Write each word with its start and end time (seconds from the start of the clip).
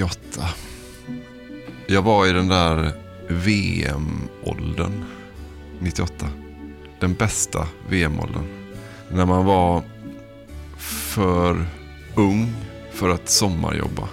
98. 0.00 0.48
Jag 1.86 2.02
var 2.02 2.26
i 2.26 2.32
den 2.32 2.48
där 2.48 2.92
VM-åldern 3.28 5.04
98. 5.78 6.28
Den 7.00 7.14
bästa 7.14 7.68
VM-åldern. 7.88 8.46
När 9.10 9.26
man 9.26 9.44
var 9.44 9.82
för 10.78 11.66
ung 12.14 12.54
för 12.92 13.08
att 13.08 13.28
sommarjobba. 13.28 14.08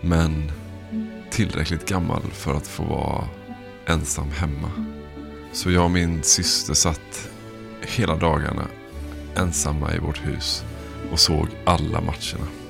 Men 0.00 0.52
tillräckligt 1.30 1.88
gammal 1.88 2.22
för 2.32 2.54
att 2.54 2.66
få 2.66 2.84
vara 2.84 3.28
ensam 3.86 4.30
hemma. 4.30 4.70
Så 5.52 5.70
jag 5.70 5.84
och 5.84 5.90
min 5.90 6.22
syster 6.22 6.74
satt 6.74 7.28
hela 7.80 8.16
dagarna 8.16 8.66
ensamma 9.36 9.94
i 9.94 9.98
vårt 9.98 10.26
hus 10.26 10.64
och 11.12 11.18
såg 11.18 11.48
alla 11.64 12.00
matcherna. 12.00 12.63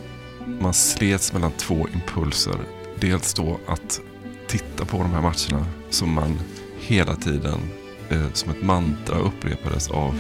Man 0.47 0.75
slets 0.75 1.33
mellan 1.33 1.53
två 1.53 1.89
impulser. 1.95 2.57
Dels 3.01 3.35
då 3.35 3.61
att 3.67 4.01
titta 4.47 4.85
på 4.85 4.99
de 4.99 5.11
här 5.11 5.21
matcherna 5.21 5.67
som 5.91 6.15
man 6.15 6.39
hela 6.81 7.15
tiden 7.15 7.61
eh, 8.09 8.33
som 8.33 8.51
ett 8.51 8.63
mantra 8.63 9.19
upprepades 9.19 9.91
av 9.91 10.15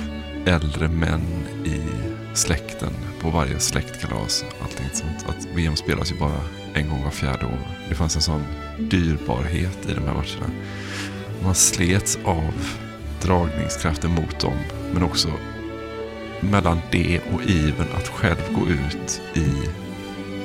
äldre 0.46 0.88
män 0.88 1.46
i 1.64 1.80
släkten 2.34 2.92
på 3.20 3.30
varje 3.30 3.60
släktkalas. 3.60 4.44
Allting 4.62 4.86
sånt. 4.92 5.26
Att 5.28 5.46
VM 5.54 5.76
spelas 5.76 6.12
ju 6.12 6.18
bara 6.18 6.40
en 6.74 6.88
gång 6.88 7.04
var 7.04 7.10
fjärde 7.10 7.46
år. 7.46 7.58
Det 7.88 7.94
fanns 7.94 8.16
en 8.16 8.22
sån 8.22 8.44
dyrbarhet 8.78 9.78
i 9.90 9.94
de 9.94 10.00
här 10.00 10.14
matcherna. 10.14 10.50
Man 11.42 11.54
slets 11.54 12.18
av 12.24 12.52
dragningskraften 13.22 14.10
mot 14.10 14.40
dem 14.40 14.58
men 14.92 15.02
också 15.02 15.28
mellan 16.40 16.80
det 16.90 17.20
och 17.32 17.42
iven 17.42 17.86
att 17.94 18.08
själv 18.08 18.54
gå 18.54 18.68
ut 18.68 19.22
i 19.34 19.68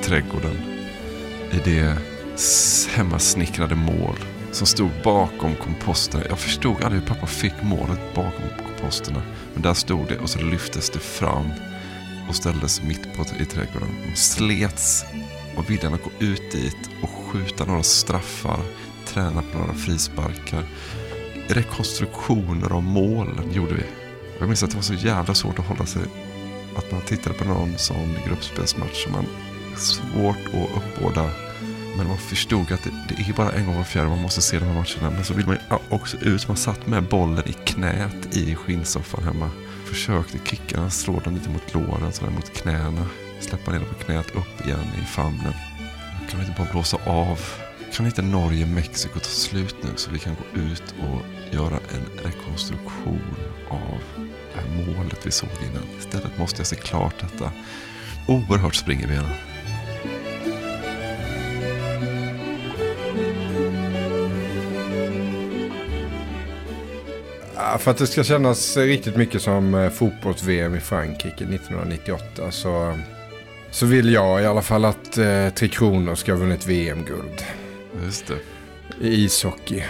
trädgården. 0.03 0.57
I 1.51 1.57
det 1.65 1.97
hemmasnickrade 2.95 3.75
mål 3.75 4.15
som 4.51 4.67
stod 4.67 4.89
bakom 5.03 5.55
komposterna. 5.55 6.23
Jag 6.29 6.39
förstod 6.39 6.83
aldrig 6.83 7.01
hur 7.01 7.07
pappa 7.07 7.27
fick 7.27 7.53
målet 7.63 8.15
bakom 8.15 8.45
komposterna. 8.67 9.21
Men 9.53 9.61
där 9.61 9.73
stod 9.73 10.07
det 10.07 10.17
och 10.17 10.29
så 10.29 10.39
lyftes 10.39 10.89
det 10.89 10.99
fram 10.99 11.49
och 12.29 12.35
ställdes 12.35 12.83
mitt 12.83 13.17
på 13.17 13.25
i 13.39 13.45
trädgården. 13.45 13.89
De 14.09 14.15
slets 14.15 15.05
och 15.57 15.69
viljan 15.69 15.93
att 15.93 16.03
gå 16.03 16.11
ut 16.19 16.51
dit 16.51 16.89
och 17.01 17.09
skjuta 17.09 17.65
några 17.65 17.83
straffar, 17.83 18.59
träna 19.05 19.41
på 19.41 19.57
några 19.57 19.73
frisparkar. 19.73 20.63
Rekonstruktioner 21.47 22.71
av 22.71 22.83
målen 22.83 23.53
gjorde 23.53 23.73
vi. 23.73 23.83
Jag 24.39 24.47
minns 24.47 24.63
att 24.63 24.69
det 24.69 24.75
var 24.75 24.83
så 24.83 24.93
jävla 24.93 25.33
svårt 25.33 25.59
att 25.59 25.65
hålla 25.65 25.85
sig. 25.85 26.01
Att 26.75 26.91
man 26.91 27.01
tittade 27.01 27.35
på 27.35 27.45
någon 27.45 27.77
sån 27.77 28.17
gruppspelsmatch 28.27 29.03
som 29.03 29.11
man 29.11 29.25
svårt 29.79 30.45
att 30.47 30.77
uppbåda. 30.77 31.29
Men 31.97 32.07
man 32.07 32.17
förstod 32.17 32.71
att 32.71 32.83
det, 32.83 32.91
det 33.07 33.29
är 33.29 33.33
bara 33.33 33.51
en 33.51 33.65
gång 33.65 33.75
var 33.77 33.83
fjärde 33.83 34.09
man 34.09 34.21
måste 34.21 34.41
se 34.41 34.59
de 34.59 34.65
här 34.65 34.73
matcherna. 34.73 35.15
Men 35.15 35.23
så 35.23 35.33
vill 35.33 35.45
man 35.45 35.55
ju 35.55 35.77
också 35.89 36.17
ut. 36.17 36.47
Man 36.47 36.57
satt 36.57 36.87
med 36.87 37.03
bollen 37.03 37.49
i 37.49 37.53
knät 37.53 38.35
i 38.37 38.55
skinnsoffan 38.55 39.23
hemma. 39.23 39.49
Försökte 39.85 40.37
kicka, 40.45 40.79
den, 40.79 40.91
slå 40.91 41.19
den 41.19 41.35
lite 41.35 41.49
mot 41.49 41.73
låren, 41.73 42.11
sådär 42.11 42.31
mot 42.31 42.53
knäna. 42.53 43.05
Släppa 43.39 43.71
ner 43.71 43.79
den 43.79 43.89
på 43.89 43.95
knät, 43.95 44.35
upp 44.35 44.65
igen 44.65 44.91
i 45.01 45.05
famnen. 45.05 45.53
Kan 46.29 46.39
vi 46.39 46.45
inte 46.45 46.61
bara 46.61 46.71
blåsa 46.71 46.97
av? 47.05 47.39
Kan 47.93 48.05
inte 48.05 48.21
Norge, 48.21 48.65
Mexiko 48.65 49.19
ta 49.19 49.25
slut 49.25 49.75
nu 49.81 49.89
så 49.95 50.11
vi 50.11 50.19
kan 50.19 50.35
gå 50.35 50.61
ut 50.61 50.95
och 51.01 51.21
göra 51.55 51.79
en 51.93 52.23
rekonstruktion 52.23 53.35
av 53.69 54.01
det 54.53 54.61
här 54.61 54.95
målet 54.95 55.25
vi 55.25 55.31
såg 55.31 55.49
innan? 55.71 55.83
Istället 55.99 56.37
måste 56.37 56.59
jag 56.59 56.67
se 56.67 56.75
klart 56.75 57.15
detta 57.19 57.51
oerhört 58.29 58.75
spring 58.75 59.01
i 59.01 59.05
För 67.77 67.91
att 67.91 67.97
det 67.97 68.07
ska 68.07 68.23
kännas 68.23 68.77
riktigt 68.77 69.15
mycket 69.15 69.41
som 69.41 69.75
eh, 69.75 69.89
fotbolls-VM 69.89 70.75
i 70.75 70.79
Frankrike 70.79 71.43
1998 71.43 72.51
så, 72.51 72.97
så 73.71 73.85
vill 73.85 74.13
jag 74.13 74.41
i 74.41 74.45
alla 74.45 74.61
fall 74.61 74.85
att 74.85 75.17
eh, 75.17 75.49
Tre 75.49 75.67
Kronor 75.67 76.15
ska 76.15 76.31
ha 76.31 76.39
vunnit 76.39 76.67
VM-guld. 76.67 77.43
Just 78.05 78.27
det. 78.27 78.37
I 79.07 79.25
ishockey. 79.25 79.83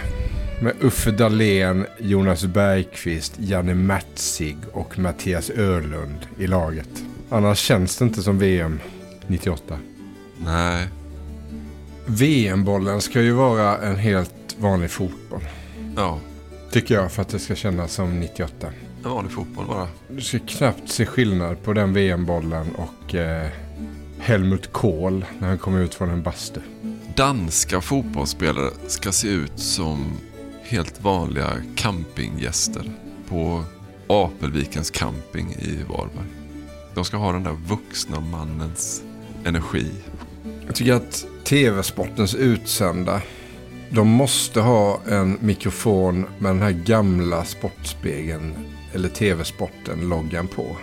Med 0.62 0.72
Uffe 0.80 1.10
Dahlén, 1.10 1.86
Jonas 1.98 2.44
Bergqvist, 2.44 3.34
Janne 3.38 3.74
Matzig 3.74 4.56
och 4.72 4.98
Mattias 4.98 5.50
Örlund 5.50 6.26
i 6.38 6.46
laget. 6.46 6.88
Annars 7.30 7.58
känns 7.58 7.96
det 7.96 8.04
inte 8.04 8.22
som 8.22 8.38
VM 8.38 8.80
98. 9.26 9.78
Nej, 10.44 10.88
VM-bollen 12.06 13.00
ska 13.00 13.20
ju 13.20 13.32
vara 13.32 13.78
en 13.78 13.96
helt 13.96 14.56
vanlig 14.58 14.90
fotboll. 14.90 15.42
ja. 15.96 16.18
Tycker 16.70 16.94
jag 16.94 17.12
för 17.12 17.22
att 17.22 17.28
det 17.28 17.38
ska 17.38 17.54
kännas 17.54 17.92
som 17.92 18.20
98. 18.20 18.66
En 19.04 19.10
vanlig 19.10 19.32
fotboll 19.32 19.66
bara. 19.66 19.88
Du 20.08 20.20
ska 20.20 20.38
knappt 20.38 20.88
se 20.88 21.06
skillnad 21.06 21.62
på 21.62 21.72
den 21.72 21.92
VM-bollen 21.92 22.66
och 22.74 23.14
eh, 23.14 23.48
Helmut 24.18 24.72
Kohl 24.72 25.24
när 25.38 25.48
han 25.48 25.58
kom 25.58 25.76
ut 25.76 25.94
från 25.94 26.10
en 26.10 26.22
bastu. 26.22 26.60
Danska 27.16 27.80
fotbollsspelare 27.80 28.70
ska 28.86 29.12
se 29.12 29.28
ut 29.28 29.58
som 29.58 30.18
helt 30.62 31.02
vanliga 31.02 31.50
campinggäster 31.74 32.92
på 33.28 33.64
Apelvikens 34.06 34.90
camping 34.90 35.52
i 35.52 35.78
Varberg. 35.88 36.26
De 36.94 37.04
ska 37.04 37.16
ha 37.16 37.32
den 37.32 37.42
där 37.42 37.56
vuxna 37.68 38.20
mannens 38.20 39.02
energi. 39.44 39.86
Jag 40.66 40.74
tycker 40.74 40.92
att 40.92 41.26
tv-sportens 41.44 42.34
utsända, 42.34 43.22
de 43.90 44.08
måste 44.08 44.60
ha 44.60 45.00
en 45.08 45.38
mikrofon 45.40 46.26
med 46.38 46.50
den 46.50 46.62
här 46.62 46.70
gamla 46.70 47.44
sportspegeln 47.44 48.54
eller 48.92 49.08
tv-sporten-loggan 49.08 50.48
på. 50.48 50.76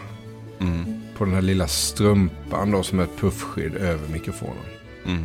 Mm. 0.59 1.01
På 1.17 1.25
den 1.25 1.33
här 1.33 1.41
lilla 1.41 1.67
strumpan 1.67 2.71
då 2.71 2.83
som 2.83 2.99
är 2.99 3.03
ett 3.03 3.17
puffskydd 3.19 3.75
över 3.75 4.07
mikrofonen. 4.07 4.65
Mm. 5.05 5.23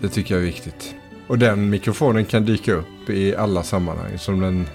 Det 0.00 0.08
tycker 0.08 0.34
jag 0.34 0.42
är 0.42 0.46
viktigt. 0.46 0.94
Och 1.26 1.38
den 1.38 1.70
mikrofonen 1.70 2.24
kan 2.24 2.44
dyka 2.44 2.72
upp 2.72 3.10
i 3.10 3.36
alla 3.36 3.62
sammanhang 3.62 4.18
som 4.18 4.40
den 4.40 4.66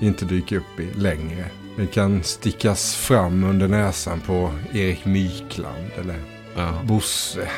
inte 0.00 0.24
dyker 0.24 0.56
upp 0.56 0.80
i 0.80 0.98
längre. 0.98 1.44
Den 1.76 1.86
kan 1.86 2.22
stickas 2.22 2.94
fram 2.94 3.44
under 3.44 3.68
näsan 3.68 4.20
på 4.20 4.50
Erik 4.72 5.04
Mykland 5.04 5.90
eller 6.00 6.16
Ja. 6.56 6.72
Bosse. 6.84 7.48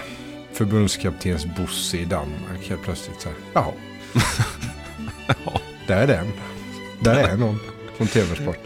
Förbundskaptens 0.52 1.46
Bosse 1.56 1.96
i 1.96 2.05
Danmark 2.05 2.69
helt 2.69 2.82
plötsligt 2.82 3.20
så 3.20 3.28
här. 3.28 3.38
Jaha. 3.52 3.72
Där 5.87 5.96
är 5.96 6.06
den. 6.06 6.32
Där 7.00 7.14
är 7.14 7.37
någon 7.37 7.58
från 7.96 8.06
TV-sport. 8.06 8.58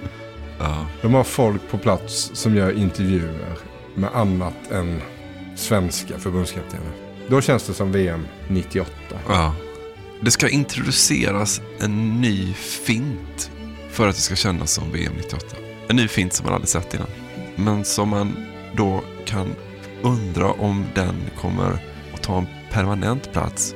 Ja. 0.59 0.87
De 1.03 1.15
har 1.15 1.25
folk 1.25 1.71
på 1.71 1.79
plats 1.79 2.31
som 2.35 2.57
gör 2.57 2.73
intervjuer 2.79 3.57
med 3.95 4.11
annat 4.15 4.71
än 4.71 5.01
svenska 5.57 6.19
förbundskaptener. 6.19 6.93
Då 7.29 7.41
känns 7.41 7.67
det 7.67 7.75
som 7.75 7.93
VM 7.93 8.27
98. 8.49 8.91
Ja. 9.29 9.55
Det 10.21 10.31
ska 10.31 10.49
introduceras 10.49 11.61
en 11.81 12.21
ny 12.21 12.55
fint 12.55 13.51
för 13.91 14.09
att 14.09 14.15
det 14.15 14.21
ska 14.21 14.35
kännas 14.37 14.73
som 14.73 14.93
VM 14.93 15.13
98. 15.17 15.57
En 15.89 15.97
ny 15.97 16.09
fint 16.09 16.33
som 16.33 16.45
man 16.47 16.55
aldrig 16.55 16.69
sett 16.69 16.95
innan. 16.95 17.09
Men 17.57 17.85
som 17.85 18.09
man 18.09 18.47
då 18.77 19.01
kan 19.25 19.55
undra 20.03 20.53
om 20.53 20.85
den 20.95 21.15
kommer 21.41 21.79
att 22.15 22.23
ta 22.23 22.39
en 22.39 22.47
permanent 22.73 23.33
plats 23.33 23.75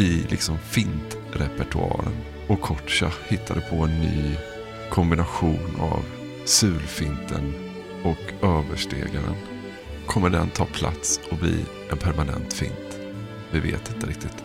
i 0.00 0.26
liksom 0.28 0.58
fintrepertoaren. 0.58 2.12
Och 2.46 2.60
Kotscha 2.60 3.12
hittade 3.28 3.60
på 3.60 3.76
en 3.76 4.00
ny 4.00 4.36
kombination 4.90 5.76
av 5.80 6.04
sulfinten 6.44 7.54
och 8.02 8.48
överstegaren. 8.48 9.34
Kommer 10.06 10.30
den 10.30 10.50
ta 10.50 10.64
plats 10.64 11.20
och 11.30 11.36
bli 11.36 11.64
en 11.90 11.98
permanent 11.98 12.52
fint? 12.52 12.98
Vi 13.50 13.60
vet 13.60 13.94
inte 13.94 14.06
riktigt. 14.06 14.36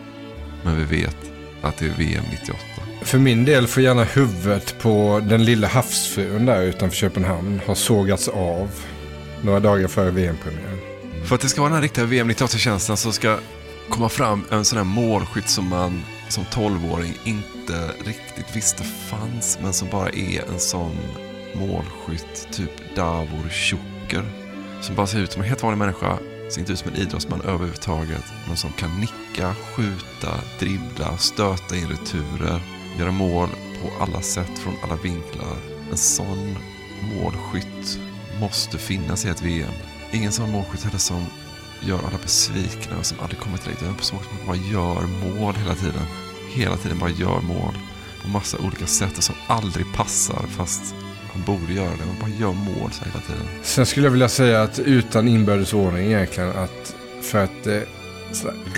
Men 0.63 0.78
vi 0.78 0.84
vet 1.02 1.18
att 1.62 1.78
det 1.78 1.86
är 1.86 1.98
VM 1.98 2.24
98. 2.31 2.60
För 3.01 3.18
min 3.18 3.46
del 3.46 3.68
får 3.68 3.84
gärna 3.84 4.04
huvudet 4.04 4.75
på 4.81 5.22
den 5.30 5.46
lilla 5.46 5.68
havsfrun 5.68 6.46
där 6.46 6.62
utanför 6.62 6.98
Köpenhamn 6.98 7.62
ha 7.66 7.75
sågats 7.75 8.28
av 8.28 8.69
några 9.42 9.60
dagar 9.60 9.88
före 9.88 10.12
VM-premiären. 10.12 10.80
För 11.25 11.36
att 11.36 11.42
det 11.42 11.50
ska 11.50 11.62
vara 11.62 11.69
den 11.69 11.75
här 11.75 11.81
riktiga 11.81 12.06
VM 12.06 12.31
98-känslan 12.31 12.98
så 12.98 13.12
ska 13.12 13.38
komma 13.90 14.10
fram 14.10 14.44
en 14.52 14.66
sån 14.66 14.78
här 14.78 14.86
målskytt 14.86 15.50
som 15.50 15.70
man 15.70 16.04
som 16.30 16.44
12-åring 16.44 17.18
inte 17.24 17.92
riktigt 18.06 18.56
visste 18.56 18.84
fanns 18.84 19.60
men 19.62 19.74
som 19.74 19.90
bara 19.90 20.10
är 20.10 20.50
en 20.54 20.60
sån 20.60 20.98
målskytt, 21.56 22.48
typ 22.52 22.96
Davor 22.96 23.50
Tjocker. 23.50 24.24
Som 24.82 24.96
bara 24.96 25.08
ser 25.08 25.20
ut 25.20 25.32
som 25.32 25.42
en 25.42 25.48
helt 25.48 25.64
vanlig 25.64 25.78
människa, 25.78 26.18
ser 26.50 26.60
inte 26.60 26.74
ut 26.74 26.80
som 26.80 26.92
en 26.92 26.98
idrottsman 26.98 27.42
överhuvudtaget, 27.42 28.24
men 28.48 28.58
som 28.58 28.72
kan 28.72 29.00
nicka, 29.00 29.56
skjuta, 29.56 30.34
dribbla, 30.60 31.18
stöta 31.18 31.76
in 31.76 31.88
returer, 31.88 32.62
göra 33.00 33.12
mål 33.12 33.50
på 33.82 34.04
alla 34.04 34.22
sätt 34.22 34.60
från 34.60 34.74
alla 34.84 34.96
vinklar. 34.96 35.58
En 35.92 35.98
sån 35.98 36.58
målskytt 37.02 38.00
måste 38.40 38.78
finnas 38.78 39.26
i 39.26 39.30
ett 39.30 39.42
VM. 39.42 39.74
Ingen 40.12 40.32
sån 40.32 40.52
målskytt 40.52 40.84
heller 40.84 40.98
som 40.98 41.26
gör 41.88 41.98
alla 41.98 42.18
besvikna 42.22 42.98
och 42.98 43.06
som 43.06 43.20
aldrig 43.20 43.40
kommer 43.40 43.58
till 43.58 43.72
utan 43.72 43.88
en 43.88 43.96
person 43.96 44.20
som 44.20 44.48
bara 44.48 44.56
gör 44.56 45.02
mål 45.02 45.56
hela 45.56 45.76
tiden. 45.76 46.06
Hela 46.50 46.78
tiden 46.78 47.00
bara 47.00 47.10
gör 47.10 47.42
mål 47.42 47.74
på 48.22 48.30
massa 48.30 48.58
olika 48.58 48.86
sätt 48.86 49.18
och 49.18 49.24
som 49.24 49.36
aldrig 49.48 49.86
passar 49.94 50.46
fast 50.58 50.96
han 51.34 51.44
borde 51.44 51.74
göra 51.74 51.90
det. 51.90 52.06
Man 52.06 52.20
bara 52.20 52.40
gör 52.40 52.54
mål 52.54 52.92
så 52.92 53.04
här 53.04 53.12
hela 53.12 53.24
tiden. 53.24 53.48
Sen 53.64 53.86
skulle 53.86 54.06
jag 54.06 54.12
vilja 54.12 54.30
säga 54.30 54.62
att 54.62 54.80
utan 54.80 55.28
inbördes 55.28 55.74
ordning 55.74 56.06
egentligen 56.06 56.50
att 56.50 56.96
för 57.22 57.44
att 57.44 57.64
det 57.64 57.86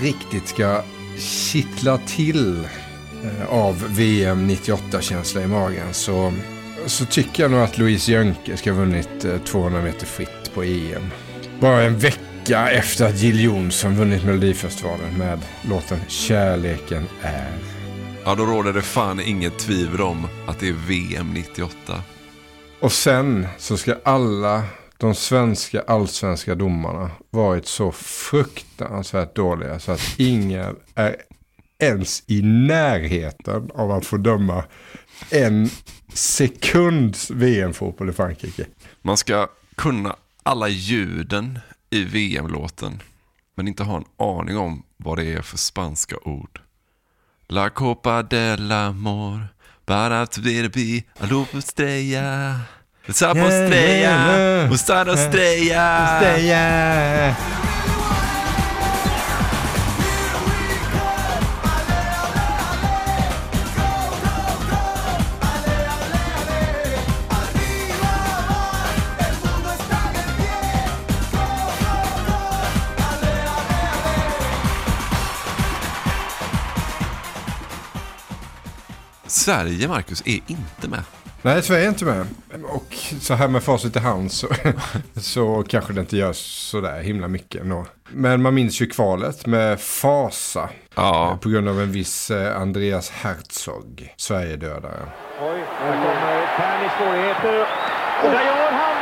riktigt 0.02 0.48
ska 0.48 0.84
kittla 1.18 1.98
till 1.98 2.68
eh, 3.24 3.50
av 3.50 3.86
VM 3.90 4.50
98-känsla 4.50 5.42
i 5.42 5.48
magen 5.48 5.94
så, 5.94 6.34
så 6.86 7.06
tycker 7.06 7.44
jag 7.44 7.52
nog 7.52 7.62
att 7.62 7.78
Louise 7.78 8.12
Jönke 8.12 8.58
ska 8.58 8.72
ha 8.72 8.80
vunnit 8.80 9.26
eh, 9.26 9.38
200 9.38 9.82
meter 9.82 10.06
fritt 10.06 10.52
på 10.54 10.64
EM. 10.64 11.10
Bara 11.60 11.84
en 11.84 12.00
vecka 12.00 12.27
efter 12.56 13.06
att 13.06 13.20
Jill 13.20 13.44
Johnson 13.44 13.96
vunnit 13.96 14.24
Melodifestivalen 14.24 15.18
med 15.18 15.40
låten 15.70 16.00
Kärleken 16.08 17.08
är. 17.22 17.52
Ja, 18.26 18.36
då 18.36 18.46
råder 18.46 18.74
det 18.74 18.82
fan 18.82 19.20
inget 19.20 19.60
tvivel 19.60 20.02
om 20.02 20.28
att 20.48 20.60
det 20.60 20.68
är 20.68 20.74
VM 20.74 21.34
98. 21.34 22.04
Och 22.80 22.92
sen 22.92 23.48
så 23.58 23.78
ska 23.78 23.96
alla 24.04 24.64
de 24.98 25.16
svenska 25.16 25.82
allsvenska 25.88 26.56
domarna 26.56 27.12
varit 27.30 27.66
så 27.66 27.92
fruktansvärt 27.92 29.36
dåliga 29.36 29.80
så 29.80 29.92
att 29.92 30.16
ingen 30.18 30.76
är 30.96 31.16
ens 31.80 32.24
i 32.28 32.42
närheten 32.42 33.72
av 33.74 33.92
att 33.92 34.06
få 34.06 34.18
döma 34.18 34.64
en 35.30 35.70
sekunds 36.14 37.32
VM-fotboll 37.32 38.10
i 38.10 38.14
Frankrike. 38.14 38.66
Man 39.02 39.18
ska 39.18 39.48
kunna 39.76 40.16
alla 40.44 40.68
ljuden 40.68 41.60
i 41.90 42.04
VM-låten, 42.04 43.02
men 43.56 43.68
inte 43.68 43.84
ha 43.84 43.98
en 43.98 44.06
aning 44.18 44.58
om 44.58 44.84
vad 44.98 45.18
det 45.18 45.34
är 45.34 45.42
för 45.42 45.58
spanska 45.58 46.16
ord. 46.26 46.62
La 47.48 47.70
Copa 47.70 48.24
del 48.24 48.72
Amor, 48.72 49.48
Barat 49.86 50.38
Virbi, 50.38 51.06
Alup 51.20 51.54
Estrella, 51.54 52.60
Sapo 53.10 53.40
Estrella, 53.40 54.70
Ustado 54.72 55.12
Estrella. 55.12 56.20
Sverige, 79.48 79.88
Marcus, 79.88 80.24
är 80.26 80.40
inte 80.48 80.88
med. 80.88 81.04
Nej, 81.42 81.62
Sverige 81.62 81.86
är 81.86 81.90
inte 81.90 82.06
med. 82.06 82.28
Och 82.64 82.94
så 83.20 83.34
här 83.34 83.48
med 83.48 83.64
facit 83.64 83.96
i 83.96 84.00
hand 84.00 84.32
så, 84.32 84.48
så 85.16 85.64
kanske 85.70 85.94
det 85.94 86.02
inte 86.02 86.18
görs 86.18 86.38
sådär 86.72 87.02
himla 87.02 87.28
mycket 87.28 87.62
ändå. 87.62 87.86
Men 88.10 88.42
man 88.42 88.54
minns 88.54 88.82
ju 88.82 88.86
kvalet 88.86 89.46
med 89.46 89.82
fasa. 89.82 90.70
Ja, 90.96 91.38
På 91.42 91.50
grund 91.50 91.70
av 91.70 91.82
en 91.82 91.92
viss 91.92 92.32
eh, 92.32 92.62
Andreas 92.62 93.10
Herzog, 93.10 94.14
Sverigedödare. 94.18 95.10
Oj, 95.42 95.64
här 95.80 95.94
kommer 95.94 96.58
Tern 96.58 96.86
i 96.86 96.90
svårigheter. 96.98 97.62
Och 98.24 98.32
där 98.32 98.46
gör 98.46 98.72
han 98.72 98.98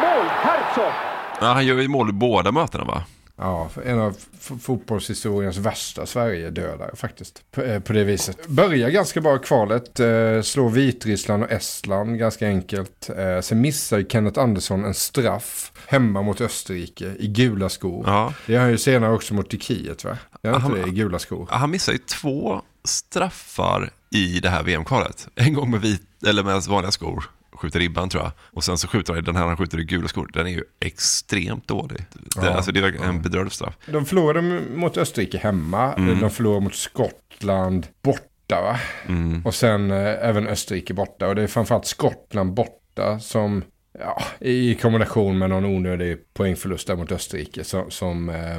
mål! 0.00 0.26
Herzog! 0.28 0.92
ja 1.40 1.46
han 1.46 1.66
gör 1.66 1.76
ju 1.76 1.88
mål 1.88 2.08
i 2.08 2.12
båda 2.12 2.52
mötena 2.52 2.84
va? 2.84 3.04
Ja, 3.38 3.70
en 3.84 3.98
av 3.98 4.16
fotbollshistoriens 4.60 5.56
värsta 5.56 6.06
Sverigedödare 6.06 6.96
faktiskt. 6.96 7.42
På, 7.52 7.62
eh, 7.62 7.80
på 7.80 7.92
det 7.92 8.04
viset. 8.04 8.46
Börjar 8.48 8.90
ganska 8.90 9.20
bra 9.20 9.38
kvalet. 9.38 10.00
Eh, 10.00 10.42
slår 10.42 10.70
Vitryssland 10.70 11.42
och 11.42 11.50
Estland 11.52 12.18
ganska 12.18 12.46
enkelt. 12.46 13.10
Eh, 13.16 13.40
sen 13.40 13.60
missar 13.60 14.02
Kenneth 14.02 14.40
Andersson 14.40 14.84
en 14.84 14.94
straff 14.94 15.72
hemma 15.86 16.22
mot 16.22 16.40
Österrike 16.40 17.14
i 17.18 17.26
gula 17.26 17.68
skor. 17.68 18.04
Ja. 18.06 18.32
Det 18.46 18.52
gör 18.52 18.60
han 18.60 18.70
ju 18.70 18.78
senare 18.78 19.12
också 19.12 19.34
mot 19.34 19.50
Turkiet 19.50 20.04
va? 20.04 20.18
Gör 20.42 20.52
han 20.52 20.62
Han- 20.62 20.70
inte 20.70 20.82
det 20.84 20.88
i 20.88 20.94
gula 20.94 21.18
skor? 21.18 21.46
Han 21.50 21.70
missar 21.70 21.92
ju 21.92 21.98
två 21.98 22.62
straffar 22.84 23.90
i 24.10 24.40
det 24.40 24.48
här 24.48 24.62
VM-kvalet. 24.62 25.28
En 25.34 25.54
gång 25.54 25.70
med, 25.70 25.80
vit, 25.80 26.02
eller 26.26 26.42
med 26.42 26.62
vanliga 26.62 26.90
skor, 26.92 27.24
skjuter 27.56 27.78
ribban 27.78 28.08
tror 28.08 28.22
jag. 28.22 28.32
Och 28.40 28.64
sen 28.64 28.78
så 28.78 28.88
skjuter 28.88 29.14
han, 29.14 29.24
den 29.24 29.36
här 29.36 29.46
han 29.46 29.56
skjuter 29.56 29.80
i 29.80 29.84
gula 29.84 30.08
skor, 30.08 30.30
den 30.32 30.46
är 30.46 30.50
ju 30.50 30.62
extremt 30.80 31.68
dålig. 31.68 31.98
Det, 32.12 32.46
Ja. 32.46 32.50
alltså, 32.54 32.72
det 32.72 32.80
är 32.80 33.04
en 33.04 33.22
bedrövlig 33.22 33.52
straff. 33.52 33.74
De 33.86 34.06
förlorade 34.06 34.42
mot 34.74 34.96
Österrike 34.96 35.38
hemma. 35.38 35.92
Mm. 35.94 36.20
De 36.20 36.30
förlorade 36.30 36.60
mot 36.64 36.74
Skottland 36.74 37.86
borta? 38.02 38.80
Mm. 39.08 39.42
Och 39.46 39.54
sen 39.54 39.90
eh, 39.90 40.28
även 40.28 40.46
Österrike 40.46 40.94
borta. 40.94 41.28
Och 41.28 41.34
det 41.34 41.42
är 41.42 41.46
framförallt 41.46 41.86
Skottland 41.86 42.54
borta 42.54 43.18
som 43.20 43.62
ja, 43.98 44.22
i 44.40 44.74
kombination 44.74 45.38
med 45.38 45.50
någon 45.50 45.64
onödig 45.64 46.18
poängförlust 46.34 46.86
där 46.86 46.96
mot 46.96 47.12
Österrike 47.12 47.64
som, 47.64 47.90
som 47.90 48.28
eh, 48.28 48.58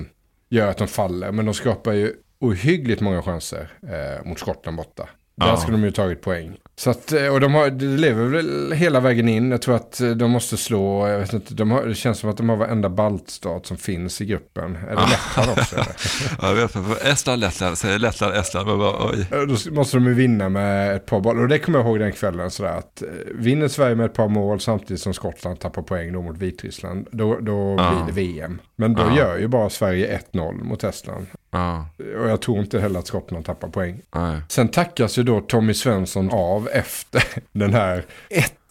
gör 0.49 0.67
att 0.67 0.77
de 0.77 0.87
faller. 0.87 1.31
Men 1.31 1.45
de 1.45 1.53
skapar 1.53 1.93
ju 1.93 2.13
ohyggligt 2.39 3.01
många 3.01 3.21
chanser 3.21 3.69
eh, 3.83 4.25
mot 4.25 4.39
Skottland 4.39 4.77
borta. 4.77 5.09
Där 5.35 5.47
Ja. 5.47 5.57
skulle 5.57 5.77
de 5.77 5.83
ju 5.83 5.91
tagit 5.91 6.21
poäng. 6.21 6.57
Så 6.79 6.89
att, 6.89 7.11
eh, 7.11 7.27
och 7.27 7.39
de 7.39 7.53
har, 7.53 7.69
det 7.69 7.85
lever 7.85 8.25
väl 8.25 8.71
hela 8.71 8.99
vägen 8.99 9.29
in. 9.29 9.51
Jag 9.51 9.61
tror 9.61 9.75
att 9.75 10.01
eh, 10.01 10.09
de 10.09 10.31
måste 10.31 10.57
slå, 10.57 11.07
jag 11.07 11.19
vet 11.19 11.33
inte, 11.33 11.53
de 11.53 11.71
har, 11.71 11.85
det 11.85 11.95
känns 11.95 12.19
som 12.19 12.29
att 12.29 12.37
de 12.37 12.49
har 12.49 12.55
varenda 12.55 12.89
baltstat 12.89 13.65
som 13.65 13.77
finns 13.77 14.21
i 14.21 14.25
gruppen. 14.25 14.75
Är 14.75 14.95
det 14.95 15.01
Lettland 15.09 15.49
också? 15.59 15.75
eller? 15.75 15.87
Ja, 16.41 16.47
jag 16.47 16.55
vet, 16.55 17.01
Estland, 17.05 17.39
Lettland, 17.39 17.77
säger 17.77 17.99
Lettland, 17.99 18.33
Estland, 18.33 18.67
men 18.67 18.77
bara, 18.79 19.09
oj. 19.09 19.27
Då 19.65 19.71
måste 19.71 19.97
de 19.97 20.05
ju 20.05 20.13
vinna 20.13 20.49
med 20.49 20.95
ett 20.95 21.05
par 21.05 21.19
bollar. 21.19 21.41
Och 21.41 21.47
det 21.47 21.59
kommer 21.59 21.79
jag 21.79 21.87
ihåg 21.87 21.99
den 21.99 22.11
kvällen. 22.11 22.51
Sådär, 22.51 22.71
att 22.77 23.01
eh, 23.01 23.07
vinner 23.35 23.67
Sverige 23.67 23.95
med 23.95 24.05
ett 24.05 24.13
par 24.13 24.27
mål 24.27 24.59
samtidigt 24.59 25.01
som 25.01 25.13
Skottland 25.13 25.59
tappar 25.59 25.81
poäng 25.81 26.13
då 26.13 26.21
mot 26.21 26.37
Vitryssland. 26.37 27.07
Då, 27.11 27.39
då 27.39 27.75
Ja. 27.77 27.89
blir 28.05 28.15
det 28.15 28.21
VM. 28.21 28.59
Men 28.75 28.93
då 28.93 29.01
Ja. 29.03 29.17
gör 29.17 29.37
ju 29.37 29.47
bara 29.47 29.69
Sverige 29.69 30.19
1-0 30.33 30.63
mot 30.63 30.83
Estland. 30.83 31.25
Ja, 31.57 31.85
Och 32.19 32.29
jag 32.29 32.41
tror 32.41 32.59
inte 32.59 32.79
heller 32.79 32.99
att 32.99 33.07
Skottland 33.07 33.45
tappar 33.45 33.67
poäng. 33.67 34.01
nej. 34.15 34.41
Sen 34.49 34.67
tackas 34.67 35.17
ju 35.17 35.23
då 35.23 35.41
Tommy 35.41 35.73
Svensson 35.73 36.29
av 36.31 36.69
efter 36.73 37.23
den 37.51 37.73
här 37.73 38.05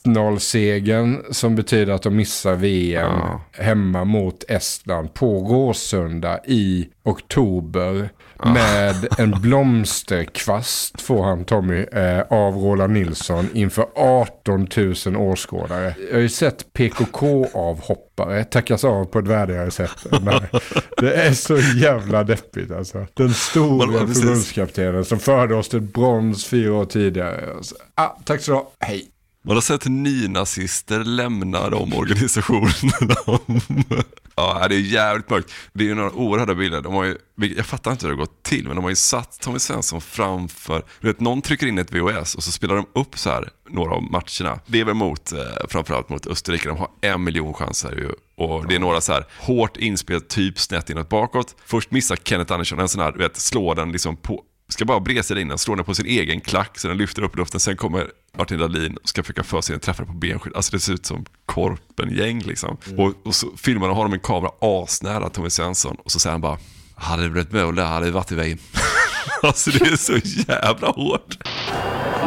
1-0-segern 0.06 1.22
som 1.30 1.54
betyder 1.56 1.92
att 1.92 2.02
de 2.02 2.16
missar 2.16 2.54
VM 2.54 3.10
Ja. 3.10 3.40
hemma 3.52 4.04
mot 4.04 4.44
Estland 4.48 5.14
på 5.14 5.38
Råsunda 5.38 6.38
i 6.46 6.88
oktober. 7.04 8.08
Med 8.44 9.08
en 9.18 9.30
blomsterkvast 9.40 11.00
får 11.02 11.22
han 11.24 11.44
Tommy 11.44 11.84
eh, 11.92 12.20
av 12.20 12.54
Roland 12.54 12.92
Nilsson 12.92 13.48
inför 13.54 13.86
18 13.94 14.68
000 15.06 15.16
åskådare. 15.16 15.94
Jag 16.08 16.14
har 16.16 16.20
ju 16.20 16.28
sett 16.28 16.72
PKK-avhoppare 16.72 18.44
tackas 18.44 18.84
av 18.84 19.04
på 19.04 19.18
ett 19.18 19.26
värdigare 19.26 19.70
sätt. 19.70 19.90
Det 21.00 21.14
är 21.14 21.32
så 21.32 21.58
jävla 21.76 22.24
deppigt 22.24 22.70
alltså. 22.72 23.06
Den 23.14 23.34
stora 23.34 23.92
ja, 24.00 24.06
förbundskaptenen 24.06 25.04
som 25.04 25.18
förde 25.18 25.54
oss 25.54 25.68
till 25.68 25.80
brons 25.80 26.46
fyra 26.46 26.74
år 26.74 26.84
tidigare. 26.84 27.52
Och 27.52 27.64
så, 27.64 27.76
Ah, 27.94 28.08
tack 28.24 28.40
så 28.40 28.50
du 28.50 28.56
ha, 28.56 28.72
hej. 28.80 29.04
Man 29.46 29.56
har 29.56 29.60
sett 29.60 29.86
nynazister 29.86 31.04
lämna 31.04 31.70
de 31.70 31.92
organisationerna. 31.92 33.14
ja, 34.36 34.66
det 34.68 34.74
är 34.74 34.80
jävligt 34.80 35.30
mörkt. 35.30 35.52
Det 35.72 35.84
är 35.84 35.88
ju 35.88 35.94
några 35.94 36.12
oerhörda 36.12 36.54
bilder. 36.54 36.80
De 36.80 36.94
har 36.94 37.04
ju, 37.04 37.16
jag 37.56 37.66
fattar 37.66 37.90
inte 37.90 38.06
hur 38.06 38.12
det 38.12 38.16
har 38.16 38.26
gått 38.26 38.42
till, 38.42 38.66
men 38.66 38.76
de 38.76 38.82
har 38.84 38.90
ju 38.90 38.96
satt 38.96 39.40
Tommy 39.40 39.58
Svensson 39.58 40.00
framför. 40.00 40.82
Du 41.00 41.06
vet, 41.06 41.20
någon 41.20 41.42
trycker 41.42 41.66
in 41.66 41.78
ett 41.78 41.92
VHS 41.92 42.34
och 42.34 42.42
så 42.42 42.52
spelar 42.52 42.76
de 42.76 42.86
upp 42.92 43.18
så 43.18 43.30
här 43.30 43.48
några 43.70 43.94
av 43.94 44.02
matcherna. 44.02 44.60
Det 44.66 44.80
är 44.80 44.84
väl 44.84 44.94
mot, 44.94 45.32
eh, 45.32 45.38
framförallt 45.68 46.08
mot 46.08 46.26
Österrike. 46.26 46.68
De 46.68 46.78
har 46.78 46.88
en 47.00 47.24
miljon 47.24 47.54
chanser 47.54 47.92
ju. 47.92 48.12
Och 48.46 48.66
det 48.66 48.74
är 48.74 48.78
några 48.78 49.00
så 49.00 49.12
här 49.12 49.26
hårt 49.40 49.76
inspelat, 49.76 50.28
typ 50.28 50.58
snett 50.58 50.90
inåt 50.90 51.08
bakåt. 51.08 51.54
Först 51.64 51.90
missar 51.90 52.16
Kenneth 52.16 52.52
Andersson 52.52 52.78
en 52.78 52.88
sån 52.88 53.02
här, 53.02 53.12
du 53.12 53.18
vet, 53.18 53.36
slår 53.36 53.74
den 53.74 53.92
liksom 53.92 54.16
på 54.16 54.42
ska 54.68 54.84
bara 54.84 55.00
bresa 55.00 55.40
in 55.40 55.48
den, 55.48 55.58
slår 55.58 55.76
den 55.76 55.84
på 55.84 55.94
sin 55.94 56.06
egen 56.06 56.40
klack 56.40 56.78
så 56.78 56.88
den 56.88 56.96
lyfter 56.96 57.22
upp 57.22 57.36
luften. 57.36 57.60
Sen 57.60 57.76
kommer 57.76 58.10
Martin 58.38 58.58
Dahlin 58.58 58.96
och 58.96 59.08
ska 59.08 59.22
försöka 59.22 59.42
få 59.42 59.62
sig 59.62 59.74
en 59.74 59.80
träffare 59.80 60.06
på 60.06 60.12
benskydd. 60.12 60.56
Alltså 60.56 60.72
det 60.72 60.80
ser 60.80 60.92
ut 60.92 61.06
som 61.06 61.24
Korpen-gäng 61.46 62.40
liksom. 62.40 62.76
Och, 62.96 63.12
och 63.24 63.34
så 63.34 63.46
filmar 63.56 63.88
de 63.88 63.96
honom 63.96 64.10
med 64.10 64.18
en 64.18 64.22
kamera 64.22 64.50
asnära 64.60 65.28
Tommy 65.28 65.50
Svensson 65.50 65.96
och 66.04 66.12
så 66.12 66.18
säger 66.18 66.32
han 66.32 66.40
bara 66.40 66.58
hade 66.94 67.22
det 67.22 67.30
blivit 67.30 67.52
mål 67.52 67.74
där 67.74 67.84
hade 67.84 68.06
det 68.06 68.12
varit 68.12 68.32
i 68.32 68.34
VM. 68.34 68.58
alltså 69.42 69.70
det 69.70 69.86
är 69.86 69.96
så 69.96 70.16
jävla 70.48 70.88
hårt. 70.88 71.36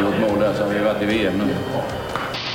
gjort 0.02 0.20
mål 0.20 0.40
där 0.40 0.54
så 0.54 0.64
har 0.64 0.74
vi 0.74 0.80
varit 0.80 1.02
i 1.02 1.06
VM 1.06 1.38
nu. 1.38 1.56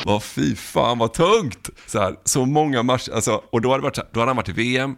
Vad 0.05 0.23
fy 0.23 0.57
fan 0.57 0.99
vad 0.99 1.13
tungt! 1.13 1.71
Så, 1.87 2.01
här, 2.01 2.17
så 2.25 2.47
många 2.47 2.83
matcher, 2.83 3.13
alltså, 3.13 3.43
och 3.53 3.61
då 3.61 3.71
hade, 3.71 3.81
det 3.81 3.85
varit, 3.85 4.13
då 4.13 4.21
hade 4.21 4.31
han 4.31 4.37
varit 4.37 4.49
i 4.49 4.53
VM. 4.53 4.97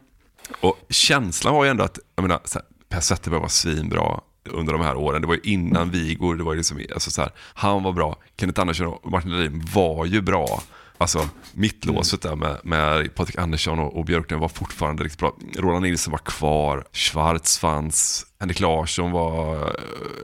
Och 0.61 0.77
känslan 0.91 1.55
var 1.55 1.65
ju 1.65 1.71
ändå 1.71 1.85
att, 1.85 1.99
jag 2.15 2.23
menar, 2.23 2.41
så 2.45 2.59
här, 2.59 2.67
Per 2.89 3.01
Zetterberg 3.01 3.41
var 3.41 3.49
svinbra 3.49 4.21
under 4.51 4.73
de 4.73 4.83
här 4.83 4.97
åren. 4.97 5.21
Det 5.21 5.29
var 5.29 5.35
ju 5.35 5.41
innan 5.43 5.91
Vigor, 5.91 6.37
det 6.37 6.45
var 6.45 6.53
ju 6.53 6.57
liksom, 6.57 6.81
alltså 6.95 7.11
så 7.11 7.23
här, 7.23 7.31
han 7.55 7.83
var 7.83 7.93
bra. 7.93 8.17
Kenneth 8.41 8.61
Andersson 8.61 8.87
och 8.87 9.11
Martin 9.11 9.31
Dahlin 9.31 9.67
var 9.73 10.05
ju 10.05 10.21
bra. 10.21 10.63
Alltså 10.99 11.29
mittlåset 11.53 12.23
där 12.23 12.37
med, 12.37 12.61
med 12.65 13.15
Patrik 13.15 13.39
Andersson 13.39 13.79
och, 13.79 13.97
och 13.99 14.05
Björklund 14.05 14.41
var 14.41 14.49
fortfarande 14.49 15.05
riktigt 15.05 15.21
bra. 15.21 15.37
Roland 15.57 15.83
Nilsson 15.83 16.13
var 16.13 16.19
kvar, 16.19 16.85
Schwarz 16.93 17.59
fanns, 17.59 18.27
Henrik 18.41 18.61
Larsson 18.61 19.13
var, 19.13 19.57
eh, 19.57 19.73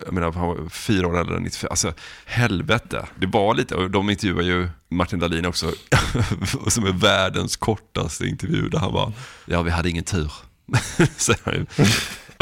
jag 0.05 0.15
menar 0.15 0.33
han 0.33 0.49
var 0.49 0.69
fyra 0.69 1.09
år 1.09 1.19
äldre 1.19 1.37
än 1.37 1.43
94. 1.43 1.69
Alltså 1.71 1.93
helvete. 2.27 3.07
Det 3.19 3.27
var 3.27 3.55
lite, 3.55 3.75
och 3.75 3.91
de 3.91 4.11
intervjuar 4.11 4.43
ju 4.43 4.69
Martin 4.89 5.19
Dahlin 5.19 5.47
också, 5.47 5.67
som 6.69 6.87
är 6.87 6.93
världens 6.93 7.57
kortaste 7.57 8.27
intervju 8.27 8.69
där 8.69 8.79
han 8.79 8.93
bara, 8.93 9.13
ja 9.45 9.63
vi 9.63 9.71
hade 9.71 9.91
ingen 9.91 10.05
tur. 10.05 10.33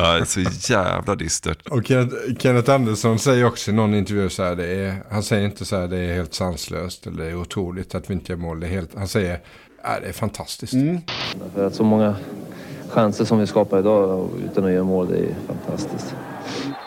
Ja, 0.01 0.25
så 0.25 0.41
jävla 0.73 1.15
dystert. 1.15 1.69
Och 1.69 1.87
Kenneth, 2.39 2.71
Andersson 2.71 3.19
säger 3.19 3.45
också 3.45 3.71
i 3.71 3.75
någon 3.75 3.95
intervju 3.95 4.29
så 4.29 4.43
här, 4.43 4.57
det 4.57 4.67
är, 4.67 4.95
han 5.11 5.23
säger 5.23 5.47
inte 5.47 5.65
så 5.65 5.77
här, 5.77 5.89
det 5.89 5.99
är 5.99 6.15
helt 6.15 6.35
sanslöst 6.35 7.07
eller 7.07 7.25
det 7.25 7.31
är 7.31 7.37
otroligt 7.37 7.95
att 7.95 8.11
vi 8.11 8.15
inte 8.15 8.33
gör 8.33 8.39
mål. 8.39 8.61
Det 8.61 8.67
är 8.67 8.71
helt, 8.71 8.95
han 8.95 9.09
säger, 9.09 9.41
ja, 9.83 10.01
det 10.01 10.09
är 10.09 10.13
fantastiskt. 10.13 10.75
För 11.55 11.67
att 11.67 11.75
så 11.75 11.85
många 11.85 12.17
chanser 12.89 13.25
som 13.25 13.39
vi 13.39 13.47
skapar 13.47 13.79
idag 13.79 14.29
utan 14.45 14.65
att 14.65 14.73
göra 14.73 14.85
mål, 14.85 15.09
det 15.09 15.19
är 15.19 15.35
fantastiskt. 15.47 16.15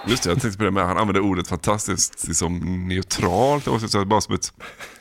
Just 0.07 0.23
det, 0.23 0.29
jag 0.29 0.41
tänkte 0.41 0.57
på 0.57 0.63
det 0.63 0.71
med, 0.71 0.85
han 0.87 0.97
använder 0.97 1.21
ordet 1.21 1.47
fantastiskt 1.47 2.27
liksom 2.27 2.59
neutralt, 2.87 3.91
så 3.91 4.05
bara 4.05 4.21
som 4.21 4.35
ett 4.35 4.53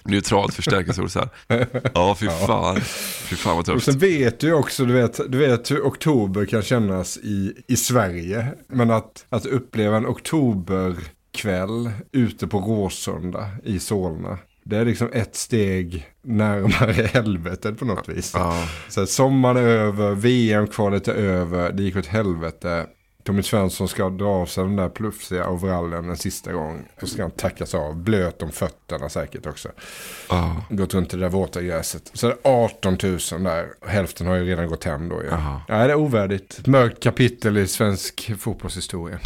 neutralt 0.04 0.54
förstärkningsord 0.54 1.10
så 1.10 1.18
här. 1.18 1.66
Ja, 1.94 2.14
fy 2.20 2.28
fan. 2.28 2.80
Fy 2.80 3.36
fan 3.36 3.56
vad 3.56 3.68
Och 3.68 3.74
tufft. 3.74 3.84
sen 3.84 3.98
vet 3.98 4.40
du 4.40 4.52
också, 4.52 4.84
du 4.84 4.92
vet, 4.92 5.20
du 5.32 5.38
vet 5.38 5.70
hur 5.70 5.80
oktober 5.80 6.44
kan 6.44 6.62
kännas 6.62 7.16
i, 7.16 7.52
i 7.68 7.76
Sverige. 7.76 8.46
Men 8.68 8.90
att, 8.90 9.26
att 9.28 9.46
uppleva 9.46 9.96
en 9.96 10.06
oktoberkväll 10.06 11.90
ute 12.12 12.46
på 12.46 12.60
Råsunda 12.60 13.48
i 13.64 13.78
Solna. 13.78 14.38
Det 14.64 14.76
är 14.76 14.84
liksom 14.84 15.08
ett 15.12 15.36
steg 15.36 16.06
närmare 16.24 16.92
helvetet 17.12 17.78
på 17.78 17.84
något 17.84 18.08
vis. 18.08 18.32
Ja. 18.34 18.68
Så 18.88 19.06
sommaren 19.06 19.56
är 19.56 19.60
över, 19.62 20.14
VM-kvalet 20.14 21.08
är 21.08 21.14
över, 21.14 21.72
det 21.72 21.82
gick 21.82 21.96
åt 21.96 22.06
helvete. 22.06 22.86
Tommy 23.24 23.42
Svensson 23.42 23.88
ska 23.88 24.10
dra 24.10 24.28
av 24.28 24.46
sig 24.46 24.64
den 24.64 24.76
där 24.76 24.88
plufsiga 24.88 25.48
overallen 25.48 26.10
en 26.10 26.16
sista 26.16 26.52
gång. 26.52 26.88
Och 27.02 27.08
ska 27.08 27.22
han 27.22 27.30
tackas 27.30 27.74
av, 27.74 27.96
blöt 27.96 28.42
om 28.42 28.52
fötterna 28.52 29.08
säkert 29.08 29.46
också. 29.46 29.68
Ja. 30.28 30.56
Gått 30.70 30.94
runt 30.94 31.14
i 31.14 31.16
det 31.16 31.22
där 31.22 31.28
våta 31.28 31.62
gräset. 31.62 32.10
Så 32.14 32.26
är 32.26 32.30
det 32.30 32.48
18 32.50 32.98
000 33.02 33.18
där. 33.44 33.66
Hälften 33.86 34.26
har 34.26 34.34
ju 34.34 34.44
redan 34.44 34.68
gått 34.68 34.84
hem 34.84 35.08
då. 35.08 35.22
Nej, 35.68 35.86
det 35.86 35.92
är 35.92 35.94
ovärdigt. 35.94 36.58
Ett 36.58 36.66
mörkt 36.66 37.02
kapitel 37.02 37.58
i 37.58 37.68
svensk 37.68 38.32
fotbollshistoria. 38.38 39.18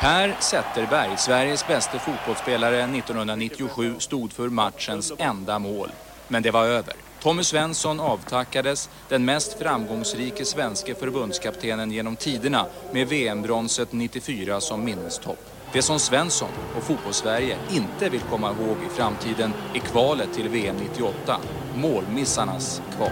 Per 0.00 0.36
Zetterberg, 0.40 1.16
Sveriges 1.16 1.66
bästa 1.66 1.98
fotbollsspelare 1.98 2.82
1997, 2.82 3.94
stod 3.98 4.32
för 4.32 4.48
matchens 4.48 5.12
enda 5.18 5.58
mål. 5.58 5.90
Men 6.28 6.42
det 6.42 6.50
var 6.50 6.64
över. 6.64 6.94
Tommy 7.22 7.44
Svensson 7.44 8.00
avtackades, 8.00 8.90
den 9.08 9.24
mest 9.24 9.58
framgångsrike 9.58 10.44
svenske 10.44 10.94
förbundskaptenen 10.94 11.92
genom 11.92 12.16
tiderna 12.16 12.66
med 12.92 13.08
VM-bronset 13.08 13.92
94 13.92 14.60
som 14.60 14.84
minnestopp. 14.84 15.38
Det 15.72 15.82
som 15.82 15.98
Svensson 15.98 16.48
och 16.76 16.82
fotbollssverige 16.82 17.56
inte 17.70 18.08
vill 18.08 18.20
komma 18.20 18.46
ihåg 18.50 18.76
i 18.86 18.96
framtiden 18.96 19.52
är 19.74 19.78
kvalet 19.78 20.32
till 20.34 20.48
VM 20.48 20.76
98. 20.76 21.40
Målmissarnas 21.76 22.82
kval. 22.96 23.10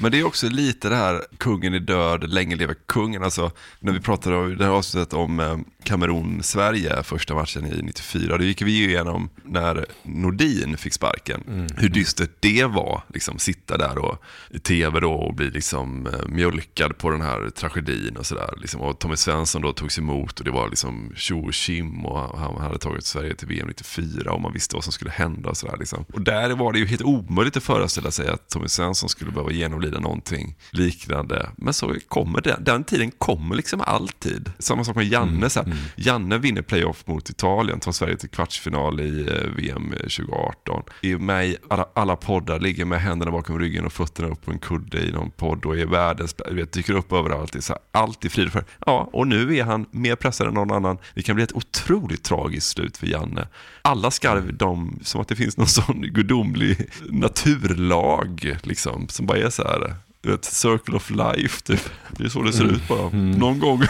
Men 0.00 0.12
det 0.12 0.18
är 0.18 0.26
också 0.26 0.48
lite 0.48 0.88
det 0.88 0.96
här, 0.96 1.24
kungen 1.38 1.74
är 1.74 1.80
död, 1.80 2.28
länge 2.28 2.56
lever 2.56 2.76
kungen. 2.86 3.22
Alltså, 3.22 3.50
när 3.80 3.92
vi 3.92 4.00
pratade 4.00 4.36
om 4.36 4.56
det 4.56 4.64
här 4.64 4.72
avsnittet 4.72 5.12
om 5.12 5.40
eh, 5.40 5.56
Kamerun-Sverige, 5.88 7.02
första 7.02 7.34
matchen 7.34 7.66
i 7.66 7.82
94, 7.82 8.38
då 8.38 8.44
gick 8.44 8.62
vi 8.62 8.72
ju 8.72 8.88
igenom 8.88 9.30
när 9.44 9.86
Nordin 10.02 10.76
fick 10.76 10.92
sparken. 10.92 11.68
Hur 11.76 11.88
dystert 11.88 12.30
det 12.40 12.64
var, 12.64 13.02
liksom 13.14 13.38
sitta 13.38 13.76
där 13.76 13.98
och 13.98 14.22
i 14.50 14.58
tv 14.58 15.00
då 15.00 15.12
och 15.12 15.34
bli 15.34 15.50
liksom 15.50 16.06
eh, 16.06 16.28
mjölkad 16.28 16.98
på 16.98 17.10
den 17.10 17.20
här 17.20 17.50
tragedin 17.50 18.16
och 18.16 18.26
sådär. 18.26 18.54
Liksom. 18.56 18.80
Och 18.80 18.98
Tommy 18.98 19.16
Svensson 19.16 19.62
då 19.62 19.72
togs 19.72 19.98
emot 19.98 20.38
och 20.38 20.44
det 20.44 20.50
var 20.50 20.68
liksom 20.68 21.12
tjo 21.16 21.46
och 21.46 21.54
tjim 21.54 22.06
och 22.06 22.38
han 22.38 22.56
hade 22.60 22.78
tagit 22.78 23.04
Sverige 23.04 23.34
till 23.34 23.48
VM 23.48 23.68
94 23.68 24.32
och 24.32 24.40
man 24.40 24.52
visste 24.52 24.76
vad 24.76 24.84
som 24.84 24.92
skulle 24.92 25.10
hända 25.10 25.50
och 25.50 25.56
sådär. 25.56 25.76
Liksom. 25.78 26.04
Och 26.12 26.20
där 26.20 26.50
var 26.50 26.72
det 26.72 26.78
ju 26.78 26.86
helt 26.86 27.02
omöjligt 27.02 27.56
att 27.56 27.62
föreställa 27.62 28.10
sig 28.10 28.28
att 28.28 28.48
Tommy 28.48 28.68
Svensson 28.68 29.08
skulle 29.08 29.30
behöva 29.30 29.52
genomlida 29.52 30.00
någonting 30.00 30.56
liknande. 30.70 31.50
Men 31.56 31.74
så 31.74 31.94
kommer 32.08 32.40
det, 32.40 32.56
den 32.60 32.84
tiden 32.84 33.10
kommer 33.10 33.56
liksom 33.56 33.80
alltid. 33.80 34.52
Samma 34.58 34.84
sak 34.84 34.96
med 34.96 35.06
Janne. 35.06 35.48
Här. 35.54 35.77
Janne 35.96 36.38
vinner 36.38 36.62
playoff 36.62 37.06
mot 37.06 37.30
Italien, 37.30 37.80
tar 37.80 37.92
Sverige 37.92 38.16
till 38.16 38.28
kvartsfinal 38.28 39.00
i 39.00 39.28
VM 39.56 39.90
2018. 39.90 40.82
Är 41.02 41.18
med 41.18 41.48
i 41.48 41.56
alla, 41.70 41.88
alla 41.94 42.16
poddar, 42.16 42.60
ligger 42.60 42.84
med 42.84 43.00
händerna 43.00 43.30
bakom 43.30 43.58
ryggen 43.58 43.86
och 43.86 43.92
fötterna 43.92 44.28
upp 44.28 44.44
på 44.44 44.50
en 44.50 44.58
kudde 44.58 44.98
i 44.98 45.12
någon 45.12 45.30
podd 45.30 45.64
och 45.64 45.78
är 45.78 45.86
världens, 45.86 46.34
vet, 46.50 46.72
dyker 46.72 46.94
upp 46.94 47.12
överallt. 47.12 47.52
Det 47.52 47.58
är 47.58 47.62
så 47.62 47.72
här, 47.72 48.02
allt 48.02 48.24
är 48.24 48.28
frid 48.28 48.52
för. 48.52 48.64
Ja, 48.86 49.08
och 49.12 49.26
nu 49.26 49.56
är 49.56 49.64
han 49.64 49.86
mer 49.90 50.16
pressad 50.16 50.46
än 50.46 50.54
någon 50.54 50.72
annan. 50.72 50.98
Det 51.14 51.22
kan 51.22 51.34
bli 51.34 51.44
ett 51.44 51.52
otroligt 51.52 52.24
tragiskt 52.24 52.68
slut 52.68 52.96
för 52.96 53.06
Janne. 53.06 53.48
Alla 53.82 54.10
skarv, 54.10 54.56
de, 54.56 54.98
som 55.02 55.20
att 55.20 55.28
det 55.28 55.36
finns 55.36 55.56
någon 55.56 55.66
sån 55.66 56.02
gudomlig 56.02 56.90
naturlag, 57.10 58.56
liksom, 58.62 59.08
som 59.08 59.26
bara 59.26 59.38
är 59.38 59.50
så 59.50 59.62
här 59.62 59.94
ett 60.26 60.44
circle 60.44 60.96
of 60.96 61.10
life 61.10 61.60
typ. 61.62 61.90
Det 62.10 62.24
är 62.24 62.28
så 62.28 62.42
det 62.42 62.52
ser 62.52 62.62
Mm. 62.64 62.74
ut 62.74 62.88
bara. 62.88 63.06
Mm. 63.06 63.30
Någon 63.30 63.58
gång 63.58 63.82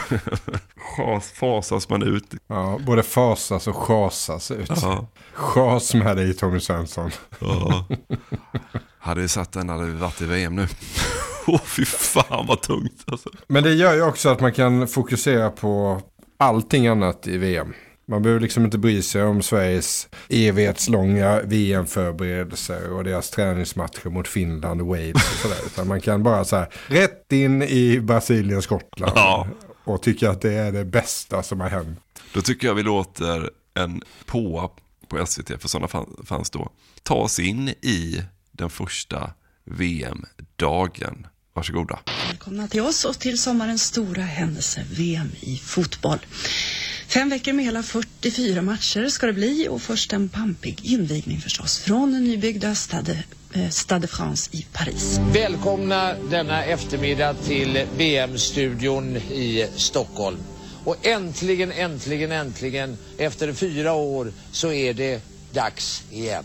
fasas 1.39 1.89
man 1.89 2.03
ut. 2.03 2.33
Ja, 2.47 2.79
både 2.85 3.03
fasas 3.03 3.67
och 3.67 3.75
chasas 3.75 4.51
ut. 4.51 4.71
Ja. 4.81 5.07
Chas 5.33 5.93
med 5.93 6.17
dig 6.17 6.33
Tommy 6.33 6.59
Svensson. 6.59 7.11
Ja. 7.39 7.85
Hade 8.99 9.21
vi 9.21 9.27
satt 9.27 9.51
den 9.51 9.69
hade 9.69 9.85
vi 9.85 9.91
varit 9.97 10.21
i 10.21 10.25
VM 10.25 10.55
nu. 10.55 10.67
Åh 11.47 11.61
fy 11.63 11.85
fan 11.85 12.45
vad 12.47 12.61
tungt 12.61 13.03
alltså. 13.07 13.29
Men 13.47 13.63
det 13.63 13.73
gör 13.73 13.93
ju 13.93 14.01
också 14.01 14.29
att 14.29 14.39
man 14.39 14.53
kan 14.53 14.87
fokusera 14.87 15.49
på 15.49 16.01
allting 16.37 16.87
annat 16.87 17.27
i 17.27 17.37
VM. 17.37 17.73
Man 18.09 18.21
behöver 18.21 18.41
liksom 18.41 18.65
inte 18.65 18.77
bry 18.77 19.01
sig 19.01 19.23
om 19.23 19.41
Sveriges 19.41 20.07
evighetslånga 20.29 21.41
VM-förberedelser 21.41 22.91
och 22.91 23.03
deras 23.03 23.29
träningsmatcher 23.29 24.09
mot 24.09 24.27
Finland 24.27 24.81
och 24.81 24.87
Wales 24.87 25.15
och 25.15 25.21
sådär. 25.41 25.57
Utan 25.65 25.87
man 25.87 26.01
kan 26.01 26.23
bara 26.23 26.45
så 26.45 26.55
här 26.55 26.69
rätt 26.87 27.31
in 27.31 27.61
i 27.63 27.99
Brasilien 27.99 28.57
och 28.57 28.63
Skottland. 28.63 29.13
Ja. 29.15 29.47
Och 29.83 30.01
tycka 30.01 30.29
att 30.29 30.41
det 30.41 30.53
är 30.53 30.71
det 30.71 30.85
bästa 30.85 31.43
som 31.43 31.59
har 31.59 31.69
hänt. 31.69 31.99
Då 32.33 32.41
tycker 32.41 32.67
jag 32.67 32.75
vi 32.75 32.83
låter 32.83 33.49
en 33.73 34.01
påa 34.25 34.69
på 35.07 35.25
SVT, 35.25 35.61
för 35.61 35.67
sådana 35.67 35.87
fann- 35.87 36.25
fanns 36.25 36.49
då, 36.49 36.71
ta 37.03 37.15
oss 37.15 37.39
in 37.39 37.69
i 37.69 38.23
den 38.51 38.69
första 38.69 39.31
VM-dagen. 39.65 41.27
Varsågoda. 41.53 41.99
Välkomna 42.29 42.67
till 42.67 42.81
oss 42.81 43.05
och 43.05 43.19
till 43.19 43.37
sommarens 43.37 43.81
stora 43.83 44.21
händelse, 44.21 44.85
VM 44.91 45.27
i 45.39 45.57
fotboll. 45.57 46.19
Fem 47.09 47.29
veckor 47.29 47.53
med 47.53 47.65
hela 47.65 47.83
44 47.83 48.61
matcher 48.61 49.07
ska 49.07 49.27
det 49.27 49.33
bli 49.33 49.67
och 49.69 49.81
först 49.81 50.13
en 50.13 50.29
pampig 50.29 50.79
invigning 50.83 51.41
förstås 51.41 51.77
från 51.79 52.11
den 52.11 52.23
nybyggda 52.23 52.75
Stade, 52.75 53.23
eh, 53.53 53.69
Stade 53.69 54.01
de 54.01 54.07
France 54.07 54.49
i 54.53 54.65
Paris. 54.73 55.19
Välkomna 55.33 56.15
denna 56.29 56.63
eftermiddag 56.63 57.33
till 57.33 57.85
VM-studion 57.97 59.17
i 59.17 59.67
Stockholm. 59.75 60.37
Och 60.85 61.07
äntligen, 61.07 61.71
äntligen, 61.71 62.31
äntligen, 62.31 62.97
efter 63.17 63.53
fyra 63.53 63.93
år 63.93 64.31
så 64.51 64.71
är 64.71 64.93
det 64.93 65.21
dags 65.53 66.03
igen. 66.11 66.43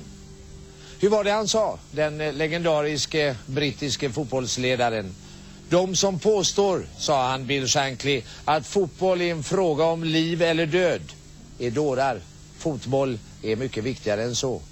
Hur 1.00 1.08
var 1.08 1.24
det 1.24 1.30
han 1.30 1.48
sa, 1.48 1.78
den 1.92 2.18
legendariske 2.18 3.36
brittiske 3.46 4.10
fotbollsledaren? 4.10 5.14
De 5.70 5.96
som 5.96 6.18
påstår, 6.18 6.86
sa 6.98 7.30
han 7.30 7.46
Bill 7.46 7.66
Shankly, 7.66 8.22
att 8.44 8.66
fotboll 8.66 9.20
är 9.20 9.30
en 9.30 9.42
fråga 9.42 9.84
om 9.84 10.04
liv 10.04 10.42
eller 10.42 10.66
död 10.66 11.12
är 11.58 11.70
dårar. 11.70 12.20
Fotboll 12.58 13.18
är 13.42 13.56
mycket 13.56 13.84
viktigare 13.84 14.22
än 14.22 14.34
så. 14.34 14.62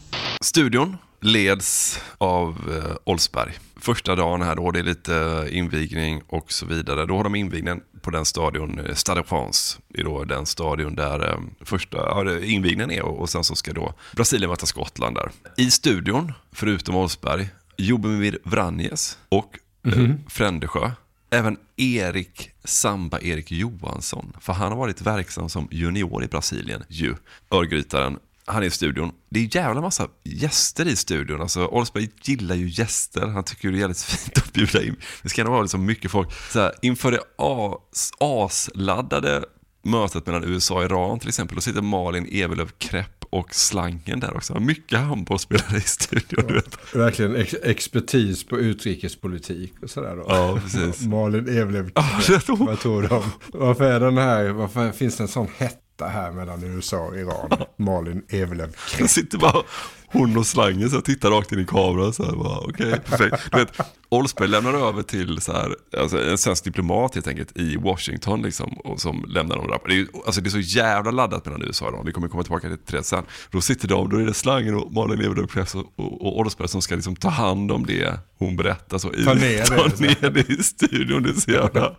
Studion 0.41 0.97
leds 1.21 2.01
av 2.19 2.49
eh, 2.49 2.97
Olsberg. 3.05 3.53
Första 3.81 4.15
dagen 4.15 4.43
här 4.43 4.57
då, 4.57 4.71
det 4.71 4.79
är 4.79 4.83
lite 4.83 5.17
eh, 5.17 5.59
invigning 5.59 6.23
och 6.29 6.53
så 6.53 6.67
vidare. 6.67 7.07
Då 7.07 7.17
har 7.17 7.25
de 7.25 7.35
invigningen 7.35 7.81
på 8.03 8.11
den 8.11 8.25
stadion, 8.25 8.79
eh, 8.79 8.95
Stade 8.95 9.21
de 9.21 9.27
France. 9.27 9.79
Det 9.89 10.01
är 10.01 10.05
då 10.05 10.25
den 10.25 10.47
stadion 10.47 10.95
där 10.95 11.29
eh, 11.31 11.39
första 11.65 11.97
ja, 11.99 12.39
invigningen 12.41 12.91
är 12.91 13.03
och, 13.03 13.19
och 13.19 13.31
sen 13.31 13.45
så 13.45 13.55
ska 13.55 13.73
då 13.73 13.95
Brasilien 14.13 14.51
möta 14.51 14.67
Skottland 14.67 15.17
där. 15.17 15.31
I 15.57 15.71
studion, 15.71 16.33
förutom 16.53 16.97
Olsberg, 16.97 17.49
Jobimir 17.77 18.39
Vranjes 18.45 19.19
och 19.29 19.59
mm-hmm. 19.83 20.11
Eh, 20.11 20.17
Frändesjö. 20.29 20.91
Även 21.31 21.57
Erik 21.77 22.51
Samba-Erik 22.65 23.53
Johansson. 23.53 24.33
För 24.41 24.53
han 24.53 24.73
har 24.73 24.79
varit 24.79 25.03
verksam 25.03 25.49
som 25.49 25.69
junior 25.71 26.25
i 26.25 26.27
Brasilien, 26.27 26.85
ju. 26.89 27.15
Örgrytaren. 27.51 28.19
Han 28.45 28.63
är 28.63 28.67
i 28.67 28.71
studion. 28.71 29.13
Det 29.29 29.41
är 29.41 29.57
jävla 29.57 29.81
massa 29.81 30.09
gäster 30.25 30.89
i 30.89 30.97
studion. 30.97 31.41
Alltså, 31.41 31.67
Oldsberg 31.67 32.09
gillar 32.23 32.55
ju 32.55 32.69
gäster. 32.69 33.27
Han 33.27 33.45
tycker 33.45 33.71
det 33.71 33.77
är 33.77 33.81
jävligt 33.81 34.03
fint 34.03 34.39
att 34.39 34.53
bjuda 34.53 34.83
in. 34.83 34.97
Det 35.23 35.29
ska 35.29 35.45
nog 35.45 35.53
vara 35.53 35.63
liksom 35.63 35.85
mycket 35.85 36.11
folk. 36.11 36.33
Så 36.33 36.61
här, 36.61 36.73
inför 36.83 37.11
det 37.11 37.21
as, 37.39 38.13
asladdade 38.21 39.45
mötet 39.83 40.27
mellan 40.27 40.45
USA 40.45 40.75
och 40.75 40.85
Iran 40.85 41.19
till 41.19 41.29
exempel, 41.29 41.55
då 41.55 41.61
sitter 41.61 41.83
Malin 41.83 42.29
Evelöv 42.33 42.71
Krepp 42.79 43.25
och 43.31 43.55
Slangen 43.55 44.21
där 44.21 44.37
också. 44.37 44.61
Mycket 44.61 44.99
handbollsspelare 44.99 45.77
i 45.77 45.81
studion. 45.81 46.55
Vet. 46.55 46.95
Verkligen 46.95 47.37
ex 47.37 47.55
expertis 47.63 48.45
på 48.47 48.59
utrikespolitik 48.59 49.73
och 49.83 49.91
sådär 49.91 50.17
då. 50.17 50.25
Ja, 50.29 50.59
precis. 50.63 51.07
Malin 51.07 51.49
Evelöv. 51.59 51.91
Ja, 51.95 52.21
tror- 52.41 52.57
Vad 52.67 52.81
tror 52.81 53.03
de? 53.03 53.23
Varför 53.53 53.85
är 53.85 54.01
den 54.01 54.19
här, 54.19 54.49
varför 54.51 54.93
finns 54.93 55.17
det 55.17 55.25
en 55.25 55.29
sån 55.29 55.49
hetta 55.57 56.09
här 56.09 56.33
mellan 56.33 56.65
USA 56.65 56.99
och 56.99 57.17
Iran? 57.17 57.51
Malin 57.79 58.23
Evelöv. 58.29 58.77
Det 58.99 59.09
sitter 59.09 59.39
bara 59.39 59.63
hon 60.07 60.37
och 60.37 60.47
slangen 60.47 60.91
så 60.91 61.01
tittar 61.01 61.31
rakt 61.31 61.53
in 61.53 61.59
i 61.61 61.65
kameran 61.67 62.13
så 62.13 62.25
här, 62.25 62.33
bara, 62.33 62.59
okej, 62.59 63.01
perfekt. 63.11 63.43
Du 63.53 63.59
vet, 63.59 63.73
Olsberg 64.13 64.49
lämnar 64.49 64.75
över 64.89 65.03
till 65.03 65.41
så 65.41 65.53
här, 65.53 65.77
alltså, 65.99 66.23
en 66.31 66.39
svensk 66.39 66.65
diplomat 66.65 67.15
helt 67.15 67.27
enkelt 67.27 67.57
i 67.57 67.77
Washington 67.77 68.43
liksom, 68.43 68.73
och 68.73 69.01
som 69.01 69.25
lämnar 69.29 69.57
dem 69.57 69.69
rapport. 69.69 69.89
Det 69.89 70.01
är, 70.01 70.07
alltså, 70.27 70.41
det 70.41 70.49
är 70.49 70.51
så 70.51 70.59
jävla 70.59 71.11
laddat 71.11 71.45
mellan 71.45 71.63
USA 71.63 71.87
och 71.87 71.93
Iran, 71.95 72.07
vi 72.07 72.13
kommer 72.13 72.29
komma 72.29 72.43
tillbaka 72.43 72.69
till 72.69 72.97
det 72.97 73.03
sen. 73.03 73.25
Då 73.51 73.61
sitter 73.61 73.89
de, 73.89 74.09
då 74.11 74.17
är 74.17 74.25
det 74.27 74.35
slangen 74.35 74.75
och 74.75 74.93
Malin 74.93 75.21
Evelöv 75.21 75.49
och, 75.75 76.27
och, 76.27 76.39
Olsberg 76.39 76.69
som 76.69 76.83
ska 76.83 76.95
liksom 76.95 77.17
ta 77.17 77.29
hand 77.29 77.73
om 77.73 77.87
det 77.87 78.19
hon 78.39 78.57
berättar. 78.57 78.99
Så, 78.99 79.13
i, 79.15 79.25
Ta 79.25 79.35
ner 79.35 79.41
det, 79.59 79.67
ta 79.77 79.91
så. 79.91 80.03
ner 80.03 80.31
det 80.31 80.51
i 80.51 80.63
studion, 80.63 81.23
det 81.23 81.31
är 81.31 81.35
så 81.35 81.51
jävla, 81.51 81.95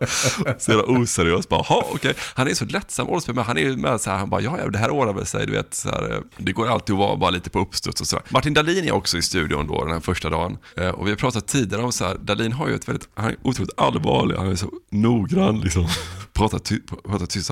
så 0.58 0.70
jävla 0.70 0.84
oseriöst. 0.84 1.48
Bara, 1.48 1.62
"Ha, 1.62 1.86
okej. 1.94 2.14
Han 2.34 2.48
är 2.48 2.54
så 2.54 2.64
lättsam 2.64 3.08
Olsberg, 3.08 3.36
men 3.36 3.44
han 3.44 3.56
är 3.58 3.62
ju 3.62 3.76
med 3.76 4.00
så 4.00 4.10
här, 4.10 4.18
han 4.18 4.30
bara, 4.30 4.40
ja, 4.40 4.58
ja, 4.58 4.68
det 4.68 4.78
här 4.78 4.90
ordnar 4.90 5.12
väl 5.14 5.26
sig, 5.26 5.46
du 5.46 5.52
vet, 5.52 5.74
så 5.74 5.88
här, 5.88 6.22
det 6.36 6.52
går 6.52 6.66
alltid 6.68 6.92
att 6.92 6.98
vara 6.98 7.16
bara 7.16 7.30
lite 7.30 7.50
på 7.50 7.58
uppstuds 7.60 8.00
och 8.00 8.06
så. 8.06 8.20
Martin 8.28 8.54
Dahlin 8.54 8.84
är 8.84 8.92
också 8.92 9.18
i 9.18 9.22
studion 9.22 9.66
då, 9.66 9.84
den 9.84 9.92
här 9.92 10.00
första 10.00 10.30
dagen. 10.30 10.58
Eh, 10.76 10.88
Och 10.88 11.06
vi 11.06 11.10
har 11.10 11.16
pratat 11.16 11.46
tidigare 11.46 11.82
om 11.82 11.92
så 11.92 12.03
här, 12.06 12.18
Dahlin 12.18 12.52
har 12.52 12.68
ju 12.68 12.74
ett 12.74 12.88
väldigt, 12.88 13.08
han 13.14 13.30
är 13.30 13.36
otroligt 13.42 13.72
allvarlig, 13.76 14.36
han 14.36 14.50
är 14.50 14.56
så 14.56 14.70
noggrann 14.90 15.60
liksom. 15.60 15.88
Pratar, 16.32 16.58
ty, 16.58 16.80
pratar 16.80 17.26
tyst, 17.26 17.50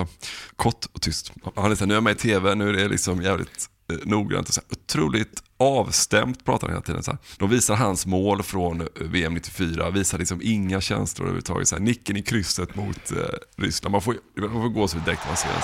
kort 0.56 0.86
och 0.92 1.00
tyst. 1.00 1.32
Han 1.56 1.70
är 1.70 1.74
så 1.74 1.80
här, 1.80 1.86
nu 1.86 1.94
är 1.94 1.96
jag 1.96 2.04
med 2.04 2.12
i 2.12 2.18
tv, 2.18 2.54
nu 2.54 2.68
är 2.68 2.72
det 2.72 2.88
liksom 2.88 3.22
jävligt 3.22 3.68
eh, 3.92 3.98
noggrant 4.02 4.48
och 4.48 4.54
så 4.54 4.60
här, 4.60 4.78
otroligt 4.78 5.42
avstämt 5.62 6.44
pratar 6.44 6.66
han 6.66 6.74
hela 6.74 6.82
tiden. 6.82 7.02
Så 7.02 7.10
här. 7.10 7.18
De 7.38 7.50
visar 7.50 7.74
hans 7.74 8.06
mål 8.06 8.42
från 8.42 8.80
eh, 8.80 8.86
VM 8.96 9.34
94, 9.34 9.90
visar 9.90 10.18
liksom 10.18 10.40
inga 10.42 10.80
känslor 10.80 11.26
överhuvudtaget. 11.26 11.68
Så 11.68 11.74
här, 11.74 11.82
nicken 11.82 12.16
i 12.16 12.22
krysset 12.22 12.74
mot 12.74 13.10
eh, 13.10 13.16
Ryssland. 13.56 13.92
Man 13.92 14.02
får, 14.02 14.16
man 14.36 14.62
får 14.62 14.68
gå 14.68 14.88
så 14.88 14.98
direkt 14.98 15.22
när 15.22 15.30
man 15.30 15.36
ser 15.36 15.48
den. 15.48 15.62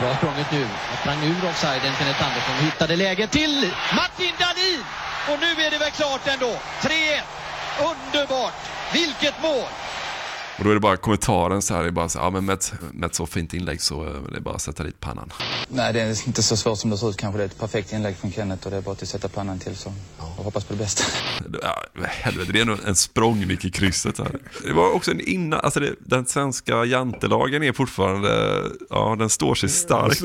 Bra 0.00 0.16
språnget 0.16 0.46
nu. 0.52 0.64
Han 0.64 0.96
sprang 1.00 1.30
ur 1.30 1.48
offsiden. 1.50 1.92
Kenneth 1.98 2.26
Andersson 2.26 2.54
hittade 2.64 2.96
läget 2.96 3.30
till 3.32 3.72
Martin 3.96 4.34
Dahlin! 4.38 4.80
Och 5.30 5.38
nu 5.40 5.62
är 5.62 5.70
det 5.70 5.78
väl 5.78 5.90
klart 5.90 6.26
ändå. 6.26 6.52
3-1. 6.80 7.43
Underbart! 7.80 8.54
Vilket 8.92 9.34
mål! 9.42 9.68
Och 10.58 10.64
då 10.64 10.70
är 10.70 10.74
det 10.74 10.80
bara 10.80 10.96
kommentaren 10.96 11.62
så 11.62 11.74
här, 11.74 11.82
det 11.82 11.88
är 11.88 11.92
bara 11.92 12.08
så 12.08 12.18
ja 12.18 12.30
men 12.30 12.44
med 12.44 12.52
ett, 12.52 12.74
med 12.92 13.06
ett 13.06 13.14
så 13.14 13.26
fint 13.26 13.54
inlägg 13.54 13.80
så 13.80 14.06
eh, 14.06 14.12
det 14.30 14.36
är 14.36 14.40
bara 14.40 14.54
att 14.54 14.62
sätta 14.62 14.82
dit 14.82 15.00
pannan. 15.00 15.32
Nej, 15.68 15.92
det 15.92 16.00
är 16.00 16.26
inte 16.26 16.42
så 16.42 16.56
svårt 16.56 16.78
som 16.78 16.90
det 16.90 16.98
ser 16.98 17.10
ut 17.10 17.16
kanske. 17.16 17.38
Det 17.38 17.44
är 17.44 17.46
ett 17.46 17.58
perfekt 17.58 17.92
inlägg 17.92 18.16
från 18.16 18.32
Kenneth 18.32 18.64
och 18.64 18.70
det 18.70 18.76
är 18.76 18.80
bara 18.80 18.92
att 18.92 19.08
sätta 19.08 19.28
pannan 19.28 19.58
till 19.58 19.76
så 19.76 19.92
jag 20.18 20.24
hoppas 20.24 20.64
på 20.64 20.72
det 20.72 20.78
bästa. 20.78 21.04
Ja, 21.62 21.82
helvete, 22.06 22.52
det 22.52 22.60
är 22.60 22.64
nog 22.64 22.78
en 22.86 22.96
språngnick 22.96 23.64
i 23.64 23.70
krysset 23.70 24.18
här. 24.18 24.38
Det 24.62 24.72
var 24.72 24.92
också 24.92 25.10
en 25.10 25.20
innan, 25.20 25.60
alltså 25.60 25.80
det, 25.80 25.94
den 25.98 26.26
svenska 26.26 26.84
jantelagen 26.84 27.62
är 27.62 27.72
fortfarande, 27.72 28.62
ja 28.90 29.16
den 29.18 29.30
står 29.30 29.54
sig 29.54 29.68
starkt. 29.68 30.22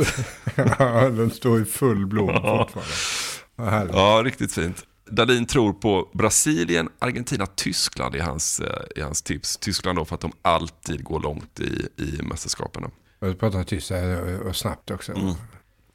ja, 0.79 1.09
den 1.09 1.31
står 1.31 1.62
i 1.62 1.65
full 1.65 2.05
blom 2.07 2.33
fortfarande. 2.33 3.93
Ja, 3.93 4.21
riktigt 4.25 4.53
fint. 4.53 4.85
Dahlin 5.12 5.45
tror 5.45 5.74
på 5.74 6.10
Brasilien, 6.13 6.89
Argentina, 7.00 7.45
Tyskland 7.45 8.15
i 8.15 8.19
hans, 8.19 8.60
eh, 8.60 8.84
i 8.95 9.02
hans 9.02 9.22
tips. 9.22 9.58
Tyskland 9.58 9.98
då 9.98 10.06
för 10.06 10.15
att 10.15 10.22
de 10.22 10.32
alltid 10.41 11.04
går 11.04 11.19
långt 11.19 11.60
i, 11.60 11.88
i 11.98 12.22
mästerskapen. 12.24 12.91
Jag 13.19 13.39
pratar 13.39 13.63
tyst 13.63 13.89
här 13.89 14.39
och 14.48 14.56
snabbt 14.56 14.91
också. 14.91 15.12
Mm. 15.12 15.34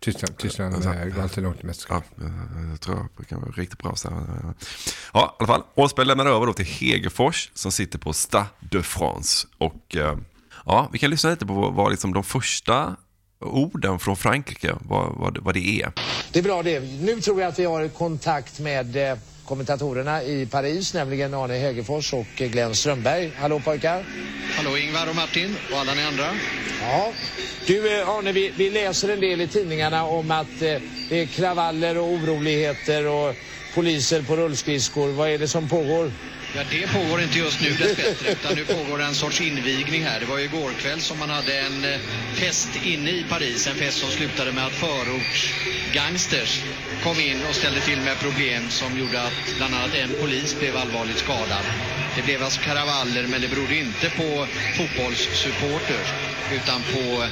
Tyskland, 0.00 0.38
Tyskland 0.38 0.74
eh, 0.85 1.05
går 1.05 1.22
alltid 1.22 1.42
långt 1.44 1.61
i 1.64 1.66
mästerskap. 1.66 2.05
Ja, 2.16 2.24
jag- 2.70 2.81
tror 2.81 3.09
det 3.16 3.24
kan 3.24 3.40
vara 3.40 3.50
riktigt 3.50 3.79
bra. 3.79 3.96
Så 3.96 4.11
här. 4.11 4.55
Ja, 5.12 5.37
i 5.40 5.42
alla 5.42 5.46
fall. 5.46 5.62
Åsberg 5.74 6.07
lämnar 6.07 6.27
över 6.27 6.46
då 6.46 6.53
till 6.53 6.64
Hegerfors 6.64 7.50
som 7.55 7.72
sitter 7.72 7.98
på 7.98 8.12
Stade 8.12 8.46
de 8.61 8.83
France. 8.83 9.46
Och 9.59 9.96
eh, 9.96 10.16
ja, 10.66 10.88
vi 10.92 10.98
kan 10.98 11.11
lyssna 11.11 11.31
lite 11.31 11.46
på 11.46 11.70
vad 11.70 11.90
liksom 11.90 12.12
de 12.12 12.24
första 12.24 12.96
orden 13.44 13.98
från 13.98 14.16
Frankrike, 14.16 14.74
vad, 14.88 15.14
vad, 15.16 15.38
vad 15.38 15.54
det 15.54 15.83
är. 15.83 15.92
Det 16.33 16.38
är 16.38 16.42
bra 16.42 16.62
det. 16.62 16.80
Nu 16.80 17.20
tror 17.20 17.40
jag 17.40 17.48
att 17.48 17.59
vi 17.59 17.64
har 17.64 17.88
kontakt 17.88 18.61
med 18.61 19.11
eh, 19.11 19.18
kommentatorerna 19.44 20.22
i 20.22 20.46
Paris, 20.46 20.94
nämligen 20.94 21.35
Arne 21.35 21.54
Hegerfors 21.54 22.12
och 22.12 22.26
Glenn 22.37 22.74
Strömberg. 22.74 23.33
Hallå 23.37 23.61
pojkar! 23.61 24.04
Hallå 24.57 24.78
Ingvar 24.78 25.09
och 25.09 25.16
Martin 25.16 25.57
och 25.72 25.78
alla 25.78 25.94
ni 25.94 26.02
andra. 26.02 26.26
Ja. 26.80 27.12
Du 27.66 28.00
eh, 28.00 28.09
Arne, 28.09 28.33
vi, 28.33 28.52
vi 28.57 28.70
läser 28.70 29.09
en 29.09 29.20
del 29.20 29.40
i 29.40 29.48
tidningarna 29.48 30.04
om 30.04 30.30
att 30.30 30.62
eh, 30.62 30.80
det 31.09 31.20
är 31.20 31.26
kravaller 31.26 31.98
och 31.98 32.09
oroligheter 32.09 33.07
och 33.07 33.35
poliser 33.74 34.22
på 34.22 34.37
rullskridskor. 34.37 35.09
Vad 35.12 35.28
är 35.28 35.38
det 35.38 35.48
som 35.48 35.68
pågår? 35.68 36.11
Ja, 36.56 36.62
det 36.70 36.86
pågår 36.86 37.22
inte 37.22 37.38
just 37.38 37.60
nu 37.60 37.74
dessbättre, 37.74 38.32
utan 38.32 38.54
nu 38.54 38.64
pågår 38.64 39.02
en 39.02 39.14
sorts 39.14 39.40
invigning 39.40 40.04
här. 40.04 40.20
Det 40.20 40.26
var 40.26 40.38
ju 40.38 40.44
igår 40.44 40.70
kväll 40.72 41.00
som 41.00 41.18
man 41.18 41.30
hade 41.30 41.58
en 41.58 41.84
eh, 41.84 42.00
fest 42.34 42.68
inne 42.84 43.10
i 43.10 43.24
Paris. 43.28 43.66
En 43.66 43.76
fest 43.76 43.98
som 43.98 44.10
slutade 44.10 44.52
med 44.52 44.66
att 44.66 44.74
förortsgangsters 44.74 46.60
kom 47.02 47.20
in 47.20 47.44
och 47.44 47.54
ställde 47.54 47.80
till 47.80 48.00
med 48.00 48.18
problem 48.18 48.70
som 48.70 48.98
gjorde 48.98 49.22
att 49.22 49.56
bland 49.56 49.74
annat 49.74 49.94
en 49.94 50.14
polis 50.14 50.58
blev 50.58 50.76
allvarligt 50.76 51.18
skadad. 51.18 51.64
Det 52.16 52.22
blev 52.22 52.42
alltså 52.42 52.60
karavaller, 52.60 53.26
men 53.26 53.40
det 53.40 53.48
berodde 53.48 53.76
inte 53.76 54.10
på 54.10 54.46
fotbollssupporters 54.76 56.12
utan 56.52 56.82
på 56.82 57.24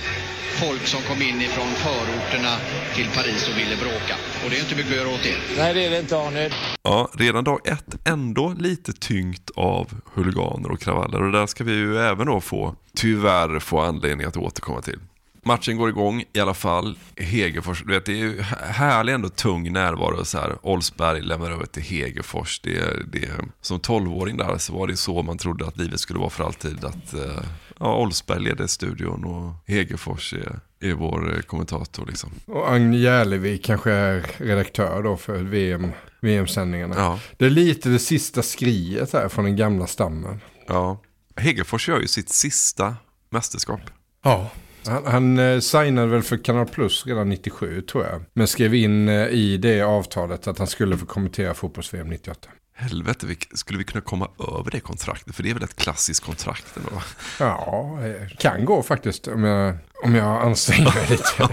folk 0.53 0.87
som 0.87 1.03
kom 1.03 1.23
in 1.23 1.41
ifrån 1.41 1.67
förorterna 1.67 2.57
till 2.95 3.09
Paris 3.15 3.49
och 3.49 3.59
ville 3.59 3.77
bråka. 3.77 4.15
Och 4.45 4.51
det 4.51 4.57
är 4.57 4.61
inte 4.61 4.77
mycket 4.77 4.93
att 4.93 4.99
göra 4.99 5.09
åt 5.09 5.23
det. 5.23 5.37
Nej, 5.57 5.75
det 5.75 5.87
är 5.87 5.91
det 5.91 5.99
inte 5.99 6.19
Arne. 6.19 6.51
Ja, 6.83 7.11
redan 7.13 7.45
dag 7.45 7.69
ett 7.69 8.09
ändå 8.09 8.55
lite 8.59 8.93
tyngt 8.93 9.51
av 9.57 10.01
huliganer 10.15 10.71
och 10.71 10.81
kravaller. 10.81 11.23
Och 11.23 11.33
där 11.33 11.47
ska 11.47 11.65
vi 11.65 11.73
ju 11.73 11.99
även 11.99 12.27
då 12.27 12.41
få, 12.41 12.75
tyvärr, 12.95 13.59
få 13.59 13.81
anledning 13.81 14.27
att 14.27 14.37
återkomma 14.37 14.83
till. 14.83 14.99
Matchen 15.45 15.77
går 15.77 15.89
igång 15.89 16.25
i 16.33 16.41
alla 16.41 16.55
fall. 16.55 16.99
Hegerfors, 17.17 17.83
du 17.87 17.93
vet, 17.93 18.07
det 18.07 18.13
är 18.13 18.17
ju 18.17 18.41
härlig 18.71 19.13
ändå 19.13 19.29
tung 19.29 19.73
närvaro 19.73 20.25
så 20.25 20.39
här. 20.39 20.57
Olsberg 20.63 21.23
lämnar 21.23 21.51
över 21.51 21.67
till 21.67 21.83
Hegerfors. 21.83 22.61
Det, 22.61 23.13
det, 23.13 23.31
som 23.61 23.81
tolvåring 23.81 24.37
där 24.37 24.59
så 24.59 24.73
var 24.73 24.87
det 24.87 24.97
så 24.97 25.23
man 25.23 25.39
trodde 25.39 25.67
att 25.67 25.77
livet 25.77 26.01
skulle 26.01 26.19
vara 26.19 26.31
för 26.31 26.45
alltid. 26.45 26.85
Att 26.85 27.15
eh, 27.15 27.43
ja, 27.83 27.99
Olsberg 27.99 28.41
leder 28.41 28.67
studion 28.67 29.25
och 29.25 29.53
Hegerfors 29.67 30.35
är, 30.35 30.61
är 30.81 30.95
vår 30.95 31.35
eh, 31.35 31.41
kommentator. 31.41 32.07
Liksom. 32.07 32.31
Och 32.47 32.73
Agne 32.73 32.97
Järlevik 32.97 33.65
kanske 33.65 33.93
är 33.93 34.27
redaktör 34.37 35.03
då 35.03 35.17
för 35.17 35.39
VM, 35.39 35.93
VM-sändningarna. 36.21 36.95
Ja. 36.99 37.21
Det 37.37 37.47
är 37.47 37.51
lite 37.51 37.89
det 37.89 37.99
sista 37.99 38.43
skriet 38.43 39.13
här 39.13 39.29
från 39.29 39.45
den 39.45 39.57
gamla 39.57 39.87
stammen. 39.87 40.41
Ja. 40.67 41.01
Hegerfors 41.37 41.89
gör 41.89 42.01
ju 42.01 42.07
sitt 42.07 42.29
sista 42.29 42.97
mästerskap. 43.31 43.81
Ja. 44.25 44.51
Han, 44.87 45.07
han 45.07 45.39
eh, 45.39 45.61
signade 45.61 46.07
väl 46.07 46.23
för 46.23 46.45
Kanal 46.45 46.67
Plus 46.67 47.07
redan 47.07 47.29
97 47.29 47.83
tror 47.83 48.05
jag. 48.05 48.23
Men 48.33 48.47
skrev 48.47 48.75
in 48.75 49.09
eh, 49.09 49.29
i 49.29 49.57
det 49.57 49.83
avtalet 49.83 50.47
att 50.47 50.59
han 50.59 50.67
skulle 50.67 50.99
få 50.99 51.07
kommentera 51.07 51.55
fotbolls-VM 51.55 52.09
98. 52.09 52.49
Helvete, 52.83 53.27
skulle 53.55 53.79
vi 53.79 53.85
kunna 53.85 54.01
komma 54.01 54.29
över 54.39 54.71
det 54.71 54.81
kontraktet? 54.81 55.35
För 55.37 55.43
det 55.43 55.51
är 55.51 55.55
väl 55.55 55.63
ett 55.63 55.77
klassiskt 55.77 56.25
kontrakt 56.25 56.77
ändå? 56.77 57.03
Ja, 57.39 57.99
det 58.03 58.39
kan 58.39 58.65
gå 58.65 58.83
faktiskt 58.83 59.29
om 59.29 59.45
jag, 59.45 59.77
om 60.05 60.15
jag 60.15 60.43
anstränger 60.43 60.95
mig 60.95 61.07
lite. 61.11 61.49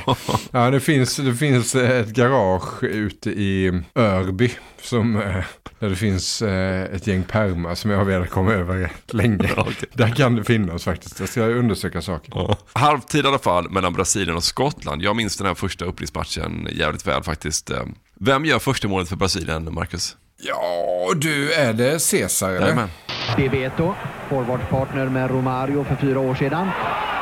Ja, 0.52 0.70
det 0.70 0.80
finns, 0.80 1.16
det 1.18 1.36
finns 1.36 1.76
ett 1.76 2.08
garage 2.10 2.84
ute 2.84 3.30
i 3.30 3.82
Örby 3.96 4.52
som, 4.82 5.16
eh, 5.22 5.44
där 5.80 5.90
det 5.90 5.96
finns 5.96 6.42
eh, 6.42 6.84
ett 6.96 7.08
gäng 7.08 7.24
permar 7.24 7.76
som 7.76 7.92
jag 7.92 7.98
har 7.98 8.06
velat 8.06 8.30
komma 8.30 8.54
över 8.54 8.92
länge. 9.08 9.50
Där 9.94 10.16
kan 10.16 10.36
det 10.36 10.44
finnas 10.44 10.84
faktiskt. 10.84 11.20
Jag 11.20 11.30
ska 11.30 11.42
undersöka 11.42 12.02
saker. 12.02 12.32
Ja. 12.36 12.58
Halvtid 12.74 13.26
i 13.26 13.28
alla 13.28 13.40
fall 13.40 13.70
mellan 13.70 13.94
Brasilien 13.94 14.36
och 14.38 14.44
Skottland. 14.44 15.02
Jag 15.02 15.16
minns 15.16 15.38
den 15.38 15.48
här 15.48 15.54
första 15.56 15.86
upplistmatchen 15.86 16.68
jävligt 16.72 17.08
väl 17.08 17.24
faktiskt. 17.24 17.70
Eh, 17.70 17.84
Vem 18.22 18.46
gör 18.46 18.60
första 18.60 18.88
målet 18.88 19.10
för 19.10 19.16
Brasilien, 19.16 19.74
Marcus? 19.74 20.16
Ja, 20.42 21.14
du, 21.16 21.54
är 21.54 21.74
det 21.74 22.00
Cesar 22.00 22.50
eller? 22.50 22.62
Jajamän. 22.62 22.90
Bebeto, 23.38 23.94
forwardpartner 24.30 25.06
med 25.10 25.32
Romario 25.32 25.84
för 25.84 25.96
fyra 25.96 26.20
år 26.20 26.36
sedan. 26.36 26.70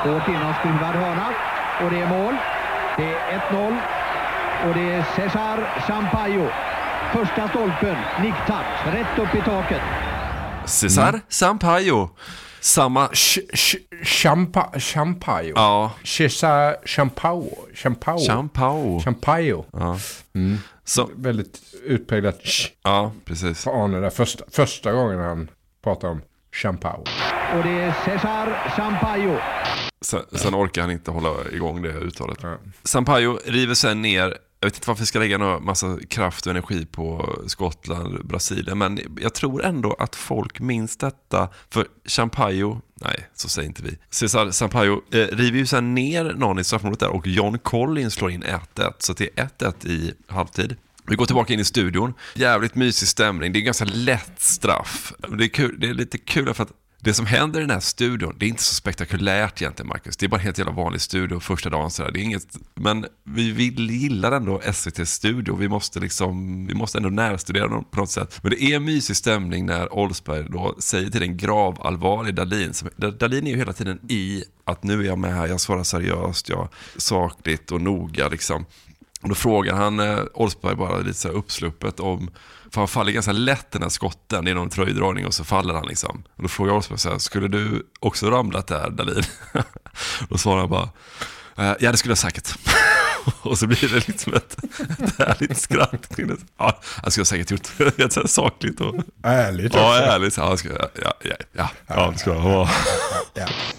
Hårt 0.04 0.28
inåtskruvad 0.28 0.96
hörna 0.96 1.28
och 1.84 1.92
det 1.92 2.00
är 2.02 2.08
mål. 2.08 2.36
Det 2.98 3.04
är 3.04 3.40
1-0 3.52 3.78
och 4.68 4.74
det 4.74 4.94
är 4.94 5.06
Cesar 5.16 5.84
Sampaio. 5.88 6.50
Första 7.14 7.50
stolpen, 7.50 7.96
nick-touch, 8.22 8.94
rätt 8.94 9.20
upp 9.20 9.36
i 9.36 9.42
taket. 9.42 9.82
Cesar 10.66 11.22
Sampaio. 11.30 12.10
Samma... 12.60 13.10
Champa, 14.04 14.80
Champaio. 14.80 15.54
Ja. 15.56 15.92
Cesar 16.04 16.76
Champao. 16.86 17.50
Champao. 17.74 18.18
Champao. 18.20 19.00
Champaio. 19.04 19.66
Ja. 19.74 20.00
Mm. 20.36 20.58
Så. 20.84 21.10
Väldigt 21.16 21.62
utpräglat 21.84 22.42
Ja, 22.84 23.12
precis. 23.26 23.64
på 23.64 23.72
Arne 23.72 24.00
där 24.00 24.10
första, 24.10 24.44
första 24.52 24.92
gången 24.92 25.20
han 25.20 25.50
pratar 25.84 26.08
om 26.08 26.22
Champao. 26.52 27.00
Och 27.58 27.64
det 27.64 27.70
är 27.70 27.94
Cesar 28.06 28.74
Sampaio. 28.76 29.38
Sen, 30.02 30.22
sen 30.32 30.56
orkar 30.56 30.82
han 30.82 30.92
inte 30.92 31.12
hålla 31.12 31.30
igång 31.52 31.82
det 31.82 31.90
uttalet. 31.94 32.38
Sampaio 32.84 33.40
river 33.46 33.74
sen 33.74 34.02
ner, 34.02 34.38
jag 34.60 34.68
vet 34.68 34.76
inte 34.76 34.88
varför 34.88 35.02
vi 35.02 35.06
ska 35.06 35.20
lägga 35.20 35.38
någon 35.38 35.66
massa 35.66 35.98
kraft 36.10 36.46
och 36.46 36.52
energi 36.52 36.86
på 36.86 37.36
Skottland, 37.48 38.28
Brasilien, 38.28 38.78
men 38.78 39.00
jag 39.22 39.34
tror 39.34 39.66
ändå 39.66 39.94
att 39.94 40.16
folk 40.16 40.60
minns 40.60 40.98
detta. 40.98 41.50
För 41.70 41.88
Sampaio, 42.06 42.82
nej 43.02 43.28
så 43.34 43.50
säger 43.50 43.68
inte 43.68 43.84
vi, 43.84 43.98
Cesar 44.10 44.52
Sampaio 44.52 45.02
eh, 45.12 45.18
river 45.18 45.58
ju 45.58 45.66
sen 45.66 45.96
ner 45.96 46.24
någon 46.24 46.60
i 46.60 46.64
straffområdet 46.64 47.00
där 47.00 47.10
och 47.10 47.28
John 47.28 47.60
Collins 47.60 48.14
slår 48.14 48.32
in 48.32 48.44
1-1, 48.44 48.94
så 49.00 49.14
det 49.14 49.30
är 49.36 49.50
1-1 49.60 49.88
i 49.88 50.14
halvtid. 50.28 50.76
Vi 51.10 51.16
går 51.16 51.26
tillbaka 51.26 51.54
in 51.54 51.60
i 51.60 51.66
studion. 51.66 52.14
Jävligt 52.36 52.76
mysig 52.76 53.08
stämning. 53.08 53.54
Det 53.54 53.60
är 53.60 53.62
ganska 53.62 53.86
lätt 53.86 54.40
straff. 54.40 55.14
Det 55.38 55.44
är, 55.44 55.48
kul, 55.48 55.80
det 55.80 55.90
är 55.90 55.94
lite 55.94 56.18
kul 56.18 56.54
för 56.54 56.64
att 56.64 56.72
det 57.08 57.14
som 57.14 57.26
händer 57.26 57.60
i 57.60 57.64
den 57.64 57.70
här 57.70 57.80
studion, 57.80 58.36
det 58.38 58.46
är 58.46 58.48
inte 58.48 58.64
så 58.64 58.74
spektakulärt 58.74 59.62
egentligen 59.62 59.88
Marcus. 59.88 60.18
Det 60.18 60.26
är 60.26 60.28
bara 60.28 60.38
en 60.38 60.44
helt 60.44 60.58
jävla 60.58 60.74
vanlig 60.74 61.02
studio 61.02 61.40
första 61.40 61.70
dagen 61.70 61.92
sådär. 61.92 62.12
Det 62.12 62.20
är 62.20 62.24
inget, 62.24 62.58
men 62.76 63.06
vi 63.24 63.52
vill, 63.52 63.90
gillar 63.90 64.32
ändå 64.32 64.62
SVTs 64.64 65.12
studio. 65.12 65.56
Vi 65.56 65.68
måste 65.68 66.00
liksom, 66.00 66.66
vi 66.68 66.74
måste 66.74 66.98
ändå 66.98 67.10
närstudera 67.10 67.68
dem 67.68 67.86
på 67.92 68.00
något 68.00 68.10
sätt. 68.10 68.40
Men 68.42 68.52
det 68.52 68.64
är 68.64 68.76
en 68.76 68.86
mysig 68.86 69.16
stämning 69.16 69.66
när 69.66 69.94
Oldsberg 69.94 70.46
då 70.50 70.76
säger 70.80 71.10
till 71.10 71.24
en 71.24 71.38
gravallvarlig 71.38 72.36
Dalin. 72.36 72.74
Som, 72.74 72.90
Dalin 72.96 73.48
är 73.48 73.52
ju 73.52 73.58
hela 73.58 73.74
tiden 73.74 74.00
i 74.10 74.44
att 74.64 74.84
nu 74.84 75.02
är 75.02 75.06
jag 75.06 75.18
med 75.18 75.36
här, 75.36 75.48
jag 75.48 75.62
svarar 75.62 75.84
seriöst, 75.84 76.50
jag 76.50 76.70
sakligt 76.98 77.72
och 77.72 77.82
noga 77.82 78.28
liksom. 78.28 78.66
Och 79.22 79.30
då 79.30 79.36
frågar 79.36 79.76
han 79.76 80.00
eh, 80.00 80.76
bara 80.78 81.00
lite 81.00 81.20
så 81.20 81.28
här 81.28 81.36
uppsluppet 81.36 82.00
om, 82.00 82.30
för 82.72 82.82
han 82.82 82.88
faller 82.88 83.12
ganska 83.12 83.32
lätt 83.32 83.72
den 83.72 83.82
här 83.82 83.90
skotten, 83.90 84.46
det 84.46 84.52
är 84.52 84.56
någon 84.56 84.70
tröjdragning 84.70 85.26
och 85.26 85.34
så 85.34 85.44
faller 85.44 85.74
han 85.74 85.88
liksom. 85.88 86.24
Och 86.36 86.44
då 86.44 86.50
frågar 86.50 86.98
så 86.98 87.10
här, 87.10 87.18
skulle 87.18 87.48
du 87.48 87.88
också 88.00 88.30
ramlat 88.30 88.68
där 88.68 88.90
Dalin? 88.90 89.24
då 90.30 90.38
svarar 90.38 90.60
han 90.60 90.70
bara, 90.70 90.90
eh, 91.58 91.76
ja 91.80 91.92
det 91.92 91.98
skulle 91.98 92.12
jag 92.12 92.18
säkert. 92.18 92.54
och 93.42 93.58
så 93.58 93.68
blir 93.68 93.90
det 93.94 94.08
liksom 94.08 94.34
ett, 94.34 94.58
ett 95.00 95.20
härligt 95.20 95.58
skratt 95.58 96.16
kring 96.16 96.28
det. 96.28 96.36
Ja, 96.58 96.80
jag 97.04 97.12
skulle 97.12 97.22
jag 97.22 97.28
säkert 97.28 97.52
gjort 97.52 97.70
det 97.98 98.14
så 98.14 98.20
här 98.20 98.28
sakligt 98.28 98.82
och 98.82 98.96
Ärligt 99.24 99.74
Ja, 99.74 99.98
också. 100.00 100.12
ärligt. 100.12 100.38
Ja, 100.38 100.50
jag 100.50 100.60
ska, 100.60 100.70
ja, 100.70 100.88
ja, 101.04 101.14
ja, 101.24 101.36
ja, 101.54 101.70
ja, 101.88 102.12
det 102.14 102.20
ska 102.20 102.34
jag 102.34 102.42
vara. 102.42 102.70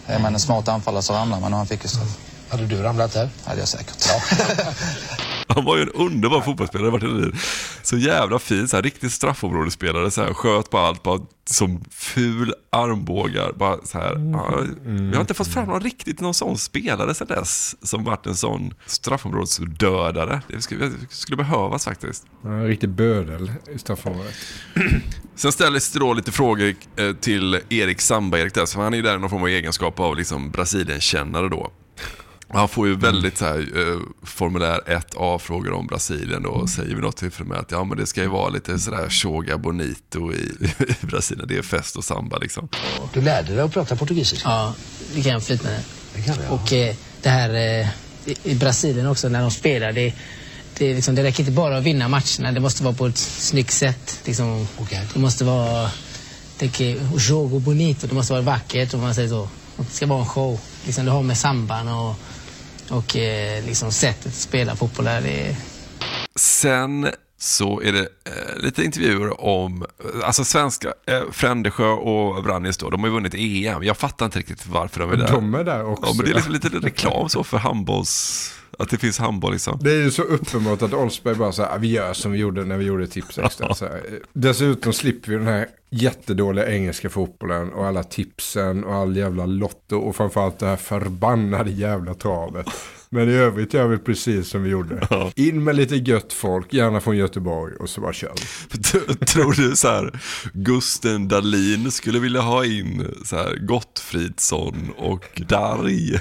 Är 0.06 0.18
man 0.18 0.34
en 0.34 0.40
smart 0.40 0.68
anfallare 0.68 1.02
så 1.02 1.12
ramlar 1.12 1.40
man 1.40 1.52
och 1.52 1.58
han 1.58 1.66
fick 1.66 1.82
ju 1.82 1.88
straff. 1.88 2.16
Hade 2.50 2.66
du 2.66 2.82
ramlat 2.82 3.12
där? 3.12 3.30
hade 3.44 3.58
jag 3.58 3.68
säkert. 3.68 4.08
Han 5.54 5.64
var 5.64 5.76
ju 5.76 5.82
en 5.82 5.88
underbar 5.88 6.40
fotbollsspelare, 6.40 6.90
Martin 6.90 7.08
Olin. 7.10 7.32
Så 7.82 7.96
jävla 7.96 8.38
fin, 8.38 8.68
så 8.68 8.76
här, 8.76 8.82
riktig 8.82 9.10
straffområdesspelare. 9.10 10.10
Så 10.10 10.22
här, 10.22 10.34
sköt 10.34 10.70
på 10.70 10.78
allt, 10.78 11.02
bara 11.02 11.20
som 11.44 11.84
ful 11.90 12.54
armbågar. 12.70 13.52
Bara, 13.52 13.78
så 13.84 13.98
här, 13.98 14.30
ja, 14.32 14.62
Vi 14.84 15.14
har 15.14 15.20
inte 15.20 15.34
fått 15.34 15.48
fram 15.48 15.66
någon 15.68 15.80
riktigt 15.80 16.20
någon 16.20 16.34
sån 16.34 16.58
spelare 16.58 17.14
sedan 17.14 17.26
dess 17.26 17.76
som 17.82 18.04
varit 18.04 18.26
en 18.26 18.34
sån 18.36 18.74
straffområdesdödare. 18.86 20.40
Det 20.48 20.60
skulle, 20.60 20.90
skulle 21.08 21.36
behövas 21.36 21.84
faktiskt. 21.84 22.26
Ja, 22.42 22.50
En 22.50 22.66
riktig 22.66 22.88
bödel 22.88 23.52
i 23.74 23.78
straffområdet. 23.78 24.34
Sen 25.34 25.52
ställs 25.52 25.92
det 25.92 25.98
då 25.98 26.12
lite 26.12 26.32
frågor 26.32 26.74
eh, 26.96 27.12
till 27.12 27.60
Erik 27.68 28.00
Samba-Erik 28.00 28.54
där, 28.54 28.66
så 28.66 28.80
han 28.80 28.92
är 28.92 28.96
ju 28.96 29.02
där 29.02 29.14
i 29.16 29.18
någon 29.18 29.30
form 29.30 29.42
av 29.42 29.48
egenskap 29.48 30.00
av 30.00 30.16
liksom 30.16 30.50
Brasilien-kännare 30.50 31.48
då. 31.48 31.70
Han 32.50 32.68
får 32.68 32.86
ju 32.88 32.96
väldigt 32.96 33.38
så 33.38 33.44
här, 33.44 33.58
eh, 33.58 33.98
formulär 34.22 34.80
1A 34.86 35.38
frågor 35.38 35.72
om 35.72 35.86
Brasilien 35.86 36.42
då 36.42 36.50
och 36.50 36.70
säger 36.70 36.94
vid 36.94 37.04
något 37.04 37.16
tillfälle 37.16 37.48
med 37.48 37.58
att 37.58 37.70
ja 37.70 37.84
men 37.84 37.98
det 37.98 38.06
ska 38.06 38.22
ju 38.22 38.28
vara 38.28 38.48
lite 38.48 38.78
sådär 38.78 39.10
choga 39.10 39.58
bonito 39.58 40.32
i, 40.32 40.52
i 41.02 41.06
Brasilien, 41.06 41.48
det 41.48 41.58
är 41.58 41.62
fest 41.62 41.96
och 41.96 42.04
samba 42.04 42.38
liksom. 42.38 42.68
Du 43.12 43.20
lärde 43.20 43.54
dig 43.54 43.60
att 43.60 43.72
prata 43.72 43.96
portugisiska? 43.96 44.48
Ja, 44.48 44.74
det 45.14 45.22
kan 45.22 45.32
jag 45.32 45.42
flytande. 45.42 45.80
Det 46.14 46.22
kan 46.22 46.36
du, 46.36 46.42
ja. 46.42 46.50
Och 46.50 46.72
eh, 46.72 46.94
det 47.22 47.28
här 47.28 47.54
eh, 47.54 47.88
i, 48.24 48.36
i 48.42 48.54
Brasilien 48.54 49.06
också 49.06 49.28
när 49.28 49.40
de 49.40 49.50
spelar, 49.50 49.92
det, 49.92 50.14
det, 50.78 50.90
är 50.90 50.94
liksom, 50.94 51.14
det 51.14 51.22
räcker 51.22 51.40
inte 51.40 51.52
bara 51.52 51.78
att 51.78 51.84
vinna 51.84 52.08
matcherna, 52.08 52.52
det 52.52 52.60
måste 52.60 52.84
vara 52.84 52.94
på 52.94 53.06
ett 53.06 53.18
snyggt 53.18 53.72
sätt. 53.72 54.20
Liksom, 54.24 54.68
Det 55.14 55.20
måste 55.20 55.44
vara 55.44 55.90
det 56.58 56.80
jogo 57.18 57.58
bonito, 57.58 58.06
det 58.06 58.14
måste 58.14 58.32
vara 58.32 58.42
vackert 58.42 58.94
om 58.94 59.00
man 59.00 59.14
säger 59.14 59.28
så. 59.28 59.48
Det 59.76 59.84
ska 59.92 60.06
vara 60.06 60.20
en 60.20 60.26
show. 60.26 60.60
Liksom, 60.84 61.04
det 61.04 61.10
har 61.10 61.22
med 61.22 61.38
samban 61.38 61.88
och, 61.88 62.14
och 62.90 63.16
eh, 63.16 63.64
liksom 63.64 63.92
sättet 63.92 64.26
att 64.26 64.34
spela 64.34 64.76
fotboll 64.76 65.04
där. 65.04 65.20
Det 65.20 65.48
är, 65.48 65.56
Sen 66.36 67.08
så 67.40 67.80
är 67.82 67.92
det 67.92 68.00
eh, 68.00 68.56
lite 68.62 68.84
intervjuer 68.84 69.40
om, 69.44 69.84
alltså 70.24 70.44
svenska, 70.44 70.92
eh, 71.06 71.22
Frändesjö 71.32 71.88
och 71.88 72.44
Brannis 72.44 72.76
då, 72.76 72.90
de 72.90 73.00
har 73.00 73.08
ju 73.08 73.14
vunnit 73.14 73.34
EM. 73.34 73.82
Jag 73.82 73.96
fattar 73.96 74.26
inte 74.26 74.38
riktigt 74.38 74.66
varför 74.66 75.00
de 75.00 75.12
är 75.12 75.16
där. 75.16 75.32
De 75.32 75.54
är 75.54 75.64
där 75.64 75.84
också. 75.84 76.04
Ja, 76.06 76.12
men 76.16 76.24
det 76.24 76.30
är 76.30 76.34
liksom 76.34 76.52
lite 76.52 76.68
reklam 76.68 77.28
så 77.28 77.44
för 77.44 77.58
handbolls, 77.58 78.52
att 78.78 78.90
det 78.90 78.98
finns 78.98 79.18
handboll 79.18 79.52
liksom. 79.52 79.78
Det 79.82 79.90
är 79.90 80.02
ju 80.02 80.10
så 80.10 80.22
uppenbart 80.22 80.82
att 80.82 80.92
Oldsberg 80.92 81.34
bara 81.34 81.52
så 81.52 81.62
här, 81.62 81.78
vi 81.78 81.88
gör 81.88 82.12
som 82.12 82.32
vi 82.32 82.38
gjorde 82.38 82.64
när 82.64 82.76
vi 82.76 82.84
gjorde 82.84 83.06
tips 83.06 83.38
extra. 83.38 83.74
Så 83.74 83.84
här. 83.84 84.02
Dessutom 84.32 84.92
slipper 84.92 85.30
vi 85.30 85.38
den 85.38 85.46
här 85.46 85.66
jättedåliga 85.90 86.68
engelska 86.68 87.10
fotbollen 87.10 87.72
och 87.72 87.86
alla 87.86 88.02
tipsen 88.02 88.84
och 88.84 88.94
all 88.94 89.16
jävla 89.16 89.46
lotto 89.46 89.96
och 89.96 90.16
framförallt 90.16 90.58
det 90.58 90.66
här 90.66 90.76
förbannade 90.76 91.70
jävla 91.70 92.14
travet. 92.14 92.66
Men 93.10 93.28
i 93.28 93.32
övrigt 93.32 93.74
gör 93.74 93.88
vi 93.88 93.98
precis 93.98 94.48
som 94.48 94.62
vi 94.62 94.70
gjorde. 94.70 95.08
In 95.36 95.64
med 95.64 95.76
lite 95.76 95.96
gött 95.96 96.32
folk, 96.32 96.72
gärna 96.72 97.00
från 97.00 97.16
Göteborg 97.16 97.76
och 97.76 97.88
så 97.88 98.00
bara 98.00 98.12
kör 98.12 98.32
vi. 98.72 98.78
Tror 99.26 99.52
du 99.52 99.76
så 99.76 99.88
här, 99.88 100.20
Gusten 100.52 101.28
Dahlin 101.28 101.90
skulle 101.90 102.18
vilja 102.18 102.40
ha 102.40 102.64
in 102.64 103.14
så 103.24 103.36
här 103.36 103.56
Gottfridsson 103.56 104.90
och 104.96 105.40
Darj 105.48 106.20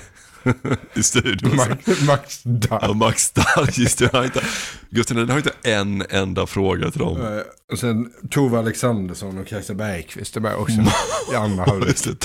i 0.93 1.03
studion? 1.03 1.55
Max, 1.55 2.01
Max 2.01 2.41
Darj. 2.43 2.79
Ja, 2.81 2.93
Max 2.93 3.31
Darj 3.31 3.81
i 3.83 3.85
studion. 3.85 4.09
Han 4.13 4.19
har 4.19 4.25
inte- 4.25 4.43
Gusten 4.89 5.17
Dahlin 5.17 5.29
har 5.29 5.37
inte 5.37 5.51
en 5.63 6.03
enda 6.09 6.47
fråga 6.47 6.91
till 6.91 6.99
dem. 6.99 7.41
Och 7.71 7.79
sen 7.79 8.13
Tove 8.29 8.59
Alexandersson 8.59 9.37
och 9.37 9.47
Kajsa 9.47 9.73
Bergqvist 9.73 10.37
är 10.37 10.41
med 10.41 10.55
också. 10.55 10.75
I 11.31 11.35
andra 11.35 11.63
halvlek. 11.65 11.97
Som 11.97 12.15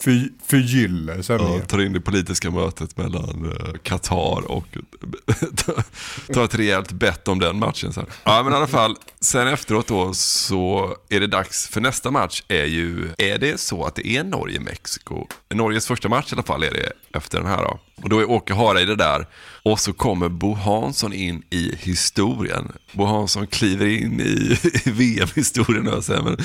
för, 0.00 0.28
förgyller 0.46 1.16
Ja, 1.16 1.22
sändningen. 1.22 1.66
tar 1.66 1.80
in 1.82 1.92
det 1.92 2.00
politiska 2.00 2.50
mötet 2.50 2.96
mellan 2.96 3.52
eh, 3.52 3.72
Qatar 3.82 4.50
och 4.50 4.66
tar 6.34 6.44
ett 6.44 6.54
rejält 6.54 6.92
bett 6.92 7.28
om 7.28 7.38
den 7.38 7.58
matchen 7.58 7.92
sen. 7.92 8.06
Ja, 8.24 8.42
men 8.42 8.52
i 8.52 8.56
alla 8.56 8.66
fall, 8.66 8.96
sen 9.20 9.48
efteråt 9.48 9.86
då 9.86 10.14
så 10.14 10.96
är 11.08 11.20
det 11.20 11.26
dags 11.26 11.68
för 11.68 11.80
nästa 11.80 12.10
match 12.10 12.42
är 12.48 12.64
ju, 12.64 13.08
är 13.18 13.38
det 13.38 13.60
så 13.60 13.84
att 13.84 13.94
det 13.94 14.08
är 14.08 14.24
Norge-Mexiko? 14.24 15.26
Norges 15.54 15.86
första 15.86 16.08
match 16.08 16.32
i 16.32 16.34
alla 16.34 16.42
fall 16.42 16.62
är 16.62 16.70
det 16.70 16.92
efter 17.18 17.38
den 17.38 17.46
här 17.48 17.62
då. 17.62 17.78
Och 18.02 18.08
då 18.08 18.18
är 18.18 18.30
Åke 18.30 18.54
Hareide 18.54 18.96
där 18.96 19.26
och 19.62 19.80
så 19.80 19.92
kommer 19.92 20.28
Bo 20.28 20.54
Hansson 20.54 21.12
in 21.12 21.42
i 21.50 21.76
historien. 21.78 22.72
Bo 22.92 23.04
Hansson 23.04 23.46
kliver 23.46 23.86
in 23.86 24.20
i, 24.20 24.58
i 24.84 24.90
VM-historien. 24.90 25.88
och 25.88 26.04
Men, 26.08 26.36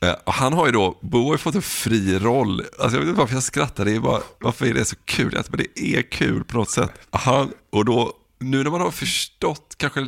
eh, 0.00 0.16
och 0.24 0.32
han 0.32 0.52
har 0.52 0.66
ju 0.66 0.72
då, 0.72 0.98
Bo 1.00 1.24
har 1.24 1.34
ju 1.34 1.38
fått 1.38 1.54
en 1.54 1.62
fri 1.62 2.18
roll. 2.18 2.62
Alltså 2.78 2.96
jag 2.96 3.00
vet 3.00 3.08
inte 3.08 3.20
varför 3.20 3.34
jag 3.34 3.42
skrattar, 3.42 3.84
det 3.84 3.92
är 3.92 4.00
bara, 4.00 4.20
varför 4.40 4.66
är 4.66 4.74
det 4.74 4.84
så 4.84 4.96
kul? 5.04 5.36
Alltså, 5.36 5.52
Men 5.52 5.64
det 5.74 5.96
är 5.96 6.02
kul 6.02 6.44
på 6.44 6.56
något 6.56 6.70
sätt. 6.70 6.92
Han, 7.10 7.50
och 7.72 7.84
då, 7.84 8.12
nu 8.40 8.64
när 8.64 8.70
man 8.70 8.80
har 8.80 8.90
förstått, 8.90 9.74
kanske 9.76 10.06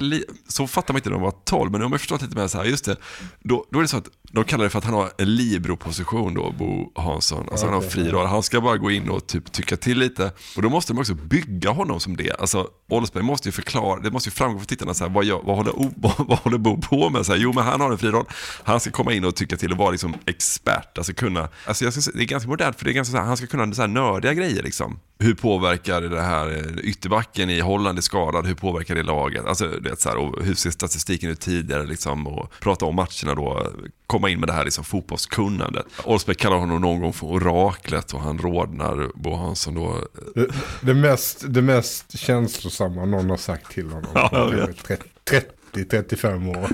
så 0.49 0.67
fattar 0.67 0.95
man 0.95 0.99
inte 0.99 1.11
när 1.11 1.17
man 1.17 1.25
var 1.25 1.35
12, 1.45 1.71
men 1.71 1.79
nu 1.79 1.85
har 1.85 1.91
man 1.91 1.99
förstått 1.99 2.23
lite 2.23 2.37
mer 2.37 2.49
så 2.49 2.59
här, 2.59 2.65
just 2.65 2.85
det, 2.85 2.97
då, 3.41 3.67
då 3.71 3.79
är 3.79 3.83
det 3.83 3.89
så 3.89 3.97
att 3.97 4.09
de 4.35 4.45
kallar 4.45 4.65
det 4.65 4.71
för 4.71 4.79
att 4.79 4.85
han 4.85 4.95
har 4.95 5.11
en 5.19 5.35
libero-position 5.35 6.35
då, 6.35 6.55
Bo 6.59 6.93
Hansson. 7.01 7.49
Alltså 7.51 7.67
han 7.67 7.75
har 7.75 7.83
fri 7.83 8.11
roll. 8.11 8.27
Han 8.27 8.43
ska 8.43 8.61
bara 8.61 8.77
gå 8.77 8.91
in 8.91 9.09
och 9.09 9.27
typ 9.27 9.53
tycka 9.53 9.77
till 9.77 9.99
lite. 9.99 10.33
Och 10.57 10.63
då 10.63 10.69
måste 10.69 10.93
de 10.93 10.99
också 10.99 11.15
bygga 11.15 11.71
honom 11.71 12.01
som 12.01 12.17
det. 12.17 12.41
Alltså 12.41 12.69
Oldsberg 12.89 13.23
måste 13.23 13.49
ju 13.49 13.53
förklara, 13.53 14.01
det 14.01 14.11
måste 14.11 14.29
ju 14.29 14.33
framgå 14.33 14.59
för 14.59 14.67
tittarna 14.67 14.95
så 14.95 15.05
här, 15.05 15.11
vad, 15.13 15.25
gör, 15.25 15.41
vad, 15.45 15.57
håller, 15.57 15.73
vad, 15.97 16.13
vad 16.29 16.39
håller 16.39 16.59
Bo 16.59 16.81
på 16.81 17.11
med? 17.11 17.27
Så 17.27 17.33
här, 17.33 17.39
jo 17.39 17.53
men 17.53 17.65
han 17.65 17.81
har 17.81 17.91
en 17.91 17.99
fri 17.99 18.11
roll. 18.11 18.27
Han 18.65 18.81
ska 18.81 18.91
komma 18.91 19.13
in 19.13 19.25
och 19.25 19.37
tycka 19.37 19.57
till 19.57 19.73
och 19.73 19.79
vara 19.79 19.91
liksom 19.91 20.15
expert. 20.27 20.99
Alltså 20.99 21.15
kunna, 21.15 21.49
alltså 21.67 21.85
jag 21.85 21.95
ska, 21.95 22.11
det 22.15 22.23
är 22.23 22.27
ganska 22.27 22.49
modernt 22.49 22.77
för 22.77 22.85
det 22.85 22.91
är 22.91 22.95
ganska 22.95 23.13
så 23.13 23.19
här, 23.19 23.25
han 23.25 23.37
ska 23.37 23.47
kunna 23.47 23.75
så 23.75 23.81
här 23.81 23.89
nördiga 23.89 24.35
grejer 24.35 24.63
liksom. 24.63 24.99
Hur 25.19 25.35
påverkar 25.35 26.01
det 26.01 26.23
här 26.23 26.51
eh, 26.51 26.79
ytterbacken 26.83 27.51
i 27.51 27.61
Holland 27.61 27.99
är 27.99 28.03
skadad, 28.23 28.47
hur 28.47 28.55
påverkar 28.55 28.95
det 28.95 29.03
laget? 29.03 29.45
Alltså, 29.47 29.69
du 29.69 29.89
vet, 29.91 30.01
så 30.01 30.09
här, 30.09 30.17
och 30.17 30.45
hur 30.45 30.55
ser 30.55 30.71
statistiken 30.71 31.31
ut 31.31 31.41
tidigare 31.41 31.87
liksom, 31.87 32.27
och 32.27 32.53
prata 32.61 32.85
om 32.85 32.95
matcherna 32.95 33.35
då, 33.35 33.67
komma 34.07 34.31
in 34.31 34.41
med 34.41 34.49
det 34.49 34.53
här 34.53 34.65
liksom, 34.65 34.85
fotbollskunnandet. 34.85 35.87
Olsbeck 36.05 36.39
kallar 36.39 36.57
honom 36.57 36.81
någon 36.81 37.01
gång 37.01 37.13
för 37.13 37.27
oraklet 37.27 38.15
och 38.15 38.21
han 38.21 38.39
rodnar, 38.39 39.11
Bo 39.15 39.35
Hansson 39.35 39.75
då. 39.75 39.99
Det, 40.35 40.47
det, 40.81 40.95
mest, 40.95 41.45
det 41.49 41.63
mest 41.63 42.19
känslosamma 42.19 43.05
någon 43.05 43.31
har 43.31 43.37
sagt 43.37 43.73
till 43.73 43.91
honom. 43.91 44.11
Ja, 44.15 44.29
jag 44.33 44.51
Det 44.51 44.63
är 44.63 44.67
vet. 44.67 45.53
30-35 45.75 46.59
år. 46.59 46.69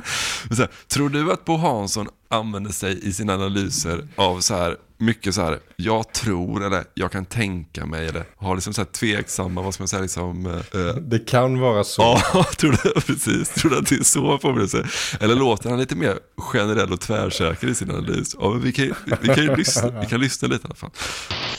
Så 0.55 0.63
här, 0.63 0.71
tror 0.89 1.09
du 1.09 1.33
att 1.33 1.45
Bo 1.45 1.57
Hansson 1.57 2.09
använder 2.29 2.73
sig 2.73 3.09
i 3.09 3.13
sina 3.13 3.35
analyser 3.35 4.05
av 4.17 4.41
så 4.41 4.55
här 4.55 4.77
mycket 5.01 5.35
så 5.35 5.43
här, 5.43 5.59
jag 5.77 6.13
tror 6.13 6.67
eller 6.67 6.85
jag 6.95 7.13
kan 7.13 7.25
tänka 7.25 7.87
mig 7.87 8.09
eller 8.09 8.25
har 8.37 8.55
liksom 8.55 8.75
så 8.75 8.81
här 8.81 8.87
tveksamma, 8.87 9.63
vad 9.63 9.75
ska 9.75 9.83
man 9.83 9.89
säga 9.89 10.03
liksom. 10.03 10.47
eh, 10.47 10.95
Det 11.03 11.19
kan 11.19 11.61
vara 11.61 11.85
så. 11.85 12.03
Ja, 12.35 12.45
tror 12.59 12.71
du, 12.85 13.01
precis. 13.01 13.49
Tror 13.49 13.71
du 13.71 13.79
att 13.79 13.87
det 13.87 13.95
är 13.95 14.05
så 14.05 14.31
han 14.31 14.41
formulerar 14.41 14.67
sig? 14.69 14.85
Eller 15.21 15.35
låter 15.35 15.71
han 15.71 15.79
lite 15.79 15.95
mer 15.95 16.19
generell 16.37 16.93
och 16.93 17.01
tvärsäker 17.01 17.67
i 17.69 17.75
sin 17.75 17.91
analys? 17.91 18.37
Ja, 18.41 18.51
men 18.51 18.61
vi 18.61 18.73
kan, 18.73 18.85
ju- 18.85 18.95
vi 19.21 19.29
kan 19.29 19.45
ju 19.45 19.57
lyssna, 19.57 20.01
vi 20.01 20.07
kan 20.07 20.21
lyssna 20.21 20.49
lite 20.49 20.63
i 20.63 20.67
alla 20.67 20.75
fall. 20.75 20.91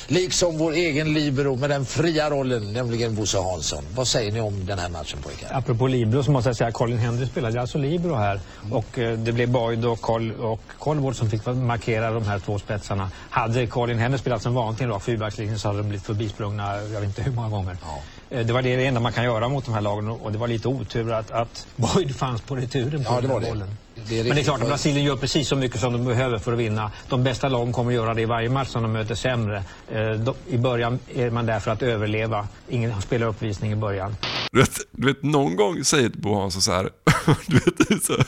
Liksom 0.07 0.57
vår 0.57 0.71
egen 0.73 1.13
libero 1.13 1.55
med 1.55 1.69
den 1.69 1.85
fria 1.85 2.29
rollen, 2.29 2.73
nämligen 2.73 3.15
Bosse 3.15 3.37
Hansson. 3.39 3.83
Vad 3.95 4.07
säger 4.07 4.31
ni 4.31 4.41
om 4.41 4.65
den 4.65 4.79
här 4.79 4.89
matchen 4.89 5.19
pojkar? 5.23 5.57
Apropå 5.57 5.87
Libro 5.87 6.23
så 6.23 6.31
måste 6.31 6.49
jag 6.49 6.55
säga 6.57 6.67
att 6.67 6.73
Colin 6.73 6.97
Henry 6.97 7.25
spelade 7.27 7.61
alltså 7.61 7.77
Libro 7.77 8.15
här. 8.15 8.39
Och 8.71 8.99
eh, 8.99 9.19
det 9.19 9.31
blev 9.31 9.51
Boyd 9.51 9.85
och, 9.85 10.01
Col 10.01 10.31
och 10.31 10.58
och 10.67 10.79
Colvard 10.79 11.15
som 11.15 11.29
fick 11.29 11.45
markera 11.45 12.11
de 12.11 12.23
här 12.23 12.39
två 12.39 12.59
spetsarna. 12.59 13.09
Hade 13.29 13.67
Colin 13.67 13.99
Henry 13.99 14.17
spelat 14.17 14.41
som 14.41 14.53
vanligt 14.53 14.81
i 14.81 14.83
en 14.83 14.89
rak 14.89 15.03
fyrbackslinje 15.03 15.57
så 15.57 15.67
hade 15.67 15.79
de 15.79 15.89
blivit 15.89 16.05
förbisprungna 16.05 16.75
jag 16.75 17.01
vet 17.01 17.03
inte 17.03 17.21
hur 17.21 17.31
många 17.31 17.49
gånger. 17.49 17.77
Ja. 17.81 18.01
Det 18.29 18.51
var 18.53 18.61
det 18.61 18.85
enda 18.85 18.99
man 18.99 19.13
kan 19.13 19.23
göra 19.23 19.49
mot 19.49 19.65
de 19.65 19.73
här 19.73 19.81
lagen 19.81 20.07
och 20.09 20.31
det 20.31 20.37
var 20.37 20.47
lite 20.47 20.67
otur 20.67 21.11
att, 21.11 21.31
att 21.31 21.67
Boyd 21.75 22.15
fanns 22.15 22.41
på 22.41 22.55
returen 22.55 23.03
på 23.03 23.13
Ja, 23.13 23.21
den 23.21 23.29
det. 23.41 23.49
bollen. 23.49 23.67
Det 24.09 24.23
Men 24.23 24.35
det 24.35 24.41
är 24.41 24.43
klart 24.43 24.61
att 24.61 24.67
Brasilien 24.67 25.05
gör 25.05 25.15
precis 25.15 25.47
så 25.47 25.55
mycket 25.55 25.79
som 25.79 25.93
de 25.93 26.05
behöver 26.05 26.37
för 26.39 26.53
att 26.53 26.59
vinna. 26.59 26.91
De 27.09 27.23
bästa 27.23 27.49
lagen 27.49 27.73
kommer 27.73 27.91
att 27.91 27.95
göra 27.95 28.13
det 28.13 28.21
i 28.21 28.25
varje 28.25 28.49
match 28.49 28.67
som 28.67 28.81
de 28.83 28.91
möter 28.91 29.15
sämre. 29.15 29.63
Eh, 29.91 30.29
I 30.47 30.57
början 30.57 30.99
är 31.15 31.29
man 31.29 31.45
där 31.45 31.59
för 31.59 31.71
att 31.71 31.81
överleva. 31.81 32.47
Ingen 32.69 33.01
spelar 33.01 33.27
uppvisning 33.27 33.71
i 33.71 33.75
början. 33.75 34.15
Du 34.51 34.59
vet, 34.59 34.79
du 34.91 35.07
vet 35.07 35.23
någon 35.23 35.55
gång 35.55 35.83
säger 35.83 36.09
Bo 36.09 36.35
Hansson 36.39 36.61
så 36.61 36.71
här, 36.71 36.89
du 37.47 37.53
vet, 37.53 37.77
det 37.77 37.91
är 37.93 37.99
så 38.05 38.23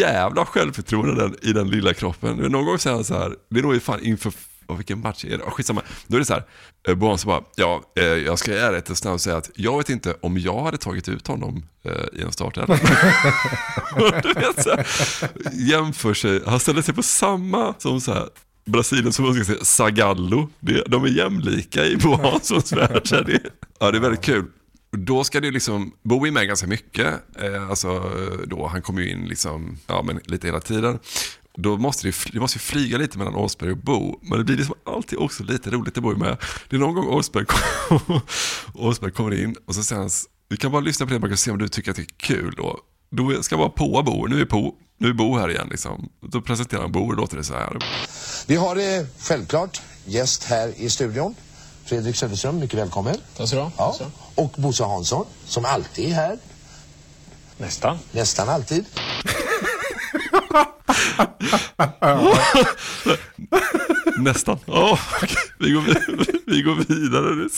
jävla 0.00 0.46
självförtroende 0.46 1.12
i 1.12 1.16
den, 1.28 1.36
i 1.42 1.52
den 1.52 1.70
lilla 1.70 1.94
kroppen. 1.94 2.36
Du 2.36 2.42
vet, 2.42 2.52
Någon 2.52 2.64
gång 2.66 2.78
säger 2.78 2.94
han 2.96 3.04
så 3.04 3.14
här, 3.18 3.32
det 3.48 3.58
är 3.58 3.62
nog 3.62 3.82
fan 3.82 4.00
inför, 4.04 4.32
och 4.66 4.78
vilken 4.78 5.00
match 5.00 5.24
är 5.24 5.38
det? 5.38 5.44
Oh, 5.44 5.50
skitsamma. 5.50 5.82
Då 6.06 6.16
är 6.16 6.18
det 6.18 6.26
så 6.26 6.32
här, 6.32 6.44
eh, 6.88 6.94
Bo 6.94 7.06
Hansson 7.06 7.28
bara, 7.28 7.42
ja, 7.56 7.82
eh, 7.96 8.04
jag 8.04 8.38
ska 8.38 8.52
i 8.52 8.58
ärlighetens 8.58 9.04
namn 9.04 9.18
säga 9.18 9.36
att 9.36 9.50
jag 9.54 9.78
vet 9.78 9.90
inte 9.90 10.16
om 10.20 10.38
jag 10.38 10.62
hade 10.62 10.78
tagit 10.78 11.08
ut 11.08 11.26
honom 11.26 11.66
eh, 11.84 12.20
i 12.20 12.22
en 12.22 12.32
startelva. 12.32 12.76
du 14.22 14.32
vet 14.32 14.62
så 14.62 14.70
här, 14.70 14.86
jämför 15.52 16.14
sig, 16.14 16.42
han 16.46 16.60
ställer 16.60 16.82
sig 16.82 16.94
på 16.94 17.02
samma 17.02 17.74
som 17.78 18.00
så 18.00 18.12
här, 18.12 18.28
Brasilien 18.66 19.12
som 19.12 19.24
man 19.24 19.34
ska 19.34 19.44
säga, 19.44 19.64
Zagallo. 19.64 20.50
Det, 20.60 20.84
de 20.86 21.04
är 21.04 21.08
jämlika 21.08 21.86
i 21.86 21.96
Bo 21.96 22.14
Hanssons 22.14 22.72
värld. 22.72 23.02
Det, 23.10 23.40
ja, 23.78 23.90
det 23.90 23.98
är 23.98 24.00
väldigt 24.00 24.24
kul. 24.24 24.44
Då 24.90 25.24
ska 25.24 25.40
det 25.40 25.50
liksom, 25.50 25.92
Bo 26.02 26.26
är 26.26 26.30
med 26.30 26.46
ganska 26.46 26.66
mycket. 26.66 27.14
Eh, 27.38 27.68
alltså, 27.68 28.10
då, 28.46 28.66
han 28.66 28.82
kommer 28.82 29.02
ju 29.02 29.10
in 29.10 29.24
liksom, 29.26 29.78
ja, 29.86 30.02
men 30.02 30.20
lite 30.24 30.46
hela 30.46 30.60
tiden. 30.60 30.98
Då 31.56 31.76
måste 31.76 32.06
det, 32.06 32.14
det 32.32 32.40
måste 32.40 32.56
ju 32.56 32.60
flyga 32.60 32.98
lite 32.98 33.18
mellan 33.18 33.34
Åsberg 33.34 33.70
och 33.70 33.78
Bo. 33.78 34.18
Men 34.22 34.38
det 34.38 34.44
blir 34.44 34.56
liksom 34.56 34.74
alltid 34.86 35.18
också 35.18 35.42
lite 35.42 35.70
roligt, 35.70 35.94
det 35.94 36.00
Bo 36.00 36.10
är 36.10 36.16
med. 36.16 36.36
Det 36.70 36.76
är 36.76 36.80
någon 36.80 36.94
gång 36.94 37.08
Åsberg, 37.08 37.44
kom, 37.46 38.20
Åsberg 38.74 39.10
kommer 39.10 39.42
in 39.42 39.56
och 39.66 39.74
så 39.74 39.82
säger 39.82 40.00
han, 40.00 40.10
vi 40.48 40.56
kan 40.56 40.72
bara 40.72 40.80
lyssna 40.80 41.06
på 41.06 41.12
det, 41.12 41.18
man 41.18 41.30
kan 41.30 41.36
se 41.36 41.50
om 41.50 41.58
du 41.58 41.68
tycker 41.68 41.90
att 41.90 41.96
det 41.96 42.02
är 42.02 42.16
kul 42.16 42.54
då. 42.56 42.78
Då 43.10 43.42
ska 43.42 43.56
man 43.56 43.70
på 43.70 44.02
Bo, 44.02 44.26
nu 44.26 44.40
är 44.40 44.44
Bo, 44.44 44.74
nu 44.98 45.08
är 45.08 45.12
Bo 45.12 45.38
här 45.38 45.50
igen 45.50 45.68
liksom. 45.70 46.08
Då 46.20 46.40
presenterar 46.40 46.82
han 46.82 46.92
Bo 46.92 47.00
och 47.00 47.16
låter 47.16 47.36
det 47.36 47.44
så 47.44 47.54
här. 47.54 47.78
Vi 48.46 48.56
har 48.56 48.74
det 48.74 49.06
självklart 49.20 49.82
gäst 50.04 50.44
här 50.44 50.72
i 50.76 50.90
studion. 50.90 51.34
Fredrik 51.84 52.16
Söderström, 52.16 52.58
mycket 52.58 52.78
välkommen. 52.78 53.16
Tack 53.36 53.48
så 53.48 53.70
Ja. 53.76 53.96
Och 54.34 54.54
Bosse 54.56 54.84
Hansson, 54.84 55.26
som 55.44 55.64
alltid 55.64 56.10
är 56.10 56.14
här. 56.14 56.38
Nästan. 57.58 57.98
Nästan 58.12 58.48
alltid. 58.48 58.84
Nästan. 64.18 64.58
Ja, 64.66 64.98
okej. 65.22 65.36
vi, 65.58 65.70
går 65.70 65.80
vidare, 65.80 66.26
vi 66.46 66.62
går 66.62 66.74
vidare. 66.74 67.48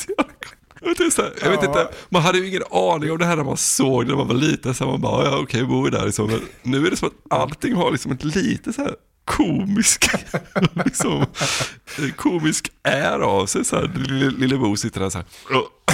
Jag 0.80 0.88
vet, 0.88 1.00
inte, 1.00 1.32
jag 1.42 1.50
vet 1.50 1.62
inte, 1.62 1.88
man 2.09 2.22
hade 2.22 2.38
ju 2.38 2.48
ingen 2.48 2.62
aning 2.70 3.12
om 3.12 3.18
det 3.18 3.24
här 3.24 3.37
när 3.37 3.44
man 3.44 3.56
såg 3.56 4.04
det 4.04 4.09
när 4.09 4.16
man 4.16 4.28
var 4.28 4.35
liten. 4.35 4.74
Så 4.74 4.87
man 4.87 5.00
bara, 5.00 5.24
ja 5.24 5.38
okej, 5.38 5.64
Bo 5.64 5.87
är 5.87 5.90
där 5.90 6.04
liksom. 6.04 6.26
Men 6.26 6.40
nu 6.62 6.87
är 6.87 6.90
det 6.90 6.96
som 6.96 7.09
att 7.09 7.40
allting 7.40 7.74
har 7.74 7.90
liksom 7.90 8.12
ett 8.12 8.24
lite 8.24 8.72
så 8.72 8.82
här 8.82 8.94
komisk, 9.27 10.05
liksom, 10.85 11.27
komisk 12.17 12.73
är 12.83 13.19
av 13.19 13.47
sig. 13.47 13.65
Så 13.65 13.77
här, 13.77 13.91
lille, 14.09 14.31
lille 14.31 14.57
Bo 14.57 14.77
sitter 14.77 15.01
där 15.01 15.11
så 15.11 15.19
här. 15.19 15.27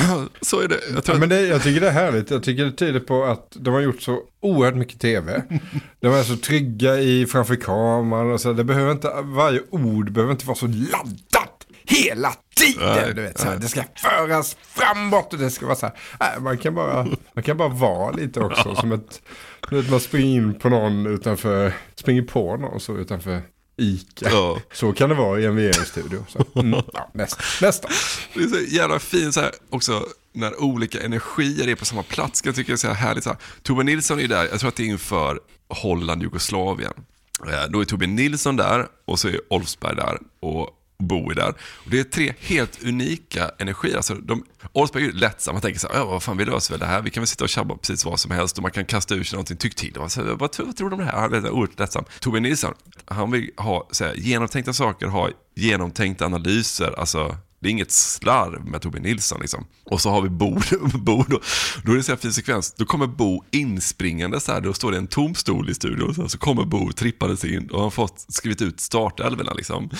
Så 0.40 0.60
är 0.60 0.68
det. 0.68 0.80
Jag 0.94 1.04
tror 1.04 1.16
Ja, 1.16 1.20
men 1.20 1.28
det, 1.28 1.40
jag 1.40 1.62
tycker 1.62 1.80
det 1.80 1.88
är 1.88 1.92
härligt. 1.92 2.30
Jag 2.30 2.42
tycker 2.42 2.64
det 2.64 2.72
tyder 2.72 3.00
på 3.00 3.24
att 3.24 3.56
de 3.60 3.74
har 3.74 3.80
gjort 3.80 4.02
så 4.02 4.20
oerhört 4.40 4.74
mycket 4.74 5.00
tv. 5.00 5.42
De 6.00 6.08
är 6.08 6.22
så 6.22 6.36
trygga 6.36 7.00
i 7.00 7.26
framför 7.26 7.56
kameran. 7.56 8.32
Och 8.32 8.40
så. 8.40 8.52
Det 8.52 8.64
behöver 8.64 8.92
inte, 8.92 9.12
varje 9.22 9.60
ord 9.70 10.12
behöver 10.12 10.32
inte 10.32 10.46
vara 10.46 10.56
så 10.56 10.66
laddat 10.66 11.51
hela 11.84 12.34
tiden. 12.56 13.16
Du 13.16 13.22
vet, 13.22 13.38
så 13.38 13.46
här, 13.48 13.56
det 13.56 13.68
ska 13.68 13.82
föras 13.96 14.56
framåt 14.68 15.32
och 15.32 15.38
det 15.38 15.50
ska 15.50 15.66
vara 15.66 15.76
så 15.76 15.86
här. 15.86 15.94
Nej, 16.20 16.40
man, 16.40 16.58
kan 16.58 16.74
bara, 16.74 17.06
man 17.34 17.42
kan 17.44 17.56
bara 17.56 17.68
vara 17.68 18.10
lite 18.10 18.40
också. 18.40 18.74
Som 18.74 18.92
ett, 18.92 19.22
du 19.70 19.76
vet, 19.76 19.90
man 19.90 20.00
springer 20.00 20.36
in 20.36 20.58
på 20.58 20.68
någon 20.68 21.06
utanför, 21.06 21.72
springer 21.94 22.22
på 22.22 22.56
någon 22.56 22.80
så 22.80 22.96
utanför 22.96 23.42
Ica. 23.76 24.28
Ja. 24.30 24.58
Så 24.72 24.92
kan 24.92 25.08
det 25.08 25.14
vara 25.14 25.40
i 25.40 25.44
en 25.44 25.56
VM-studio. 25.56 26.24
Så, 26.28 26.60
mm, 26.60 26.82
ja, 26.92 27.10
nästa. 27.14 27.42
nästa. 27.62 27.88
Det 28.34 28.40
är 28.42 28.48
så 28.48 28.74
jävla 28.74 28.98
fint 28.98 29.34
så 29.34 29.40
här 29.40 29.50
också 29.70 30.06
när 30.34 30.62
olika 30.62 31.00
energier 31.02 31.68
är 31.68 31.74
på 31.74 31.84
samma 31.84 32.02
plats. 32.02 32.42
Jag 32.44 32.54
tycker 32.54 32.72
det 32.72 32.74
är 32.74 32.76
så 32.76 32.86
här 32.88 32.94
härligt. 32.94 33.24
Så 33.24 33.30
här. 33.30 33.38
Tobbe 33.62 33.82
Nilsson 33.82 34.20
är 34.20 34.28
där, 34.28 34.48
jag 34.50 34.60
tror 34.60 34.68
att 34.68 34.76
det 34.76 34.82
är 34.82 34.86
inför 34.86 35.40
Holland-Jugoslavien. 35.68 36.92
Eh, 37.48 37.70
Då 37.70 37.80
är 37.80 37.84
Tobbe 37.84 38.06
Nilsson 38.06 38.56
där 38.56 38.86
och 39.04 39.18
så 39.18 39.28
är 39.28 39.40
Olfsberg 39.48 39.96
där 39.96 40.18
och 40.40 40.70
Bo 41.02 41.32
i 41.32 41.34
där. 41.34 41.48
Och 41.84 41.90
det 41.90 42.00
är 42.00 42.04
tre 42.04 42.34
helt 42.40 42.84
unika 42.84 43.50
energier. 43.58 43.96
Alltså 43.96 44.14
de, 44.14 44.44
Oldsberg 44.72 45.02
är 45.02 45.06
ju 45.06 45.12
lättsam, 45.12 45.54
man 45.54 45.62
tänker 45.62 45.80
så 45.80 45.88
här, 45.88 45.94
ja, 45.94 46.04
vad 46.04 46.22
fan 46.22 46.36
vi 46.36 46.44
löser 46.44 46.72
väl 46.72 46.80
det 46.80 46.86
här, 46.86 47.02
vi 47.02 47.10
kan 47.10 47.20
väl 47.20 47.28
sitta 47.28 47.44
och 47.44 47.50
tjabba 47.50 47.76
precis 47.76 48.04
vad 48.04 48.20
som 48.20 48.30
helst 48.30 48.56
och 48.56 48.62
man 48.62 48.70
kan 48.72 48.84
kasta 48.84 49.14
ur 49.14 49.24
sig 49.24 49.36
någonting, 49.36 49.56
tyck 49.56 49.74
till. 49.74 49.96
Och 49.96 50.12
så, 50.12 50.34
vad, 50.36 50.52
tror- 50.52 50.66
vad 50.66 50.76
tror 50.76 50.88
du 50.90 50.94
om 50.94 51.00
det 51.00 51.06
här? 51.06 51.20
Han 51.20 51.34
är 51.34 51.50
oerhört 51.50 51.78
lättsam. 51.78 52.04
Tobbe 52.20 52.40
Nilsson, 52.40 52.74
han 53.04 53.30
vill 53.30 53.50
ha 53.56 53.88
så 53.90 54.04
här, 54.04 54.14
genomtänkta 54.14 54.72
saker, 54.72 55.06
ha 55.06 55.30
genomtänkta 55.54 56.26
analyser, 56.26 56.98
alltså 56.98 57.36
det 57.62 57.68
är 57.68 57.70
inget 57.70 57.90
slarv 57.90 58.66
med 58.66 58.82
Tobbe 58.82 59.00
Nilsson 59.00 59.40
liksom. 59.40 59.66
Och 59.84 60.00
så 60.00 60.10
har 60.10 60.22
vi 60.22 60.28
Bo, 60.28 60.50
Bo 60.98 61.24
då, 61.28 61.40
då 61.84 61.92
är 61.92 61.96
det 61.96 62.02
så 62.02 62.12
här 62.12 62.16
fin 62.16 62.32
sekvens. 62.32 62.74
Då 62.76 62.84
kommer 62.84 63.06
Bo 63.06 63.44
inspringande 63.50 64.40
så 64.40 64.52
här, 64.52 64.60
då 64.60 64.72
står 64.72 64.92
det 64.92 64.98
en 64.98 65.06
tom 65.06 65.34
stol 65.34 65.70
i 65.70 65.74
studion. 65.74 66.14
Så, 66.14 66.20
här, 66.20 66.28
så 66.28 66.38
kommer 66.38 66.64
Bo 66.64 66.92
trippandes 66.92 67.44
in 67.44 67.70
och 67.70 67.82
har 67.82 67.90
fått 67.90 68.24
skrivit 68.28 68.62
ut 68.62 68.80
startelvorna 68.80 69.52
liksom. 69.52 69.90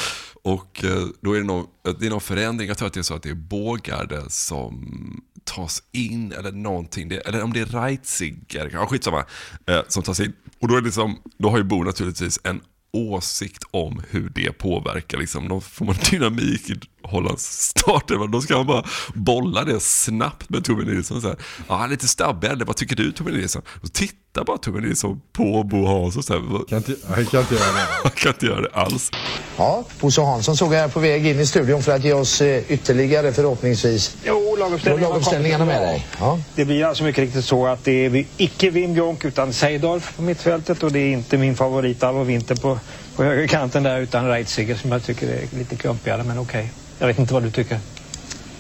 Och 0.42 0.85
eh, 0.85 1.07
då 1.20 1.33
är 1.33 1.38
det 1.38 1.46
någon, 1.46 1.66
eh, 1.87 1.94
det 1.98 2.07
är 2.07 2.11
någon 2.11 2.20
förändring, 2.20 2.68
jag 2.68 2.79
tror 2.79 2.87
att 2.87 2.94
det 2.94 3.01
är 3.01 3.03
så 3.03 3.14
att 3.14 3.22
det 3.22 3.31
är 3.31 3.35
Bågarde 3.35 4.31
som 4.31 5.22
tas 5.44 5.83
in 5.92 6.33
eller 6.33 6.53
någonting. 6.53 7.09
Det, 7.09 7.16
eller 7.16 7.42
om 7.42 7.53
det 7.53 7.61
är 7.61 7.66
Reitziger, 7.66 8.70
ja 8.72 8.87
skitsamma, 8.87 9.25
eh, 9.66 9.81
som 9.88 10.03
tas 10.03 10.20
in. 10.20 10.33
Och 10.61 10.68
då, 10.68 10.75
är 10.75 10.81
det 10.81 10.85
liksom, 10.85 11.18
då 11.38 11.51
har 11.51 11.59
ju 11.59 11.64
Bo 11.64 11.83
naturligtvis 11.83 12.40
en 12.44 12.61
åsikt 12.92 13.64
om 13.70 14.03
hur 14.11 14.33
det 14.35 14.59
påverkar. 14.59 15.18
Liksom. 15.18 15.48
Då 15.48 15.61
får 15.61 15.85
man 15.85 15.94
dynamik 16.11 16.70
Hollands 17.04 17.44
starter. 17.68 18.28
Då 18.32 18.40
ska 18.40 18.56
han 18.56 18.66
bara 18.66 18.84
bolla 19.14 19.64
det 19.64 19.80
snabbt 19.80 20.50
med 20.50 20.64
Tobbe 20.64 20.84
Nilsson. 20.84 21.20
Så 21.22 21.28
här. 21.28 21.36
Ja, 21.68 21.74
han 21.74 21.84
är 21.84 21.88
lite 21.88 22.08
stabbig, 22.08 22.50
eller 22.50 22.64
vad 22.64 22.76
tycker 22.76 22.96
du 22.96 23.12
Tobbe 23.12 23.30
Nilsson? 23.30 23.62
Och 23.82 23.92
tittar 23.92 24.44
bara 24.44 24.58
Tobbe 24.58 24.80
Nilsson 24.80 25.20
på 25.32 25.62
Bo 25.62 25.86
Hansson. 25.86 26.22
Så 26.22 26.32
här. 26.32 26.68
Kan 26.68 26.78
inte, 26.78 26.94
han 27.08 27.26
kan 27.26 27.40
inte 27.40 27.54
göra 27.54 27.72
det. 27.72 27.86
Han 28.02 28.12
kan 28.12 28.32
inte 28.32 28.46
göra 28.46 28.60
det 28.60 28.70
alls. 28.72 29.10
Ja, 29.56 29.84
Bosse 30.00 30.22
Hansson 30.22 30.56
såg 30.56 30.74
jag 30.74 30.78
här 30.78 30.88
på 30.88 31.00
väg 31.00 31.26
in 31.26 31.40
i 31.40 31.46
studion 31.46 31.82
för 31.82 31.92
att 31.92 32.04
ge 32.04 32.12
oss 32.12 32.40
eh, 32.40 32.72
ytterligare 32.72 33.32
förhoppningsvis 33.32 34.16
Jo, 34.24 34.56
laguppställningarna 34.56 35.64
med 35.64 35.82
dig. 35.82 36.06
Ja. 36.18 36.38
Det 36.54 36.64
blir 36.64 36.84
alltså 36.84 37.04
mycket 37.04 37.24
riktigt 37.24 37.44
så 37.44 37.66
att 37.66 37.84
det 37.84 38.06
är 38.06 38.24
icke 38.36 38.70
Wim 38.70 38.94
Jonk 38.94 39.24
utan 39.24 39.52
Seidorf 39.52 40.16
på 40.16 40.22
mittfältet 40.22 40.82
och 40.82 40.92
det 40.92 40.98
är 40.98 41.12
inte 41.12 41.38
min 41.38 41.56
favorit 41.56 42.02
Alvo 42.02 42.22
Winter 42.22 42.54
på, 42.54 42.78
på 43.16 43.24
högerkanten 43.24 43.82
där 43.82 44.00
utan 44.00 44.28
Reitsiger 44.28 44.76
som 44.76 44.92
jag 44.92 45.04
tycker 45.04 45.28
är 45.28 45.58
lite 45.58 45.76
klumpigare 45.76 46.22
men 46.24 46.38
okej. 46.38 46.72
Jag 47.02 47.06
vet 47.06 47.18
inte 47.18 47.34
vad 47.34 47.42
du 47.42 47.50
tycker. 47.50 47.78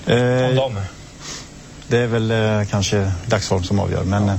Eh, 0.06 0.48
Om 0.48 0.54
dem. 0.56 0.76
det 1.88 1.98
är 1.98 2.06
väl 2.06 2.30
eh, 2.30 2.64
kanske 2.70 3.12
dagsform 3.26 3.64
som 3.64 3.78
avgör, 3.80 4.04
men 4.04 4.28
eh, 4.28 4.36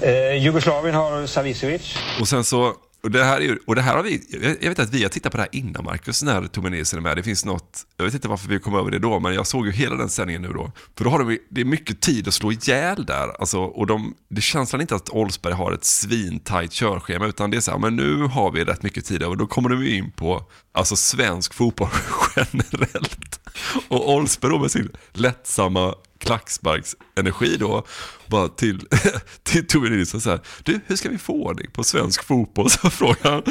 Eh, 0.00 0.36
Jugoslavien 0.42 0.94
har 0.94 1.26
Savicevic. 1.26 1.96
Och 2.20 2.28
sen 2.28 2.44
så, 2.44 2.72
och 3.04 3.10
det 3.10 3.24
här, 3.24 3.36
är, 3.36 3.40
ju- 3.40 3.58
och 3.66 3.74
det 3.74 3.82
här 3.82 3.96
har 3.96 4.02
vi, 4.02 4.22
jag 4.60 4.68
vet 4.68 4.78
att 4.78 4.90
vi 4.94 5.02
har 5.02 5.08
tittat 5.10 5.32
på 5.32 5.36
det 5.38 5.42
här 5.42 5.54
innan 5.54 5.84
Marcus, 5.84 6.22
när 6.22 6.46
Tobbe 6.46 6.70
Nilsson 6.70 6.98
är 6.98 7.02
med. 7.02 7.16
Det 7.16 7.22
finns 7.22 7.44
något, 7.44 7.86
jag 7.96 8.04
vet 8.04 8.14
inte 8.14 8.28
varför 8.28 8.48
vi 8.48 8.58
kom 8.58 8.74
över 8.74 8.90
det 8.90 8.98
då, 8.98 9.20
men 9.20 9.34
jag 9.34 9.46
såg 9.46 9.66
ju 9.66 9.72
hela 9.72 9.96
den 9.96 10.08
sändningen 10.08 10.42
nu 10.42 10.48
då. 10.48 10.72
För 10.96 11.04
då 11.04 11.10
har 11.10 11.18
de, 11.18 11.38
det 11.50 11.60
är 11.60 11.64
mycket 11.64 12.00
tid 12.00 12.28
att 12.28 12.34
slå 12.34 12.52
ihjäl 12.52 13.04
där. 13.04 13.40
Alltså, 13.40 13.58
och 13.60 13.86
de, 13.86 14.14
det 14.30 14.40
känns 14.40 14.74
väl 14.74 14.80
inte 14.80 14.94
att 14.94 15.10
Olsberg 15.10 15.52
har 15.54 15.72
ett 15.72 15.84
svintajt 15.84 16.72
körschema, 16.72 17.26
utan 17.26 17.50
det 17.50 17.56
är 17.56 17.60
så 17.60 17.70
här, 17.70 17.78
men 17.78 17.96
nu 17.96 18.22
har 18.22 18.50
vi 18.52 18.64
rätt 18.64 18.82
mycket 18.82 19.04
tid 19.04 19.22
och 19.22 19.36
då 19.36 19.46
kommer 19.46 19.68
de 19.68 19.84
ju 19.84 19.96
in 19.96 20.10
på 20.12 20.42
alltså, 20.72 20.96
svensk 20.96 21.54
fotboll 21.54 21.88
generellt. 22.36 23.40
Och 23.88 24.12
Olsberg 24.14 24.50
då 24.50 24.58
med 24.58 24.70
sin 24.70 24.90
lättsamma 25.12 25.94
klacksparksenergi 26.24 27.56
då, 27.56 27.86
bara 28.26 28.48
till, 28.48 28.88
till 29.42 29.66
Tobbe 29.66 29.88
Nilsson 29.88 30.20
så 30.20 30.30
här, 30.30 30.40
du 30.62 30.80
hur 30.86 30.96
ska 30.96 31.08
vi 31.08 31.18
få 31.18 31.32
ordning 31.32 31.70
på 31.70 31.84
svensk 31.84 32.24
fotboll? 32.24 32.70
Så 32.70 32.90
frågar 32.90 33.30
han. 33.30 33.42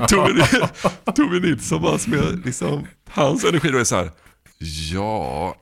Och 0.00 0.08
Tobbe, 0.08 0.32
Nilsson- 0.32 1.40
Nilsson 1.40 1.82
bara 1.82 1.98
som 1.98 2.12
är 2.12 2.44
liksom, 2.44 2.86
hans 3.10 3.44
energi 3.44 3.68
då 3.68 3.78
är 3.78 3.84
så 3.84 3.96
här, 3.96 4.10
ja, 4.92 5.56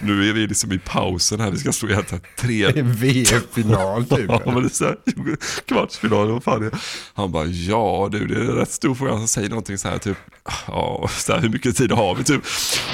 nu 0.00 0.28
är 0.28 0.32
vi 0.32 0.46
liksom 0.46 0.72
i 0.72 0.78
pausen 0.78 1.40
här, 1.40 1.50
vi 1.50 1.58
ska 1.58 1.72
slå 1.72 1.88
ihjäl 1.88 2.04
tre... 2.38 2.72
VM-final 2.72 4.04
typ. 4.04 4.26
Ja, 4.28 4.40
men 4.44 4.62
det 4.62 4.68
är 4.68 4.68
så 4.68 4.84
här, 4.84 4.96
kvartsfinal, 5.66 6.30
vad 6.30 6.44
fan 6.44 6.66
är 6.66 6.70
det? 6.70 6.76
Han 7.14 7.32
bara, 7.32 7.44
ja 7.44 8.08
du, 8.12 8.26
det 8.26 8.34
är 8.34 8.40
en 8.40 8.46
rätt 8.46 8.72
stor 8.72 8.94
fråga. 8.94 9.12
Han 9.12 9.28
säger 9.28 9.48
någonting 9.48 9.78
så 9.78 9.88
här, 9.88 9.98
typ, 9.98 10.16
ja, 10.66 11.08
så 11.18 11.32
här, 11.32 11.40
hur 11.40 11.48
mycket 11.48 11.76
tid 11.76 11.92
har 11.92 12.14
vi 12.14 12.24
typ? 12.24 12.42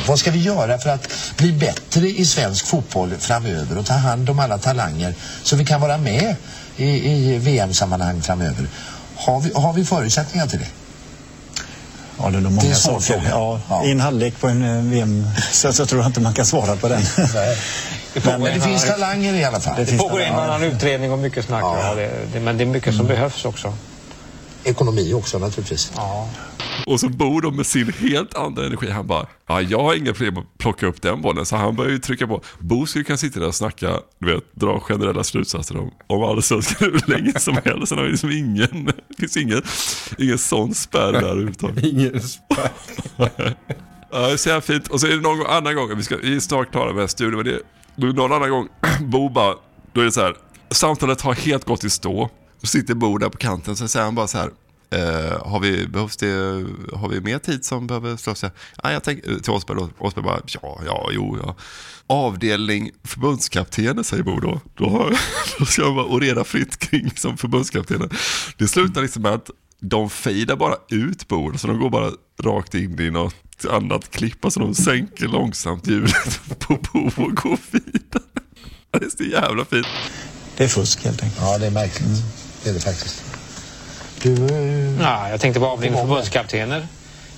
Vad 0.09 0.19
ska 0.19 0.31
vi 0.31 0.43
göra 0.43 0.79
för 0.79 0.91
att 0.91 1.35
bli 1.39 1.53
bättre 1.53 2.09
i 2.09 2.25
svensk 2.25 2.67
fotboll 2.67 3.11
framöver 3.11 3.79
och 3.79 3.87
ta 3.87 3.95
hand 3.95 4.31
om 4.31 4.39
alla 4.39 4.59
talanger 4.59 5.15
så 5.43 5.57
vi 5.57 5.65
kan 5.65 5.81
vara 5.81 5.99
med 5.99 6.37
i, 6.77 6.85
i 6.85 7.39
VM-sammanhang 7.39 8.23
framöver? 8.23 8.69
Har 9.15 9.41
vi, 9.41 9.53
har 9.55 9.73
vi 9.73 9.85
förutsättningar 9.85 10.47
till 10.47 10.59
det? 10.59 10.69
Ja, 12.19 12.31
det 12.31 12.37
är 12.37 12.41
nog 12.41 12.43
Det 12.43 12.47
är 12.47 12.51
många 12.51 12.69
en 12.69 12.75
svår 12.77 13.01
saker. 13.01 13.21
fråga. 13.21 13.29
Ja, 13.31 13.61
Ja. 13.69 13.85
I 13.85 13.91
en 13.91 14.01
halvlek 14.01 14.41
på 14.41 14.49
en 14.49 14.65
eh, 14.79 14.83
VM 14.83 15.27
så, 15.53 15.73
så 15.73 15.87
tror 15.87 16.01
jag 16.03 16.09
inte 16.09 16.21
man 16.21 16.35
kan 16.35 16.47
svara 16.47 16.77
på 16.77 16.89
den. 16.89 17.03
Men 18.25 18.41
det 18.41 18.61
finns 18.61 18.85
talanger 18.85 19.35
i 19.35 19.45
alla 19.45 19.61
fall. 19.61 19.77
Det 19.77 19.85
Det 19.85 19.99
pågår 19.99 20.21
en 20.21 20.35
annan 20.35 20.63
utredning 20.63 21.13
och 21.13 21.19
mycket 21.19 21.45
snack. 21.45 21.63
Ja. 21.63 21.95
det, 21.95 22.11
det, 22.33 22.41
men 22.41 22.59
det 22.59 22.65
är 22.65 22.67
mycket 22.67 22.95
som 22.95 23.07
behövs 23.07 23.45
också. 23.45 23.75
Ekonomi 24.65 25.13
också 25.15 25.39
naturligtvis. 25.39 25.93
Ja. 25.97 26.29
Och 26.87 27.01
så 27.01 27.09
bor 27.09 27.43
de 27.43 27.57
med 27.57 27.67
sin 27.67 27.93
helt 27.93 28.35
andra 28.35 28.67
energi. 28.67 28.91
Han 28.91 29.07
bara, 29.07 29.27
ja 29.47 29.61
jag 29.61 29.83
har 29.83 29.95
inga 29.95 30.13
problem 30.13 30.39
att 30.39 30.59
plocka 30.59 30.87
upp 30.87 31.03
den 31.03 31.23
bollen. 31.23 31.47
Så 31.47 31.57
han 31.57 31.77
börjar 31.77 31.91
ju 31.91 31.99
trycka 31.99 32.27
på. 32.27 32.43
Bo 32.59 32.87
skulle 32.87 33.05
kunna 33.05 33.17
sitta 33.17 33.41
där 33.41 33.47
och 33.47 33.55
snacka, 33.55 34.01
du 34.19 34.35
vet, 34.35 34.55
dra 34.55 34.81
generella 34.81 35.25
slutsatser 35.25 35.77
om, 35.77 35.91
om 36.07 36.23
allsvenskan 36.23 36.91
hur 36.93 37.11
länge 37.11 37.39
som 37.39 37.55
helst. 37.65 37.91
Han 37.91 37.99
har 37.99 38.07
liksom 38.07 38.31
ingen, 38.31 38.85
det 38.85 39.17
finns 39.19 39.37
ingen, 39.37 39.63
ingen 40.19 40.39
sån 40.39 40.75
spärr 40.75 41.13
där 41.13 41.23
överhuvudtaget. 41.23 41.85
Ingen 41.93 42.21
spärr. 42.21 42.71
Ja, 44.11 44.37
så 44.37 44.51
här 44.51 44.61
fint. 44.61 44.89
Och 44.89 45.01
så 45.01 45.07
är 45.07 45.11
det 45.11 45.21
någon 45.21 45.47
annan 45.47 45.75
gång, 45.75 45.97
vi, 45.97 46.03
ska, 46.03 46.17
vi 46.17 46.37
är 46.37 46.41
snart 46.41 46.71
klara 46.71 46.93
med 46.93 47.11
studion, 47.11 47.37
men 47.37 47.45
det 47.97 48.07
är 48.07 48.13
någon 48.13 48.33
annan 48.33 48.51
gång, 48.51 48.69
Bo 49.01 49.29
bara, 49.29 49.55
då 49.93 50.01
är 50.01 50.05
det 50.05 50.13
så 50.13 50.21
här, 50.21 50.37
samtalet 50.71 51.21
har 51.21 51.35
helt 51.35 51.65
gått 51.65 51.85
i 51.85 51.91
stå. 51.91 52.31
Då 52.61 52.67
sitter 52.67 52.95
Bo 52.95 53.19
där 53.19 53.29
på 53.29 53.39
kanten, 53.39 53.77
så 53.77 53.89
säger 53.89 54.05
han 54.05 54.15
bara 54.15 54.27
så 54.27 54.39
här, 54.39 54.51
eh, 54.91 55.47
har, 55.47 55.61
vi, 55.61 55.87
behövs 55.87 56.17
det, 56.17 56.65
har 56.93 57.09
vi 57.09 57.21
mer 57.21 57.39
tid 57.39 57.65
som 57.65 57.87
behöver 57.87 58.17
slås? 58.17 58.45
Ja, 58.83 58.93
jag 58.93 59.05
tänker, 59.05 59.39
till 59.41 59.53
Osberg 59.53 59.77
då, 59.77 59.91
Osberg 59.99 60.25
bara, 60.25 60.41
ja, 60.47 60.81
ja, 60.87 61.09
jo, 61.13 61.39
ja. 61.43 61.57
Avdelning 62.07 62.91
förbundskaptenen 63.05 64.05
säger 64.05 64.23
Bo 64.23 64.41
då. 64.41 64.61
Då, 64.75 64.89
har, 64.89 65.19
då 65.59 65.65
ska 65.65 65.85
han 65.85 65.95
bara 65.95 66.07
orera 66.07 66.45
fritt 66.45 66.79
kring 66.79 67.11
som 67.17 67.37
förbundskaptenen. 67.37 68.11
Det 68.57 68.69
slutar 68.69 69.03
liksom 69.03 69.23
med 69.23 69.33
att 69.33 69.51
de 69.81 70.11
fejdar 70.11 70.57
bara 70.57 70.77
ut 70.89 71.29
Bo, 71.29 71.59
så 71.59 71.67
de 71.67 71.79
går 71.79 71.91
bara 71.91 72.13
rakt 72.43 72.75
in 72.75 73.01
i 73.01 73.11
något 73.11 73.35
annat 73.71 74.11
klipp. 74.11 74.45
Alltså 74.45 74.61
de 74.61 74.75
sänker 74.75 75.29
långsamt 75.29 75.87
hjulet 75.87 76.41
på 76.59 76.79
Bo 76.93 77.07
och 77.25 77.37
går 77.37 77.59
vidare. 77.71 78.23
Det 78.91 79.05
är 79.05 79.11
så 79.11 79.25
jävla 79.25 79.65
fint. 79.65 79.87
Det 80.57 80.65
är 80.65 80.69
fusk 80.69 81.05
helt 81.05 81.23
enkelt. 81.23 81.41
Ja, 81.43 81.59
det 81.59 81.67
är 81.67 81.71
märkligt. 81.71 82.09
Det 82.65 82.71
är 82.71 82.75
det 82.75 82.81
faktiskt. 82.81 83.28
Du, 84.23 84.47
eh, 84.47 85.01
Ja, 85.03 85.31
jag 85.31 85.41
tänkte 85.41 85.61
på 85.61 85.67
avdelningen 85.67 86.07
förbundskaptener. 86.07 86.87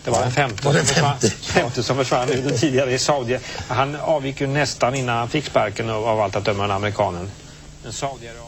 Det 0.05 0.11
var 0.11 0.21
den 0.21 0.31
femte, 0.33 0.65
Var 0.67 0.73
det 0.73 0.79
som, 0.79 0.87
försvann, 0.95 1.19
femte? 1.21 1.37
femte 1.37 1.83
som 1.83 1.97
försvann 1.97 2.29
ut 2.29 2.61
tidigare 2.61 2.93
i 2.93 2.99
Saudi. 2.99 3.39
Han 3.69 3.97
avgick 3.97 4.41
ju 4.41 4.47
nästan 4.47 4.95
innan 4.95 5.17
han 5.17 5.29
fick 5.29 5.45
sparken 5.47 5.91
av, 5.91 6.21
allt 6.21 6.37
att 6.37 6.45
döma, 6.45 6.63
den 6.63 6.71
amerikanen. 6.71 7.31
Men 7.83 7.93
Saudiarabien... 7.93 8.47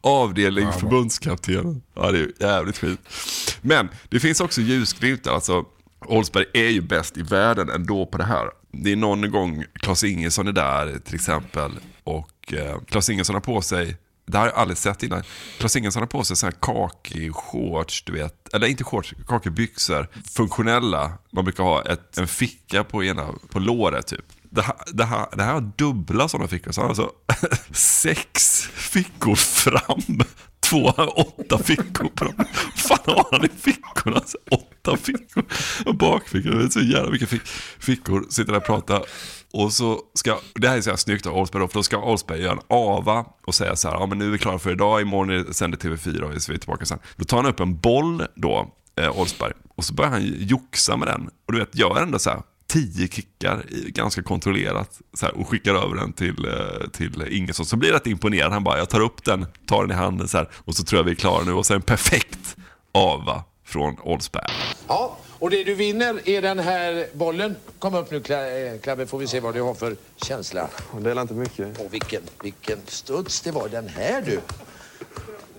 Avdelning 0.00 0.72
förbundskapten. 0.72 1.82
Ja, 1.94 2.12
det 2.12 2.18
är 2.18 2.28
jävligt 2.40 2.78
fint. 2.78 3.00
Men 3.60 3.88
det 4.08 4.20
finns 4.20 4.40
också 4.40 4.60
ljusglimtar. 4.60 5.34
Alltså, 5.34 5.64
Oldsberg 6.06 6.44
är 6.54 6.68
ju 6.68 6.80
bäst 6.80 7.16
i 7.16 7.22
världen 7.22 7.70
ändå 7.70 8.06
på 8.06 8.18
det 8.18 8.24
här. 8.24 8.46
Det 8.72 8.92
är 8.92 8.96
någon 8.96 9.30
gång 9.30 9.64
Klas 9.74 10.04
Ingesson 10.04 10.48
är 10.48 10.52
där 10.52 10.98
till 11.04 11.14
exempel. 11.14 11.70
Och 12.04 12.52
eh, 12.52 12.80
Klas 12.86 13.10
Ingesson 13.10 13.34
har 13.34 13.40
på 13.40 13.62
sig, 13.62 13.96
det 14.26 14.38
här 14.38 14.44
har 14.44 14.52
jag 14.52 14.58
aldrig 14.58 14.78
sett 14.78 15.02
innan. 15.02 15.22
Klas 15.58 15.76
Ingesson 15.76 16.02
har 16.02 16.06
på 16.06 16.24
sig 16.24 16.36
sådana 16.36 16.56
här 16.62 16.74
kakig 16.74 17.34
shorts, 17.34 18.02
du 18.02 18.12
vet. 18.12 18.54
Eller 18.54 18.66
inte 18.66 18.84
shorts, 18.84 19.14
kakibyxor. 19.28 20.08
Funktionella. 20.30 21.12
Man 21.32 21.44
brukar 21.44 21.64
ha 21.64 21.82
ett, 21.82 22.18
en 22.18 22.28
ficka 22.28 22.84
på 22.84 23.04
ena, 23.04 23.28
på 23.50 23.58
låret 23.58 24.06
typ. 24.06 24.24
Det 24.50 24.62
här, 24.62 24.76
det, 24.92 25.04
här, 25.04 25.26
det 25.36 25.42
här 25.42 25.52
har 25.52 25.72
dubbla 25.76 26.28
sådana 26.28 26.48
fickor. 26.48 26.72
Så 26.72 26.80
han 26.80 26.90
har 26.90 26.90
alltså 26.90 27.10
sex 27.74 28.60
fickor 28.74 29.34
fram. 29.34 30.22
två, 30.60 30.86
åtta 31.16 31.58
fickor 31.58 32.08
på 32.14 32.24
dem. 32.24 32.34
fan 32.76 32.98
har 33.06 33.26
han 33.30 33.44
i 33.44 33.48
fickorna? 33.48 34.16
Alltså, 34.16 34.38
åtta 34.50 34.96
fickor. 34.96 35.44
Och 35.86 35.94
bakfickor, 35.94 36.50
det 36.50 36.64
är 36.64 36.68
så 36.68 36.80
jävla 36.80 37.10
mycket 37.10 37.28
fick, 37.28 37.46
fickor. 37.78 38.26
Sitter 38.30 38.52
där 38.52 38.60
och 38.60 38.66
pratar. 38.66 39.04
Och 39.54 39.72
så 39.72 40.00
ska, 40.14 40.38
det 40.54 40.68
här 40.68 40.76
är 40.76 40.80
så 40.80 40.90
här 40.90 40.96
snyggt 40.96 41.26
av 41.26 41.36
Oldsberg 41.36 41.60
då, 41.62 41.68
för 41.68 41.74
då 41.74 41.82
ska 41.82 41.98
Oldsberg 41.98 42.42
göra 42.42 42.52
en 42.52 42.60
AVA 42.68 43.24
och 43.46 43.54
säga 43.54 43.76
så 43.76 43.88
här, 43.88 43.96
ja 43.96 44.06
men 44.06 44.18
nu 44.18 44.26
är 44.26 44.30
vi 44.30 44.38
klara 44.38 44.58
för 44.58 44.72
idag, 44.72 45.00
imorgon 45.00 45.54
sänder 45.54 45.78
TV4 45.78 46.22
och 46.22 46.42
så 46.42 46.52
är 46.52 46.54
vi 46.54 46.58
tillbaka 46.58 46.86
sen. 46.86 46.98
Då 47.16 47.24
tar 47.24 47.36
han 47.36 47.46
upp 47.46 47.60
en 47.60 47.76
boll 47.76 48.26
då, 48.34 48.72
eh, 48.96 49.20
Oldsberg, 49.20 49.52
och 49.74 49.84
så 49.84 49.94
börjar 49.94 50.10
han 50.10 50.34
joxa 50.38 50.96
med 50.96 51.08
den. 51.08 51.30
Och 51.46 51.52
du 51.52 51.58
vet, 51.58 51.76
gör 51.76 52.02
ändå 52.02 52.18
så 52.18 52.30
här 52.30 52.42
tio 52.66 53.08
kickar 53.08 53.64
ganska 53.70 54.22
kontrollerat 54.22 55.00
så 55.12 55.26
här, 55.26 55.36
och 55.36 55.48
skickar 55.48 55.74
över 55.74 55.96
den 55.96 56.12
till, 56.12 56.44
eh, 56.44 56.88
till 56.92 57.22
Ingesson. 57.30 57.66
Så 57.66 57.76
blir 57.76 57.92
rätt 57.92 58.06
imponerad. 58.06 58.52
Han 58.52 58.64
bara, 58.64 58.78
jag 58.78 58.90
tar 58.90 59.00
upp 59.00 59.24
den, 59.24 59.46
tar 59.66 59.82
den 59.82 59.90
i 59.90 59.94
handen 59.94 60.28
så 60.28 60.38
här, 60.38 60.48
och 60.54 60.74
så 60.74 60.84
tror 60.84 60.98
jag 60.98 61.04
vi 61.04 61.10
är 61.10 61.14
klara 61.14 61.44
nu. 61.44 61.52
Och 61.52 61.66
så 61.66 61.74
en 61.74 61.82
perfekt 61.82 62.56
AVA 62.92 63.44
från 63.64 63.96
Oldsberg. 64.00 64.50
Ja, 64.88 65.18
och 65.44 65.50
det 65.50 65.64
du 65.64 65.74
vinner 65.74 66.28
är 66.28 66.42
den 66.42 66.58
här 66.58 67.06
bollen. 67.12 67.56
Kom 67.78 67.94
upp 67.94 68.10
nu 68.10 68.16
eh, 68.16 68.80
Klabbe, 68.80 69.06
får 69.06 69.18
vi 69.18 69.26
se 69.26 69.40
vad 69.40 69.54
du 69.54 69.62
har 69.62 69.74
för 69.74 69.96
känsla. 70.16 70.68
Det 71.00 71.10
är 71.10 71.20
inte 71.20 71.34
mycket. 71.34 71.80
Och 71.80 71.94
vilken, 71.94 72.22
vilken 72.42 72.78
studs 72.86 73.40
det 73.40 73.50
var 73.50 73.68
den 73.68 73.88
här 73.88 74.22
du. 74.22 74.40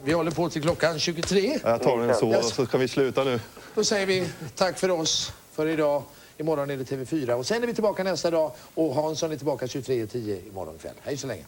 Vi 0.03 0.13
håller 0.13 0.31
på 0.31 0.49
till 0.49 0.61
klockan 0.61 0.99
23. 0.99 1.59
Jag 1.63 1.81
tar 1.81 1.97
den 1.97 2.15
så, 2.15 2.41
så 2.41 2.65
ska 2.65 2.77
vi 2.77 2.87
sluta 2.87 3.23
nu. 3.23 3.39
Då 3.75 3.83
säger 3.83 4.05
vi 4.05 4.27
tack 4.55 4.79
för 4.79 4.91
oss 4.91 5.33
för 5.53 5.67
idag. 5.67 6.03
Imorgon 6.37 6.69
är 6.69 6.77
det 6.77 6.83
TV4 6.83 7.31
och 7.31 7.45
sen 7.45 7.63
är 7.63 7.67
vi 7.67 7.73
tillbaka 7.73 8.03
nästa 8.03 8.31
dag 8.31 8.51
och 8.73 8.95
Hansson 8.95 9.31
är 9.31 9.37
tillbaka 9.37 9.65
23.10 9.65 10.47
imorgon 10.47 10.77
kväll. 10.77 10.95
Hej 11.03 11.17
så 11.17 11.27
länge. 11.27 11.45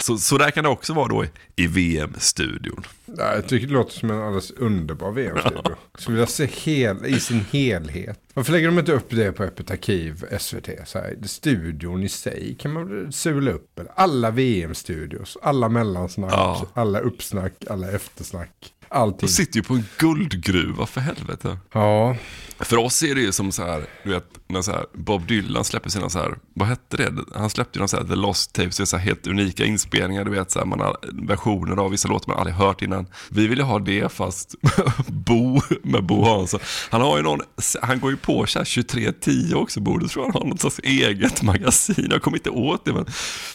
Så, 0.00 0.18
så 0.18 0.38
där 0.38 0.50
kan 0.50 0.64
det 0.64 0.70
också 0.70 0.92
vara 0.92 1.08
då 1.08 1.24
i, 1.56 1.66
VM-studion. 1.66 2.84
Ja, 3.18 3.34
jag 3.34 3.48
tycker 3.48 3.66
det 3.66 3.72
låter 3.72 3.92
som 3.92 4.10
en 4.10 4.22
alldeles 4.22 4.50
underbar 4.50 5.12
VM-studio. 5.12 5.74
Skulle 5.98 6.14
vilja 6.14 6.26
se 6.26 6.46
hel, 6.46 7.06
i 7.06 7.20
sin 7.20 7.40
helhet. 7.50 8.20
Varför 8.34 8.52
lägger 8.52 8.66
de 8.66 8.78
inte 8.78 8.92
upp 8.92 9.06
det 9.10 9.32
på 9.32 9.42
Öppet 9.42 9.70
Arkiv, 9.70 10.24
SVT? 10.40 10.68
Så 10.86 10.98
här, 10.98 11.16
studion 11.26 12.02
i 12.02 12.08
sig 12.08 12.56
kan 12.60 12.72
man 12.72 12.88
väl 12.88 13.12
sula 13.12 13.50
upp. 13.50 13.78
eller? 13.78 13.92
Alla 13.96 14.30
VM-studios, 14.30 15.38
alla 15.42 15.68
mellansnack, 15.68 16.32
Ja. 16.32 16.66
alla 16.74 16.98
uppsnack, 17.00 17.52
alla 17.70 17.90
eftersnack. 17.90 18.72
Allting. 18.92 19.26
De 19.26 19.28
sitter 19.28 19.56
ju 19.56 19.62
på 19.62 19.74
en 19.74 19.84
guldgruva 19.98 20.86
för 20.86 21.00
helvete. 21.00 21.58
Ja. 21.72 22.16
För 22.58 22.76
oss 22.76 23.02
är 23.02 23.14
det 23.14 23.20
ju 23.20 23.32
som 23.32 23.52
så 23.52 23.62
här, 23.62 23.84
du 24.04 24.10
vet, 24.10 24.24
när 24.48 24.62
så 24.62 24.70
här, 24.70 24.84
Bob 24.94 25.26
Dylan 25.26 25.64
släpper 25.64 25.90
sina 25.90 26.10
så 26.10 26.18
här, 26.18 26.38
vad 26.54 26.68
hette 26.68 26.96
det? 26.96 27.12
Han 27.34 27.50
släppte 27.50 27.78
ju 27.78 27.80
någon 27.80 27.88
så 27.88 27.96
här, 27.96 28.04
The 28.04 28.14
Lost 28.14 28.52
Tapes, 28.52 28.90
så 28.90 28.96
här 28.96 29.04
helt 29.04 29.26
unika 29.26 29.64
inspelningar, 29.64 30.24
du 30.24 30.30
vet, 30.30 30.50
så 30.50 30.58
här, 30.58 30.66
man 30.66 30.80
har 30.80 30.96
versioner 31.12 31.76
av 31.76 31.90
vissa 31.90 32.08
låtar 32.08 32.28
man 32.28 32.38
aldrig 32.38 32.56
hört 32.56 32.82
innan. 32.82 33.06
Vi 33.28 33.46
vill 33.46 33.58
ju 33.58 33.64
ha 33.64 33.78
det 33.78 34.12
fast 34.12 34.54
Bo, 35.06 35.60
med 35.82 36.04
Bo 36.04 36.24
Hansson. 36.24 36.60
Han 36.90 37.00
har 37.00 37.16
ju 37.16 37.22
någon, 37.22 37.40
han 37.82 38.00
går 38.00 38.10
ju 38.10 38.16
på 38.16 38.46
så 38.46 38.58
här 38.58 38.82
2310 38.82 39.54
också, 39.54 39.80
borde 39.80 40.08
tror 40.08 40.24
jag 40.24 40.32
han 40.32 40.42
har 40.42 40.48
något 40.48 40.60
slags 40.60 40.78
eget 40.78 41.42
magasin. 41.42 42.08
Jag 42.10 42.22
kommer 42.22 42.36
inte 42.36 42.50
åt 42.50 42.84
det, 42.84 42.92
men 42.92 43.06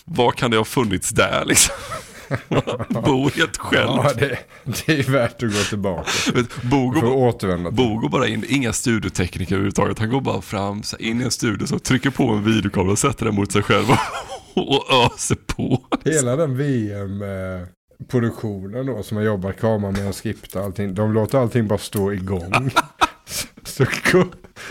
vad 0.05 0.35
kan 0.35 0.51
det 0.51 0.57
ha 0.57 0.65
funnits 0.65 1.09
där 1.09 1.45
liksom? 1.45 1.75
Bo 2.89 3.29
helt 3.29 3.57
själv. 3.57 3.89
Ja, 3.89 4.11
det, 4.17 4.37
det 4.63 4.99
är 4.99 5.11
värt 5.11 5.43
att 5.43 5.53
gå 5.53 5.59
tillbaka. 5.69 6.09
Vet, 6.33 6.61
Bo 6.63 6.93
För 6.93 7.11
återvända 7.11 7.69
till. 7.69 7.77
Bo 7.77 7.97
går 7.97 8.09
bara 8.09 8.27
in, 8.27 8.45
inga 8.49 8.73
studiotekniker 8.73 9.55
överhuvudtaget. 9.55 9.99
Han 9.99 10.09
går 10.09 10.21
bara 10.21 10.41
fram, 10.41 10.83
så 10.83 10.97
in 10.97 11.21
i 11.21 11.23
en 11.23 11.31
studio, 11.31 11.67
så 11.67 11.79
trycker 11.79 12.09
på 12.09 12.23
en 12.23 12.43
videokamera 12.43 12.91
och 12.91 12.99
sätter 12.99 13.25
den 13.25 13.35
mot 13.35 13.51
sig 13.51 13.63
själv 13.63 13.85
och, 13.89 13.97
och 14.75 14.83
öser 15.05 15.37
på. 15.47 15.81
Hela 16.05 16.35
den 16.35 16.57
VM-produktionen 16.57 18.85
då 18.85 19.03
som 19.03 19.17
har 19.17 19.23
jobbat 19.23 19.59
kamera 19.59 19.91
med 19.91 20.07
och 20.07 20.15
skripta 20.15 20.63
allting. 20.63 20.93
De 20.93 21.13
låter 21.13 21.37
allting 21.37 21.67
bara 21.67 21.79
stå 21.79 22.13
igång. 22.13 22.53
så, 23.77 23.85
går, 24.11 24.27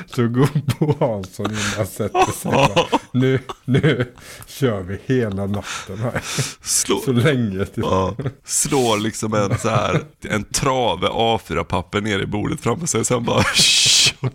så 0.06 0.28
går 0.28 0.48
Bo 0.78 0.96
Hansson 1.06 1.46
in 1.50 1.80
och 1.80 1.88
sätter 1.88 2.32
sig. 2.32 2.86
Nu, 3.12 3.40
nu 3.64 4.12
kör 4.46 4.82
vi 4.82 5.00
hela 5.06 5.46
natten 5.46 5.98
här. 5.98 6.20
Slå, 6.62 6.98
Så 7.04 7.12
länge 7.12 7.64
till. 7.64 7.82
ja, 7.86 8.16
slår 8.44 8.98
liksom 8.98 9.34
en 9.34 9.58
så 9.58 9.68
här, 9.68 10.04
en 10.28 10.44
trave 10.44 11.08
A4-papper 11.08 12.00
ner 12.00 12.18
i 12.18 12.26
bordet 12.26 12.60
framför 12.60 12.86
sig. 12.86 13.04
Sen 13.04 13.24
bara 13.24 13.44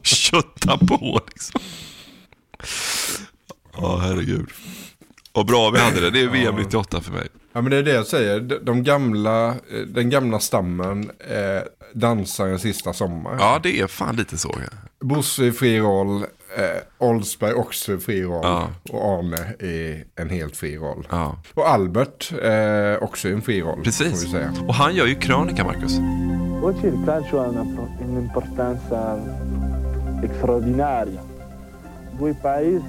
köttar 0.04 0.78
på 0.78 1.20
liksom. 1.28 1.62
Ja, 3.78 3.98
herregud. 3.98 4.48
Och 5.32 5.46
bra 5.46 5.70
vi 5.70 5.80
hade 5.80 6.00
det. 6.00 6.10
Det 6.10 6.20
är 6.22 6.28
VM 6.28 6.56
98 6.56 7.02
för 7.02 7.12
mig. 7.12 7.28
Ja 7.54 7.62
men 7.62 7.72
det 7.72 7.78
är 7.78 7.84
det 7.84 7.94
jag 7.94 8.06
säger. 8.08 8.40
De, 8.62 8.84
gamla, 8.84 9.48
eh, 9.50 9.56
den 9.88 10.10
gamla 10.10 10.40
stammen 10.40 11.12
eh, 11.20 11.62
dansar 11.94 12.48
en 12.48 12.60
sista 12.60 12.94
sommar. 12.94 13.36
Ja, 13.40 13.60
det 13.64 13.80
är 13.80 13.88
fan 13.88 14.16
lite 14.16 14.38
så. 14.38 14.56
Ja. 14.58 14.78
Bosse 15.00 15.44
i 15.46 15.52
fri 15.52 15.80
roll, 15.80 16.18
eh, 16.58 16.82
Oldsberg 16.98 17.54
också 17.54 17.94
i 17.94 17.98
fri 17.98 18.24
roll 18.24 18.40
Ja. 18.44 18.68
och 18.90 19.06
Arne 19.20 19.66
i 19.68 20.04
en 20.16 20.30
helt 20.30 20.58
fri 20.58 20.78
roll. 20.78 21.08
Ja. 21.12 21.36
Och 21.54 21.70
Albert 21.70 22.32
eh, 22.44 23.04
också 23.04 23.28
i 23.30 23.32
en 23.32 23.42
fri 23.42 23.62
roll. 23.62 23.84
Precis. 23.84 24.12
Får 24.12 24.26
vi 24.28 24.32
säga. 24.32 24.54
Och 24.68 24.74
han 24.74 24.96
gör 24.96 25.06
ju 25.06 25.16
krönika, 25.16 25.64
Marcus. 25.64 25.98
Oggi 26.64 26.88
il 26.88 27.06
calcio 27.06 27.38
ha 27.40 27.46
una- 27.48 27.88
un'importanza 28.02 29.20
straordinaria. 30.38 31.22
Due 32.18 32.34
paesi 32.42 32.84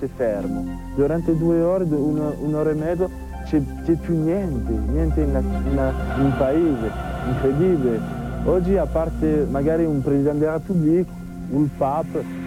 c'è 0.00 0.08
fermo. 0.16 0.80
Durante 0.94 1.36
due 1.36 1.60
ore, 1.62 1.84
un'ora 1.84 2.70
e 2.70 2.74
mezzo 2.74 3.10
c'è, 3.48 3.60
più 3.96 4.14
niente, 4.24 4.72
niente 4.92 5.20
in, 5.20 5.28
in- 5.28 5.92
in 6.18 6.24
un 6.24 6.34
paese. 6.36 6.90
Incredibile. 7.28 8.00
Oggi 8.44 8.76
a 8.76 8.86
parte 8.86 9.46
magari 9.50 9.84
un 9.84 10.02
presidente 10.02 10.38
della 10.40 10.52
Repubblica, 10.52 11.10
un 11.50 11.68
Papa, 11.76 12.44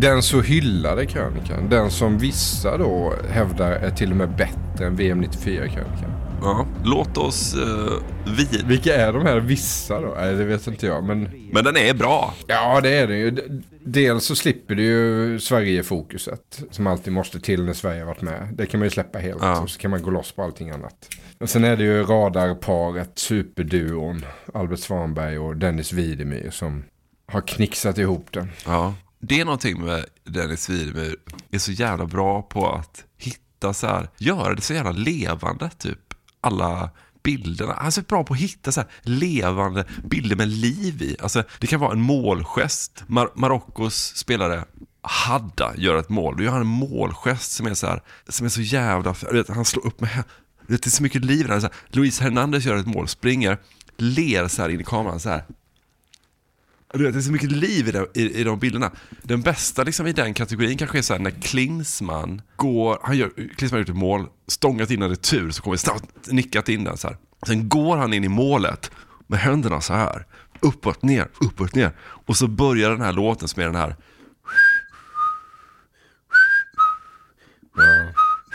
Den 0.00 0.22
så 0.22 0.40
hyllade 0.40 1.06
krönikan, 1.06 1.68
den 1.68 1.90
som 1.90 2.18
vissa 2.18 2.76
då 2.76 3.12
hävdar 3.30 3.70
är 3.70 3.90
till 3.90 4.10
och 4.10 4.16
med 4.16 4.28
bättre 4.28 4.86
än 4.86 4.96
VM 4.96 5.22
94-krönikan. 5.24 6.17
Ja, 6.42 6.66
låt 6.84 7.16
oss 7.16 7.56
uh, 7.56 7.92
vid... 8.36 8.66
Vilka 8.66 8.94
är 8.94 9.12
de 9.12 9.22
här 9.22 9.40
vissa 9.40 10.00
då? 10.00 10.14
Nej, 10.16 10.34
det 10.34 10.44
vet 10.44 10.66
inte 10.66 10.86
jag. 10.86 11.04
Men, 11.04 11.48
Men 11.52 11.64
den 11.64 11.76
är 11.76 11.94
bra. 11.94 12.34
ja, 12.46 12.80
det 12.80 12.90
är 12.90 13.06
det 13.06 13.16
ju. 13.16 13.60
Dels 13.84 14.24
så 14.24 14.36
slipper 14.36 14.74
du 14.74 14.82
ju 14.82 15.40
Sverige-fokuset 15.40 16.62
som 16.70 16.86
alltid 16.86 17.12
måste 17.12 17.40
till 17.40 17.64
när 17.64 17.72
Sverige 17.72 18.00
har 18.00 18.06
varit 18.06 18.22
med. 18.22 18.48
Det 18.54 18.66
kan 18.66 18.80
man 18.80 18.86
ju 18.86 18.90
släppa 18.90 19.18
helt. 19.18 19.42
Ja. 19.42 19.60
Och 19.60 19.70
så 19.70 19.78
kan 19.78 19.90
man 19.90 20.02
gå 20.02 20.10
loss 20.10 20.32
på 20.32 20.42
allting 20.42 20.70
annat. 20.70 21.08
Men 21.38 21.48
sen 21.48 21.64
är 21.64 21.76
det 21.76 21.84
ju 21.84 22.02
radarparet, 22.02 23.10
superduon, 23.14 24.24
Albert 24.54 24.78
Svanberg 24.78 25.38
och 25.38 25.56
Dennis 25.56 25.92
Widemyr 25.92 26.50
som 26.50 26.84
har 27.26 27.40
knixat 27.40 27.98
ihop 27.98 28.26
den. 28.30 28.50
Ja. 28.66 28.94
Det 29.20 29.40
är 29.40 29.44
någonting 29.44 29.84
med 29.84 30.04
Dennis 30.24 30.68
Widemyr 30.68 31.16
är 31.50 31.58
så 31.58 31.72
jävla 31.72 32.06
bra 32.06 32.42
på 32.42 32.68
att 32.68 33.04
hitta 33.16 33.74
så 33.74 33.86
här, 33.86 34.08
göra 34.16 34.54
det 34.54 34.62
så 34.62 34.74
jävla 34.74 34.92
levande 34.92 35.70
typ. 35.78 36.07
Alla 36.48 36.90
bilderna. 37.22 37.74
Han 37.76 37.86
är 37.86 37.90
så 37.90 38.02
bra 38.02 38.24
på 38.24 38.34
att 38.34 38.40
hitta 38.40 38.72
så 38.72 38.80
här 38.80 38.90
levande 39.02 39.84
bilder 40.04 40.36
med 40.36 40.48
liv 40.48 41.02
i. 41.02 41.16
Alltså, 41.22 41.42
det 41.58 41.66
kan 41.66 41.80
vara 41.80 41.92
en 41.92 42.00
målgest. 42.00 43.04
Mar- 43.06 43.32
Marockos 43.34 44.16
spelare 44.16 44.64
Hadda 45.02 45.72
gör 45.76 45.96
ett 45.96 46.08
mål. 46.08 46.36
Då 46.36 46.42
gör 46.42 46.52
han 46.52 46.60
en 46.60 46.66
målgest 46.66 47.52
som 47.52 47.66
är 47.66 47.74
så 47.74 47.86
här, 47.86 48.02
som 48.28 48.46
är 48.46 48.50
så 48.50 48.60
jävla, 48.60 49.14
vet, 49.32 49.48
han 49.48 49.64
slår 49.64 49.86
upp 49.86 50.00
med 50.00 50.24
det 50.68 50.86
är 50.86 50.90
så 50.90 51.02
mycket 51.02 51.24
liv 51.24 51.44
i. 51.44 51.48
Så 51.48 51.52
här, 51.52 51.72
Luis 51.88 52.20
Hernandez 52.20 52.64
gör 52.64 52.76
ett 52.76 52.86
mål, 52.86 53.08
springer, 53.08 53.58
ler 53.96 54.48
så 54.48 54.62
här 54.62 54.68
in 54.68 54.80
i 54.80 54.84
kameran 54.84 55.20
så 55.20 55.28
här. 55.28 55.44
Det 56.94 57.08
är 57.08 57.20
så 57.20 57.32
mycket 57.32 57.52
liv 57.52 57.88
i 57.88 57.92
de, 57.92 58.06
i, 58.14 58.40
i 58.40 58.44
de 58.44 58.58
bilderna. 58.58 58.90
Den 59.22 59.42
bästa 59.42 59.82
liksom, 59.82 60.06
i 60.06 60.12
den 60.12 60.34
kategorin 60.34 60.78
kanske 60.78 60.98
är 60.98 61.02
så 61.02 61.12
här 61.12 61.20
när 61.20 61.30
Klinsman 61.30 62.42
går, 62.56 62.98
han 63.02 63.16
gör, 63.16 63.30
Klinsman 63.56 63.70
har 63.70 63.78
gjort 63.78 63.88
ett 63.88 63.96
mål, 63.96 64.26
stångat 64.46 64.90
in 64.90 65.02
en 65.02 65.10
retur, 65.10 65.50
så 65.50 65.62
kommer 65.62 65.76
snabbt 65.76 66.30
nickat 66.32 66.68
in 66.68 66.84
den 66.84 66.96
så 66.96 67.08
här. 67.08 67.16
Sen 67.46 67.68
går 67.68 67.96
han 67.96 68.12
in 68.12 68.24
i 68.24 68.28
målet 68.28 68.90
med 69.26 69.38
händerna 69.38 69.80
så 69.80 69.94
här, 69.94 70.26
uppåt, 70.60 71.02
ner, 71.02 71.28
uppåt, 71.40 71.74
ner. 71.74 71.92
Och 72.00 72.36
så 72.36 72.46
börjar 72.46 72.90
den 72.90 73.00
här 73.00 73.12
låten 73.12 73.48
som 73.48 73.62
är 73.62 73.66
den 73.66 73.76
här, 73.76 73.96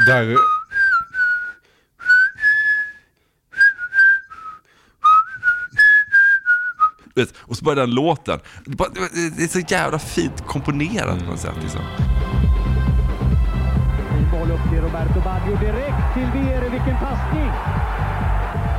Där... 0.07 0.38
vet, 7.22 7.34
och 7.38 7.57
så 7.57 7.66
börjar 7.66 7.80
den 7.80 7.95
låten. 7.95 8.39
Det 9.38 9.43
är 9.43 9.47
så 9.47 9.59
jävla 9.59 9.99
fint 9.99 10.47
komponerat 10.47 11.20
på 11.20 11.26
något 11.26 11.39
sätt. 11.39 11.55
Liksom. 11.61 11.82
Boll 14.32 14.51
upp 14.51 14.70
till 14.70 14.82
Roberto 14.82 15.22
Baggio 15.24 15.55
direkt 15.59 16.14
till 16.14 16.28
Vieri. 16.34 16.70
Vilken 16.70 16.97
passning! 16.97 17.51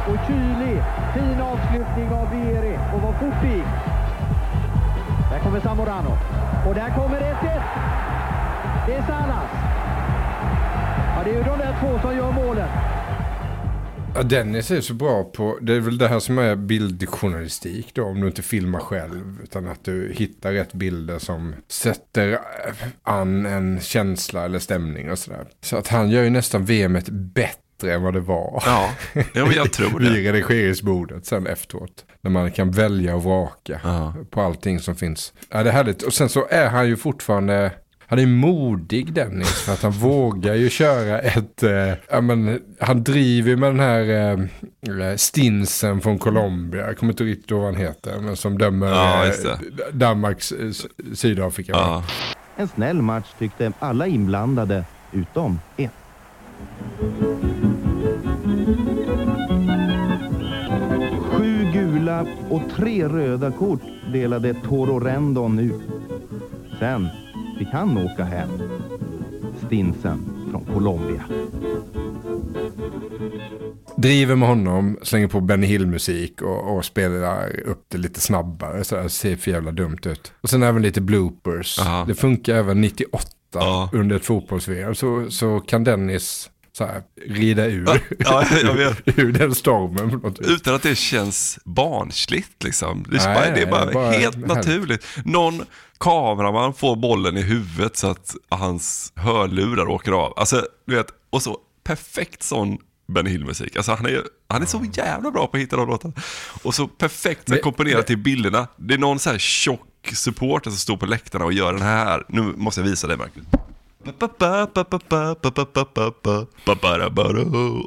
Och 0.09 0.19
kylig, 0.27 0.83
fin 1.15 1.41
avslutning 1.41 2.09
av 2.13 2.31
Vieri. 2.31 2.79
Och 2.95 3.01
vad 3.03 3.15
fort 3.15 3.43
det 3.43 3.49
gick. 3.49 3.65
Där 5.31 5.39
kommer 5.39 5.61
Zamorano. 5.61 6.19
Och 6.69 6.75
där 6.75 6.91
kommer 6.95 7.21
1-1. 7.21 7.63
Det 8.87 8.95
är 8.95 9.03
Salas. 9.03 9.51
Ja, 11.17 11.23
det 11.25 11.31
är 11.31 11.35
ju 11.35 11.43
de 11.43 11.59
där 11.59 11.77
två 11.81 11.99
som 12.03 12.17
gör 12.17 12.33
målen. 12.33 12.69
Ja, 14.15 14.23
Dennis 14.23 14.71
är 14.71 14.81
så 14.81 14.95
bra 14.95 15.25
på, 15.25 15.59
det 15.63 15.75
är 15.75 15.81
väl 15.81 15.99
det 15.99 16.09
här 16.09 16.19
som 16.21 16.39
är 16.39 16.57
bildjournalistik 16.57 17.91
då, 17.95 18.05
om 18.05 18.21
du 18.21 18.27
inte 18.27 18.43
filmar 18.43 18.81
själv, 18.81 19.39
utan 19.43 19.69
att 19.69 19.85
du 19.85 20.13
hittar 20.17 20.53
rätt 20.53 20.73
bilder 20.73 21.19
som 21.19 21.55
sätter 21.69 22.39
an 23.03 23.47
en 23.47 23.81
känsla 23.81 24.45
eller 24.45 24.59
stämning 24.59 25.11
och 25.11 25.19
sådär. 25.19 25.47
Så 25.61 25.77
att 25.77 25.89
han 25.89 26.11
gör 26.11 26.23
ju 26.23 26.31
nästan 26.31 26.65
VMet 26.65 27.09
bättre 27.09 27.95
än 27.95 28.03
vad 28.03 28.15
det 28.15 28.21
var. 28.21 28.63
Ja, 28.67 28.91
ja 29.15 29.47
men 29.47 29.55
jag 29.55 29.73
tror 29.73 29.99
det. 30.01 30.11
Vid 30.11 30.33
redigeringsbordet 30.33 31.27
sen 31.27 31.47
efteråt. 31.47 32.05
När 32.21 32.31
man 32.31 32.53
kan 32.53 32.71
välja 32.71 33.17
och 33.17 33.23
vraka 33.25 33.81
på 34.31 34.41
allting 34.41 34.81
som 34.81 34.97
finns. 34.97 35.33
Ja, 35.51 35.63
det 35.63 35.71
är 35.71 35.75
härligt. 35.75 36.03
Och 36.03 36.15
sen 36.15 36.29
så 36.29 36.47
är 36.51 36.69
han 36.69 36.89
ju 36.89 36.97
fortfarande 36.97 37.73
han 38.15 38.23
är 38.23 38.27
modig 38.27 39.13
Dennis 39.13 39.63
för 39.63 39.73
att 39.73 39.83
han 39.83 39.93
vågar 39.93 40.55
ju 40.55 40.71
köra 40.71 41.19
ett, 41.19 41.63
eh, 41.63 41.93
ja 42.11 42.21
men 42.21 42.61
han 42.81 43.05
driver 43.05 43.57
med 43.57 43.71
den 43.71 43.81
här 43.81 44.33
eh, 45.01 45.17
stinsen 45.17 46.01
från 46.01 46.19
Colombia, 46.19 46.87
jag 46.87 46.99
kommer 46.99 47.13
inte 47.13 47.25
riktigt 47.25 47.51
ihåg 47.51 47.61
vad 47.61 47.75
han 47.75 47.81
heter, 47.83 48.21
men 48.21 48.37
som 48.37 48.59
dömer 48.59 48.87
Ja, 48.87 49.27
eh. 49.27 49.33
Danmarks 49.93 50.53
eh, 50.53 50.71
Sydafrika. 51.15 51.73
va? 51.73 52.05
En 52.57 52.69
snäll 52.69 53.03
match 53.03 53.27
tyckte 53.39 53.73
alla 53.79 54.07
inblandade, 54.07 54.85
utom 55.13 55.61
en. 55.77 55.89
Sju 61.21 61.73
gula 61.73 62.27
och 62.51 62.63
tre 62.77 63.09
röda 63.09 63.53
kort 63.53 63.83
delade 64.13 64.55
Toro 64.55 65.01
Rendon 65.01 65.59
ut. 65.59 65.83
Sen 66.79 67.09
fick 67.59 67.69
han 67.73 67.99
åka 67.99 68.25
hem. 68.25 68.49
Stinsen 69.67 70.49
från 70.51 70.65
Colombia. 70.65 71.25
Driver 73.97 74.35
med 74.37 74.49
honom, 74.49 74.99
slänger 75.03 75.29
på 75.29 75.41
Benny 75.41 75.67
Hill-musik 75.67 76.43
och, 76.43 76.77
och 76.77 76.85
spelar 76.85 77.61
upp 77.61 77.85
det 77.89 77.99
lite 77.99 78.21
snabbare. 78.21 78.85
Så 78.85 78.97
det 78.97 79.11
ser 79.11 79.37
för 79.37 79.51
jävla 79.51 79.71
dumt 79.73 79.99
ut. 80.05 80.33
Och 80.41 80.51
sen 80.51 80.63
även 80.63 80.83
lite 80.83 81.01
bloopers. 81.01 81.79
Det 82.07 82.15
funkar 82.15 82.55
även 82.55 82.81
98 82.81 83.29
under 83.93 84.17
ett 84.17 84.25
fotbolls 84.25 84.69
så, 84.95 85.31
så 85.31 85.61
kan 85.61 85.85
Dennis 85.85 86.51
så 86.73 86.85
här, 86.85 87.03
rida 87.27 87.67
ur, 87.67 87.89
Ja, 88.19 88.45
jag 88.63 88.75
vet. 89.05 89.19
ur 89.19 89.33
den 89.33 89.55
stormen. 89.55 90.21
På 90.21 90.29
något 90.29 90.41
vis. 90.41 90.49
Utan 90.49 90.75
att 90.75 90.83
det 90.83 90.95
känns 90.95 91.59
barnsligt 91.65 92.65
liksom. 92.65 93.05
Det 93.11 93.17
är, 93.17 93.27
Nej, 93.27 93.35
bara, 93.35 93.55
det 93.55 93.63
är 93.63 93.67
bara, 93.71 93.93
bara 93.93 94.11
helt 94.11 94.35
härligt. 94.35 94.49
naturligt. 94.49 95.07
Någon 95.25 95.65
kameraman 96.05 96.75
får 96.75 96.97
bollen 96.97 97.37
i 97.37 97.43
huvudet 97.43 97.97
så 97.97 98.07
att 98.07 98.35
hans 98.49 99.13
hörlurar 99.17 99.89
åker 99.89 100.13
av. 100.13 100.33
Alltså, 100.37 100.67
du 100.87 100.97
vet, 100.97 101.07
och 101.31 101.43
så 101.43 101.59
perfekt 101.85 102.43
sån 102.43 102.79
Benny 103.07 103.31
Hill-musik. 103.31 103.77
Alltså 103.77 103.93
han 103.93 104.07
är, 104.07 104.23
han 104.49 104.63
är 104.63 104.67
så 104.67 104.85
jävla 104.93 105.31
bra 105.31 105.47
på 105.47 105.57
att 105.57 105.63
hitta 105.63 105.77
de 105.77 105.89
låtarna. 105.89 106.15
Och 106.63 106.75
så 106.75 106.87
perfekt 106.87 107.49
så 107.49 107.57
komponerat 107.57 108.07
till 108.07 108.19
bilderna. 108.19 108.67
Det 108.77 108.95
är 108.95 108.99
någon 108.99 109.19
så 109.19 109.31
här 109.31 109.39
tjock 109.39 110.11
supporter 110.13 110.71
som 110.71 110.79
står 110.79 110.97
på 110.97 111.07
läktarna 111.07 111.45
och 111.45 111.53
gör 111.53 111.73
den 111.73 111.83
här. 111.83 112.25
Nu 112.29 112.43
måste 112.43 112.81
jag 112.81 112.89
visa 112.89 113.07
dig 113.07 113.17
Marcus. 113.17 113.45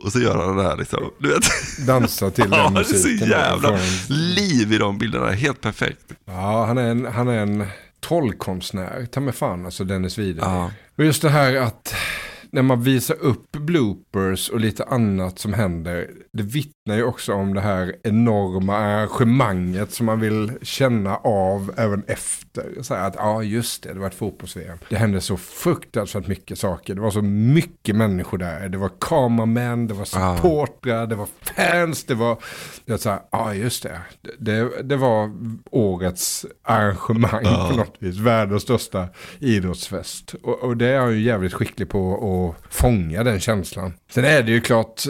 Och 0.06 0.12
så 0.12 0.20
gör 0.20 0.36
han 0.36 0.58
den 0.58 0.66
här 0.66 0.78
liksom. 0.78 1.00
Du 1.20 1.30
vet. 1.30 1.44
Dansa 1.88 2.30
till 2.30 2.50
den 2.50 2.60
ja, 2.60 2.70
det 2.70 2.80
är 2.80 2.94
musiken. 2.94 3.20
så 3.20 3.26
jävla 3.26 3.80
liv 4.10 4.74
i 4.74 4.78
de 4.78 4.98
bilderna. 4.98 5.32
Helt 5.32 5.62
perfekt. 5.62 6.14
Ja, 6.26 6.66
han 6.66 6.78
är 6.78 6.90
en, 6.90 7.06
han 7.06 7.28
är 7.28 7.38
en 7.38 7.68
trollkonstnär. 8.00 9.06
Ta 9.12 9.20
mig 9.20 9.34
fan 9.34 9.66
alltså 9.66 9.84
Dennis 9.84 10.18
Wider. 10.18 10.44
Och 10.98 11.06
just 11.06 11.22
det 11.22 11.30
här 11.30 11.56
att 11.56 11.96
när 12.58 12.64
man 12.64 12.82
visar 12.82 13.16
upp 13.20 13.52
bloopers 13.52 14.50
och 14.50 14.60
lite 14.60 14.84
annat 14.84 15.40
som 15.40 15.54
händer. 15.54 16.10
Det 16.34 16.44
vittnar 16.44 16.96
ju 16.96 17.04
också 17.04 17.34
om 17.34 17.54
det 17.54 17.62
här 17.62 17.96
enorma 18.04 18.76
arrangemanget 18.78 19.92
som 19.92 20.06
man 20.06 20.20
vill 20.20 20.52
känna 20.62 21.16
av 21.18 21.74
även 21.78 22.04
efter. 22.08 22.82
Så 22.82 22.96
här 22.96 23.08
att 23.08 23.16
ja 23.18 23.44
just 23.44 23.84
det, 23.84 23.94
det 23.94 24.00
var 24.00 24.08
ett 24.08 24.16
fotbolls 24.16 24.58
Det 24.90 24.96
hände 24.96 25.22
så 25.22 25.38
fruktansvärt 25.38 26.28
mycket 26.28 26.60
saker. 26.60 26.96
Det 26.96 27.02
var 27.02 27.12
så 27.12 27.22
mycket 27.22 27.96
människor 27.96 28.38
där. 28.38 28.70
Det 28.70 28.78
var 28.78 28.92
kameramän, 29.00 29.88
det 29.88 29.94
var 29.94 30.06
supportrar, 30.06 31.08
det 31.08 31.16
var 31.16 31.28
fans, 31.42 32.04
det 32.04 32.16
var 32.16 32.38
ja 33.32 33.54
just 33.54 33.84
det. 33.84 34.00
det. 34.40 34.84
Det 34.84 34.96
var 34.96 35.32
årets 35.72 36.46
arrangemang 36.64 37.42
Ja. 37.44 37.68
på 37.72 37.78
något 37.78 37.96
vis. 38.00 38.18
Världens 38.18 38.64
största 38.64 39.08
idrottsfest. 39.40 40.36
Och, 40.44 40.64
och 40.64 40.78
det 40.78 40.88
är 40.88 41.00
han 41.00 41.12
ju 41.14 41.22
jävligt 41.22 41.54
skicklig 41.54 41.90
på 41.90 42.00
fånga 42.70 43.24
den 43.24 43.40
känslan. 43.40 43.94
Sen 44.12 44.26
är 44.26 44.44
det 44.44 44.52
ju 44.52 44.62
klart, 44.62 45.04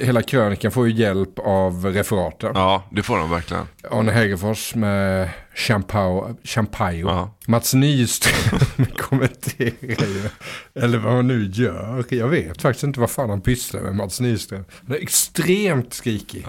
hela 0.00 0.22
krönikan 0.22 0.70
får 0.70 0.88
ju 0.88 0.94
hjälp 0.94 1.38
av 1.38 1.86
referaten. 1.86 2.52
Ja, 2.54 2.82
det 2.90 3.02
får 3.02 3.18
de 3.18 3.30
verkligen. 3.30 3.66
Arne 3.90 4.12
Hegerfors 4.12 4.74
med 4.74 5.30
Champao, 5.54 6.36
Champaio. 6.44 7.30
Mats 7.46 7.74
Nyström 7.74 8.60
kommenterar 8.96 10.06
ju. 10.06 10.28
Eller 10.74 10.98
vad 10.98 11.12
han 11.12 11.26
nu 11.26 11.50
gör. 11.52 12.04
Jag 12.08 12.28
vet 12.28 12.62
faktiskt 12.62 12.84
inte 12.84 13.00
vad 13.00 13.10
fan 13.10 13.30
han 13.30 13.40
pysslar 13.40 13.80
med 13.80 13.94
Mats 13.94 14.20
Nyström. 14.20 14.64
Han 14.86 14.96
är 14.96 15.02
extremt 15.02 15.94
skrikig. 15.94 16.46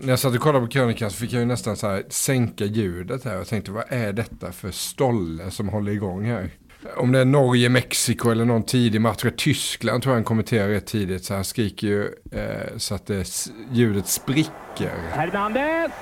När 0.00 0.08
jag 0.08 0.18
satt 0.18 0.34
och 0.34 0.40
kollade 0.40 0.66
på 0.66 0.72
krönikan 0.72 1.10
så 1.10 1.16
fick 1.16 1.32
jag 1.32 1.40
ju 1.40 1.46
nästan 1.46 1.76
så 1.76 1.88
här 1.88 2.04
sänka 2.08 2.64
ljudet 2.64 3.24
här. 3.24 3.40
Och 3.40 3.46
tänkte 3.46 3.70
vad 3.70 3.84
är 3.88 4.12
detta 4.12 4.52
för 4.52 4.70
stolle 4.70 5.50
som 5.50 5.68
håller 5.68 5.92
igång 5.92 6.24
här? 6.24 6.50
Om 6.96 7.12
det 7.12 7.18
är 7.18 7.24
Norge, 7.24 7.68
Mexiko 7.68 8.30
eller 8.30 8.44
någon 8.44 8.62
tidig 8.62 9.00
match. 9.00 9.24
Tyskland 9.36 10.02
tror 10.02 10.12
jag 10.12 10.16
han 10.16 10.24
kommenterar 10.24 10.68
rätt 10.68 10.86
tidigt. 10.86 11.24
Så 11.24 11.34
han 11.34 11.44
skriker 11.44 11.86
ju 11.86 12.02
eh, 12.32 12.76
så 12.76 12.94
att 12.94 13.06
det, 13.06 13.24
ljudet 13.72 14.06
spricker. 14.06 14.96
Hernandez! 15.12 15.92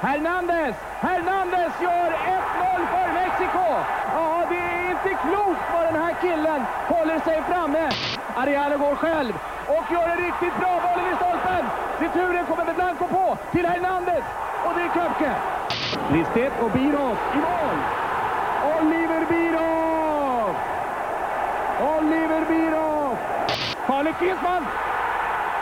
Hernandez! 0.00 0.74
Hernandez 1.00 1.72
gör 1.82 2.10
1-0 2.10 2.86
för 2.92 3.08
Mexiko! 3.20 3.66
Ja, 4.14 4.46
det 4.50 4.56
är 4.56 4.90
inte 4.90 5.12
klokt 5.24 5.64
vad 5.72 5.84
den 5.86 6.02
här 6.02 6.14
killen 6.20 6.60
håller 6.88 7.18
sig 7.20 7.42
framme. 7.48 7.90
Ariano 8.36 8.78
går 8.78 8.94
själv 8.94 9.34
och 9.66 9.84
gör 9.92 10.08
en 10.08 10.18
riktigt 10.26 10.56
bra 10.60 10.72
boll 10.84 11.04
i 11.12 11.16
stolpen. 11.16 11.64
Returen 12.00 12.46
kommer 12.46 12.64
med 12.64 12.74
Blanco 12.74 13.06
på 13.06 13.38
till 13.52 13.66
Hernandez 13.66 14.24
och 14.64 14.72
det 14.76 14.82
är 14.82 14.90
Köpke. 14.94 15.32
Listet 16.12 16.52
och 16.62 16.70
Biros 16.70 17.18
i 17.34 17.36
mål. 17.36 17.78
Oliver 18.80 19.26
Biros! 19.30 20.56
Oliver 21.96 22.44
Biros! 22.48 23.18
Farligt 23.86 24.14
Klinsmann! 24.18 24.62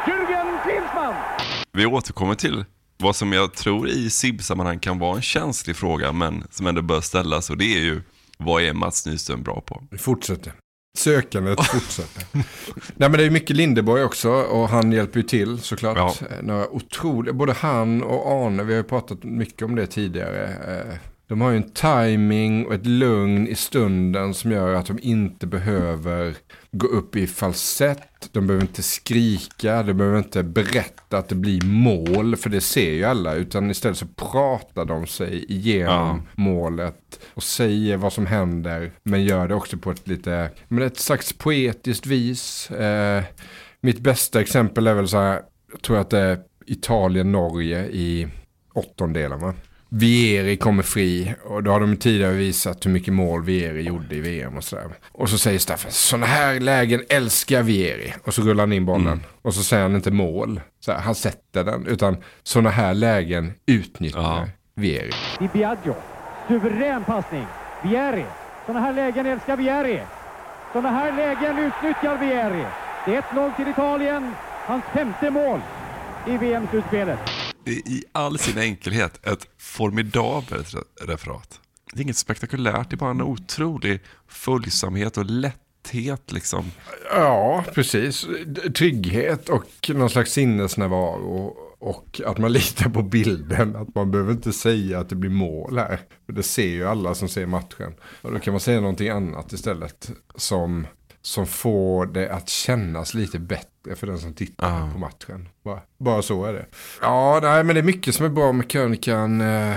Jürgen 0.07 0.59
Klinsmann! 0.65 1.15
Vi 1.73 1.87
återkommer 1.87 2.35
till 2.35 2.65
vad 2.99 3.17
som 3.17 3.33
jag 3.33 3.55
tror 3.55 3.89
i 3.89 4.11
SIB-sammanhang 4.11 4.79
kan 4.79 4.99
vara 4.99 5.17
en 5.17 5.23
känslig 5.23 5.77
fråga, 5.77 6.13
men 6.13 6.45
som 6.51 6.67
ändå 6.67 6.83
bör 6.83 7.01
ställas. 7.01 7.51
Och 7.51 7.57
det 7.59 7.65
är 7.75 7.81
ju, 7.81 8.03
vad 8.39 8.63
är 8.63 8.73
Mats 8.73 9.07
Nyström 9.07 9.43
bra 9.43 9.61
på? 9.61 9.83
Vi 9.91 9.99
fortsätter. 9.99 10.53
Sökandet 10.99 11.65
fortsätter. 11.67 12.25
Nej 12.97 13.09
men 13.09 13.13
det 13.13 13.25
är 13.25 13.31
mycket 13.31 13.57
Lindeborg 13.57 14.03
också 14.05 14.31
och 14.31 14.69
han 14.69 14.93
hjälper 14.93 15.21
ju 15.21 15.23
till 15.27 15.59
såklart. 15.61 15.97
Ja. 15.97 16.15
Eh, 16.31 16.43
Några 16.43 16.69
otroliga, 16.69 17.35
både 17.35 17.53
han 17.53 18.03
och 18.03 18.33
Arne, 18.47 18.63
vi 18.63 18.73
har 18.73 18.79
ju 18.79 18.85
pratat 18.89 19.23
mycket 19.25 19.63
om 19.63 19.75
det 19.75 19.87
tidigare. 19.87 20.99
De 21.27 21.41
har 21.41 21.51
ju 21.51 21.57
en 21.57 21.71
timing 21.71 22.67
och 22.67 22.75
ett 22.75 22.87
lugn 22.87 23.47
i 23.47 23.55
stunden 23.55 24.35
som 24.35 24.51
gör 24.51 24.75
att 24.75 24.87
de 24.87 24.99
inte 25.03 25.47
behöver 25.47 26.35
gå 26.73 26.87
upp 26.87 27.17
i 27.17 27.27
falsett. 27.27 28.29
De 28.33 28.47
behöver 28.47 28.65
inte 28.65 28.83
skrika, 28.83 29.83
de 29.83 29.93
behöver 29.93 30.19
inte 30.19 30.43
berätta 30.43 31.19
att 31.19 31.29
det 31.29 31.35
blir 31.35 31.65
mål, 31.65 32.37
för 32.37 32.51
det 32.51 32.61
ser 32.61 32.91
ju 32.93 33.05
alla. 33.05 33.35
Utan 33.35 33.71
istället 33.71 33.99
så 33.99 34.07
pratar 34.07 34.85
de 34.85 35.07
sig 35.07 35.53
igenom 35.53 36.23
målet 36.35 37.21
och 37.35 37.43
säger 37.43 37.97
vad 37.97 38.13
som 38.13 38.27
händer. 38.27 38.93
Men 39.03 39.25
gör 39.25 39.49
det 39.49 39.55
också 39.55 39.77
på 39.77 39.91
ett 39.91 40.09
lite, 40.09 40.51
men 40.69 40.83
ett 40.83 40.99
slags 40.99 41.33
poetiskt 41.33 42.07
vis. 42.07 42.71
Eh, 42.71 43.23
mitt 43.81 44.01
bästa 44.01 44.41
exempel 44.41 44.87
är 44.87 44.95
väl 44.95 45.09
så 45.09 45.19
här, 45.19 45.41
jag 45.73 45.83
tror 45.83 45.99
att 45.99 46.11
det 46.11 46.19
är 46.19 46.39
Italien-Norge 46.67 47.87
i 47.87 48.29
åttondelarna. 48.73 49.55
Vieri 49.95 50.57
kommer 50.57 50.83
fri 50.83 51.35
och 51.45 51.63
då 51.63 51.71
har 51.71 51.81
de 51.81 51.97
tidigare 51.97 52.33
visat 52.33 52.87
hur 52.87 52.91
mycket 52.91 53.15
mål 53.15 53.45
Vieri 53.45 53.83
gjorde 53.83 54.15
i 54.15 54.21
VM 54.21 54.57
och 54.57 54.65
sådär. 54.65 54.85
Och 55.13 55.29
så 55.29 55.39
säger 55.39 55.59
Staffan, 55.59 55.91
sådana 55.91 56.27
här 56.27 56.61
lägen 56.61 57.03
älskar 57.09 57.63
Vieri. 57.63 58.15
Och 58.25 58.35
så 58.35 58.43
rullar 58.43 58.63
han 58.63 58.73
in 58.73 58.87
bollen. 58.87 59.23
Och 59.43 59.55
så 59.55 59.63
säger 59.63 59.83
han 59.83 59.95
inte 59.95 60.11
mål. 60.11 60.61
Så 60.81 60.93
här, 60.93 61.01
han 61.01 61.15
sätter 61.15 61.65
den. 61.65 61.87
Utan 61.87 62.17
sådana 62.43 62.71
här 62.71 62.95
lägen 62.95 63.53
utnyttjar 63.67 64.49
Vieri. 64.75 65.11
Di 65.39 65.49
Biagio. 65.53 65.95
Suverän 66.49 67.05
passning. 67.05 67.47
Vieri. 67.85 68.25
Sådana 68.67 68.81
här 68.81 68.93
lägen 68.93 69.27
älskar 69.27 69.57
Vieri. 69.57 70.01
Sådana 70.73 70.91
här 70.91 71.17
lägen 71.17 71.59
utnyttjar 71.59 72.19
Vieri. 72.19 72.65
Det 73.07 73.15
är 73.17 73.23
1-0 73.23 73.57
till 73.57 73.69
Italien. 73.69 74.33
Hans 74.67 74.85
femte 74.95 75.31
mål 75.31 75.61
i 76.27 76.37
VM-slutspelet 76.37 77.32
i 77.67 78.05
all 78.13 78.39
sin 78.39 78.59
enkelhet 78.59 79.27
ett 79.27 79.49
formidabelt 79.59 80.75
referat. 81.01 81.61
Det 81.93 81.99
är 81.99 82.03
inget 82.03 82.17
spektakulärt, 82.17 82.91
det 82.91 82.95
är 82.95 82.99
bara 82.99 83.11
en 83.11 83.23
otrolig 83.23 84.01
följsamhet 84.29 85.17
och 85.17 85.25
lätthet 85.25 86.33
liksom. 86.33 86.71
Ja, 87.11 87.65
precis. 87.75 88.27
Trygghet 88.77 89.49
och 89.49 89.91
någon 89.95 90.11
slags 90.11 90.33
sinnesnärvaro. 90.33 91.57
Och 91.79 92.21
att 92.27 92.39
man 92.39 92.53
litar 92.53 92.91
på 92.91 93.03
bilden. 93.03 93.77
Att 93.77 93.95
man 93.95 94.11
behöver 94.11 94.33
inte 94.33 94.53
säga 94.53 95.01
att 95.01 95.09
det 95.09 95.15
blir 95.15 95.31
mål 95.31 95.79
här. 95.79 96.01
För 96.27 96.33
det 96.33 96.43
ser 96.43 96.69
ju 96.69 96.87
alla 96.89 97.15
som 97.15 97.29
ser 97.29 97.47
matchen. 97.47 97.95
Och 98.23 98.33
då 98.33 98.39
kan 98.39 98.53
man 98.53 98.61
säga 98.61 98.81
någonting 98.81 99.09
annat 99.09 99.53
istället. 99.53 100.11
Som, 100.35 100.87
som 101.23 101.47
får 101.47 102.07
det 102.07 102.31
att 102.35 102.49
kännas 102.49 103.15
lite 103.15 103.39
bättre 103.39 103.97
för 103.97 104.07
den 104.07 104.19
som 104.19 104.35
tittar 104.35 104.93
på 104.93 104.99
matchen. 104.99 105.49
Bara, 105.65 105.81
bara 105.99 106.23
så 106.23 106.45
är 106.45 106.53
det. 106.53 106.67
Ja, 107.01 107.39
nej, 107.43 107.65
men 107.65 107.75
det 107.75 107.81
är 107.81 107.85
mycket 107.85 108.15
som 108.15 108.27
är 108.27 108.31
bra 108.31 108.53
med 108.53 108.71
krönikan. 108.71 109.41
Eh, 109.41 109.77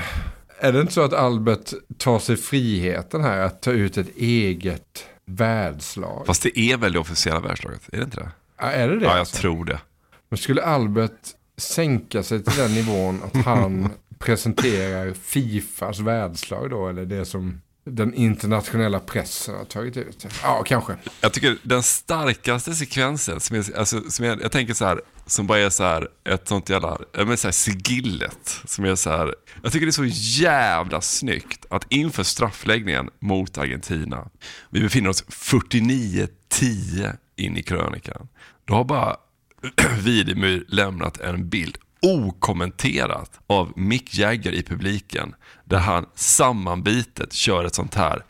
Är 0.60 0.72
det 0.72 0.82
inte 0.82 0.94
så 0.94 1.02
att 1.02 1.14
Albert 1.14 1.74
tar 1.98 2.20
sig 2.20 2.38
friheten 2.38 3.24
här 3.24 3.38
att 3.40 3.62
ta 3.62 3.72
ut 3.72 3.98
ett 3.98 4.18
eget 4.18 5.06
världslag? 5.26 6.24
Fast 6.26 6.44
det 6.44 6.60
är 6.60 6.78
väl 6.78 6.94
det 6.94 7.00
officiella 7.00 7.40
världslaget? 7.40 7.82
Är 7.94 7.98
det 7.98 8.04
inte 8.04 8.18
det? 8.20 8.32
Ja, 8.58 8.64
är 8.72 8.88
det 8.90 9.00
det? 9.00 9.06
Ja, 9.06 9.12
jag 9.12 9.20
alltså? 9.20 9.38
tror 9.42 9.66
det. 9.66 9.80
Men 10.30 10.38
skulle 10.38 10.64
Albert 10.64 11.12
sänka 11.58 12.24
sig 12.24 12.44
till 12.44 12.58
den 12.62 12.74
nivån 12.74 13.22
att 13.24 13.46
han 13.46 13.90
presenterar 14.20 15.14
Fifas 15.14 16.00
världslag 16.00 16.70
då? 16.70 16.88
Eller 16.88 17.06
det 17.06 17.26
som 17.26 17.62
den 17.86 18.14
internationella 18.14 19.00
pressen 19.00 19.56
har 19.56 19.66
tagit 19.66 19.98
ut? 19.98 20.26
Ja, 20.44 20.64
kanske. 20.66 20.96
Jag 21.22 21.34
tycker 21.34 21.58
den 21.64 21.84
starkaste 21.84 22.76
sekvensen, 22.76 23.40
som 23.40 23.56
är, 23.56 23.78
alltså, 23.78 24.12
som 24.12 24.26
är, 24.26 24.38
jag 24.42 24.52
tänker 24.52 24.74
så 24.74 24.86
här, 24.86 25.02
som 25.26 25.48
bara 25.48 25.60
är 25.60 25.70
så 25.70 25.84
här, 25.84 26.08
ett 26.24 26.48
sånt 26.48 26.70
jävla, 26.70 26.98
men 27.14 27.38
så 27.38 27.48
här, 27.48 27.52
sigillet. 27.52 28.62
Som 28.66 28.86
är 28.86 28.96
så 28.96 29.10
här, 29.10 29.36
jag 29.64 29.72
tycker 29.72 29.86
det 29.86 29.90
är 29.90 30.10
så 30.10 30.42
jävla 30.42 31.02
snyggt 31.02 31.66
att 31.70 31.86
inför 31.90 32.24
straffläggningen 32.24 33.10
mot 33.20 33.58
Argentina, 33.58 34.28
vi 34.70 34.82
befinner 34.82 35.10
oss 35.10 35.24
49-10 35.24 37.18
in 37.36 37.58
i 37.58 37.64
krönikan. 37.64 38.28
Då 38.66 38.74
har 38.74 38.84
bara 38.84 39.18
Videmyr 40.00 40.66
lämnat 40.68 41.18
en 41.18 41.50
bild 41.50 41.78
okommenterat 42.02 43.40
av 43.48 43.74
Mick 43.76 44.18
Jagger 44.18 44.52
i 44.52 44.64
publiken 44.64 45.36
där 45.64 45.78
han 45.78 46.06
sammanbitet 46.16 47.34
kör 47.34 47.66
ett 47.66 47.76
sånt 47.76 47.96
här 47.96 48.24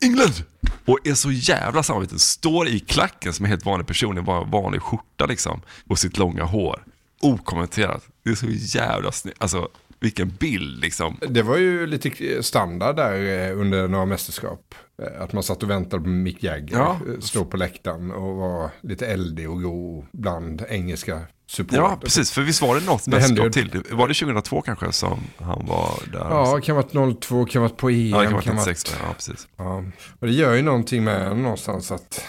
England! 0.00 0.44
Och 0.84 0.98
är 1.04 1.14
så 1.14 1.30
jävla 1.30 1.82
sammanbiten. 1.82 2.18
Står 2.18 2.68
i 2.68 2.80
klacken 2.80 3.32
som 3.32 3.44
en 3.44 3.50
helt 3.50 3.64
vanlig 3.64 3.86
person 3.86 4.16
i 4.16 4.20
en 4.20 4.50
vanlig 4.50 4.82
skjorta 4.82 5.26
liksom. 5.26 5.60
Och 5.88 5.98
sitt 5.98 6.18
långa 6.18 6.44
hår. 6.44 6.84
Okommenterat. 7.20 8.06
Det 8.24 8.30
är 8.30 8.34
så 8.34 8.46
jävla 8.50 9.12
snyggt. 9.12 9.36
Alltså 9.40 9.68
vilken 10.00 10.28
bild 10.28 10.80
liksom. 10.80 11.18
Det 11.28 11.42
var 11.42 11.56
ju 11.56 11.86
lite 11.86 12.42
standard 12.42 12.96
där 12.96 13.48
eh, 13.48 13.60
under 13.60 13.88
några 13.88 14.06
mästerskap. 14.06 14.74
Eh, 15.02 15.22
Att 15.22 15.32
man 15.32 15.42
satt 15.42 15.62
och 15.62 15.70
väntade 15.70 16.02
på 16.02 16.08
Mick 16.08 16.42
Jagger. 16.42 16.76
Ja. 16.76 16.98
eh, 17.14 17.20
Stå 17.20 17.44
på 17.44 17.56
läktaren 17.56 18.10
och 18.10 18.36
var 18.36 18.70
lite 18.80 19.06
eldig 19.06 19.50
och 19.50 19.62
go 19.62 20.04
bland 20.12 20.64
engelska 20.68 21.20
supportrar. 21.46 21.82
Ja, 21.82 21.98
precis. 22.02 22.30
För 22.32 22.42
visst 22.42 22.62
var 22.62 22.74
det 22.80 22.86
något 22.86 23.04
Det 23.04 23.20
hände 23.20 23.42
mästerskap 23.44 23.72
till? 23.84 23.96
Var 23.96 24.08
det 24.08 24.14
2002 24.14 24.60
kanske 24.62 24.92
som 24.92 25.20
han 25.38 25.66
var 25.66 25.90
där? 26.12 26.18
Ja, 26.18 26.56
det 26.56 26.62
kan 26.62 26.76
vara 26.76 27.14
02, 27.14 27.44
kan 27.44 27.62
vara 27.62 27.72
på 27.72 27.88
EM. 27.90 28.08
Ja, 28.08 28.18
det 28.18 28.24
kan 28.24 28.32
vara 28.32 28.44
vara- 28.44 28.54
96, 28.66 28.96
ja, 29.02 29.12
precis. 29.14 29.48
Ja. 29.56 29.84
Och 30.20 30.26
det 30.26 30.32
gör 30.32 30.54
ju 30.54 30.62
någonting 30.62 31.04
med 31.04 31.26
en 31.26 31.42
någonstans 31.42 31.92
att, 31.92 32.24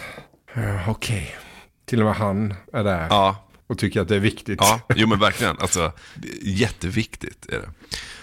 uh, 0.56 0.90
okej, 0.90 1.34
till 1.86 2.00
och 2.00 2.06
med 2.06 2.14
han 2.14 2.54
är 2.72 2.84
där 2.84 3.06
Ja. 3.10 3.36
och 3.66 3.78
tycker 3.78 4.00
att 4.00 4.08
det 4.08 4.16
är 4.16 4.20
viktigt. 4.20 4.58
Ja, 4.62 4.80
jo 4.94 5.06
men 5.08 5.18
verkligen. 5.18 5.56
Alltså, 5.58 5.92
jätteviktigt 6.42 7.46
är 7.48 7.58
det. 7.58 7.70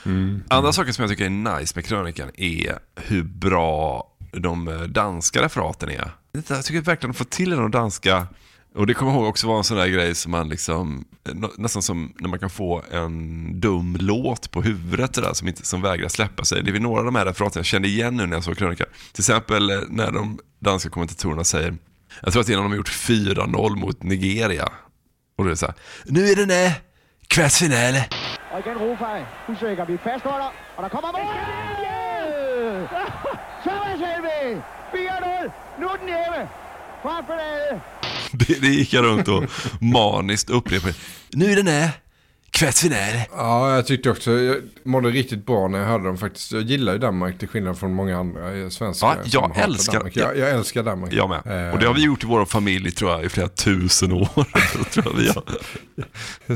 Mm. 0.09 0.43
Andra 0.49 0.73
saker 0.73 0.91
som 0.91 1.01
jag 1.01 1.09
tycker 1.09 1.25
är 1.25 1.59
nice 1.59 1.71
med 1.75 1.85
krönikan 1.85 2.29
är 2.37 2.79
hur 2.95 3.23
bra 3.23 4.07
de 4.39 4.67
eh, 4.67 4.81
danska 4.81 5.41
referaten 5.41 5.89
är. 5.89 6.11
Jag 6.47 6.65
tycker 6.65 6.81
verkligen 6.81 7.11
att 7.11 7.17
få 7.17 7.23
till 7.23 7.49
de 7.49 7.71
danska, 7.71 8.27
och 8.75 8.87
det 8.87 8.93
kommer 8.93 9.11
jag 9.11 9.19
ihåg 9.19 9.29
också 9.29 9.47
var 9.47 9.57
en 9.57 9.63
sån 9.63 9.77
där 9.77 9.87
grej 9.87 10.15
som 10.15 10.31
man 10.31 10.49
liksom, 10.49 11.05
nå- 11.33 11.51
nästan 11.57 11.81
som 11.81 12.13
när 12.19 12.29
man 12.29 12.39
kan 12.39 12.49
få 12.49 12.83
en 12.91 13.59
dum 13.59 13.97
låt 13.99 14.51
på 14.51 14.61
huvudet 14.61 15.13
det 15.13 15.21
där, 15.21 15.33
som, 15.33 15.47
inte, 15.47 15.65
som 15.65 15.81
vägrar 15.81 16.07
släppa 16.09 16.43
sig. 16.45 16.63
Det 16.63 16.71
är 16.71 16.79
några 16.79 16.99
av 16.99 17.05
de 17.05 17.15
här 17.15 17.25
referaten 17.25 17.59
jag 17.59 17.65
kände 17.65 17.87
igen 17.87 18.15
nu 18.15 18.25
när 18.25 18.35
jag 18.37 18.43
såg 18.43 18.57
krönikan. 18.57 18.87
Till 19.13 19.21
exempel 19.21 19.69
eh, 19.69 19.79
när 19.89 20.11
de 20.11 20.39
danska 20.59 20.89
kommentatorerna 20.89 21.43
säger, 21.43 21.75
jag 22.21 22.31
tror 22.33 22.41
att 22.41 22.47
det 22.47 22.53
är 22.53 22.57
när 22.57 22.63
de 22.63 22.71
har 22.71 22.77
gjort 22.77 22.89
4-0 22.91 23.75
mot 23.75 24.03
Nigeria. 24.03 24.65
Och 25.37 25.43
då 25.43 25.45
är 25.45 25.49
det 25.49 25.57
så 25.57 25.65
här, 25.65 25.75
nu 26.05 26.29
är 26.29 26.35
det 26.35 26.45
nej, 26.45 26.81
kvartsfinale. 27.27 28.05
Og 28.53 28.59
igen 28.65 28.79
Rofaj. 28.79 29.25
Usikker. 29.49 29.85
Vi 29.85 29.97
fastholder. 29.97 30.51
Og 30.77 30.83
der 30.83 30.89
kommer 30.89 31.11
mål! 31.11 31.37
Yeah! 33.99 34.17
vi! 34.21 34.61
4-0. 34.97 35.51
Nu 35.79 35.85
er 35.85 35.99
den 35.99 36.07
Det, 38.31 38.61
det 38.61 38.67
gick 38.67 38.93
jag 38.93 39.05
runt 39.05 39.27
och 39.27 39.43
maniskt 39.81 40.49
upprepade. 40.49 40.93
Nu 41.31 41.51
är 41.51 41.55
den 41.55 41.67
här! 41.67 41.89
Kvartsfinale. 42.51 43.27
Ja, 43.31 43.75
jag 43.75 43.87
tyckte 43.87 44.09
också, 44.09 44.31
jag 44.31 44.55
mådde 44.83 45.09
riktigt 45.09 45.45
bra 45.45 45.67
när 45.67 45.79
jag 45.79 45.85
hörde 45.85 46.03
dem 46.03 46.17
faktiskt. 46.17 46.51
Jag 46.51 46.61
gillar 46.61 46.93
ju 46.93 46.99
Danmark 46.99 47.39
till 47.39 47.47
skillnad 47.47 47.77
från 47.79 47.93
många 47.93 48.17
andra 48.19 48.57
eh, 48.57 48.69
svenskar. 48.69 49.17
Ja, 49.25 49.51
jag 49.55 49.63
älskar 49.63 49.93
Danmark. 49.93 50.15
Jag, 50.17 50.37
jag 50.37 50.49
älskar 50.49 50.83
Danmark. 50.83 51.13
Jag 51.13 51.29
med. 51.29 51.67
Eh, 51.67 51.73
Och 51.73 51.79
det 51.79 51.87
har 51.87 51.93
vi 51.93 52.03
gjort 52.03 52.23
i 52.23 52.27
vår 52.27 52.45
familj 52.45 52.91
tror 52.91 53.11
jag 53.11 53.25
i 53.25 53.29
flera 53.29 53.47
tusen 53.47 54.11
år. 54.11 54.29
tror 54.91 55.13
vi. 55.17 55.31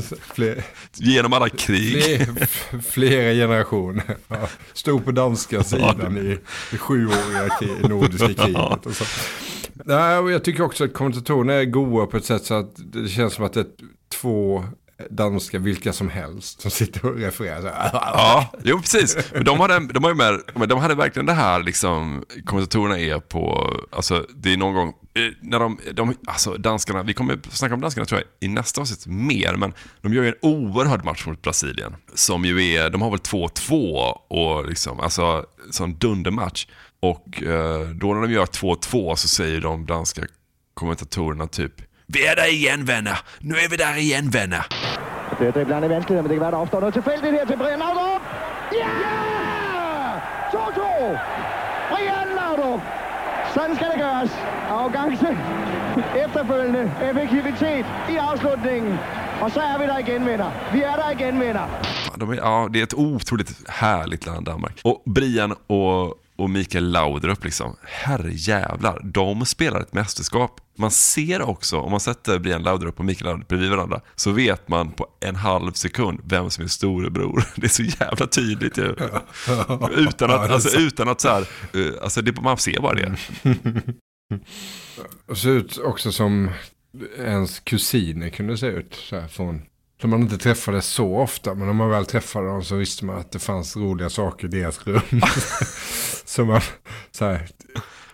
Fler, 0.34 0.64
Genom 0.94 1.32
alla 1.32 1.48
krig. 1.48 2.02
fler, 2.02 2.46
flera 2.82 3.32
generationer. 3.32 4.16
Ja, 4.28 4.48
stod 4.72 5.04
på 5.04 5.10
danska 5.12 5.62
sidan 5.64 6.18
i 6.18 6.38
det 6.70 6.78
sjuåriga 6.78 7.48
krig, 7.60 7.88
nordiska 7.88 8.34
kriget. 8.34 8.86
Och 8.86 8.94
så. 8.96 9.04
Nej, 9.84 10.18
och 10.18 10.30
jag 10.32 10.44
tycker 10.44 10.62
också 10.62 10.84
att 10.84 10.92
kommentatorerna 10.94 11.52
är 11.54 11.64
goa 11.64 12.06
på 12.06 12.16
ett 12.16 12.24
sätt 12.24 12.44
så 12.44 12.54
att 12.54 12.70
det 12.76 13.08
känns 13.08 13.34
som 13.34 13.44
att 13.44 13.52
det 13.52 13.60
är 13.60 13.66
två 14.20 14.64
danska, 15.10 15.58
vilka 15.58 15.92
som 15.92 16.08
helst, 16.08 16.60
som 16.60 16.70
sitter 16.70 17.06
och 17.06 17.16
refererar. 17.16 17.60
Så 17.60 17.68
här. 17.68 17.90
Ja, 17.92 18.52
jo 18.62 18.78
precis. 18.80 19.16
Men 19.32 19.44
de 19.44 19.60
hade, 19.60 19.78
de, 19.78 20.04
hade 20.04 20.14
med, 20.14 20.68
de 20.68 20.78
hade 20.78 20.94
verkligen 20.94 21.26
det 21.26 21.32
här, 21.32 21.62
liksom, 21.62 22.24
kommentatorerna 22.46 22.98
är 22.98 23.18
på, 23.18 23.74
alltså 23.90 24.26
det 24.34 24.52
är 24.52 24.56
någon 24.56 24.74
gång, 24.74 24.88
eh, 24.88 25.22
när 25.40 25.58
de, 25.58 25.78
de, 25.92 26.14
alltså 26.26 26.54
danskarna, 26.54 27.02
vi 27.02 27.14
kommer 27.14 27.38
snacka 27.50 27.74
om 27.74 27.80
danskarna 27.80 28.04
tror 28.04 28.20
jag 28.20 28.48
i 28.48 28.52
nästa 28.52 28.80
avsnitt 28.80 29.06
mer, 29.06 29.56
men 29.56 29.72
de 30.00 30.14
gör 30.14 30.22
ju 30.22 30.28
en 30.28 30.34
oerhörd 30.42 31.04
match 31.04 31.26
mot 31.26 31.42
Brasilien. 31.42 31.94
Som 32.14 32.44
ju 32.44 32.74
är, 32.74 32.90
de 32.90 33.02
har 33.02 33.10
väl 33.10 33.20
2-2 33.20 34.18
och 34.28 34.68
liksom, 34.68 35.00
alltså 35.00 35.46
sån 35.70 35.98
dundermatch. 35.98 36.66
Och 37.00 37.42
eh, 37.42 37.88
då 37.88 38.14
när 38.14 38.22
de 38.22 38.32
gör 38.32 38.46
2-2 38.46 39.14
så 39.16 39.28
säger 39.28 39.60
de 39.60 39.86
danska 39.86 40.22
kommentatorerna 40.74 41.46
typ, 41.46 41.74
vi 42.12 42.26
är 42.26 42.36
där 42.36 42.52
igen 42.52 42.84
vänner, 42.84 43.18
nu 43.40 43.54
är 43.54 43.68
vi 43.68 43.76
där 43.76 43.96
igen 43.98 44.30
vänner. 44.30 44.64
Det 45.38 45.46
er 45.48 45.52
driblerne 45.52 45.88
vanskeligheder, 45.88 46.22
men 46.22 46.30
det 46.30 46.36
kan 46.36 46.42
være, 46.46 46.50
der 46.50 46.62
opstår 46.64 46.80
noget 46.80 46.94
tilfældigt 46.94 47.32
her 47.32 47.46
til 47.46 47.56
Brian 47.56 47.78
Laudrup. 47.78 48.22
Ja! 48.80 48.88
2-2! 50.52 50.82
Brian 51.90 52.28
Laudrup. 52.40 52.80
Sådan 53.54 53.76
skal 53.76 53.88
det 53.92 53.98
gøres. 54.06 54.30
Arrogance. 54.70 55.28
Efterfølgende 56.24 56.92
effektivitet 57.10 57.86
i 58.10 58.16
afslutningen. 58.16 58.98
Og 59.42 59.50
så 59.50 59.60
er 59.60 59.78
vi 59.78 59.84
der 59.86 59.98
igen, 59.98 60.26
venner. 60.26 60.50
Vi 60.72 60.82
er 60.82 60.96
der 60.96 61.10
igen, 61.10 61.40
venner. 61.40 61.66
De 62.20 62.30
är, 62.30 62.36
ja, 62.36 62.68
det 62.72 62.78
är 62.78 62.82
ett 62.82 62.94
otroligt 62.94 63.68
härligt 63.68 64.26
land 64.26 64.46
Danmark. 64.46 64.80
Och 64.84 65.02
Brian 65.06 65.52
och, 65.66 66.14
och 66.36 66.50
Mikael 66.50 66.90
Laudrup, 66.90 67.44
liksom, 67.44 67.76
herrejävlar, 67.82 69.00
de 69.04 69.46
spelar 69.46 69.80
ett 69.80 69.92
mästerskap. 69.92 70.60
Man 70.78 70.90
ser 70.90 71.42
också, 71.42 71.78
om 71.78 71.90
man 71.90 72.00
sätter 72.00 72.38
Brian 72.38 72.62
Laudrup 72.62 72.98
och 72.98 73.04
Mikael 73.04 73.26
Laudrup 73.26 73.48
bredvid 73.48 73.70
varandra, 73.70 74.00
så 74.14 74.30
vet 74.30 74.68
man 74.68 74.92
på 74.92 75.06
en 75.20 75.36
halv 75.36 75.72
sekund 75.72 76.20
vem 76.24 76.50
som 76.50 76.64
är 76.64 76.68
storebror. 76.68 77.44
Det 77.56 77.66
är 77.66 77.68
så 77.68 77.82
jävla 77.82 78.26
tydligt 78.26 78.78
ju. 78.78 78.84
Utan 79.96 80.30
att, 80.30 80.50
alltså, 80.50 80.78
utan 80.78 81.08
att 81.08 81.20
så 81.20 81.28
här, 81.28 81.48
eh, 81.74 82.02
alltså 82.02 82.22
det, 82.22 82.40
man 82.40 82.58
ser 82.58 82.80
bara 82.80 82.94
det. 82.94 83.16
Och 85.26 85.38
ser 85.38 85.50
ut 85.50 85.78
också 85.78 86.12
som 86.12 86.50
ens 87.18 87.60
kusiner 87.60 88.28
kunde 88.28 88.58
se 88.58 88.66
ut. 88.66 88.94
Så 88.94 89.20
här, 89.20 89.28
från, 89.28 89.62
som 90.02 90.10
man 90.10 90.20
inte 90.20 90.38
träffade 90.38 90.82
så 90.82 91.16
ofta. 91.16 91.54
Men 91.54 91.68
om 91.68 91.76
man 91.76 91.90
väl 91.90 92.06
träffade 92.06 92.46
dem 92.46 92.64
så 92.64 92.76
visste 92.76 93.04
man 93.04 93.18
att 93.18 93.32
det 93.32 93.38
fanns 93.38 93.76
roliga 93.76 94.10
saker 94.10 94.46
i 94.46 94.50
deras 94.50 94.86
rum. 94.86 95.00
så 96.24 96.44
man, 96.44 96.60
så 97.10 97.24
här, 97.24 97.48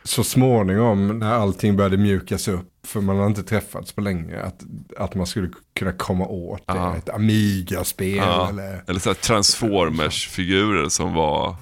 så 0.05 0.25
småningom 0.25 1.19
när 1.19 1.33
allting 1.33 1.77
började 1.77 1.97
mjukas 1.97 2.49
upp. 2.49 2.69
För 2.87 3.01
man 3.01 3.17
har 3.17 3.27
inte 3.27 3.43
träffats 3.43 3.93
på 3.93 4.01
länge. 4.01 4.43
Att, 4.43 4.61
att 4.97 5.15
man 5.15 5.27
skulle 5.27 5.51
kunna 5.79 5.93
komma 5.93 6.27
åt 6.27 6.67
det. 6.67 6.75
Ja. 6.75 6.97
Ett 6.97 7.09
Amiga-spel 7.09 8.17
Ja. 8.17 8.49
eller... 8.49 8.85
Eller 8.87 9.01
så 9.01 9.15
Transformers-figurer 9.15 10.89
som 10.89 11.15
var 11.15 11.57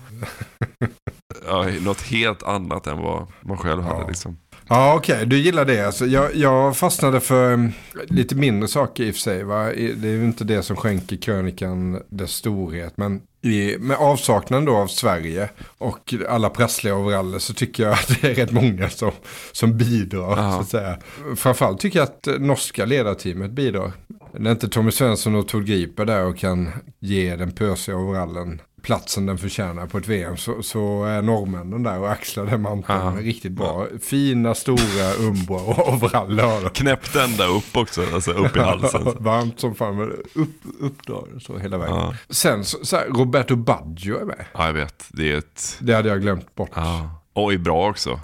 ja, 1.46 1.64
något 1.80 2.00
helt 2.00 2.42
annat 2.42 2.86
än 2.86 2.98
vad 2.98 3.32
man 3.40 3.58
själv 3.58 3.82
hade. 3.82 4.00
Ja. 4.00 4.08
Liksom. 4.08 4.38
Ja, 4.68 4.94
okej. 4.94 5.26
Du 5.26 5.38
gillar 5.38 5.64
det. 5.64 5.86
Alltså, 5.86 6.06
jag, 6.06 6.34
jag 6.34 6.76
fastnade 6.76 7.20
för 7.20 7.52
um, 7.52 7.72
lite 8.08 8.34
mindre 8.34 8.68
saker 8.68 9.04
i 9.04 9.10
och 9.10 9.14
för 9.14 9.20
sig. 9.20 9.44
Va? 9.44 9.64
Det 9.64 10.08
är 10.08 10.12
ju 10.12 10.24
inte 10.24 10.44
det 10.44 10.62
som 10.62 10.76
skänker 10.76 11.16
krönikan 11.16 12.02
dess 12.08 12.30
storhet. 12.30 12.96
Men 12.96 13.20
i, 13.42 13.76
med 13.78 13.96
avsaknaden 13.96 14.64
då 14.64 14.76
av 14.76 14.86
Sverige 14.86 15.48
och 15.78 16.14
alla 16.28 16.50
prassliga 16.50 16.94
overaller 16.94 17.38
så 17.38 17.54
tycker 17.54 17.82
jag 17.82 17.92
att 17.92 18.20
det 18.20 18.30
är 18.30 18.34
rätt 18.34 18.52
många 18.52 18.90
som, 18.90 19.12
som 19.52 19.78
bidrar. 19.78 20.52
Så 20.52 20.60
att 20.60 20.68
säga. 20.68 20.98
Framförallt 21.36 21.80
tycker 21.80 21.98
jag 21.98 22.08
att 22.08 22.40
norska 22.40 22.84
ledarteamet 22.84 23.50
bidrar. 23.50 23.92
När 24.38 24.50
inte 24.50 24.68
Tommy 24.68 24.90
Svensson 24.90 25.34
och 25.34 25.48
Tord 25.48 25.64
Griper 25.64 26.04
där 26.04 26.24
och 26.24 26.38
kan 26.38 26.72
ge 26.98 27.36
den 27.36 27.52
pösiga 27.52 27.96
overallen 27.96 28.60
platsen 28.86 29.26
den 29.26 29.38
förtjänar 29.38 29.86
på 29.86 29.98
ett 29.98 30.08
VM 30.08 30.36
så, 30.36 30.62
så 30.62 31.04
är 31.04 31.22
norrmännen 31.22 31.82
där 31.82 31.98
och 31.98 32.10
axlar 32.10 32.46
den 32.46 32.62
manteln 32.62 33.16
riktigt 33.16 33.52
bra. 33.52 33.86
Fina, 34.02 34.54
stora 34.54 35.14
Umbro 35.18 35.54
och 35.54 35.92
overaller 35.92 36.42
har 36.44 36.62
de. 36.62 36.70
Knäppt 36.70 37.16
ända 37.16 37.46
upp 37.46 37.76
också, 37.76 38.02
alltså 38.14 38.32
upp 38.32 38.56
i 38.56 38.60
halsen. 38.60 39.02
Varmt 39.18 39.60
som 39.60 39.74
fan, 39.74 39.96
men 39.96 40.12
upp, 40.34 40.50
uppdrar 40.80 41.38
så 41.40 41.58
hela 41.58 41.78
vägen. 41.78 41.94
Ja. 41.96 42.14
Sen 42.30 42.64
så, 42.64 42.84
så 42.84 42.96
här, 42.96 43.06
Roberto 43.06 43.56
Baggio 43.56 44.20
är 44.20 44.24
med. 44.24 44.44
Ja, 44.54 44.66
jag 44.66 44.72
vet. 44.72 45.04
Det 45.08 45.32
är 45.32 45.38
ett... 45.38 45.76
Det 45.80 45.94
hade 45.94 46.08
jag 46.08 46.20
glömt 46.22 46.54
bort. 46.54 46.70
Ja. 46.74 47.22
Är 47.52 47.58
bra 47.58 47.90
också. 47.90 48.20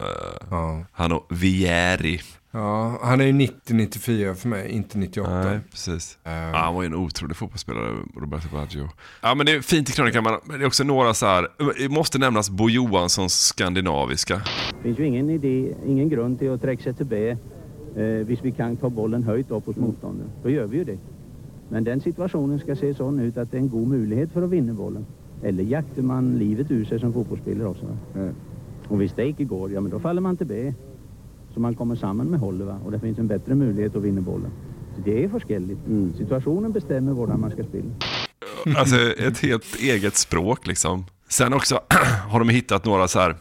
Eh, 0.00 0.80
Han 0.92 1.12
och 1.12 1.26
Vieri. 1.30 2.20
Ja, 2.54 2.98
han 3.02 3.20
är 3.20 3.24
ju 3.24 3.32
90-94 3.32 4.34
för 4.34 4.48
mig, 4.48 4.70
inte 4.70 4.98
98. 4.98 5.44
Nej, 5.44 5.60
precis. 5.70 6.18
Ja, 6.24 6.30
han 6.54 6.74
var 6.74 6.82
ju 6.82 6.86
en 6.86 6.94
otrolig 6.94 7.36
fotbollsspelare, 7.36 7.94
Roberto 8.16 8.48
Baggio. 8.52 8.88
Ja, 9.22 9.34
men 9.34 9.46
det 9.46 9.52
är 9.52 9.60
fint 9.60 9.90
i 9.90 9.92
krönikan, 9.92 10.24
men 10.24 10.58
det 10.58 10.64
är 10.64 10.66
också 10.66 10.84
några 10.84 11.14
så 11.14 11.26
här, 11.26 11.48
det 11.78 11.88
måste 11.88 12.18
nämnas 12.18 12.50
Bo 12.50 12.68
Johanssons 12.68 13.32
skandinaviska. 13.34 14.34
Det 14.76 14.82
finns 14.82 14.98
ju 14.98 15.06
ingen 15.06 15.30
idé, 15.30 15.74
ingen 15.86 16.08
grund 16.08 16.38
till 16.38 16.50
att 16.50 16.58
sträcka 16.58 16.82
sig 16.82 16.94
till 16.94 17.06
B 17.06 17.36
eh, 17.96 18.04
hvis 18.04 18.38
vi 18.42 18.52
kan 18.52 18.76
ta 18.76 18.90
bollen 18.90 19.22
höjt 19.22 19.50
upp 19.50 19.66
hos 19.66 19.76
motståndaren. 19.76 20.30
Då 20.42 20.50
gör 20.50 20.66
vi 20.66 20.76
ju 20.76 20.84
det. 20.84 20.98
Men 21.68 21.84
den 21.84 22.00
situationen 22.00 22.58
ska 22.58 22.76
se 22.76 22.94
sån 22.94 23.20
ut 23.20 23.36
att 23.36 23.50
det 23.50 23.56
är 23.56 23.60
en 23.60 23.70
god 23.70 23.88
möjlighet 23.88 24.32
för 24.32 24.42
att 24.42 24.50
vinna 24.50 24.74
bollen. 24.74 25.06
Eller 25.42 25.64
jaktar 25.64 26.02
man 26.02 26.38
livet 26.38 26.70
ur 26.70 26.84
sig 26.84 27.00
som 27.00 27.12
fotbollsspelare 27.12 27.68
också. 27.68 27.86
Va? 27.86 28.28
Och 28.88 28.98
hvis 28.98 29.12
det 29.12 29.28
inte 29.28 29.44
går, 29.44 29.72
ja 29.72 29.80
men 29.80 29.90
då 29.90 30.00
faller 30.00 30.20
man 30.20 30.36
till 30.36 30.46
B. 30.46 30.74
Så 31.54 31.60
man 31.60 31.74
kommer 31.74 31.96
samman 31.96 32.26
med 32.26 32.40
hållet 32.40 32.66
va? 32.66 32.80
och 32.84 32.92
det 32.92 33.00
finns 33.00 33.18
en 33.18 33.26
bättre 33.26 33.54
möjlighet 33.54 33.96
att 33.96 34.02
vinna 34.02 34.20
bollen. 34.20 34.50
Så 34.96 35.02
det 35.04 35.24
är 35.24 35.28
förskelligt. 35.28 35.80
Situationen 36.16 36.72
bestämmer 36.72 37.14
hur 37.14 37.26
man 37.26 37.50
ska 37.50 37.64
spela. 37.64 37.90
Alltså 38.76 38.96
ett 38.96 39.38
helt 39.38 39.76
eget 39.80 40.16
språk 40.16 40.66
liksom. 40.66 41.06
Sen 41.28 41.52
också 41.52 41.80
har 42.28 42.38
de 42.38 42.48
hittat 42.48 42.84
några 42.84 43.08
så 43.08 43.20
här, 43.20 43.36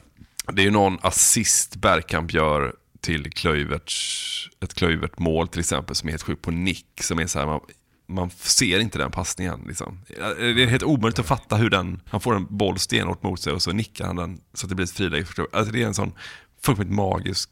det 0.54 0.62
är 0.62 0.66
ju 0.66 0.72
någon 0.72 0.98
assist 1.02 1.76
Bergkamp 1.76 2.34
gör 2.34 2.76
till 3.02 3.32
Klöiverts, 3.32 4.50
ett 4.60 4.74
Klöivert-mål 4.74 5.48
till 5.48 5.60
exempel 5.60 5.96
som 5.96 6.10
är 6.10 6.12
helt 6.12 6.24
sjukt 6.24 6.42
på 6.42 6.52
nick. 6.52 6.88
Som 7.02 7.20
är 7.20 7.28
så 7.28 7.40
här, 7.40 7.46
man, 7.46 7.60
man 8.08 8.30
ser 8.30 8.80
inte 8.80 8.98
den 8.98 9.12
passningen. 9.12 9.60
Liksom. 9.68 10.00
Det 10.38 10.64
är 10.64 10.68
helt 10.68 10.84
omöjligt 10.84 11.20
att 11.20 11.26
fatta 11.26 11.56
hur 11.56 11.70
den, 11.70 12.02
han 12.06 12.22
får 12.22 12.36
en 12.36 12.48
boll 12.50 12.80
stenhårt 12.80 13.24
mot 13.24 13.40
sig 13.40 13.54
och 13.54 13.62
så 13.62 13.72
nickar 13.72 14.06
han 14.06 14.16
den 14.16 14.42
så 14.54 14.66
att 14.66 14.70
det 14.70 14.76
blir 14.76 14.86
ett 14.86 14.92
friläge. 14.92 15.26
Alltså 15.52 15.74
det 15.74 15.84
är 15.84 15.88
en 15.88 15.94
sån 15.94 16.14
fullkomligt 16.62 16.96
magisk 16.96 17.50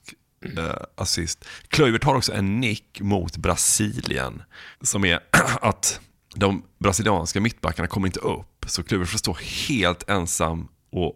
eh, 0.58 0.76
assist. 0.96 1.46
Klöivert 1.68 2.04
har 2.04 2.16
också 2.16 2.34
en 2.34 2.60
nick 2.60 3.02
mot 3.02 3.38
Brasilien 3.38 4.42
som 4.82 5.06
är 5.06 5.20
att 5.62 6.00
de 6.36 6.64
brasilianska 6.80 7.42
mittbackarna 7.42 7.88
kommer 7.88 8.08
inte 8.08 8.20
upp. 8.20 8.66
Så 8.68 8.84
Klöivert 8.84 9.10
får 9.10 9.18
stå 9.18 9.38
helt 9.68 10.10
ensam 10.10 10.68
och 10.92 11.16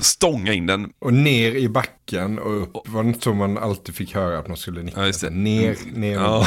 stånga 0.00 0.52
in 0.52 0.66
den. 0.66 0.92
Och 0.98 1.12
ner 1.12 1.52
i 1.52 1.68
backen 1.68 2.38
och 2.38 2.62
upp. 2.62 2.88
Var 2.88 3.02
det 3.02 3.08
inte 3.08 3.20
så 3.20 3.34
man 3.34 3.58
alltid 3.58 3.94
fick 3.94 4.14
höra 4.14 4.38
att 4.38 4.48
man 4.48 4.56
skulle 4.56 4.82
nicka? 4.82 5.00
Ja, 5.00 5.06
just 5.06 5.20
det. 5.20 5.30
Ner, 5.30 5.76
ner. 5.92 6.14
Ja, 6.14 6.38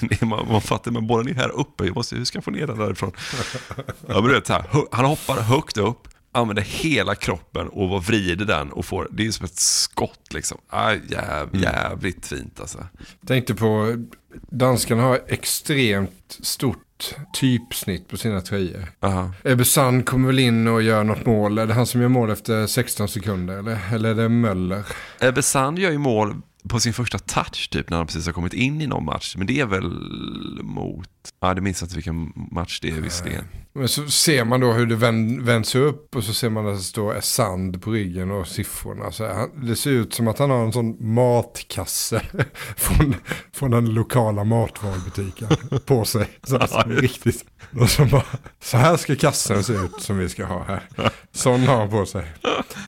ner, 0.00 0.24
man, 0.24 0.48
man 0.48 0.60
fattar, 0.60 0.90
men 0.90 1.06
bollen 1.06 1.28
är 1.28 1.34
här 1.34 1.50
uppe. 1.60 1.84
Jag 1.84 1.94
måste, 1.94 2.16
hur 2.16 2.24
ska 2.24 2.36
jag 2.36 2.44
få 2.44 2.50
ner 2.50 2.66
den 2.66 2.78
därifrån? 2.78 3.12
Ja, 4.08 4.14
men 4.14 4.24
du 4.24 4.34
vet, 4.34 4.46
så 4.46 4.52
här, 4.52 4.64
han 4.92 5.04
hoppar 5.04 5.40
högt 5.40 5.76
upp, 5.76 6.08
använder 6.34 6.62
hela 6.62 7.14
kroppen 7.14 7.68
och 7.68 7.88
vad 7.88 8.04
vrider 8.04 8.44
den 8.44 8.72
och 8.72 8.84
får, 8.84 9.08
det 9.10 9.26
är 9.26 9.30
som 9.30 9.44
ett 9.44 9.58
skott 9.58 10.32
liksom. 10.34 10.58
Ah, 10.68 10.92
jäv, 10.92 11.48
jävligt 11.52 12.26
fint 12.26 12.60
alltså. 12.60 12.78
Tänkte 13.26 13.54
på, 13.54 13.96
danskarna 14.50 15.02
har 15.02 15.20
extremt 15.28 16.38
stort 16.40 17.14
typsnitt 17.34 18.08
på 18.08 18.16
sina 18.16 18.40
tröjor. 18.40 18.88
Ebbe 19.44 19.64
Sand 19.64 20.06
kommer 20.06 20.26
väl 20.26 20.38
in 20.38 20.68
och 20.68 20.82
gör 20.82 21.04
något 21.04 21.26
mål. 21.26 21.58
Är 21.58 21.66
det 21.66 21.74
han 21.74 21.86
som 21.86 22.00
gör 22.00 22.08
mål 22.08 22.30
efter 22.30 22.66
16 22.66 23.08
sekunder 23.08 23.58
eller? 23.58 23.78
Eller 23.92 24.10
är 24.10 24.14
det 24.14 24.28
Möller? 24.28 24.84
Ebbe 25.20 25.42
Sand 25.42 25.78
gör 25.78 25.90
ju 25.90 25.98
mål 25.98 26.34
på 26.68 26.80
sin 26.80 26.92
första 26.92 27.18
touch 27.18 27.70
typ 27.70 27.90
när 27.90 27.96
han 27.96 28.06
precis 28.06 28.26
har 28.26 28.32
kommit 28.32 28.52
in 28.52 28.80
i 28.80 28.86
någon 28.86 29.04
match. 29.04 29.34
Men 29.36 29.46
det 29.46 29.60
är 29.60 29.66
väl 29.66 29.90
mot, 30.62 31.08
ja 31.40 31.54
det 31.54 31.60
minns 31.60 31.82
inte 31.82 31.94
vilken 31.94 32.32
match 32.50 32.80
det 32.80 32.90
är 32.90 33.00
visserligen. 33.00 33.44
Men 33.72 33.88
så 33.88 34.06
ser 34.06 34.44
man 34.44 34.60
då 34.60 34.72
hur 34.72 34.86
det 34.86 34.96
vänd, 34.96 35.42
vänds 35.42 35.74
upp 35.74 36.16
och 36.16 36.24
så 36.24 36.34
ser 36.34 36.50
man 36.50 36.66
att 36.66 36.76
det 36.76 36.82
står 36.82 37.20
sand 37.20 37.82
på 37.82 37.90
ryggen 37.90 38.30
och 38.30 38.48
siffrorna. 38.48 39.12
Så 39.12 39.26
han, 39.26 39.66
det 39.66 39.76
ser 39.76 39.90
ut 39.90 40.14
som 40.14 40.28
att 40.28 40.38
han 40.38 40.50
har 40.50 40.64
en 40.64 40.72
sån 40.72 41.14
matkasse 41.14 42.22
från, 42.76 43.14
från 43.52 43.70
den 43.70 43.94
lokala 43.94 44.44
matvarubutiken 44.44 45.48
på 45.86 46.04
sig. 46.04 46.28
Så, 46.42 46.58
alltså, 46.58 46.82
riktigt. 46.86 47.44
Och 47.80 47.90
så, 47.90 48.04
bara, 48.04 48.24
så 48.60 48.76
här 48.76 48.96
ska 48.96 49.16
kassen 49.16 49.64
se 49.64 49.72
ut 49.72 49.92
som 50.02 50.18
vi 50.18 50.28
ska 50.28 50.44
ha 50.44 50.64
här. 50.64 50.82
Sån 51.32 51.66
har 51.66 51.76
han 51.76 51.90
på 51.90 52.06
sig. 52.06 52.32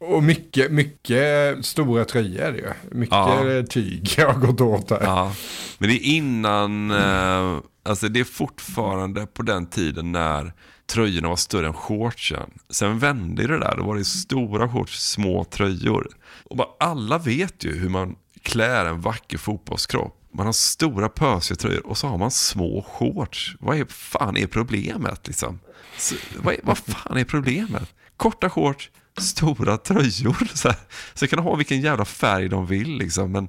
Och 0.00 0.22
mycket, 0.22 0.72
mycket 0.72 1.64
stora 1.66 2.04
tröjor 2.04 2.40
är 2.40 2.52
det 2.52 2.58
ju. 2.58 2.98
Mycket 2.98 3.14
Ja. 3.14 3.62
tyg 3.70 4.14
har 4.18 4.34
gått 4.34 4.60
åt 4.60 4.90
här. 4.90 5.00
Ja, 5.02 5.32
men 5.78 5.88
det 5.88 5.94
är 5.94 6.04
innan, 6.16 6.90
eh, 6.90 7.58
alltså 7.84 8.08
det 8.08 8.20
är 8.20 8.24
fortfarande 8.24 9.26
på 9.26 9.42
den 9.42 9.66
tiden 9.66 10.12
när 10.12 10.52
tröjorna 10.92 11.28
var 11.28 11.36
större 11.36 11.66
än 11.66 11.74
shortsen. 11.74 12.50
Sen 12.70 12.98
vände 12.98 13.46
det 13.46 13.58
där, 13.58 13.74
då 13.76 13.84
var 13.84 13.96
det 13.96 14.04
stora 14.04 14.68
shorts, 14.68 14.98
små 15.10 15.44
tröjor. 15.44 16.08
Och 16.44 16.56
bara, 16.56 16.68
alla 16.80 17.18
vet 17.18 17.64
ju 17.64 17.78
hur 17.78 17.88
man 17.88 18.16
klär 18.42 18.84
en 18.84 19.00
vacker 19.00 19.38
fotbollskropp. 19.38 20.15
Man 20.36 20.46
har 20.46 20.52
stora 20.52 21.08
pösiga 21.08 21.56
tröjor 21.56 21.86
och 21.86 21.98
så 21.98 22.06
har 22.06 22.18
man 22.18 22.30
små 22.30 22.82
shorts. 22.82 23.56
Vad 23.60 23.76
är 23.76 23.84
fan 23.84 24.36
är 24.36 24.46
problemet 24.46 25.26
liksom? 25.26 25.60
Så, 25.98 26.14
vad, 26.36 26.54
är, 26.54 26.60
vad 26.62 26.78
fan 26.78 27.16
är 27.16 27.24
problemet? 27.24 27.94
Korta 28.16 28.50
shorts, 28.50 28.90
stora 29.18 29.76
tröjor. 29.76 30.48
Så, 30.54 30.68
här. 30.68 30.78
så 31.14 31.26
kan 31.26 31.36
de 31.36 31.42
ha 31.42 31.54
vilken 31.54 31.80
jävla 31.80 32.04
färg 32.04 32.48
de 32.48 32.66
vill 32.66 32.98
liksom. 32.98 33.32
Men 33.32 33.48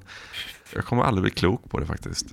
jag 0.74 0.84
kommer 0.84 1.02
aldrig 1.02 1.22
bli 1.22 1.30
klok 1.30 1.70
på 1.70 1.80
det 1.80 1.86
faktiskt. 1.86 2.26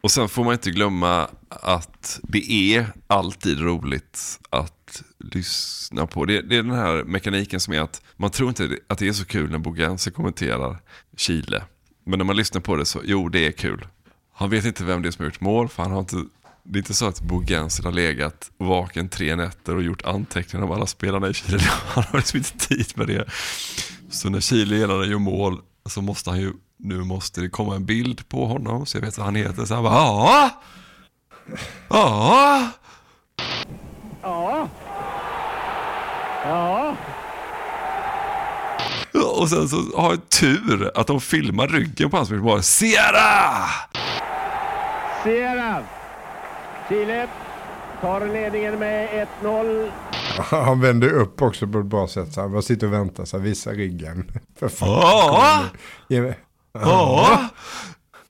Och 0.00 0.10
sen 0.10 0.28
får 0.28 0.44
man 0.44 0.52
inte 0.52 0.70
glömma 0.70 1.28
att 1.48 2.20
det 2.22 2.52
är 2.52 2.86
alltid 3.06 3.60
roligt 3.60 4.40
att 4.50 5.02
lyssna 5.18 6.06
på. 6.06 6.24
Det, 6.24 6.42
det 6.42 6.56
är 6.56 6.62
den 6.62 6.76
här 6.76 7.04
mekaniken 7.04 7.60
som 7.60 7.74
är 7.74 7.80
att 7.80 8.02
man 8.16 8.30
tror 8.30 8.48
inte 8.48 8.78
att 8.86 8.98
det 8.98 9.08
är 9.08 9.12
så 9.12 9.24
kul 9.24 9.50
när 9.50 9.58
Bogense 9.58 10.10
kommenterar 10.10 10.78
Chile. 11.16 11.64
Men 12.10 12.18
när 12.18 12.24
man 12.24 12.36
lyssnar 12.36 12.60
på 12.60 12.76
det 12.76 12.84
så, 12.84 13.00
jo 13.04 13.28
det 13.28 13.46
är 13.46 13.52
kul. 13.52 13.86
Han 14.32 14.50
vet 14.50 14.64
inte 14.64 14.84
vem 14.84 15.02
det 15.02 15.08
är 15.08 15.10
som 15.10 15.22
har 15.22 15.30
gjort 15.30 15.40
mål, 15.40 15.68
för 15.68 15.82
han 15.82 15.92
har 15.92 16.00
inte 16.00 16.16
det 16.62 16.76
är 16.76 16.78
inte 16.80 16.94
så 16.94 17.06
att 17.06 17.20
Bo 17.20 17.42
Genser 17.46 17.84
har 17.84 17.92
legat 17.92 18.50
vaken 18.58 19.08
tre 19.08 19.36
nätter 19.36 19.76
och 19.76 19.82
gjort 19.82 20.04
anteckningar 20.04 20.66
om 20.66 20.72
alla 20.72 20.86
spelarna 20.86 21.28
i 21.28 21.34
Chile. 21.34 21.58
Han 21.86 22.04
har 22.04 22.18
liksom 22.18 22.36
inte 22.36 22.58
tid 22.58 22.92
med 22.94 23.06
det. 23.06 23.24
Så 24.10 24.28
när 24.30 24.40
Chile 24.40 24.76
gör 24.76 25.18
mål 25.18 25.60
så 25.86 26.02
måste 26.02 26.30
han 26.30 26.40
ju, 26.40 26.52
nu 26.76 27.04
måste 27.04 27.40
det 27.40 27.48
komma 27.48 27.76
en 27.76 27.84
bild 27.84 28.28
på 28.28 28.46
honom 28.46 28.86
så 28.86 28.96
jag 28.96 29.02
vet 29.02 29.18
vad 29.18 29.24
han 29.24 29.34
heter. 29.34 29.64
Så 29.64 29.74
han 29.74 29.84
bara, 29.84 29.94
ah! 29.94 30.50
Ah! 31.88 32.68
ja, 34.22 34.52
ja. 34.52 34.68
Ja. 36.44 36.96
Ja. 36.96 36.96
Och 39.14 39.48
sen 39.48 39.68
så 39.68 39.76
har 39.96 40.10
jag 40.10 40.28
tur 40.28 40.90
att 40.94 41.06
de 41.06 41.20
filmar 41.20 41.68
ryggen 41.68 42.10
på 42.10 42.16
hans 42.16 42.28
som 42.28 42.42
bara 42.42 42.62
Sierra! 42.62 43.66
Sierra. 45.24 45.82
Chile 46.88 47.28
tar 48.00 48.26
ledningen 48.26 48.78
med 48.78 49.28
1-0. 49.42 49.90
Han 50.66 50.80
vänder 50.80 51.12
upp 51.12 51.42
också 51.42 51.66
på 51.66 51.78
ett 51.78 51.86
bra 51.86 52.08
sätt. 52.08 52.32
Så 52.32 52.40
han 52.40 52.52
bara 52.52 52.62
sitter 52.62 52.86
och 52.86 52.92
väntar 52.92 53.24
så 53.24 53.36
här, 53.36 53.44
visar 53.44 53.72
ryggen. 53.74 54.30
För 54.58 54.68
fan. 54.68 55.64
Ja. 56.72 57.48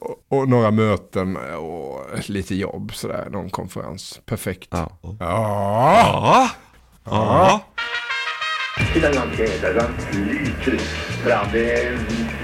Och, 0.00 0.38
och, 0.38 0.48
några 0.48 0.70
möten 0.70 1.36
och 1.36 2.28
lite 2.28 2.54
jobb 2.54 2.94
sådär, 2.94 3.28
någon 3.30 3.50
konferens. 3.50 4.20
Perfekt. 4.26 4.68
Ja. 4.70 4.98
Ja. 5.02 5.16
ja. 5.20 6.50
ja. 7.04 7.60
Titta 8.94 9.12
Johan 9.14 9.36
Kedergan 9.36 9.90
lyser 10.12 10.78
fram. 11.24 11.46
Det 11.52 11.72
är 11.72 11.92
en 11.92 11.98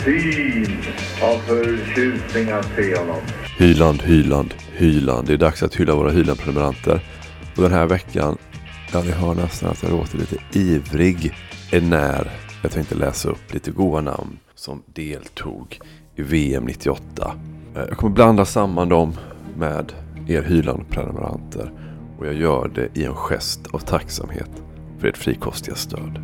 syn 0.04 0.78
av 1.22 1.38
förtjusning 1.38 2.50
att 2.50 2.66
se 2.76 2.96
honom. 2.96 3.20
Hyland, 3.58 4.02
Hyland, 4.02 4.54
Hyland. 4.72 5.26
Det 5.26 5.32
är 5.32 5.36
dags 5.36 5.62
att 5.62 5.74
hylla 5.74 5.94
våra 5.94 6.10
Hyland-prenumeranter. 6.10 7.00
Och 7.56 7.62
den 7.62 7.72
här 7.72 7.86
veckan, 7.86 8.38
ja 8.92 9.02
ni 9.02 9.10
hör 9.10 9.34
nästan 9.34 9.70
att 9.70 9.82
jag 9.82 9.92
låter 9.92 10.18
lite 10.18 10.36
ivrig, 10.52 11.34
är 11.72 11.80
när 11.80 12.30
jag 12.62 12.72
tänkte 12.72 12.94
läsa 12.94 13.28
upp 13.28 13.54
lite 13.54 13.70
goda 13.70 14.00
namn 14.00 14.38
som 14.54 14.82
deltog 14.86 15.78
VM 16.16 16.64
98. 16.64 17.34
Eh, 17.74 17.82
jag 17.88 17.96
kommer 17.96 18.14
blanda 18.14 18.44
samman 18.44 18.88
dem 18.88 19.12
med 19.56 19.92
er 20.28 20.42
Hyland-prenumeranter 20.42 21.70
och 22.18 22.26
jag 22.26 22.34
gör 22.34 22.70
det 22.74 23.00
i 23.00 23.04
en 23.04 23.14
gest 23.14 23.66
av 23.72 23.78
tacksamhet 23.78 24.50
för 24.98 25.08
ert 25.08 25.16
frikostiga 25.16 25.74
stöd. 25.74 26.22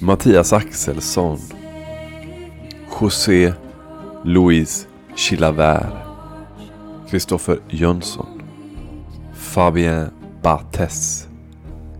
Mattias 0.00 0.52
Axelsson 0.52 1.38
José 3.00 3.52
Luis 4.24 4.86
Chilavert 5.16 6.07
Kristoffer 7.10 7.58
Jönsson 7.68 8.42
Fabien 9.32 10.10
Bates 10.42 11.28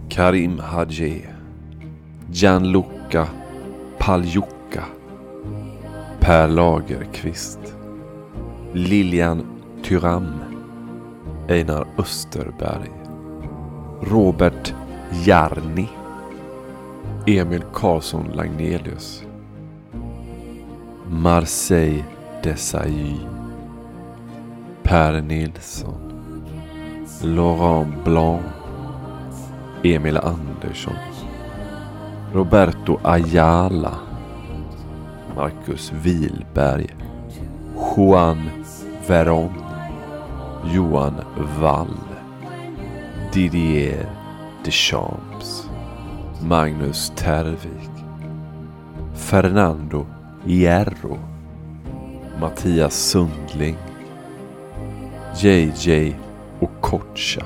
Karim 0.08 0.58
Hadje 0.58 1.22
Gianluca 2.30 3.28
Paljuka 3.98 4.84
Per 6.20 6.48
Lagerqvist 6.48 7.58
Lilian 8.74 9.46
Tyram 9.82 10.40
Einar 11.48 11.86
Österberg 11.98 12.92
Robert 14.02 14.74
Jarni 15.24 15.88
Emil 17.26 17.64
Karlsson 17.74 18.30
Lagnelius 18.34 19.24
Marseille 21.10 22.04
Desailly 22.44 23.37
Per 24.88 25.20
Nilsson 25.20 26.42
Laurent 27.20 28.02
Blanc 28.04 28.42
Emil 29.82 30.16
Andersson 30.16 30.96
Roberto 32.32 32.98
Ayala 33.02 34.00
Marcus 35.34 35.92
Wilberg 36.02 36.96
Juan 37.74 38.64
Veron 39.06 39.52
Johan 40.72 41.22
Wall 41.60 41.94
Didier 43.30 44.08
Deschamps 44.62 45.68
Magnus 46.40 47.12
Tervik 47.14 47.92
Fernando 49.12 50.06
Hierro 50.46 51.18
Mattias 52.40 52.94
Sundling 52.94 53.87
JJ 55.38 56.16
Okocha 56.60 57.44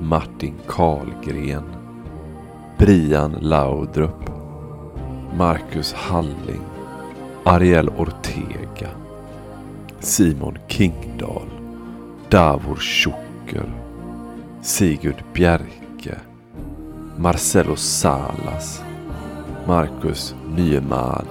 Martin 0.00 0.54
Karlgren 0.66 1.64
Brian 2.78 3.32
Laudrup 3.42 4.30
Marcus 5.36 5.92
Halling 5.92 6.64
Ariel 7.44 7.88
Ortega 7.98 8.90
Simon 10.00 10.58
Kingdahl 10.68 11.48
Davor 12.30 12.76
Schucker 12.76 13.68
Sigurd 14.62 15.22
Bjerke 15.34 16.18
Marcelo 17.18 17.74
Salas, 17.74 18.80
Marcus 19.66 20.34
Nyemad, 20.54 21.26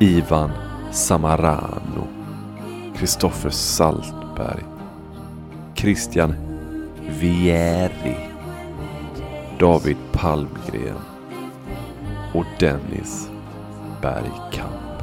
Ivan 0.00 0.52
Samarano, 0.92 2.06
Kristoffer 2.94 3.50
Saltberg, 3.50 4.75
Christian 5.76 6.34
Vieri, 7.20 8.16
David 9.58 9.96
Palmgren 10.12 11.00
och 12.34 12.44
Dennis 12.60 13.28
Bergkamp. 14.02 15.02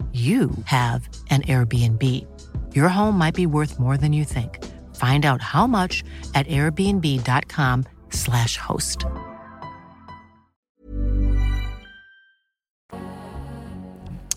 you 0.13 0.51
have 0.65 1.07
an 1.29 1.41
Airbnb. 1.41 2.03
Your 2.75 2.89
home 2.89 3.17
might 3.17 3.35
be 3.35 3.45
worth 3.45 3.79
more 3.79 3.97
than 3.97 4.13
you 4.13 4.25
think. 4.25 4.59
Find 4.95 5.25
out 5.25 5.41
how 5.41 5.67
much 5.67 6.03
at 6.35 6.47
airbnb.com 6.47 7.85
slash 8.09 8.57
host. 8.57 9.05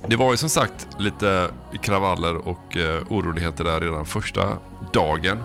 Det 0.08 0.16
var 0.16 0.30
ju 0.30 0.36
som 0.36 0.48
sagt 0.48 0.88
lite 0.98 1.50
kravaller 1.82 2.36
och 2.48 2.76
eh, 2.76 3.02
oroligheter 3.08 3.64
där 3.64 3.80
redan 3.80 4.06
första 4.06 4.58
dagen. 4.92 5.38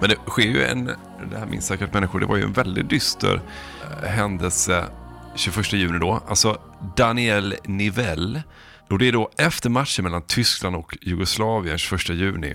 Men 0.00 0.08
det 0.08 0.16
sker 0.26 0.42
ju 0.42 0.64
en, 0.64 0.84
det 1.30 1.38
här 1.38 1.46
minns 1.46 1.66
säkert 1.66 1.92
människor, 1.94 2.20
det 2.20 2.26
var 2.26 2.36
ju 2.36 2.42
en 2.42 2.52
väldigt 2.52 2.90
dyster 2.90 3.40
eh, 4.02 4.08
händelse 4.08 4.84
21 5.34 5.72
juni 5.72 5.98
då. 5.98 6.22
Alltså 6.28 6.58
Daniel 6.96 7.54
Nivell 7.64 8.42
och 8.90 8.98
det 8.98 9.08
är 9.08 9.12
då 9.12 9.30
efter 9.38 9.70
matchen 9.70 10.04
mellan 10.04 10.22
Tyskland 10.22 10.76
och 10.76 10.96
Jugoslavien 11.00 11.78
21 11.78 12.08
juni. 12.08 12.54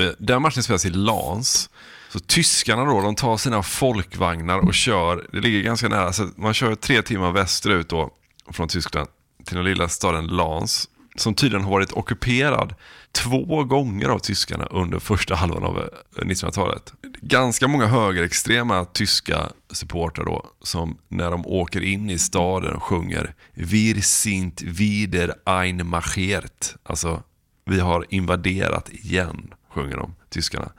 Eh, 0.00 0.08
den 0.18 0.42
matchen 0.42 0.62
spelas 0.62 0.84
i 0.86 0.90
Lans. 0.90 1.70
Så 2.08 2.18
tyskarna 2.18 2.84
då, 2.84 3.00
de 3.00 3.14
tar 3.14 3.36
sina 3.36 3.62
folkvagnar 3.62 4.58
och 4.58 4.74
kör, 4.74 5.26
det 5.32 5.40
ligger 5.40 5.60
ganska 5.60 5.88
nära, 5.88 6.12
så 6.12 6.28
man 6.36 6.54
kör 6.54 6.74
tre 6.74 7.02
timmar 7.02 7.32
västerut 7.32 7.88
då 7.88 8.10
från 8.52 8.68
Tyskland 8.68 9.08
till 9.44 9.56
den 9.56 9.64
lilla 9.64 9.88
staden 9.88 10.26
Lans, 10.26 10.88
som 11.16 11.34
tydligen 11.34 11.64
har 11.64 11.70
varit 11.70 11.92
ockuperad 11.92 12.74
två 13.12 13.64
gånger 13.64 14.08
av 14.08 14.18
tyskarna 14.18 14.64
under 14.64 14.98
första 14.98 15.34
halvan 15.34 15.64
av 15.64 15.78
eh, 15.78 16.24
1900-talet. 16.24 16.92
Ganska 17.20 17.68
många 17.68 17.86
högerextrema 17.86 18.84
tyska 18.84 19.52
supportrar 19.70 20.24
då, 20.24 20.46
som 20.62 20.98
när 21.08 21.30
de 21.30 21.46
åker 21.46 21.80
in 21.80 22.10
i 22.10 22.18
staden 22.18 22.80
sjunger 22.80 23.34
Wir 23.54 24.00
sind 24.00 24.60
wieder 24.60 25.34
einmarschiert. 25.44 26.74
Alltså, 26.82 27.22
vi 27.64 27.80
har 27.80 28.06
invaderat 28.08 28.88
igen, 28.88 29.54
sjunger 29.74 29.96
de, 29.96 30.14
tyskarna. 30.28 30.72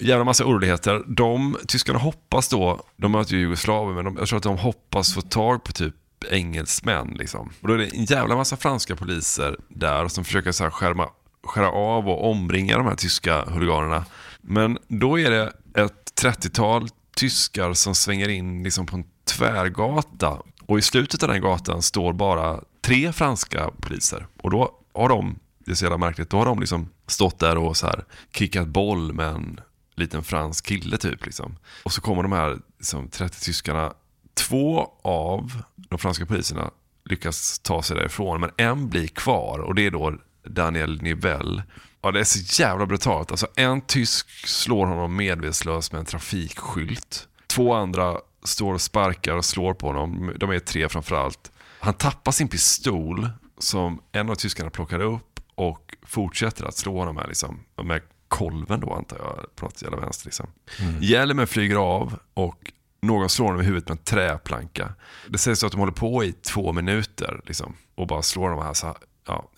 Jävla 0.00 0.24
massa 0.24 0.44
oroligheter. 0.44 1.04
De, 1.06 1.56
tyskarna 1.66 1.98
hoppas 1.98 2.48
då, 2.48 2.86
de 2.96 3.12
möter 3.12 3.34
ju 3.34 3.40
Jugoslavien, 3.40 3.94
men 3.94 4.04
de, 4.04 4.16
jag 4.18 4.28
tror 4.28 4.36
att 4.36 4.42
de 4.42 4.58
hoppas 4.58 5.14
få 5.14 5.20
tag 5.20 5.64
på 5.64 5.72
typ 5.72 5.94
engelsmän. 6.30 7.16
Liksom. 7.18 7.50
Och 7.60 7.68
då 7.68 7.74
är 7.74 7.78
det 7.78 7.86
en 7.86 8.04
jävla 8.04 8.36
massa 8.36 8.56
franska 8.56 8.96
poliser 8.96 9.56
där 9.68 10.08
som 10.08 10.24
försöker 10.24 10.52
så 10.52 10.64
här 10.64 10.70
skärma, 10.70 11.08
skära 11.44 11.70
av 11.70 12.08
och 12.08 12.30
omringa 12.30 12.76
de 12.76 12.86
här 12.86 12.94
tyska 12.94 13.44
huliganerna. 13.44 14.04
Men 14.40 14.78
då 14.88 15.18
är 15.18 15.30
det 15.30 15.52
ett 15.74 16.22
30-tal 16.22 16.88
tyskar 17.16 17.72
som 17.72 17.94
svänger 17.94 18.28
in 18.28 18.62
liksom 18.62 18.86
på 18.86 18.96
en 18.96 19.04
tvärgata. 19.24 20.42
Och 20.66 20.78
i 20.78 20.82
slutet 20.82 21.22
av 21.22 21.28
den 21.28 21.40
gatan 21.40 21.82
står 21.82 22.12
bara 22.12 22.60
tre 22.80 23.12
franska 23.12 23.70
poliser. 23.80 24.26
Och 24.42 24.50
då 24.50 24.78
har 24.94 25.08
de, 25.08 25.38
det 25.58 25.70
är 25.70 25.74
så 25.74 25.84
jävla 25.84 25.98
märkligt, 25.98 26.30
då 26.30 26.36
har 26.36 26.46
de 26.46 26.60
liksom 26.60 26.88
stått 27.06 27.38
där 27.38 27.58
och 27.58 27.76
så 27.76 27.86
här 27.86 28.04
kickat 28.32 28.68
boll 28.68 29.12
med 29.12 29.28
en 29.28 29.60
liten 29.94 30.24
fransk 30.24 30.66
kille 30.66 30.96
typ. 30.96 31.26
Liksom. 31.26 31.56
Och 31.82 31.92
så 31.92 32.00
kommer 32.00 32.22
de 32.22 32.32
här 32.32 32.58
liksom, 32.78 33.08
30 33.08 33.40
tyskarna. 33.40 33.92
Två 34.34 34.90
av 35.02 35.62
de 35.76 35.98
franska 35.98 36.26
poliserna 36.26 36.70
lyckas 37.04 37.58
ta 37.58 37.82
sig 37.82 37.96
därifrån, 37.96 38.40
men 38.40 38.50
en 38.56 38.88
blir 38.88 39.06
kvar 39.06 39.58
och 39.58 39.74
det 39.74 39.86
är 39.86 39.90
då 39.90 40.14
Daniel 40.44 41.02
Nivell. 41.02 41.62
Ja, 42.00 42.10
det 42.10 42.20
är 42.20 42.24
så 42.24 42.62
jävla 42.62 42.86
brutalt. 42.86 43.30
Alltså, 43.30 43.46
en 43.56 43.80
tysk 43.80 44.30
slår 44.46 44.86
honom 44.86 45.16
medvetslös 45.16 45.92
med 45.92 45.98
en 45.98 46.04
trafikskylt. 46.04 47.28
Två 47.46 47.74
andra 47.74 48.16
står 48.44 48.74
och 48.74 48.80
sparkar 48.80 49.36
och 49.36 49.44
slår 49.44 49.74
på 49.74 49.86
honom. 49.86 50.32
De 50.36 50.50
är 50.50 50.58
tre 50.58 50.88
framförallt. 50.88 51.52
Han 51.80 51.94
tappar 51.94 52.32
sin 52.32 52.48
pistol 52.48 53.28
som 53.58 54.02
en 54.12 54.30
av 54.30 54.34
tyskarna 54.34 54.70
plockar 54.70 55.00
upp 55.00 55.40
och 55.54 55.96
fortsätter 56.02 56.64
att 56.64 56.76
slå 56.76 56.98
honom 56.98 57.14
med, 57.14 57.28
liksom, 57.28 57.60
med 57.82 58.02
kolven 58.28 58.80
då 58.80 58.94
antar 58.94 59.18
jag, 59.18 59.56
på 59.56 59.64
något 59.64 59.82
jävla 59.82 60.00
vänster. 60.00 60.26
Liksom. 60.26 60.46
Mm. 60.80 61.02
Hjälmen 61.02 61.46
flyger 61.46 61.76
av 61.76 62.18
och 62.34 62.72
någon 63.02 63.28
slår 63.28 63.46
honom 63.46 63.60
i 63.60 63.64
huvudet 63.64 63.88
med 63.88 63.98
en 63.98 64.04
träplanka. 64.04 64.94
Det 65.28 65.38
sägs 65.38 65.64
att 65.64 65.72
de 65.72 65.80
håller 65.80 65.92
på 65.92 66.24
i 66.24 66.32
två 66.32 66.72
minuter 66.72 67.40
liksom, 67.46 67.76
och 67.94 68.06
bara 68.06 68.22
slår 68.22 68.50
de 68.50 68.62
här. 68.62 68.74
Så 68.74 68.86
här. 68.86 68.96
Ja, 69.26 69.50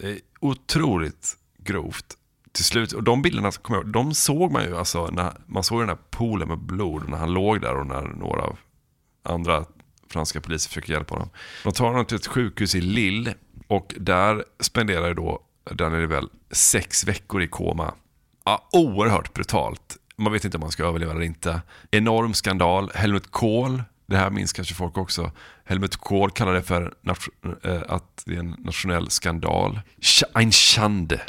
otroligt 0.45 1.37
grovt. 1.59 2.17
Till 2.53 2.65
slut, 2.65 2.93
och 2.93 3.03
de 3.03 3.23
bilderna 3.23 3.53
kommer 3.53 3.79
jag, 3.79 3.87
de 3.87 4.15
såg 4.15 4.53
man 4.53 4.65
ju 4.65 4.77
alltså, 4.77 5.07
när 5.07 5.33
man 5.47 5.65
såg 5.65 5.81
den 5.81 5.89
här 5.89 5.99
poolen 6.11 6.49
med 6.49 6.59
blod 6.59 7.09
när 7.09 7.17
han 7.17 7.33
låg 7.33 7.61
där 7.61 7.77
och 7.77 7.87
när 7.87 8.03
några 8.03 8.43
av 8.43 8.59
andra 9.23 9.65
franska 10.11 10.41
poliser 10.41 10.69
försöker 10.69 10.93
hjälpa 10.93 11.15
honom. 11.15 11.29
De 11.65 11.73
tar 11.73 11.87
honom 11.87 12.05
till 12.05 12.17
ett 12.17 12.27
sjukhus 12.27 12.75
i 12.75 12.81
Lille 12.81 13.35
och 13.67 13.95
där 13.99 14.45
spenderar 14.61 15.09
ju 15.09 15.15
då 15.15 15.41
Daniel 15.71 16.07
väl 16.07 16.29
sex 16.51 17.05
veckor 17.05 17.43
i 17.43 17.49
koma. 17.49 17.95
Ja, 18.45 18.69
oerhört 18.73 19.35
brutalt. 19.35 19.97
Man 20.17 20.33
vet 20.33 20.45
inte 20.45 20.57
om 20.57 20.61
man 20.61 20.71
ska 20.71 20.85
överleva 20.85 21.13
eller 21.13 21.23
inte. 21.23 21.63
Enorm 21.91 22.35
skandal. 22.35 22.91
Helmut 22.95 23.31
Kohl, 23.31 23.83
det 24.07 24.17
här 24.17 24.31
minns 24.31 24.53
kanske 24.53 24.75
folk 24.75 24.99
också. 24.99 25.31
Helmut 25.65 25.97
Kohl 25.97 26.31
kallar 26.31 26.53
det 26.55 26.63
för 26.63 26.95
eh, 27.63 27.83
att 27.89 28.23
det 28.27 28.35
är 28.35 28.39
en 28.39 28.57
nationell 28.59 29.11
skandal. 29.11 29.81
Ein 30.35 30.53
Schande. 30.53 31.21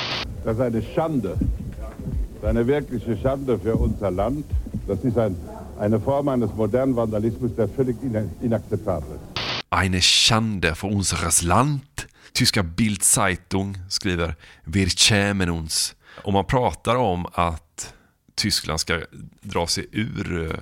Das 0.46 0.54
ist 0.56 0.62
eine 0.62 0.82
Schande. 0.96 1.30
Das 1.30 2.38
ist 2.38 2.44
eine 2.44 2.68
wirkliche 2.68 3.18
Schande 3.18 3.60
für 3.60 3.74
unser 3.76 4.12
Land. 4.12 4.46
Das 4.88 5.04
ist 5.04 5.18
ein, 5.18 5.36
eine 5.80 6.00
Form 6.00 6.28
eines 6.28 6.54
modernen 6.56 6.96
Vandalismus, 6.96 7.52
der 7.56 7.68
völlig 7.68 7.96
ina- 8.04 8.30
inakzeptabel 8.42 9.10
ist. 9.16 9.42
Eine 9.70 10.02
Schande 10.02 10.76
för 10.76 10.88
unseres 10.88 11.42
Land. 11.42 11.82
Tyska 12.34 12.64
Bild 12.64 13.04
Zeitung 13.04 13.78
skriver 13.90 14.36
Wir 14.66 14.90
schämen 14.90 15.50
uns. 15.50 15.96
Och 16.24 16.34
man 16.34 16.46
pratar 16.46 16.96
om 16.96 17.26
att 17.34 17.94
Tyskland 18.36 18.80
ska 18.80 19.02
dra 19.42 19.68
sig 19.68 19.88
ur 19.92 20.52
eh, 20.52 20.58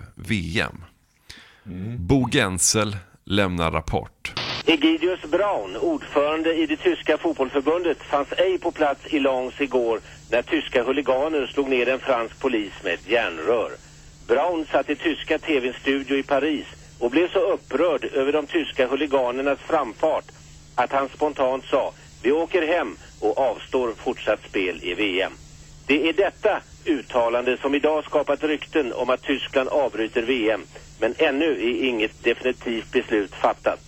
Mm. 1.66 2.08
Bo 2.08 2.30
Gensel 2.32 2.98
lämnar 3.26 3.72
rapport. 3.72 4.34
Egidius 4.66 5.22
Braun, 5.32 5.78
ordförande 5.78 6.54
i 6.56 6.66
det 6.66 6.78
tyska 6.78 7.18
fotbollförbundet, 7.18 7.98
fanns 8.04 8.28
ej 8.38 8.58
på 8.58 8.72
plats 8.72 9.02
i 9.08 9.20
Lens 9.20 9.62
igår 9.62 10.00
när 10.32 10.42
tyska 10.42 10.84
huliganer 10.84 11.48
slog 11.48 11.70
ner 11.70 11.90
en 11.90 12.00
fransk 12.00 12.40
polis 12.40 12.74
med 12.84 12.94
ett 12.94 13.10
järnrör. 13.10 13.72
Braun 14.28 14.66
satt 14.72 14.90
i 14.90 14.96
tyska 14.96 15.40
tv-studio 15.40 16.18
i 16.18 16.24
Paris 16.24 16.66
och 17.00 17.12
blev 17.12 17.32
så 17.32 17.40
upprörd 17.40 18.06
över 18.06 18.32
de 18.32 18.48
tyska 18.48 18.88
huliganernas 18.88 19.60
framfart 19.60 20.26
att 20.76 20.92
han 20.92 21.10
spontant 21.10 21.66
sa 21.66 21.94
vi 22.24 22.32
åker 22.32 22.68
hem 22.68 22.98
och 23.20 23.38
avstår 23.38 23.94
fortsatt 23.98 24.40
spel 24.50 24.80
i 24.84 24.94
VM. 24.94 25.32
Det 25.88 26.10
är 26.10 26.14
detta 26.14 26.62
uttalande 26.86 27.58
som 27.58 27.76
idag 27.76 28.04
skapat 28.04 28.44
rykten 28.44 28.94
om 28.94 29.10
att 29.10 29.22
Tyskland 29.22 29.70
avbryter 29.70 30.22
VM 30.22 30.62
men 31.00 31.16
ännu 31.18 31.46
är 31.46 31.84
inget 31.84 32.24
definitivt 32.24 32.92
beslut 32.92 33.36
fattat. 33.36 33.80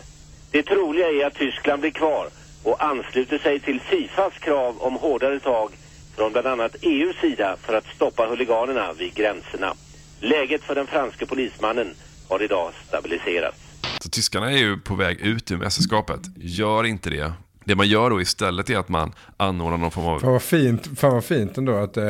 Det 0.52 0.64
troliga 0.64 1.08
är 1.08 1.26
att 1.26 1.36
Tyskland 1.36 1.82
blir 1.82 1.92
kvar 1.92 2.30
och 2.64 2.84
ansluter 2.84 3.38
sig 3.38 3.60
till 3.60 3.82
Fifas 3.82 4.34
krav 4.34 4.76
om 4.80 4.94
hårdare 4.94 5.40
tag 5.40 5.72
från 6.16 6.32
bland 6.32 6.48
annat 6.48 6.76
EUs 6.82 7.16
sida 7.22 7.58
för 7.62 7.74
att 7.74 7.86
stoppa 7.96 8.26
huliganerna 8.26 8.94
vid 8.94 9.14
gränserna. 9.14 9.74
Läget 10.20 10.64
för 10.64 10.76
den 10.76 10.88
franske 10.88 11.26
polismannen 11.26 11.94
har 12.30 12.44
idag 12.44 12.72
stabiliserats. 12.88 13.58
Så 14.02 14.10
tyskarna 14.10 14.52
är 14.52 14.58
ju 14.58 14.78
på 14.78 14.96
väg 14.96 15.22
ut 15.22 15.52
ur 15.52 15.58
mästerskapet. 15.58 16.20
Gör 16.36 16.84
inte 16.84 17.10
det. 17.10 17.34
Det 17.64 17.76
man 17.76 17.88
gör 17.88 18.10
då 18.10 18.22
istället 18.22 18.70
är 18.70 18.78
att 18.78 18.90
man 18.90 19.14
anordnar 19.38 19.78
någon 19.78 19.92
form 19.92 20.06
av... 20.06 20.20
Fan 20.20 20.32
vad 20.32 20.42
fint, 20.42 21.00
fan 21.00 21.14
vad 21.14 21.26
fint 21.26 21.58
ändå 21.58 21.76
att 21.76 21.98
eh, 21.98 22.04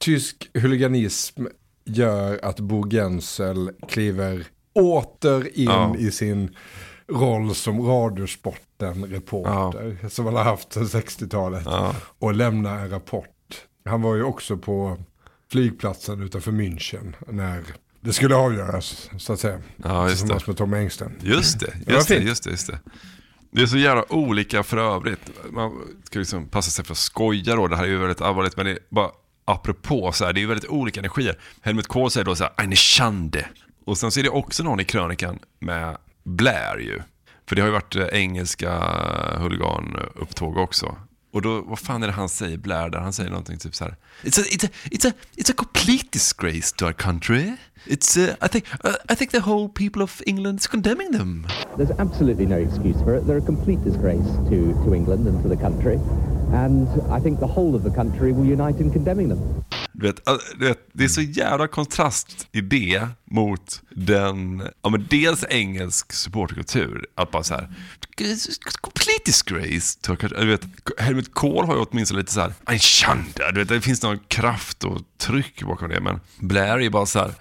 tysk 0.00 0.50
huliganism 0.54 1.44
gör 1.84 2.40
att 2.44 2.60
Bo 2.60 2.90
Gensel 2.90 3.70
kliver 3.88 4.46
åter 4.74 5.58
in 5.58 5.64
Ja. 5.64 5.96
i 5.98 6.10
sin 6.10 6.56
roll 7.08 7.54
som 7.54 7.86
Radiosporten-reporter 7.86 10.08
som 10.08 10.26
han 10.26 10.34
har 10.34 10.44
haft 10.44 10.72
sedan 10.72 10.84
60-talet 10.86 11.66
och 12.18 12.34
lämnar 12.34 12.78
en 12.78 12.90
rapport. 12.90 13.26
Han 13.84 14.02
var 14.02 14.14
ju 14.14 14.22
också 14.22 14.56
på 14.56 14.98
flygplatsen 15.52 16.22
utanför 16.22 16.52
München 16.52 17.12
när 17.28 17.64
det 18.00 18.12
skulle 18.12 18.34
avgöras 18.34 19.10
så 19.18 19.32
att 19.32 19.40
säga. 19.40 19.58
Ja, 19.76 20.08
just 20.08 20.18
tillsammans 20.20 20.44
det. 20.44 20.50
med 20.50 20.56
Tom 20.56 20.74
Engström. 20.74 21.12
Just 21.20 21.60
det, 21.60 21.72
just 21.86 22.08
det, 22.08 22.18
just 22.18 22.44
det, 22.44 22.50
just 22.50 22.66
det. 22.66 22.78
Det 23.52 23.62
är 23.62 23.66
så 23.66 23.78
jävla 23.78 24.12
olika 24.12 24.62
för 24.62 24.76
övrigt. 24.76 25.20
Man 25.50 25.72
ska 26.04 26.18
liksom 26.18 26.48
passa 26.48 26.70
sig 26.70 26.84
för 26.84 26.92
att 26.92 26.98
skoja 26.98 27.56
då. 27.56 27.66
Det 27.66 27.76
här 27.76 27.84
är 27.84 27.88
ju 27.88 27.98
väldigt 27.98 28.20
allvarligt, 28.20 28.56
men 28.56 28.66
det 28.66 28.72
är 28.72 28.78
bara 28.90 29.10
apropå 29.44 30.12
så 30.12 30.24
här, 30.24 30.32
det 30.32 30.38
är 30.40 30.42
ju 30.42 30.48
väldigt 30.48 30.70
olika 30.70 31.00
energier. 31.00 31.38
Helmut 31.62 31.86
Kohl 31.86 32.10
säger 32.10 32.24
då 32.24 32.36
så 32.36 32.44
här, 32.44 32.52
eine 32.56 32.76
Schande. 32.76 33.48
Och 33.84 33.98
sen 33.98 34.10
så 34.10 34.20
är 34.20 34.24
det 34.24 34.30
också 34.30 34.62
någon 34.62 34.80
i 34.80 34.84
krönikan 34.84 35.38
med 35.58 35.96
Blair 36.24 36.78
ju. 36.78 37.00
För 37.48 37.56
det 37.56 37.62
har 37.62 37.66
ju 37.66 37.72
varit 37.72 37.96
eh, 37.96 38.06
engelska 38.12 38.70
eh, 38.72 39.40
huliganupptåg 39.40 40.56
också. 40.56 40.96
Och 41.32 41.42
då, 41.42 41.60
vad 41.60 41.78
fan 41.78 42.02
är 42.02 42.06
det 42.06 42.12
han 42.12 42.28
säger, 42.28 42.58
Blair, 42.58 42.90
där 42.90 42.98
han 42.98 43.12
säger 43.12 43.30
någonting 43.30 43.58
typ 43.58 43.74
så 43.74 43.84
här. 43.84 43.96
It's 44.22 44.40
a, 44.40 44.44
it's 44.50 44.66
a, 44.66 44.70
it's 44.90 45.08
a, 45.08 45.12
it's 45.36 45.50
a 45.50 45.54
complete 45.56 46.08
disgrace 46.12 46.74
to 46.76 46.84
our 46.84 46.92
country. 46.92 47.56
It's, 47.86 48.16
uh, 48.16 48.34
I 48.42 48.48
think, 48.48 48.64
uh, 48.84 48.92
I 49.08 49.16
think 49.16 49.30
the 49.30 49.40
whole 49.40 49.68
people 49.68 50.02
of 50.02 50.22
England 50.26 50.58
is 50.58 50.66
condemning 50.66 51.12
them. 51.12 51.46
There's 51.76 51.98
absolutely 51.98 52.46
no 52.46 52.56
excuse 52.56 53.00
for 53.04 53.14
it. 53.14 53.26
They're 53.26 53.42
a 53.42 53.46
complete 53.46 53.82
disgrace 53.84 54.30
to, 54.50 54.74
to 54.84 54.94
England 54.94 55.26
and 55.26 55.42
to 55.42 55.48
the 55.48 55.56
country. 55.56 55.98
And 56.52 56.88
I 57.10 57.20
think 57.20 57.38
the 57.38 57.46
whole 57.46 57.74
of 57.74 57.82
the 57.82 57.90
country 57.90 58.32
will 58.32 58.44
unite 58.44 58.80
in 58.80 58.90
condemning 58.90 59.28
them. 59.28 59.64
Du 60.00 60.06
vet, 60.06 60.20
du 60.58 60.64
vet, 60.64 60.88
det 60.92 61.04
är 61.04 61.08
så 61.08 61.20
jävla 61.20 61.68
kontrast 61.68 62.48
i 62.52 62.60
det 62.60 63.08
mot 63.24 63.82
den, 63.90 64.62
ja 64.82 64.90
men 64.90 65.06
dels 65.10 65.44
engelsk 65.48 66.12
supporterkultur, 66.12 67.06
att 67.14 67.30
bara 67.30 67.42
så 67.42 67.54
här, 67.54 67.68
complete 68.80 69.22
disgrace. 69.24 69.98
Du 70.28 70.46
vet, 70.46 70.62
Helmut 70.98 71.34
Kohl 71.34 71.64
har 71.64 71.74
ju 71.74 71.80
åtminstone 71.80 72.20
lite 72.20 72.32
så 72.32 72.40
här, 72.40 72.52
en 72.66 72.78
kända, 72.78 73.50
du 73.52 73.60
vet, 73.60 73.68
det 73.68 73.80
finns 73.80 74.02
någon 74.02 74.18
kraft 74.18 74.84
och 74.84 75.00
tryck 75.18 75.62
bakom 75.62 75.88
det, 75.88 76.00
men 76.00 76.20
Blair 76.38 76.72
är 76.72 76.78
ju 76.78 76.90
bara 76.90 77.06
så 77.06 77.18
här, 77.18 77.34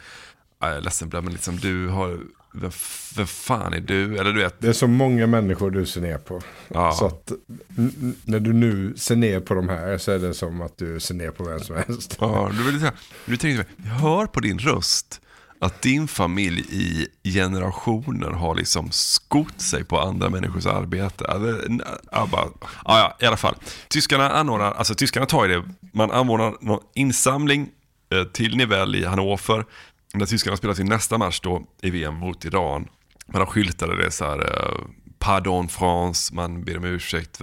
ja, 0.62 0.68
jag 0.68 0.78
är 0.78 0.82
ledsen 0.82 1.10
Blair, 1.10 1.24
men 1.24 1.34
liksom 1.34 1.58
du 1.58 1.88
har, 1.88 2.20
vem, 2.54 3.28
fan 3.28 3.74
är 3.74 3.80
du? 3.80 4.18
Eller 4.18 4.34
du 4.34 4.40
vet, 4.40 4.62
Det 4.62 4.68
är 4.68 4.74
så 4.74 4.88
många 4.88 5.28
människor 5.28 5.72
du 5.72 5.86
ser 5.86 6.02
ner 6.02 6.18
på. 6.18 6.42
Ja. 6.68 6.92
Så 6.92 7.06
att 7.06 7.32
när 8.26 8.40
du 8.40 8.54
nu 8.54 8.94
ser 8.98 9.16
ner 9.16 9.40
på 9.40 9.54
de 9.54 9.70
här 9.70 9.98
så 9.98 10.12
är 10.12 10.20
det 10.20 10.34
som 10.34 10.62
att 10.62 10.78
du 10.78 11.00
ser 11.00 11.16
ner 11.16 11.32
på 11.32 11.44
vem 11.44 11.60
som 11.60 11.76
helst. 11.76 12.18
Ja, 12.20 12.52
du, 12.58 12.64
vill 12.64 12.80
säga, 12.80 12.94
du 13.26 13.38
tänkte, 13.38 13.66
jag 13.78 13.92
hör 13.92 14.26
på 14.26 14.40
din 14.40 14.60
röst 14.60 15.22
Att 15.60 15.82
din 15.82 16.08
familj 16.08 16.66
i 16.70 17.08
generationer 17.30 18.30
har 18.30 18.56
liksom 18.56 18.92
skott 18.92 19.62
sig 19.62 19.84
på 19.84 20.00
andra 20.00 20.30
människors 20.30 20.66
arbete. 20.66 21.26
Jag 22.12 22.30
bara, 22.30 22.48
ja, 22.62 23.00
ja, 23.00 23.18
i 23.20 23.26
alla 23.26 23.38
fall. 23.38 23.56
Tyskarna 23.88 24.30
anordnar, 24.30 24.72
alltså 24.72 24.96
tyskarna 24.96 25.26
tar 25.26 25.46
ju 25.46 25.54
det, 25.54 25.70
man 25.94 26.12
anordnar 26.12 26.56
någon 26.62 26.84
insamling 26.96 27.70
eh, 28.14 28.24
till 28.24 28.58
Nivelle 28.58 28.98
i 28.98 29.06
Hannover. 29.06 29.66
När 30.14 30.26
tyskarna 30.26 30.58
spelar 30.58 30.74
sin 30.74 30.90
nästa 30.90 31.18
match 31.18 31.40
då 31.40 31.64
i 31.82 31.90
VM 31.90 32.16
mot 32.16 32.46
Iran. 32.46 32.88
Man 33.28 33.42
har 33.42 33.46
skyltade 33.46 34.04
det 34.04 34.12
så 34.12 34.26
här, 34.26 34.40
eh, 34.40 34.78
Pardon 35.20 35.68
France, 35.68 36.36
man 36.36 36.64
ber 36.64 36.78
om 36.78 36.86
ursäkt. 36.86 37.42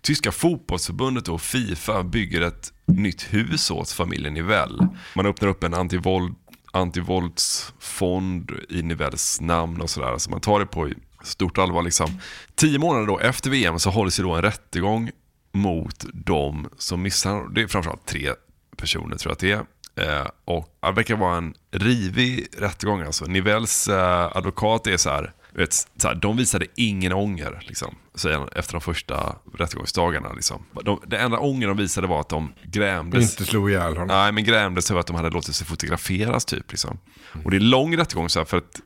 Tyska 0.00 0.32
fotbollsförbundet 0.32 1.28
och 1.28 1.40
Fifa 1.40 2.02
bygger 2.02 2.40
ett 2.40 2.72
nytt 2.86 3.22
hus 3.22 3.70
åt 3.70 3.90
familjen 3.90 4.34
Nivell. 4.34 4.86
Man 5.14 5.26
öppnar 5.26 5.48
upp 5.48 5.64
en 5.64 5.74
antivåld, 5.74 6.34
antivåldsfond 6.72 8.52
i 8.68 8.82
Nivells 8.82 9.40
namn 9.40 9.80
och 9.80 9.90
sådär. 9.90 10.18
Så 10.18 10.30
man 10.30 10.40
tar 10.40 10.60
det 10.60 10.66
på 10.66 10.90
stort 11.22 11.58
allvar. 11.58 11.82
Liksom. 11.82 12.20
Tio 12.54 12.78
månader 12.78 13.06
då 13.06 13.18
efter 13.18 13.50
VM 13.50 13.78
så 13.78 13.90
hålls 13.90 14.20
ju 14.20 14.22
då 14.22 14.34
en 14.34 14.42
rättegång 14.42 15.10
mot 15.52 16.04
de 16.12 16.68
som 16.78 17.02
missar, 17.02 17.54
det 17.54 17.62
är 17.62 17.66
framförallt 17.66 18.06
tre 18.06 18.30
personer 18.76 19.16
tror 19.16 19.30
jag 19.30 19.32
att 19.32 19.38
det 19.38 19.52
är. 19.52 19.64
Eh, 19.96 20.26
och 20.44 20.68
det 20.80 20.92
verkar 20.92 21.16
vara 21.16 21.36
en 21.36 21.54
rivig 21.70 22.46
rättegång. 22.58 23.02
Alltså. 23.02 23.24
Nivells 23.24 23.88
eh, 23.88 24.36
advokat 24.36 24.86
är 24.86 24.96
så 24.96 25.10
här, 25.10 25.32
vet, 25.52 25.72
så 25.72 26.08
här, 26.08 26.14
de 26.14 26.36
visade 26.36 26.66
ingen 26.74 27.12
ånger 27.12 27.62
liksom, 27.68 27.94
han, 28.22 28.48
efter 28.48 28.72
de 28.72 28.80
första 28.80 29.36
rättegångsdagarna. 29.58 30.32
Liksom. 30.32 30.64
De, 30.84 31.00
det 31.06 31.18
enda 31.18 31.38
ånger 31.38 31.68
de 31.68 31.76
visade 31.76 32.06
var 32.06 32.20
att 32.20 32.28
de 32.28 32.52
grämdes. 32.62 33.30
Inte 33.30 33.44
slog 33.44 33.70
ihjäl 33.70 33.92
honom. 33.92 34.06
Nej, 34.06 34.32
men 34.32 34.44
grämdes 34.44 34.90
över 34.90 35.00
att 35.00 35.06
de 35.06 35.16
hade 35.16 35.30
låtit 35.30 35.54
sig 35.54 35.66
fotograferas 35.66 36.44
typ. 36.44 36.70
Liksom. 36.70 36.98
Och 37.44 37.50
det 37.50 37.56
är 37.56 37.60
lång 37.60 37.96
rättegång 37.96 38.28
så 38.28 38.40
här, 38.40 38.44
för 38.44 38.56
att, 38.56 38.80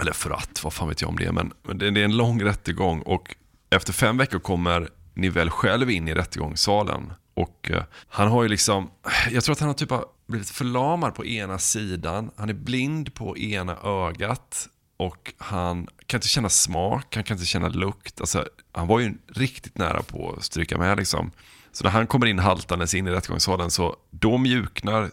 eller 0.00 0.12
för 0.12 0.30
att, 0.30 0.64
vad 0.64 0.72
fan 0.72 0.88
vet 0.88 1.00
jag 1.00 1.10
om 1.10 1.16
det, 1.16 1.32
men, 1.32 1.52
men 1.62 1.78
det, 1.78 1.90
det 1.90 2.00
är 2.00 2.04
en 2.04 2.16
lång 2.16 2.42
rättegång 2.42 3.02
och 3.02 3.34
efter 3.70 3.92
fem 3.92 4.16
veckor 4.16 4.38
kommer 4.38 4.88
Nivell 5.14 5.50
själv 5.50 5.90
in 5.90 6.08
i 6.08 6.14
rättegångssalen. 6.14 7.12
Och 7.34 7.70
eh, 7.70 7.82
han 8.08 8.28
har 8.28 8.42
ju 8.42 8.48
liksom, 8.48 8.90
jag 9.30 9.44
tror 9.44 9.52
att 9.52 9.60
han 9.60 9.68
har 9.68 9.74
typ 9.74 9.90
har 9.90 10.04
blivit 10.26 10.50
förlamad 10.50 11.14
på 11.14 11.26
ena 11.26 11.58
sidan, 11.58 12.30
han 12.36 12.48
är 12.48 12.54
blind 12.54 13.14
på 13.14 13.38
ena 13.38 13.76
ögat 13.84 14.68
och 14.96 15.34
han 15.38 15.86
kan 16.06 16.18
inte 16.18 16.28
känna 16.28 16.48
smak, 16.48 17.14
han 17.14 17.24
kan 17.24 17.34
inte 17.36 17.46
känna 17.46 17.68
lukt. 17.68 18.20
Alltså, 18.20 18.46
han 18.72 18.86
var 18.86 19.00
ju 19.00 19.14
riktigt 19.28 19.78
nära 19.78 20.02
på 20.02 20.34
att 20.38 20.44
stryka 20.44 20.78
med 20.78 20.96
liksom. 20.98 21.30
Så 21.72 21.84
när 21.84 21.90
han 21.90 22.06
kommer 22.06 22.26
in 22.26 22.38
haltandes 22.38 22.94
in 22.94 23.06
i 23.06 23.10
rättegångssalen 23.10 23.70
så 23.70 23.96
då 24.10 24.38
mjuknar 24.38 25.06
t- 25.08 25.12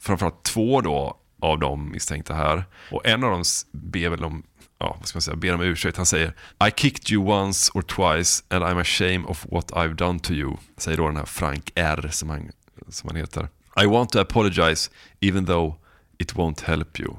framförallt 0.00 0.42
två 0.42 0.80
då 0.80 1.16
av 1.40 1.58
de 1.58 1.90
misstänkta 1.90 2.34
här. 2.34 2.64
Och 2.90 3.06
en 3.06 3.24
av 3.24 3.30
dem 3.30 3.44
ber 3.72 4.08
väl 4.08 4.24
om, 4.24 4.42
ja 4.80 4.96
vad 4.98 5.08
ska 5.08 5.16
man 5.16 5.22
säga, 5.22 5.36
ber 5.36 5.54
om 5.54 5.60
ursäkt. 5.60 5.96
Han 5.96 6.06
säger 6.06 6.28
I 6.68 6.70
kicked 6.76 7.10
you 7.10 7.30
once 7.32 7.72
or 7.74 7.82
twice 7.82 8.44
and 8.48 8.64
I'm 8.64 8.80
ashamed 8.80 9.24
of 9.26 9.46
what 9.50 9.70
I've 9.70 9.94
done 9.94 10.18
to 10.18 10.32
you. 10.32 10.56
Säger 10.76 10.98
då 10.98 11.06
den 11.06 11.16
här 11.16 11.24
Frank 11.24 11.72
R 11.74 12.08
som 12.12 12.30
han, 12.30 12.50
som 12.88 13.08
han 13.08 13.16
heter. 13.16 13.48
I 13.82 13.86
want 13.86 14.10
to 14.10 14.18
apologize 14.18 14.90
even 15.20 15.46
though 15.46 15.74
it 16.18 16.34
won't 16.34 16.64
help 16.64 17.00
you. 17.00 17.14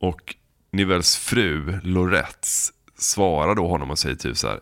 Och 0.00 0.36
Nivels 0.72 1.16
fru, 1.16 1.80
Lorette, 1.82 2.48
svarar 2.98 3.54
då 3.54 3.68
honom 3.68 3.90
och 3.90 3.98
säger 3.98 4.16
typ 4.16 4.36
så 4.36 4.48
här. 4.48 4.60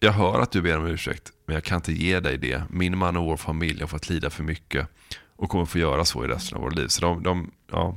Jag 0.00 0.12
hör 0.12 0.40
att 0.40 0.50
du 0.52 0.62
ber 0.62 0.78
om 0.78 0.86
ursäkt, 0.86 1.32
men 1.46 1.54
jag 1.54 1.64
kan 1.64 1.76
inte 1.76 1.92
ge 1.92 2.20
dig 2.20 2.38
det. 2.38 2.62
Min 2.70 2.98
man 2.98 3.16
och 3.16 3.24
vår 3.24 3.36
familj 3.36 3.80
har 3.80 3.88
fått 3.88 4.08
lida 4.08 4.30
för 4.30 4.42
mycket 4.42 4.88
och 5.36 5.50
kommer 5.50 5.64
få 5.64 5.78
göra 5.78 6.04
så 6.04 6.24
i 6.24 6.28
resten 6.28 6.56
av 6.56 6.62
våra 6.62 6.74
liv. 6.74 6.88
Så 6.88 7.00
de, 7.00 7.22
de, 7.22 7.50
ja. 7.70 7.96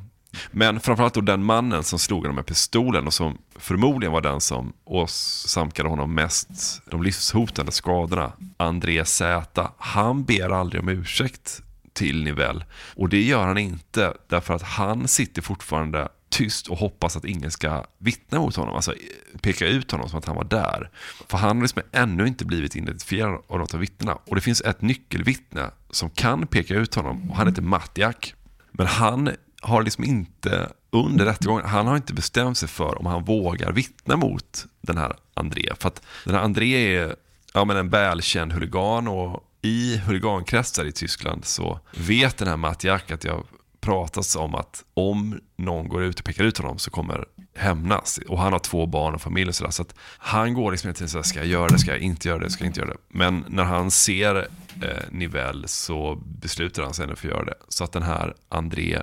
Men 0.51 0.79
framförallt 0.79 1.13
då 1.13 1.21
den 1.21 1.43
mannen 1.43 1.83
som 1.83 1.99
slog 1.99 2.21
honom 2.21 2.35
med 2.35 2.45
pistolen 2.45 3.07
och 3.07 3.13
som 3.13 3.37
förmodligen 3.55 4.11
var 4.11 4.21
den 4.21 4.41
som 4.41 4.73
åsamkade 4.85 5.89
honom 5.89 6.13
mest 6.13 6.81
de 6.91 7.03
livshotande 7.03 7.71
skadorna, 7.71 8.31
André 8.57 9.05
Z. 9.05 9.71
Han 9.77 10.23
ber 10.23 10.49
aldrig 10.49 10.81
om 10.81 10.89
ursäkt 10.89 11.61
till 11.93 12.23
Nivell. 12.23 12.63
Och 12.95 13.09
det 13.09 13.21
gör 13.21 13.45
han 13.45 13.57
inte 13.57 14.13
därför 14.27 14.53
att 14.53 14.61
han 14.61 15.07
sitter 15.07 15.41
fortfarande 15.41 16.09
tyst 16.29 16.67
och 16.67 16.77
hoppas 16.77 17.17
att 17.17 17.25
ingen 17.25 17.51
ska 17.51 17.85
vittna 17.97 18.39
mot 18.39 18.55
honom. 18.55 18.75
Alltså 18.75 18.91
eh, 18.91 19.39
peka 19.41 19.67
ut 19.67 19.91
honom 19.91 20.09
som 20.09 20.19
att 20.19 20.25
han 20.25 20.35
var 20.35 20.43
där. 20.43 20.89
För 21.27 21.37
han 21.37 21.57
har 21.57 21.61
liksom 21.61 21.81
ännu 21.91 22.27
inte 22.27 22.45
blivit 22.45 22.75
identifierad 22.75 23.41
av 23.47 23.59
något 23.59 23.73
av 23.73 23.79
vittnena. 23.79 24.17
Och 24.25 24.35
det 24.35 24.41
finns 24.41 24.61
ett 24.61 24.81
nyckelvittne 24.81 25.69
som 25.89 26.09
kan 26.09 26.47
peka 26.47 26.73
ut 26.73 26.95
honom 26.95 27.31
och 27.31 27.37
han 27.37 27.47
heter 27.47 27.61
Mattiak. 27.61 28.33
Men 28.71 28.87
han 28.87 29.29
har 29.63 29.83
liksom 29.83 30.03
inte 30.03 30.69
under 30.89 31.25
rättegången, 31.25 31.65
han 31.65 31.87
har 31.87 31.95
inte 31.95 32.13
bestämt 32.13 32.57
sig 32.57 32.69
för 32.69 32.99
om 32.99 33.05
han 33.05 33.23
vågar 33.23 33.71
vittna 33.71 34.15
mot 34.15 34.65
den 34.81 34.97
här 34.97 35.15
André. 35.33 35.69
För 35.79 35.87
att 35.87 36.01
den 36.25 36.35
här 36.35 36.41
André 36.41 36.95
är 36.97 37.15
ja, 37.53 37.65
men 37.65 37.77
en 37.77 37.89
välkänd 37.89 38.53
huligan 38.53 39.07
och 39.07 39.43
i 39.61 39.97
huligankretsar 39.97 40.85
i 40.85 40.91
Tyskland 40.91 41.45
så 41.45 41.79
vet 41.97 42.37
den 42.37 42.47
här 42.47 42.57
Mattiak 42.57 43.11
att 43.11 43.23
jag 43.23 43.43
pratas 43.83 44.35
om 44.35 44.55
att 44.55 44.83
om 44.93 45.39
någon 45.55 45.87
går 45.87 46.03
ut 46.03 46.19
och 46.19 46.25
pekar 46.25 46.43
ut 46.43 46.57
honom 46.57 46.79
så 46.79 46.91
kommer 46.91 47.25
hämnas. 47.55 48.19
Och 48.27 48.39
han 48.39 48.53
har 48.53 48.59
två 48.59 48.85
barn 48.85 49.15
och 49.15 49.21
familj 49.21 49.49
och 49.49 49.55
sådär. 49.55 49.71
Så 49.71 49.81
att 49.81 49.95
han 50.17 50.53
går 50.53 50.71
liksom 50.71 50.87
hela 50.87 50.95
tiden 50.95 51.09
såhär, 51.09 51.23
ska 51.23 51.39
jag 51.39 51.47
göra 51.47 51.67
det, 51.67 51.79
ska 51.79 51.91
jag 51.91 51.99
inte 51.99 52.27
göra 52.27 52.39
det, 52.39 52.49
ska 52.49 52.63
jag 52.63 52.69
inte 52.69 52.79
göra 52.79 52.89
det. 52.89 52.97
Men 53.07 53.45
när 53.47 53.63
han 53.63 53.91
ser 53.91 54.35
eh, 54.81 55.03
Nivell 55.11 55.67
så 55.67 56.21
beslutar 56.25 56.83
han 56.83 56.93
sig 56.93 57.03
ändå 57.03 57.15
för 57.15 57.27
att 57.27 57.33
göra 57.33 57.45
det. 57.45 57.55
Så 57.69 57.83
att 57.83 57.91
den 57.91 58.03
här 58.03 58.33
André 58.49 59.01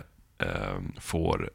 får 1.00 1.50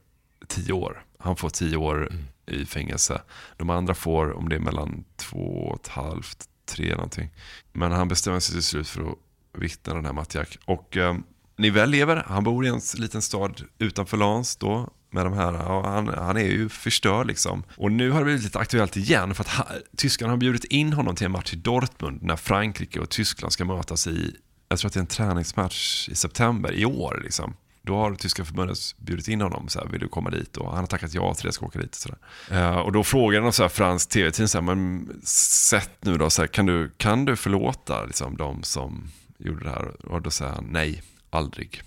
tio 0.48 0.74
år. 0.74 1.06
Han 1.20 1.36
får 1.36 1.50
tio 1.50 1.78
år 1.78 2.12
i 2.46 2.66
fängelse. 2.66 3.22
De 3.58 3.70
andra 3.70 3.94
får, 3.94 4.34
om 4.34 4.50
det 4.50 4.56
är 4.56 4.60
mellan 4.60 5.04
två 5.16 5.68
och 5.68 5.80
ett 5.82 5.88
halvt, 5.88 6.46
tre 6.66 6.96
någonting. 6.96 7.30
Men 7.74 7.92
han 7.92 8.08
bestämmer 8.08 8.40
sig 8.40 8.54
till 8.54 8.64
slut 8.64 8.88
för 8.88 9.02
att 9.02 9.18
vittna 9.62 9.94
den 9.94 10.06
här 10.06 10.14
Mattiak. 10.14 10.58
Och 10.66 10.98
eh, 10.98 11.16
Nivell 11.58 11.90
lever, 11.90 12.24
han 12.28 12.44
bor 12.44 12.66
i 12.66 12.70
en 12.70 12.82
liten 12.96 13.22
stad 13.22 13.62
utanför 13.78 14.18
Lans 14.18 14.56
då. 14.56 14.90
Med 15.10 15.26
de 15.26 15.34
här, 15.34 15.52
han, 15.54 16.08
han 16.08 16.38
är 16.38 16.46
ju 16.46 16.70
förstörd 16.70 17.28
liksom. 17.28 17.64
Och 17.78 17.92
nu 17.92 18.12
har 18.12 18.20
det 18.20 18.26
blivit 18.26 18.44
lite 18.44 18.60
aktuellt 18.60 18.98
igen 18.98 19.36
för 19.36 19.44
att 19.44 19.50
ha, 19.50 19.68
tyskarna 19.98 20.32
har 20.32 20.38
bjudit 20.38 20.64
in 20.64 20.94
honom 20.94 21.16
till 21.16 21.26
en 21.26 21.32
match 21.32 21.54
i 21.54 21.56
Dortmund 21.56 22.24
när 22.24 22.36
Frankrike 22.36 23.00
och 23.00 23.10
Tyskland 23.10 23.54
ska 23.54 23.66
mötas 23.66 24.08
i, 24.08 24.36
jag 24.70 24.80
tror 24.80 24.90
att 24.90 24.94
det 24.94 24.98
är 24.98 25.02
en 25.02 25.08
träningsmatch 25.08 26.10
i 26.10 26.16
september 26.16 26.72
i 26.72 26.86
år 26.86 27.22
liksom. 27.24 27.56
Då 27.86 27.96
har 27.96 28.16
tyska 28.16 28.46
förbundet 28.46 28.78
bjudit 28.98 29.28
in 29.28 29.42
honom, 29.42 29.68
så 29.70 29.80
här, 29.80 29.88
vill 29.88 30.02
du 30.02 30.08
komma 30.08 30.30
dit? 30.30 30.58
Och 30.58 30.70
han 30.70 30.80
har 30.80 30.88
tackat 30.88 31.14
ja 31.14 31.34
till 31.34 31.46
det, 31.46 31.52
ska 31.52 31.66
åka 31.66 31.80
dit. 31.80 31.96
Och, 31.96 32.02
så. 32.48 32.54
Eh, 32.54 32.78
och 32.78 32.92
då 32.92 33.04
frågar 33.04 33.52
så 33.52 33.64
här, 33.64 33.70
fransk 33.70 34.10
tv-tidning, 34.10 34.48
så 34.48 34.58
här, 34.58 34.76
men 34.76 35.10
sätt 35.24 35.92
nu 36.02 36.18
då, 36.18 36.30
så 36.30 36.42
här, 36.42 36.48
kan, 36.48 36.66
du, 36.66 36.92
kan 36.98 37.26
du 37.26 37.36
förlåta 37.36 38.04
liksom, 38.04 38.38
de 38.38 38.64
som 38.64 39.12
gjorde 39.38 39.64
det 39.64 39.70
här? 39.70 40.06
Och 40.06 40.22
då 40.22 40.32
säger 40.32 40.52
han 40.52 40.68
nej, 40.70 41.04
aldrig. 41.30 41.82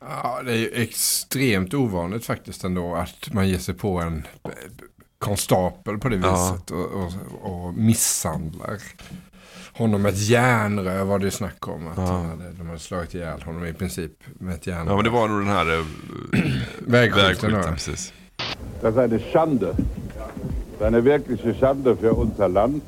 Ja, 0.00 0.42
det 0.44 0.52
är 0.52 0.56
ju 0.56 0.70
extremt 0.70 1.74
ovanligt 1.74 2.26
faktiskt 2.26 2.64
ändå 2.64 2.94
att 2.94 3.32
man 3.32 3.48
ger 3.48 3.58
sig 3.58 3.74
på 3.74 4.00
en 4.00 4.26
konstapel 5.18 5.98
på 5.98 6.08
det 6.08 6.16
Ja. 6.16 6.52
viset 6.52 6.70
och, 6.70 6.86
och, 6.86 7.12
och 7.42 7.74
misshandlar 7.74 8.78
honom 9.76 10.02
med 10.02 10.12
ett 10.12 10.28
järnrör 10.28 11.04
var 11.04 11.18
det 11.18 11.24
ju 11.24 11.30
snack 11.30 11.68
om. 11.68 11.88
Att 11.88 11.96
han 11.96 12.26
hade, 12.26 12.52
de 12.58 12.66
hade 12.66 12.78
slagit 12.78 13.14
ihjäl 13.14 13.42
honom 13.42 13.66
i 13.66 13.72
princip 13.72 14.12
med 14.38 14.54
ett 14.54 14.66
järnrör. 14.66 14.92
Ja, 14.92 14.96
men 14.96 15.04
det 15.04 15.10
var 15.10 15.28
nog 15.28 15.40
den 15.40 15.48
här 15.48 15.78
äh, 15.78 15.84
Vägskylten, 16.86 17.50
ja. 17.50 17.62
precis. 17.62 18.12
Ist 18.82 18.98
eine 18.98 19.18
Schande. 19.18 19.66
Das 19.66 19.76
ist 20.74 20.82
eine 20.82 21.04
wirkliche 21.04 21.54
Schande 21.54 21.96
für 21.96 22.10
unser 22.10 22.48
Land. 22.48 22.82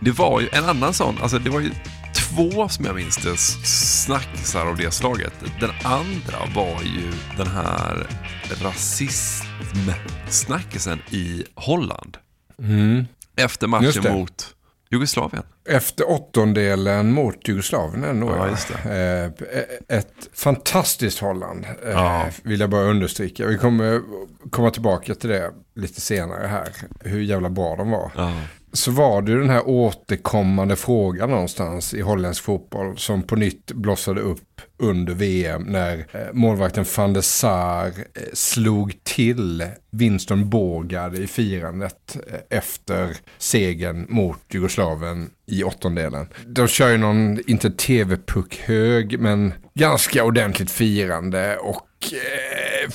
Det 0.00 0.10
var 0.10 0.40
ju 0.40 0.48
en 0.52 0.64
annan 0.64 0.94
sån, 0.94 1.14
alltså 1.22 1.38
det 1.38 1.50
var 1.50 1.60
ju 1.60 1.70
två 2.14 2.68
som 2.68 2.84
jag 2.84 2.94
minns 2.94 3.16
det 3.16 3.36
snacksar 3.66 4.66
av 4.66 4.76
det 4.76 4.90
slaget. 4.90 5.32
Den 5.60 5.70
andra 5.84 6.38
var 6.54 6.80
ju 6.82 7.12
den 7.36 7.46
här 7.46 8.06
rasismsnackisen 8.52 10.98
i 11.10 11.44
Holland. 11.54 12.16
Mm. 12.58 13.04
Efter 13.36 13.66
matchen 13.66 14.12
mot 14.12 14.54
Jugoslavien. 14.90 15.42
Efter 15.68 16.10
åttondelen 16.10 17.12
mot 17.12 17.48
Jugoslavien 17.48 18.04
ändå. 18.04 18.30
Ja, 18.30 18.48
Ja, 18.84 18.90
Eh, 18.90 19.30
Ett 19.98 20.12
fantastiskt 20.34 21.18
Holland 21.18 21.64
eh, 21.84 21.90
Ja. 21.90 22.26
vill 22.42 22.60
jag 22.60 22.70
bara 22.70 22.82
understryka. 22.84 23.46
Vi 23.46 23.58
kommer 23.58 24.00
komma 24.50 24.70
tillbaka 24.70 25.14
till 25.14 25.30
det 25.30 25.50
lite 25.74 26.00
senare 26.00 26.46
här. 26.46 26.68
Hur 27.00 27.20
jävla 27.22 27.50
bra 27.50 27.76
de 27.76 27.90
var 27.90 28.10
så 28.74 28.90
var 28.90 29.22
det 29.22 29.32
ju 29.32 29.40
den 29.40 29.50
här 29.50 29.68
återkommande 29.68 30.76
frågan 30.76 31.30
någonstans 31.30 31.94
i 31.94 32.00
holländsk 32.00 32.42
fotboll 32.42 32.98
som 32.98 33.22
på 33.22 33.36
nytt 33.36 33.72
blossade 33.72 34.20
upp 34.20 34.60
under 34.78 35.14
VM 35.14 35.62
när 35.62 35.98
eh, 35.98 36.32
målvakten 36.32 36.84
van 36.96 37.12
der 37.12 37.20
Sar 37.20 37.86
eh, 37.86 38.22
slog 38.32 38.98
till 39.02 39.66
Winston 39.90 40.50
Bogard 40.50 41.14
i 41.14 41.26
firandet 41.26 42.16
eh, 42.32 42.58
efter 42.58 43.16
segern 43.38 44.06
mot 44.08 44.40
Jugoslavien 44.50 45.30
i 45.46 45.64
åttondelen. 45.64 46.26
De 46.46 46.68
kör 46.68 46.90
ju 46.90 46.98
någon, 46.98 47.38
inte 47.46 47.70
tv-puck 47.70 48.56
hög, 48.64 49.20
men 49.20 49.52
ganska 49.74 50.24
ordentligt 50.24 50.70
firande 50.70 51.56
och 51.56 51.86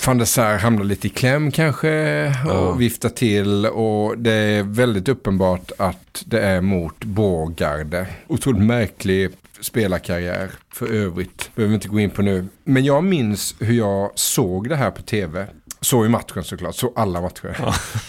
van 0.05 0.17
der 0.17 0.25
Sar 0.25 0.57
hamnar 0.57 0.83
lite 0.83 1.07
i 1.07 1.09
kläm 1.09 1.51
kanske 1.51 2.25
och 2.27 2.51
Ja. 2.51 2.71
viftar 2.71 3.09
till 3.09 3.65
och 3.65 4.17
det 4.17 4.31
är 4.31 4.63
väldigt 4.63 5.07
uppenbart 5.09 5.71
att 5.77 6.23
det 6.25 6.41
är 6.41 6.61
mot 6.61 7.03
Bågarde. 7.03 8.07
Otroligt 8.27 8.63
märklig 8.63 9.29
spelarkarriär 9.61 10.49
för 10.73 10.93
övrigt. 10.93 11.49
Behöver 11.55 11.69
vi 11.69 11.75
inte 11.75 11.87
gå 11.87 11.99
in 11.99 12.09
på 12.09 12.21
nu. 12.21 12.47
Men 12.63 12.85
jag 12.85 13.03
minns 13.03 13.55
hur 13.59 13.73
jag 13.73 14.11
såg 14.15 14.69
det 14.69 14.75
här 14.75 14.91
på 14.91 15.01
tv. 15.01 15.47
Såg 15.81 16.03
ju 16.05 16.09
matchen 16.09 16.43
såklart, 16.43 16.75
såg 16.75 16.93
alla 16.95 17.21
matcher. 17.21 17.55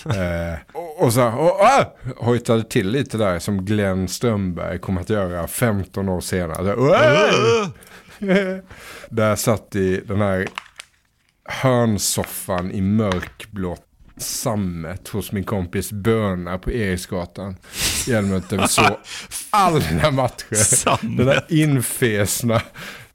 eh, 0.04 0.58
och, 0.72 1.02
och 1.04 1.12
så 1.12 1.20
här, 1.20 1.38
och, 1.38 1.60
ah! 1.60 1.84
hojtade 2.16 2.64
till 2.64 2.90
lite 2.90 3.18
där 3.18 3.38
som 3.38 3.64
Glenn 3.64 4.08
Strömberg 4.08 4.78
kommer 4.78 5.00
att 5.00 5.10
göra 5.10 5.46
15 5.46 6.08
år 6.08 6.20
senare. 6.20 6.74
Där 9.08 9.36
satt 9.36 9.76
i 9.76 10.00
den 10.06 10.20
här 10.20 10.48
hörnsoffan 11.50 12.70
i 12.72 12.80
mörkblått 12.80 13.86
sammet 14.16 15.08
hos 15.08 15.32
min 15.32 15.44
kompis 15.44 15.92
Böna 15.92 16.58
på 16.58 16.70
Eriksgatan. 16.70 17.56
Hjälmet 18.06 18.48
där 18.48 18.58
vi 18.58 18.68
såg 18.68 18.96
alla 19.50 20.10
matcher. 20.10 21.16
Den 21.16 21.26
där 21.26 21.44
infesna 21.48 22.62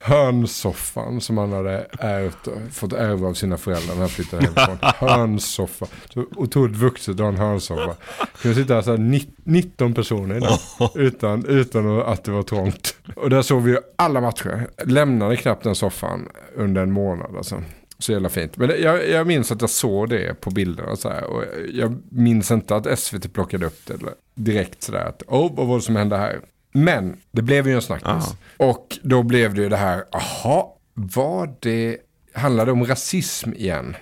hörnsoffan 0.00 1.20
som 1.20 1.38
han 1.38 1.52
hade 1.52 1.86
ärvt, 1.98 2.48
fått 2.72 2.92
ärva 2.92 3.28
av 3.28 3.34
sina 3.34 3.56
föräldrar 3.56 3.94
när 3.94 4.00
han 4.00 4.08
flyttade 4.08 4.42
hemifrån. 4.42 4.78
Hörnsoffa. 5.08 5.86
Så 6.14 6.24
otroligt 6.36 6.76
vuxet 6.76 7.14
att 7.14 7.20
ha 7.20 7.28
en 7.28 7.36
hörnsoffa. 7.36 7.94
Kunde 8.42 8.54
sitta 8.54 8.82
så 8.82 8.90
här 8.90 8.98
ni- 8.98 9.28
19 9.44 9.94
personer 9.94 10.36
i 10.36 10.40
den. 10.40 10.58
Utan, 10.94 11.46
utan 11.46 12.02
att 12.02 12.24
det 12.24 12.30
var 12.30 12.42
trångt. 12.42 12.96
Och 13.16 13.30
där 13.30 13.42
såg 13.42 13.62
vi 13.62 13.70
ju 13.70 13.78
alla 13.96 14.20
matcher. 14.20 14.68
Lämnade 14.84 15.36
knappt 15.36 15.64
den 15.64 15.74
soffan 15.74 16.28
under 16.56 16.82
en 16.82 16.92
månad 16.92 17.36
alltså. 17.36 17.62
Så 17.98 18.12
jävla 18.12 18.28
fint. 18.28 18.56
Men 18.56 18.68
jag, 18.82 19.08
jag 19.08 19.26
minns 19.26 19.52
att 19.52 19.60
jag 19.60 19.70
såg 19.70 20.08
det 20.08 20.40
på 20.40 20.50
bilderna 20.50 20.96
så 20.96 21.08
här. 21.08 21.24
Och 21.24 21.44
jag 21.72 22.02
minns 22.10 22.50
inte 22.50 22.76
att 22.76 22.98
SVT 22.98 23.32
plockade 23.32 23.66
upp 23.66 23.80
det 23.86 23.94
direkt 24.34 24.82
sådär 24.82 25.04
att 25.04 25.22
åh, 25.26 25.52
vad 25.54 25.66
var 25.66 25.76
det 25.76 25.82
som 25.82 25.96
hände 25.96 26.16
här? 26.16 26.40
Men 26.72 27.16
det 27.30 27.42
blev 27.42 27.68
ju 27.68 27.74
en 27.74 27.82
snackis. 27.82 28.34
Och 28.56 28.98
då 29.02 29.22
blev 29.22 29.54
det 29.54 29.62
ju 29.62 29.68
det 29.68 29.76
här, 29.76 30.04
aha, 30.12 30.76
var 30.94 31.54
det, 31.60 31.96
handlade 32.32 32.72
om 32.72 32.84
rasism 32.84 33.52
igen? 33.52 33.96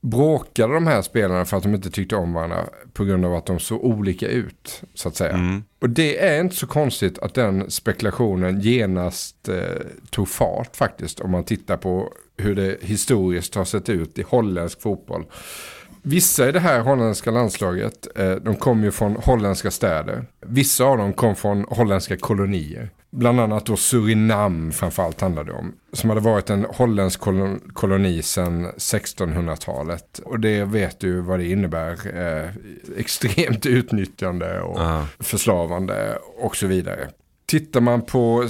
Bråkade 0.00 0.74
de 0.74 0.86
här 0.86 1.02
spelarna 1.02 1.44
för 1.44 1.56
att 1.56 1.62
de 1.62 1.74
inte 1.74 1.90
tyckte 1.90 2.16
om 2.16 2.32
varandra 2.32 2.64
på 2.92 3.04
grund 3.04 3.24
av 3.24 3.34
att 3.34 3.46
de 3.46 3.58
såg 3.60 3.84
olika 3.84 4.28
ut, 4.28 4.82
så 4.94 5.08
att 5.08 5.16
säga. 5.16 5.62
Och 5.80 5.90
det 5.90 6.18
är 6.24 6.40
inte 6.40 6.56
så 6.56 6.66
konstigt 6.66 7.18
att 7.18 7.34
den 7.34 7.70
spekulationen 7.70 8.60
genast 8.60 9.48
eh, 9.48 9.56
tog 10.10 10.28
fart 10.28 10.76
faktiskt, 10.76 11.20
om 11.20 11.30
man 11.30 11.44
tittar 11.44 11.76
på 11.76 12.12
hur 12.36 12.54
det 12.54 12.82
historiskt 12.82 13.54
har 13.54 13.64
sett 13.64 13.88
ut 13.88 14.18
i 14.18 14.22
holländsk 14.22 14.82
fotboll. 14.82 15.24
Vissa 16.02 16.48
i 16.48 16.52
det 16.52 16.60
här 16.60 16.80
holländska 16.80 17.30
landslaget, 17.30 18.08
eh, 18.16 18.30
de 18.30 18.56
kom 18.56 18.84
ju 18.84 18.90
från 18.90 19.16
holländska 19.16 19.70
städer. 19.70 20.24
Vissa 20.46 20.84
av 20.84 20.98
dem 20.98 21.12
kom 21.12 21.36
från 21.36 21.64
holländska 21.68 22.16
kolonier. 22.16 22.90
Bland 23.10 23.40
annat 23.40 23.66
då 23.66 23.76
Surinam 23.76 24.72
framförallt 24.72 25.20
handlade 25.20 25.52
det 25.52 25.58
om. 25.58 25.72
Som 25.92 26.10
hade 26.10 26.22
varit 26.22 26.50
en 26.50 26.66
holländsk 26.70 27.20
kolon 27.20 27.60
koloni 27.72 28.22
sedan 28.22 28.66
1600-talet. 28.66 30.18
Och 30.24 30.40
det 30.40 30.64
vet 30.64 31.00
du 31.00 31.20
vad 31.20 31.38
det 31.38 31.46
innebär. 31.46 31.92
Eh, 32.18 32.50
extremt 32.96 33.66
utnyttjande 33.66 34.60
och 34.60 34.78
förslavande 35.18 36.18
och 36.38 36.56
så 36.56 36.66
vidare. 36.66 37.08
Tittar 37.52 37.80
man 37.80 38.02
på 38.02 38.48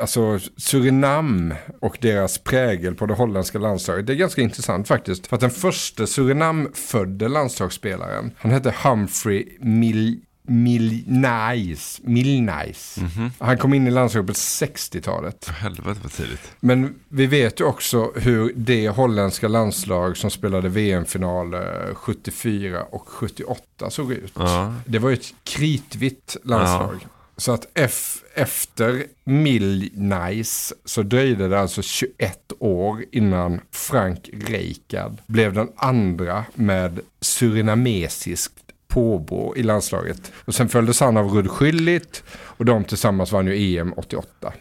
alltså, 0.00 0.38
Surinam 0.56 1.54
och 1.80 1.98
deras 2.00 2.38
prägel 2.38 2.94
på 2.94 3.06
det 3.06 3.14
holländska 3.14 3.58
landslaget. 3.58 4.06
Det 4.06 4.12
är 4.12 4.16
ganska 4.16 4.42
intressant 4.42 4.88
faktiskt. 4.88 5.26
För 5.26 5.36
att 5.36 5.40
den 5.40 5.50
första 5.50 6.06
Surinam-födde 6.06 7.28
landslagsspelaren. 7.28 8.30
Han 8.36 8.52
hette 8.52 8.74
Humphrey 8.82 9.48
Mil 9.60 10.20
Milnais. 10.42 12.00
Milnais. 12.04 12.98
Han 13.38 13.58
kom 13.58 13.74
in 13.74 13.86
i 13.86 13.90
landslaget 13.90 14.26
på 14.26 14.32
60-talet. 14.32 15.48
Helvete 15.48 16.00
vad 16.02 16.12
tidigt. 16.12 16.52
Men 16.60 16.94
vi 17.08 17.26
vet 17.26 17.60
ju 17.60 17.64
också 17.64 18.12
hur 18.16 18.52
det 18.56 18.88
holländska 18.88 19.48
landslag 19.48 20.16
som 20.16 20.30
spelade 20.30 20.68
VM-finaler 20.68 21.94
74 21.94 22.82
och 22.82 23.08
78 23.08 23.90
såg 23.90 24.12
ut. 24.12 24.32
Ja. 24.34 24.74
Det 24.86 24.98
var 24.98 25.10
ju 25.10 25.14
ett 25.14 25.34
kritvitt 25.44 26.36
landslag. 26.44 27.06
Så 27.36 27.52
att 27.52 27.66
F 27.74 28.19
efter 28.34 29.04
Milnais 29.24 30.72
så 30.84 31.02
dröjde 31.02 31.48
det 31.48 31.60
alltså 31.60 31.82
21 31.82 32.52
år 32.58 33.04
innan 33.12 33.60
Frank 33.72 34.30
Rijkaard 34.32 35.16
blev 35.26 35.52
den 35.52 35.68
andra 35.76 36.44
med 36.54 37.00
surinamesiskt 37.20 38.54
påbrå 38.88 39.56
i 39.56 39.62
landslaget. 39.62 40.32
Och 40.34 40.54
sen 40.54 40.68
följdes 40.68 41.00
han 41.00 41.16
av 41.16 41.28
Rud 41.28 41.48
Schüllit 41.48 42.22
och 42.30 42.64
de 42.64 42.84
tillsammans 42.84 43.32
vann 43.32 43.46
ju 43.46 43.78
EM 43.78 43.92
88. 43.96 44.52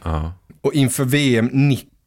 Och 0.62 0.74
inför 0.74 1.06
VM 1.06 1.50
90 1.52 1.99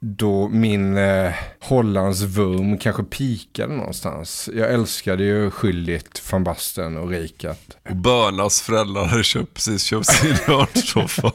då 0.00 0.48
min 0.48 0.96
eh, 0.96 1.32
Hollands 1.60 2.22
vurm 2.22 2.78
kanske 2.78 3.02
pikade 3.02 3.74
någonstans. 3.76 4.48
Jag 4.54 4.72
älskade 4.72 5.24
ju 5.24 5.50
Schüllit, 5.50 6.22
van 6.32 6.44
Basten 6.44 6.96
och 6.96 7.08
Rijkaard. 7.08 7.56
Och 7.90 7.96
Börnas 7.96 8.60
föräldrar 8.60 9.04
hade 9.04 9.24
köpt, 9.24 9.54
precis 9.54 9.82
köpt 9.82 10.06
sin 10.06 10.34
hörnsoffa. 10.46 11.32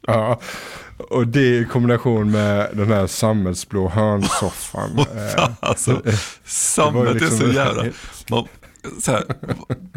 Ja, 0.00 0.40
och 1.10 1.26
det 1.26 1.58
i 1.58 1.64
kombination 1.64 2.30
med 2.30 2.70
den 2.72 2.88
här 2.88 3.06
sammetsblå 3.06 3.88
hörnsoffan. 3.88 4.98
eh, 4.98 5.50
alltså, 5.60 6.02
Sammet 6.44 7.08
är 7.08 7.14
liksom- 7.14 7.38
så 7.38 7.46
jävla... 7.46 7.84
Man, 8.30 8.48
så 9.00 9.12
här, 9.12 9.24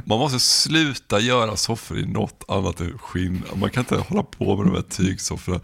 man 0.06 0.20
måste 0.20 0.40
sluta 0.40 1.20
göra 1.20 1.56
soffor 1.58 1.98
i 1.98 2.06
något 2.06 2.44
annat 2.48 2.80
än 2.80 2.98
skinn. 2.98 3.44
Man 3.56 3.70
kan 3.70 3.82
inte 3.82 3.96
hålla 3.96 4.24
på 4.24 4.58
med 4.58 4.66
de 4.66 4.76
här 4.76 4.82
tygsofforna. 4.82 5.60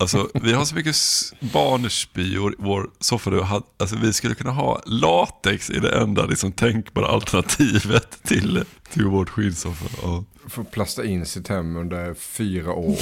Alltså, 0.00 0.28
vi 0.34 0.52
har 0.52 0.64
så 0.64 0.74
mycket 0.74 0.96
barnspyor 1.40 2.52
i 2.52 2.56
vår 2.58 2.90
soffa. 3.00 3.30
nu. 3.30 3.40
Alltså, 3.76 3.96
vi 3.96 4.12
skulle 4.12 4.34
kunna 4.34 4.50
ha 4.50 4.82
latex 4.86 5.70
i 5.70 5.80
det 5.80 6.00
enda 6.00 6.26
liksom, 6.26 6.52
tänkbara 6.52 7.06
alternativet 7.06 8.22
till, 8.22 8.64
till 8.92 9.06
vårt 9.06 9.28
skinnsoffa. 9.30 9.84
Ja. 10.02 10.24
Får 10.48 10.64
plasta 10.64 11.04
in 11.04 11.26
sitt 11.26 11.48
hem 11.48 11.76
under 11.76 12.14
fyra 12.14 12.72
år. 12.72 12.96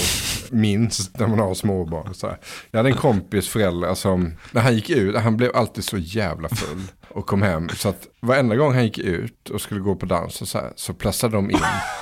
Minst 0.51 1.19
när 1.19 1.27
man 1.27 1.39
har 1.39 1.55
småbarn. 1.55 2.15
Så 2.15 2.27
här. 2.27 2.39
Jag 2.71 2.79
hade 2.79 2.89
en 2.89 2.97
kompis 2.97 3.49
föräldrar 3.49 3.95
som, 3.95 4.35
när 4.53 4.61
han 4.61 4.75
gick 4.75 4.91
ut, 4.91 5.17
han 5.17 5.37
blev 5.37 5.57
alltid 5.57 5.85
så 5.85 5.99
jävla 5.99 6.49
full. 6.49 6.83
Och 7.15 7.27
kom 7.27 7.43
hem. 7.43 7.69
Så 7.69 7.89
att 7.89 8.09
varenda 8.21 8.57
gång 8.57 8.75
han 8.75 8.85
gick 8.85 8.99
ut 8.99 9.51
och 9.51 9.61
skulle 9.61 9.81
gå 9.81 9.95
på 9.95 10.07
dans 10.07 10.43
och 10.43 10.49
så, 10.49 10.59
här, 10.59 10.73
så 10.77 10.95
plastade 10.95 11.37
de 11.37 11.51
in 11.51 11.59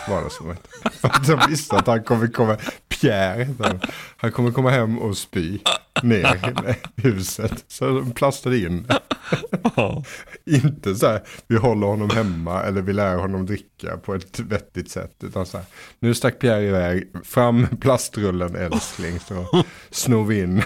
vardagsrummet. 0.08 0.68
För 0.92 1.08
att 1.08 1.26
de 1.26 1.40
visste 1.48 1.76
att 1.76 1.86
han 1.86 2.02
kommer 2.02 2.26
komma, 2.26 2.56
Pierre 2.88 3.48
han. 3.58 3.80
Han 4.16 4.32
kommer 4.32 4.50
komma 4.50 4.70
hem 4.70 4.98
och 4.98 5.16
spy 5.16 5.58
ner 6.02 6.54
i 6.96 7.02
huset. 7.02 7.64
Så 7.68 7.84
de 7.84 8.12
plastade 8.12 8.58
in. 8.58 8.86
Inte 10.46 10.94
så 10.94 11.06
här, 11.06 11.22
vi 11.46 11.56
håller 11.56 11.86
honom 11.86 12.10
hemma 12.10 12.62
eller 12.62 12.82
vi 12.82 12.92
lär 12.92 13.16
honom 13.16 13.46
dricka 13.46 13.96
på 13.96 14.14
ett 14.14 14.40
vettigt 14.40 14.90
sätt. 14.90 15.16
Utan 15.22 15.46
så 15.46 15.56
här, 15.56 15.66
nu 15.98 16.14
stack 16.14 16.38
Pierre 16.38 16.64
iväg, 16.64 17.08
fram 17.24 17.66
plastrullen 17.80 18.56
älskling 18.56 19.20
så 19.20 19.64
snor 19.90 20.24
vi 20.24 20.40
in 20.40 20.62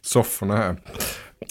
sofforna 0.00 0.56
här. 0.56 0.76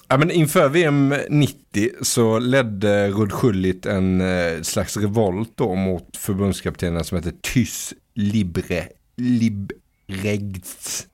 Ja, 0.10 0.18
men 0.18 0.32
inför 0.32 0.70
VM 0.70 1.16
90 1.30 1.90
så 2.02 2.40
ledde 2.40 3.10
Rud 3.10 3.32
Schüllit 3.32 3.86
en 3.86 4.22
eh, 4.22 4.62
slags 4.62 4.98
revolt 4.98 5.52
då 5.56 5.76
mot 5.76 6.18
förbundskaptenen 6.18 7.04
som 7.04 7.18
heter 7.18 7.34
Tys 7.42 7.94
Libre 8.14 8.88
Libregts. 9.16 11.08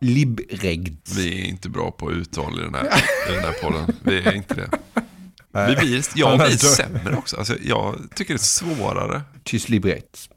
Libregts. 0.00 1.16
Vi 1.16 1.40
är 1.40 1.44
inte 1.44 1.68
bra 1.68 1.90
på 1.90 2.12
uttal 2.12 2.60
i 2.60 2.62
den 2.62 2.74
här, 2.74 2.86
i 3.30 3.34
den 3.34 3.44
här 3.44 3.52
podden. 3.62 3.96
Vi 4.02 4.18
är 4.18 4.32
inte 4.32 4.54
det. 4.54 4.70
Vi 5.68 5.76
blir, 5.76 6.04
jag 6.14 6.38
blir 6.46 6.56
sämre 6.56 7.16
också. 7.16 7.36
Alltså, 7.36 7.56
jag 7.62 7.96
tycker 8.14 8.34
det 8.34 8.38
är 8.38 8.38
svårare. 8.38 9.22
Tys 9.44 9.68
Libregts. 9.68 10.30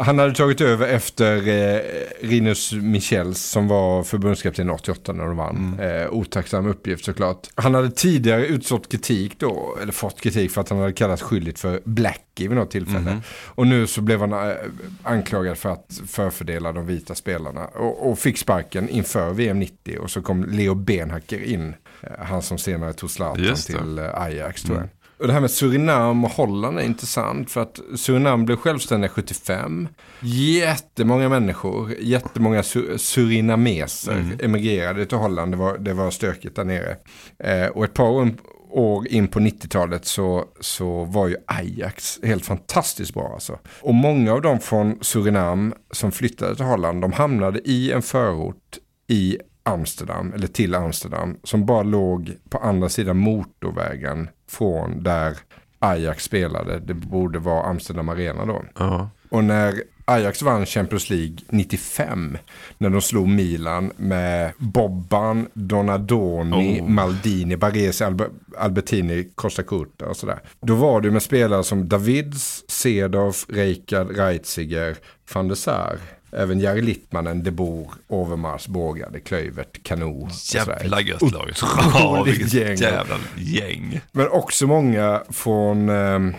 Han 0.00 0.18
hade 0.18 0.34
tagit 0.34 0.60
över 0.60 0.88
efter 0.88 1.48
eh, 1.48 1.80
Rinus 2.20 2.72
Michels 2.72 3.40
som 3.40 3.68
var 3.68 4.02
förbundskapten 4.02 4.70
88 4.70 5.12
när 5.12 5.24
de 5.24 5.36
vann. 5.36 5.80
Eh, 5.80 6.12
otacksam 6.12 6.66
uppgift 6.66 7.04
såklart. 7.04 7.48
Han 7.54 7.74
hade 7.74 7.90
tidigare 7.90 8.46
utstått 8.46 8.88
kritik 8.88 9.38
då, 9.38 9.76
eller 9.82 9.92
fått 9.92 10.20
kritik 10.20 10.50
för 10.50 10.60
att 10.60 10.68
han 10.68 10.78
hade 10.78 10.92
kallats 10.92 11.22
skyldigt 11.22 11.58
för 11.58 11.80
Blackie 11.84 12.48
vid 12.48 12.56
något 12.56 12.70
tillfälle. 12.70 13.10
Mhm. 13.10 13.22
Och 13.46 13.66
nu 13.66 13.86
så 13.86 14.00
blev 14.00 14.20
han 14.20 14.32
eh, 14.32 14.56
anklagad 15.02 15.58
för 15.58 15.68
att 15.68 16.00
förfördela 16.06 16.72
de 16.72 16.86
vita 16.86 17.14
spelarna. 17.14 17.66
Och, 17.66 18.10
och 18.10 18.18
fick 18.18 18.38
sparken 18.38 18.88
inför 18.88 19.32
VM 19.32 19.58
90 19.58 19.98
och 19.98 20.10
så 20.10 20.22
kom 20.22 20.44
Leo 20.44 20.74
Benhacker 20.74 21.42
in. 21.42 21.74
Eh, 22.02 22.10
han 22.18 22.42
som 22.42 22.58
senare 22.58 22.92
tog 22.92 23.10
Zlatan 23.10 23.54
till 23.54 23.98
eh, 23.98 24.22
Ajax 24.22 24.62
tror 24.62 24.76
jag. 24.76 24.82
Mm. 24.82 24.99
Och 25.20 25.26
det 25.26 25.32
här 25.32 25.40
med 25.40 25.50
Surinam 25.50 26.24
och 26.24 26.30
Holland 26.30 26.78
är 26.78 26.82
intressant 26.82 27.50
för 27.50 27.60
att 27.62 27.80
Surinam 27.96 28.44
blev 28.44 28.56
självständiga 28.56 29.08
75. 29.10 29.88
Jättemånga 30.22 31.28
människor, 31.28 31.94
jättemånga 32.00 32.62
su- 32.62 32.96
surinameser 32.98 34.12
Mm. 34.12 34.38
emigrerade 34.42 35.06
till 35.06 35.18
Holland. 35.18 35.52
Det 35.52 35.56
var, 35.56 35.78
det 35.78 35.92
var 35.94 36.10
stökigt 36.10 36.56
där 36.56 36.64
nere. 36.64 36.96
Eh, 37.38 37.66
och 37.66 37.84
ett 37.84 37.94
par 37.94 38.08
år, 38.08 38.30
år 38.70 39.08
in 39.08 39.28
på 39.28 39.38
90-talet 39.40 40.04
så, 40.06 40.44
så 40.60 41.04
var 41.04 41.28
ju 41.28 41.36
Ajax 41.46 42.18
helt 42.22 42.46
fantastiskt 42.46 43.14
bra 43.14 43.30
alltså. 43.34 43.58
Och 43.80 43.94
många 43.94 44.32
av 44.32 44.42
dem 44.42 44.60
från 44.60 44.98
Surinam 45.00 45.74
som 45.90 46.12
flyttade 46.12 46.56
till 46.56 46.64
Holland, 46.64 47.02
de 47.02 47.12
hamnade 47.12 47.60
i 47.64 47.92
en 47.92 48.02
förort 48.02 48.78
i 49.08 49.38
Amsterdam, 49.62 50.32
eller 50.34 50.46
till 50.46 50.74
Amsterdam, 50.74 51.36
som 51.44 51.66
bara 51.66 51.82
låg 51.82 52.32
på 52.50 52.58
andra 52.58 52.88
sidan 52.88 53.16
motorvägen 53.16 54.28
från 54.50 55.02
där 55.02 55.36
Ajax 55.78 56.24
spelade. 56.24 56.78
Det 56.80 56.94
borde 56.94 57.38
vara 57.38 57.62
Amsterdam 57.66 58.08
Arena 58.08 58.44
då. 58.46 58.62
Ja. 58.78 59.10
Och 59.28 59.44
när 59.44 59.74
Ajax 60.04 60.42
vann 60.42 60.66
Champions 60.66 61.10
League 61.10 61.36
95, 61.48 62.38
när 62.78 62.90
de 62.90 63.00
slog 63.00 63.28
Milan 63.28 63.92
med 63.96 64.52
Bobban, 64.58 65.46
Donadoni, 65.52 66.80
Oh. 66.80 66.88
Maldini, 66.88 67.56
Baresi, 67.56 68.04
Albe- 68.04 68.30
Albertini, 68.58 69.28
Costa 69.34 69.62
Curta 69.62 70.06
och 70.06 70.16
sådär. 70.16 70.38
Då 70.60 70.74
var 70.74 71.00
det 71.00 71.10
med 71.10 71.22
spelare 71.22 71.64
som 71.64 71.88
Davids, 71.88 72.64
Cedorf, 72.68 73.46
Rijkaard, 73.48 74.16
Reitziger, 74.16 74.96
van 75.34 75.48
der 75.48 75.54
Sar. 75.54 75.98
Även 76.32 76.60
Jari 76.60 76.82
Littmanen, 76.82 77.42
De 77.42 77.50
Boer, 77.50 77.88
Overmars, 78.08 78.66
Bågade, 78.68 79.20
Klövert, 79.20 79.82
Kano. 79.82 80.28
Jävla 80.54 81.00
gött 81.00 81.22
lag. 81.32 81.50
Ja, 81.62 82.10
Otroligt 82.12 82.34
vilket 82.34 82.54
gäng. 82.54 82.76
jävla 82.76 83.16
gäng. 83.36 84.00
Men 84.12 84.28
också 84.28 84.66
många 84.66 85.22
från 85.28 85.88
ehm, 85.88 86.34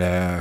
eh, 0.00 0.40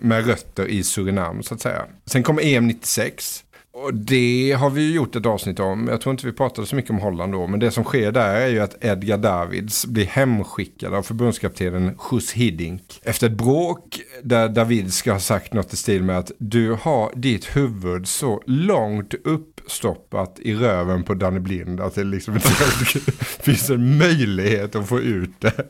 med 0.00 0.26
rötter 0.26 0.66
i 0.66 0.82
Surinam 0.82 1.42
så 1.42 1.54
att 1.54 1.60
säga. 1.60 1.82
Sen 2.06 2.22
kom 2.22 2.38
EM 2.42 2.66
96. 2.66 3.44
Och 3.72 3.94
det 3.94 4.56
har 4.58 4.70
vi 4.70 4.82
ju 4.82 4.94
gjort 4.94 5.16
ett 5.16 5.26
avsnitt 5.26 5.60
om. 5.60 5.88
Jag 5.88 6.00
tror 6.00 6.10
inte 6.10 6.26
vi 6.26 6.32
pratade 6.32 6.66
så 6.66 6.76
mycket 6.76 6.90
om 6.90 6.98
Holland 6.98 7.32
då. 7.32 7.46
Men 7.46 7.60
det 7.60 7.70
som 7.70 7.84
sker 7.84 8.12
där 8.12 8.34
är 8.34 8.48
ju 8.48 8.60
att 8.60 8.84
Edgar 8.84 9.18
Davids 9.18 9.86
blir 9.86 10.06
hemskickad 10.06 10.94
av 10.94 11.02
förbundskaptenen 11.02 11.98
Jus 12.12 12.32
Hiddink. 12.32 13.00
Efter 13.02 13.26
ett 13.26 13.32
bråk 13.32 14.00
där 14.22 14.48
David 14.48 14.92
ska 14.92 15.12
ha 15.12 15.20
sagt 15.20 15.52
något 15.52 15.72
i 15.72 15.76
stil 15.76 16.02
med 16.02 16.18
att 16.18 16.32
du 16.38 16.72
har 16.72 17.12
ditt 17.16 17.56
huvud 17.56 18.08
så 18.08 18.42
långt 18.46 19.14
uppstoppat 19.24 20.38
i 20.38 20.54
röven 20.54 21.02
på 21.02 21.14
Danny 21.14 21.40
Blind 21.40 21.80
att 21.80 21.94
det 21.94 22.04
liksom 22.04 22.34
inte 22.34 22.48
finns 23.42 23.70
en 23.70 23.98
möjlighet 23.98 24.76
att 24.76 24.88
få 24.88 25.00
ut 25.00 25.40
det. 25.40 25.64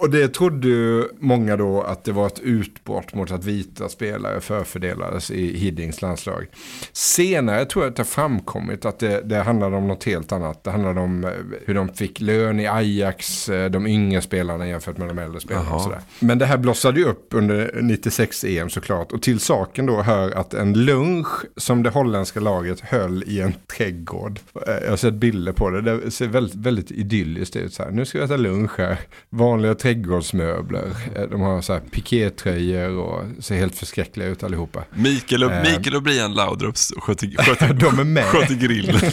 Och 0.00 0.10
det 0.10 0.28
trodde 0.28 0.68
ju 0.68 1.04
många 1.18 1.56
då 1.56 1.82
att 1.82 2.04
det 2.04 2.12
var 2.12 2.26
ett 2.26 2.38
utbrott 2.40 3.14
mot 3.14 3.30
att 3.30 3.44
vita 3.44 3.88
spelare 3.88 4.40
förfördelades 4.40 5.30
i 5.30 5.56
Hiddings 5.58 6.02
landslag. 6.02 6.46
Senare 6.92 7.64
tror 7.64 7.84
jag 7.84 7.90
att 7.90 7.96
det 7.96 8.00
har 8.02 8.06
framkommit 8.06 8.84
att 8.84 8.98
det, 8.98 9.20
det 9.24 9.36
handlade 9.36 9.76
om 9.76 9.88
något 9.88 10.04
helt 10.04 10.32
annat. 10.32 10.64
Det 10.64 10.70
handlade 10.70 11.00
om 11.00 11.24
eh, 11.24 11.30
hur 11.66 11.74
de 11.74 11.88
fick 11.88 12.20
lön 12.20 12.60
i 12.60 12.66
Ajax, 12.66 13.48
eh, 13.48 13.70
de 13.70 13.86
yngre 13.86 14.20
spelarna 14.22 14.68
jämfört 14.68 14.98
med 14.98 15.08
de 15.08 15.18
äldre 15.18 15.40
spelarna. 15.40 15.74
Och 15.74 15.82
sådär. 15.82 16.00
Men 16.20 16.38
det 16.38 16.46
här 16.46 16.58
blossade 16.58 17.00
ju 17.00 17.06
upp 17.06 17.26
under 17.34 17.78
96 17.82 18.44
EM 18.44 18.70
såklart. 18.70 19.12
Och 19.12 19.22
till 19.22 19.40
saken 19.40 19.86
då 19.86 20.02
hör 20.02 20.30
att 20.30 20.54
en 20.54 20.84
lunch 20.84 21.28
som 21.56 21.82
det 21.82 21.90
holländska 21.90 22.40
laget 22.40 22.80
höll 22.80 23.22
i 23.26 23.40
en 23.40 23.52
trädgård. 23.76 24.38
Eh, 24.66 24.74
Jag 24.84 24.90
har 24.90 24.96
sett 24.96 25.14
bilder 25.14 25.52
på 25.52 25.70
det. 25.70 25.80
Det 25.82 26.10
ser 26.10 26.26
väldigt, 26.26 26.54
väldigt 26.54 26.90
idylliskt 26.90 27.56
ut. 27.56 27.74
Så 27.74 27.82
här. 27.82 27.90
Nu 27.90 28.04
ska 28.04 28.18
vi 28.18 28.24
äta 28.24 28.36
lunch 28.36 28.78
här. 28.78 28.98
Vanliga 29.30 29.74
trädgårdsmöbler. 29.94 30.86
Eh, 31.16 31.22
De 31.22 31.40
har 31.40 31.60
så 31.62 31.72
här 31.72 31.80
pikétröjor 31.80 32.90
och 32.98 33.44
ser 33.44 33.56
helt 33.56 33.76
förskräckliga 33.78 34.28
ut 34.28 34.42
allihopa. 34.42 34.84
Mikael 34.94 35.44
och, 35.44 35.52
Eh, 35.52 35.62
Mikael 35.62 35.96
och 35.96 36.02
Brian 36.02 36.34
Laudrups 36.34 36.92
sköter, 36.96 37.26
sköter, 37.44 37.74
De 37.74 37.98
är 37.98 38.04
med. 38.04 38.24
sköter 38.24 38.54
grillen. 38.54 39.00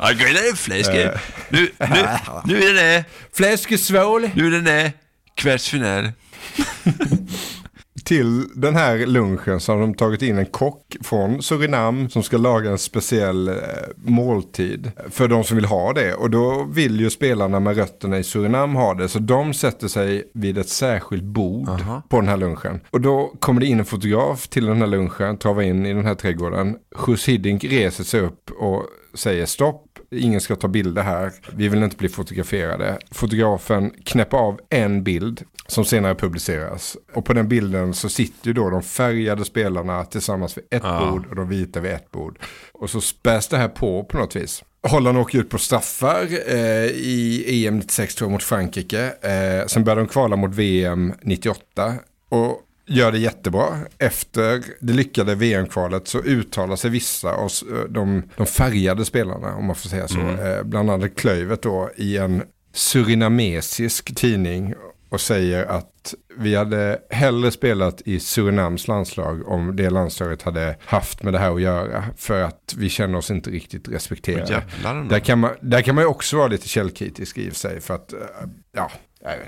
Jag 0.00 0.16
grillar 0.18 0.56
fläsk. 0.56 0.90
Eh. 0.90 1.10
Nu, 1.48 1.70
nu, 1.78 2.06
nu 2.44 2.62
är 2.62 2.74
det. 2.74 3.04
Fläskesvål. 3.32 4.30
Nu 4.34 4.46
är 4.46 4.50
det 4.50 4.60
det. 4.60 4.92
Till 8.04 8.48
den 8.54 8.76
här 8.76 9.06
lunchen 9.06 9.60
så 9.60 9.72
har 9.72 9.80
de 9.80 9.94
tagit 9.94 10.22
in 10.22 10.38
en 10.38 10.46
kock 10.46 10.96
från 11.00 11.42
Surinam 11.42 12.08
som 12.08 12.22
ska 12.22 12.36
laga 12.36 12.70
en 12.70 12.78
speciell 12.78 13.48
eh, 13.48 13.54
måltid 13.96 14.92
för 15.10 15.28
de 15.28 15.44
som 15.44 15.56
vill 15.56 15.64
ha 15.64 15.92
det. 15.92 16.14
Och 16.14 16.30
då 16.30 16.64
vill 16.72 17.00
ju 17.00 17.10
spelarna 17.10 17.60
med 17.60 17.76
rötterna 17.76 18.18
i 18.18 18.22
Surinam 18.22 18.74
ha 18.74 18.94
det. 18.94 19.08
Så 19.08 19.18
de 19.18 19.54
sätter 19.54 19.88
sig 19.88 20.30
vid 20.34 20.58
ett 20.58 20.68
särskilt 20.68 21.24
bord 21.24 21.68
på 22.08 22.16
den 22.20 22.28
här 22.28 22.36
lunchen. 22.36 22.80
Och 22.90 23.00
då 23.00 23.32
kommer 23.40 23.60
det 23.60 23.66
in 23.66 23.78
en 23.78 23.84
fotograf 23.84 24.48
till 24.48 24.66
den 24.66 24.80
här 24.80 24.86
lunchen, 24.86 25.36
travar 25.36 25.62
in 25.62 25.86
i 25.86 25.92
den 25.92 26.06
här 26.06 26.14
trädgården. 26.14 26.76
Jus 27.06 27.28
Hiddink 27.28 27.64
reser 27.64 28.04
sig 28.04 28.20
upp 28.20 28.50
och 28.50 28.84
säger 29.14 29.46
stopp. 29.46 29.86
Ingen 30.10 30.40
ska 30.40 30.56
ta 30.56 30.68
bilder 30.68 31.02
här. 31.02 31.32
Vi 31.56 31.68
vill 31.68 31.82
inte 31.82 31.96
bli 31.96 32.08
fotograferade. 32.08 32.98
Fotografen 33.10 33.90
knäpper 34.04 34.36
av 34.36 34.60
en 34.68 35.04
bild 35.04 35.42
som 35.66 35.84
senare 35.84 36.14
publiceras. 36.14 36.96
Och 37.14 37.24
på 37.24 37.32
den 37.32 37.48
bilden 37.48 37.94
så 37.94 38.08
sitter 38.08 38.46
ju 38.46 38.52
då 38.52 38.70
de 38.70 38.82
färgade 38.82 39.44
spelarna 39.44 40.04
tillsammans 40.04 40.58
vid 40.58 40.64
ett 40.70 40.82
Ja. 40.84 41.10
bord 41.10 41.26
och 41.26 41.36
de 41.36 41.48
vita 41.48 41.80
vid 41.80 41.92
ett 41.92 42.10
bord. 42.10 42.38
Och 42.72 42.90
så 42.90 43.00
späs 43.00 43.48
det 43.48 43.56
här 43.56 43.68
på 43.68 44.04
på 44.04 44.18
något 44.18 44.36
vis. 44.36 44.64
Holland 44.88 45.18
åker 45.18 45.38
ut 45.38 45.50
på 45.50 45.58
straffar 45.58 46.26
eh, 46.48 46.84
i 46.86 47.66
EM 47.66 47.76
96 47.78 48.14
tror 48.14 48.26
jag 48.28 48.32
mot 48.32 48.42
Frankrike. 48.42 49.12
Eh, 49.22 49.66
sen 49.66 49.84
börjar 49.84 49.96
de 49.96 50.06
kvala 50.08 50.36
mot 50.36 50.54
VM 50.54 51.12
98. 51.22 51.94
Och 52.28 52.60
gör 52.90 53.12
det 53.12 53.18
jättebra. 53.18 53.78
Efter 53.98 54.62
det 54.80 54.92
lyckade 54.92 55.34
VM-kvalet 55.34 56.08
så 56.08 56.18
uttalar 56.18 56.76
sig 56.76 56.90
vissa 56.90 57.32
av 57.34 57.46
s- 57.46 57.64
de, 57.88 58.22
de 58.36 58.46
färgade 58.46 59.04
spelarna, 59.04 59.54
om 59.54 59.64
man 59.66 59.76
får 59.76 59.88
säga 59.88 60.08
så. 60.08 60.20
Mm. 60.20 60.38
Eh, 60.46 60.62
bland 60.62 60.90
annat 60.90 61.16
Klövet 61.16 61.62
då 61.62 61.90
i 61.96 62.16
en 62.16 62.42
surinamesisk 62.74 64.14
tidning 64.16 64.74
och 65.08 65.20
säger 65.20 65.66
att 65.66 66.14
vi 66.38 66.54
hade 66.54 66.98
hellre 67.10 67.50
spelat 67.50 68.00
i 68.04 68.20
Surinams 68.20 68.88
landslag 68.88 69.48
om 69.48 69.76
det 69.76 69.90
landslaget 69.90 70.42
hade 70.42 70.76
haft 70.84 71.22
med 71.22 71.32
det 71.32 71.38
här 71.38 71.54
att 71.54 71.60
göra. 71.62 72.04
För 72.16 72.42
att 72.42 72.74
vi 72.76 72.88
känner 72.88 73.18
oss 73.18 73.30
inte 73.30 73.50
riktigt 73.50 73.88
respekterade. 73.88 74.52
Där, 75.08 75.18
kan 75.20 75.38
man, 75.38 75.50
där 75.60 75.80
kan 75.82 75.94
man 75.94 76.04
ju 76.04 76.08
också 76.08 76.36
vara 76.36 76.48
lite 76.48 76.68
källkritisk 76.68 77.38
i 77.38 77.48
och 77.48 77.52
för 77.52 77.58
sig. 77.60 77.80
För 77.80 77.94
att, 77.94 78.12
eh, 78.12 78.18
ja. 78.76 78.90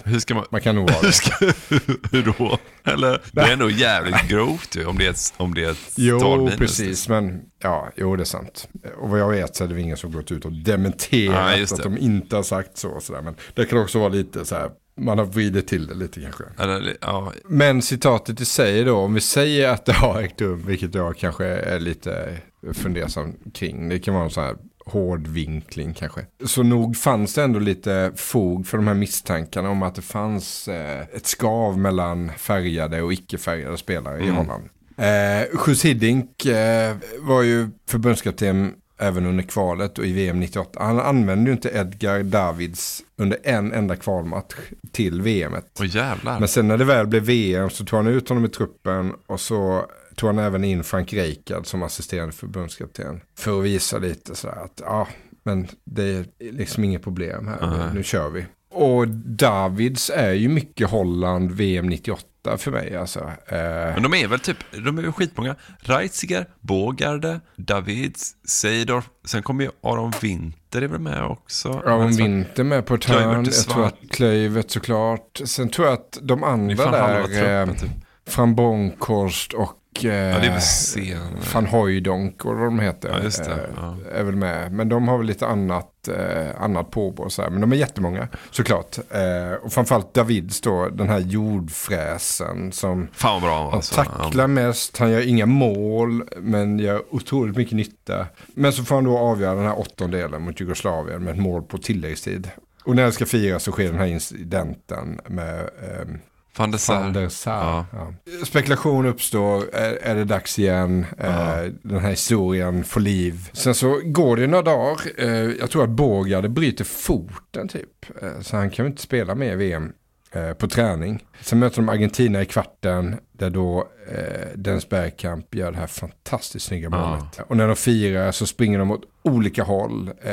Hur 0.04 0.18
ska 0.18 0.34
man... 0.34 0.44
man 0.50 0.60
kan 0.60 0.74
nog 0.74 0.90
vara 0.90 1.00
Hur, 1.02 1.40
det. 1.40 2.08
hur 2.16 2.34
då? 2.38 2.58
Eller, 2.84 3.22
det 3.32 3.40
är 3.40 3.56
nog 3.56 3.70
jävligt 3.70 4.28
grovt 4.28 4.76
ju, 4.76 4.86
om 4.86 4.98
det 4.98 5.06
är 5.06 5.10
ett, 5.10 5.34
om 5.36 5.54
det 5.54 5.64
är 5.64 5.70
ett 5.70 5.92
Jo, 5.96 6.50
precis. 6.58 7.08
Men 7.08 7.40
ja, 7.62 7.90
jo, 7.96 8.16
det 8.16 8.22
är 8.22 8.24
sant. 8.24 8.68
Och 8.98 9.10
vad 9.10 9.20
jag 9.20 9.30
vet 9.30 9.56
så 9.56 9.64
är 9.64 9.68
det 9.68 9.80
ingen 9.80 9.96
som 9.96 10.12
gått 10.12 10.32
ut 10.32 10.44
och 10.44 10.52
dementerat 10.52 11.58
just 11.58 11.72
att 11.72 11.82
de 11.82 11.98
inte 11.98 12.36
har 12.36 12.42
sagt 12.42 12.76
så. 12.76 12.88
och 12.88 13.02
sådär. 13.02 13.22
Men 13.22 13.34
det 13.54 13.64
kan 13.64 13.78
också 13.78 13.98
vara 13.98 14.08
lite 14.08 14.44
så 14.44 14.54
här, 14.54 14.70
man 15.00 15.18
har 15.18 15.24
vridit 15.24 15.68
till 15.68 15.86
det 15.86 15.94
lite 15.94 16.20
kanske. 16.20 16.44
Eller, 16.58 16.96
ja, 17.00 17.32
Men 17.44 17.82
citatet 17.82 18.40
i 18.40 18.44
sig 18.44 18.84
då, 18.84 18.96
om 18.96 19.14
vi 19.14 19.20
säger 19.20 19.68
att 19.68 19.84
det 19.84 19.92
har 19.92 20.20
ägt 20.20 20.40
rum, 20.40 20.62
vilket 20.66 20.94
jag 20.94 21.16
kanske 21.16 21.44
är 21.46 21.80
lite 21.80 22.38
fundersam 22.72 23.34
kring. 23.54 23.88
Det 23.88 23.98
kan 23.98 24.14
vara 24.14 24.24
en 24.24 24.30
sån 24.30 24.44
här 24.44 24.56
hård 24.86 25.26
vinkling 25.26 25.94
kanske. 25.94 26.20
Så 26.44 26.62
nog 26.62 26.96
fanns 26.96 27.34
det 27.34 27.42
ändå 27.42 27.58
lite 27.58 28.12
fog 28.16 28.66
för 28.66 28.78
de 28.78 28.86
här 28.86 28.94
misstankarna 28.94 29.70
om 29.70 29.82
att 29.82 29.94
det 29.94 30.02
fanns 30.02 30.68
eh, 30.68 31.00
ett 31.00 31.26
skav 31.26 31.78
mellan 31.78 32.30
färgade 32.38 33.02
och 33.02 33.12
icke-färgade 33.12 33.76
spelare 33.78 34.18
i 34.18 34.22
Mm. 34.22 34.36
Holland. 34.36 34.64
Eh, 34.96 35.46
Jus 35.66 35.84
Hiddink 35.84 36.46
eh, 36.46 36.96
var 37.20 37.42
ju 37.42 37.68
förbundskapten 37.88 38.74
även 38.98 39.26
under 39.26 39.42
kvalet 39.44 39.98
och 39.98 40.06
i 40.06 40.12
VM 40.12 40.40
98. 40.40 40.82
Han 40.84 41.00
använde 41.00 41.50
ju 41.50 41.52
inte 41.52 41.68
Edgar 41.68 42.22
Davids 42.22 43.02
under 43.18 43.38
en 43.44 43.72
enda 43.72 43.96
kvalmatch 43.96 44.54
till 44.92 45.22
VMet. 45.22 45.66
Åh 45.80 45.96
jävlar. 45.96 46.38
Men 46.38 46.48
sen 46.48 46.68
när 46.68 46.78
det 46.78 46.84
väl 46.84 47.06
blev 47.06 47.22
VM 47.22 47.70
så 47.70 47.84
tog 47.84 47.96
han 47.96 48.06
ut 48.06 48.28
honom 48.28 48.44
i 48.44 48.48
truppen 48.48 49.12
och 49.26 49.40
så 49.40 49.84
tog 50.16 50.26
han 50.28 50.38
även 50.38 50.64
in 50.64 50.84
Frank 50.84 51.12
Rijkaard 51.12 51.66
som 51.66 51.82
assisterande 51.82 52.32
förbundskapten. 52.32 53.20
För 53.38 53.58
att 53.58 53.64
visa 53.64 53.98
lite 53.98 54.34
sådär 54.34 54.58
att 54.64 54.80
ja, 54.84 55.08
men 55.42 55.68
det 55.84 56.02
är 56.02 56.24
liksom 56.38 56.84
inget 56.84 57.02
problem 57.02 57.48
här. 57.48 57.76
Nej. 57.78 57.94
Nu, 57.94 58.02
kör 58.02 58.30
vi. 58.30 58.46
Och 58.70 59.08
Davids 59.08 60.10
är 60.14 60.32
ju 60.32 60.48
mycket 60.48 60.90
Holland 60.90 61.52
VM 61.52 61.86
98. 61.86 62.22
98 62.44 62.58
för 62.58 62.70
mig 62.70 62.96
alltså. 62.96 63.20
Eh, 63.46 63.56
Men 63.94 64.02
de 64.02 64.14
är 64.14 64.28
väl 64.28 64.40
typ, 64.40 64.56
de 64.72 64.98
är 64.98 65.02
väl 65.02 65.12
skitmånga. 65.12 65.56
Reitziger, 65.78 66.46
Bågarde, 66.60 67.40
Davids, 67.56 68.36
Seidorf. 68.44 69.04
Sen 69.24 69.42
kommer 69.42 69.64
ju 69.64 69.70
Aron 69.82 70.12
Winter 70.22 70.82
är 70.82 70.88
väl 70.88 71.00
med 71.00 71.24
också. 71.24 71.68
Aron 71.68 72.02
Alltså, 72.02 72.22
Winter 72.22 72.64
med 72.64 72.86
på 72.86 72.94
ett 72.94 73.04
hörn. 73.04 73.44
Jag 73.44 73.54
tror 73.54 73.86
att 73.86 73.98
Klöivert 74.10 74.70
såklart. 74.70 75.40
Sen 75.44 75.68
tror 75.68 75.86
jag 75.86 75.94
att 75.94 76.18
de 76.22 76.44
andra 76.44 76.90
där, 76.90 77.22
truppen, 77.22 77.74
typ. 77.76 77.90
Eh, 78.26 78.36
Van 78.38 78.54
Bonkhorst 78.54 79.52
och 79.52 80.04
eh, 80.04 80.10
det 80.40 80.46
är 80.46 80.50
väl 80.50 80.60
senare. 80.60 81.20
Van 81.54 81.66
Hooijdonk 81.66 82.44
och 82.44 82.54
vad 82.56 82.64
de 82.66 82.80
heter. 82.80 83.08
Ja, 83.08 83.16
det. 83.44 83.50
eh, 83.52 83.58
Ja. 83.76 83.96
Är 84.14 84.22
väl 84.24 84.36
med. 84.36 84.72
Men 84.72 84.88
de 84.88 85.08
har 85.08 85.18
väl 85.18 85.26
lite 85.26 85.46
annat, 85.46 86.08
eh, 86.08 86.62
annat 86.62 86.90
påbrå. 86.90 87.30
Så 87.30 87.42
här. 87.42 87.50
Men 87.50 87.60
de 87.60 87.72
är 87.72 87.76
jättemånga 87.76 88.28
såklart. 88.50 88.98
Eh, 89.10 89.52
och 89.64 89.72
framförallt 89.72 90.14
Davids 90.14 90.60
då, 90.60 90.88
den 90.88 91.08
här 91.08 91.18
jordfräsen 91.20 92.72
som 92.72 93.08
Fan 93.12 93.40
bra 93.42 93.64
han 93.64 93.72
alltså. 93.74 93.94
tacklar 93.94 94.46
mest, 94.46 94.98
han 94.98 95.10
gör 95.10 95.28
inga 95.28 95.46
mål 95.46 96.24
men 96.36 96.78
gör 96.78 97.02
otroligt 97.14 97.56
mycket 97.56 97.76
nytta. 97.76 98.26
Men 98.54 98.72
så 98.72 98.84
får 98.84 98.94
han 98.94 99.04
då 99.04 99.18
avgöra 99.18 99.54
den 99.54 99.66
här 99.66 99.78
åttondelen 99.78 100.42
mot 100.42 100.60
Jugoslavien 100.60 101.24
med 101.24 101.32
ett 101.34 101.40
mål 101.40 101.62
på 101.62 101.78
tilläggstid. 101.78 102.50
Och 102.84 102.96
när 102.96 103.04
det 103.04 103.12
ska 103.12 103.26
firas 103.26 103.62
så 103.62 103.72
sker 103.72 103.84
den 103.90 103.98
här 103.98 104.06
incidenten 104.06 105.20
med 105.28 105.60
ehm, 105.60 106.18
Van 106.58 106.70
der 106.70 106.78
Sar. 106.78 107.00
Van 107.00 107.12
der 107.12 107.28
Sar. 107.28 107.86
Ja. 107.92 108.12
Ja. 108.28 108.44
Spekulation 108.44 109.06
uppstår, 109.06 109.74
är, 109.74 109.92
är 110.02 110.14
det 110.14 110.24
dags 110.24 110.58
igen? 110.58 111.06
Eh, 111.18 111.56
den 111.82 111.98
här 112.00 112.10
historien 112.10 112.84
får 112.84 113.00
liv. 113.00 113.50
Sen 113.52 113.74
så 113.74 114.00
går 114.04 114.36
det 114.36 114.46
några 114.46 114.62
dagar, 114.62 115.00
eh, 115.18 115.28
jag 115.30 115.70
tror 115.70 115.84
att 115.84 115.90
Bågade 115.90 116.48
bryter 116.48 116.84
foten 116.84 117.68
typ. 117.68 118.22
Eh, 118.22 118.40
så 118.40 118.56
han 118.56 118.70
kan 118.70 118.84
ju 118.84 118.90
inte 118.90 119.02
spela 119.02 119.34
med 119.34 119.52
i 119.52 119.56
VM 119.56 119.92
eh, 120.32 120.52
på 120.52 120.68
träning. 120.68 121.24
Sen 121.40 121.58
möter 121.58 121.76
de 121.76 121.88
Argentina 121.88 122.42
i 122.42 122.46
kvarten 122.46 123.16
där 123.32 123.50
då 123.50 123.88
eh, 124.10 124.48
Dennis 124.54 124.88
Bergkamp 124.88 125.54
gör 125.54 125.72
det 125.72 125.78
här 125.78 125.86
fantastiskt 125.86 126.66
snygga 126.66 126.90
målet. 126.90 127.40
Och 127.46 127.56
när 127.56 127.66
de 127.66 127.76
firar 127.76 128.32
så 128.32 128.46
springer 128.46 128.78
de 128.78 128.90
åt 128.90 129.02
olika 129.22 129.62
håll. 129.62 130.10
Eh, 130.22 130.32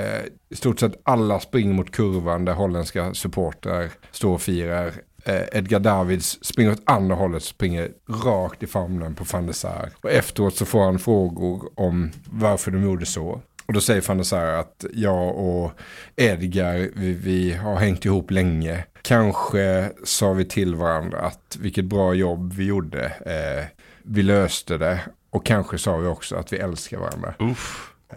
I 0.49 0.55
stort 0.55 0.79
sett 0.79 1.01
alla 1.03 1.39
springer 1.39 1.73
mot 1.73 1.91
kurvan 1.91 2.45
där 2.45 2.53
holländska 2.53 3.13
supportrar 3.13 3.89
står 4.11 4.33
och 4.33 4.41
firar. 4.41 4.93
Eh, 5.25 5.41
Edgar 5.51 5.79
Davids 5.79 6.39
springer 6.41 6.71
åt 6.71 6.81
andra 6.85 7.15
hållet, 7.15 7.43
springer 7.43 7.89
rakt 8.25 8.63
i 8.63 8.67
famnen 8.67 9.15
på 9.15 9.23
van 9.31 9.45
der 9.45 9.53
Sar. 9.53 9.89
Och 10.01 10.11
efteråt 10.11 10.55
så 10.55 10.65
får 10.65 10.83
han 10.83 10.99
frågor 10.99 11.69
om 11.75 12.11
varför 12.25 12.71
de 12.71 12.83
gjorde 12.83 13.05
så. 13.05 13.41
Och 13.65 13.73
då 13.73 13.81
säger 13.81 14.01
van 14.07 14.17
der 14.17 14.23
Sar 14.23 14.45
att 14.45 14.85
jag 14.93 15.35
och 15.35 15.71
Edgar, 16.15 16.89
vi, 16.95 17.13
vi 17.13 17.53
har 17.53 17.75
hängt 17.75 18.05
ihop 18.05 18.31
länge. 18.31 18.85
Kanske 19.01 19.91
sa 20.03 20.33
vi 20.33 20.45
till 20.45 20.75
varandra 20.75 21.19
att 21.19 21.57
vilket 21.59 21.85
bra 21.85 22.13
jobb 22.13 22.53
vi 22.53 22.65
gjorde. 22.65 23.05
Eh, 23.05 23.65
vi 24.03 24.23
löste 24.23 24.77
det. 24.77 24.99
Och 25.31 25.45
kanske 25.45 25.77
sa 25.77 25.97
vi 25.97 26.07
också 26.07 26.35
att 26.35 26.53
vi 26.53 26.57
älskar 26.57 26.97
varandra. 26.97 27.33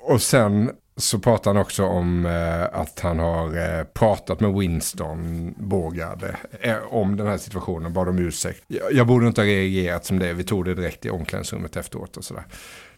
Och 0.00 0.22
sen 0.22 0.70
så 0.97 1.19
pratar 1.19 1.55
han 1.55 1.62
också 1.62 1.85
om 1.85 2.27
eh, 2.27 2.81
att 2.81 3.01
han 3.01 3.19
har 3.19 3.47
eh, 3.78 3.85
pratat 3.85 4.40
med 4.40 4.52
Winston 4.52 5.55
Bågade 5.59 6.36
eh, 6.60 6.77
om 6.90 7.16
den 7.16 7.27
här 7.27 7.39
situationen, 7.39 7.93
bad 7.93 8.09
om 8.09 8.19
ursäkt. 8.19 8.64
Jag, 8.66 8.93
jag 8.93 9.06
borde 9.06 9.27
inte 9.27 9.40
ha 9.40 9.47
reagerat 9.47 10.05
som 10.05 10.19
det, 10.19 10.32
vi 10.32 10.44
tog 10.44 10.64
det 10.64 10.74
direkt 10.74 11.06
i 11.06 11.10
omklädningsrummet 11.10 11.77
efteråt 11.77 12.16
och 12.16 12.24
sådär. 12.24 12.44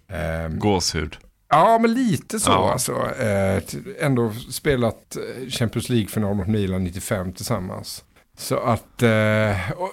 Eh, 0.09 0.49
Gåshud. 0.49 1.16
Ja, 1.49 1.79
men 1.79 1.95
lite 1.95 2.41
så 2.41 2.51
Ja. 2.51 2.73
alltså. 2.73 2.93
Eh, 3.23 3.62
ändå 4.01 4.33
spelat 4.51 5.16
eh, 5.16 5.49
Champions 5.51 5.89
League-final 5.89 6.35
mot 6.35 6.47
Milan 6.49 6.85
95 6.85 7.33
tillsammans. 7.33 8.05
Så 8.39 8.57
att, 8.57 9.03
eh, 9.03 9.71
och 9.77 9.91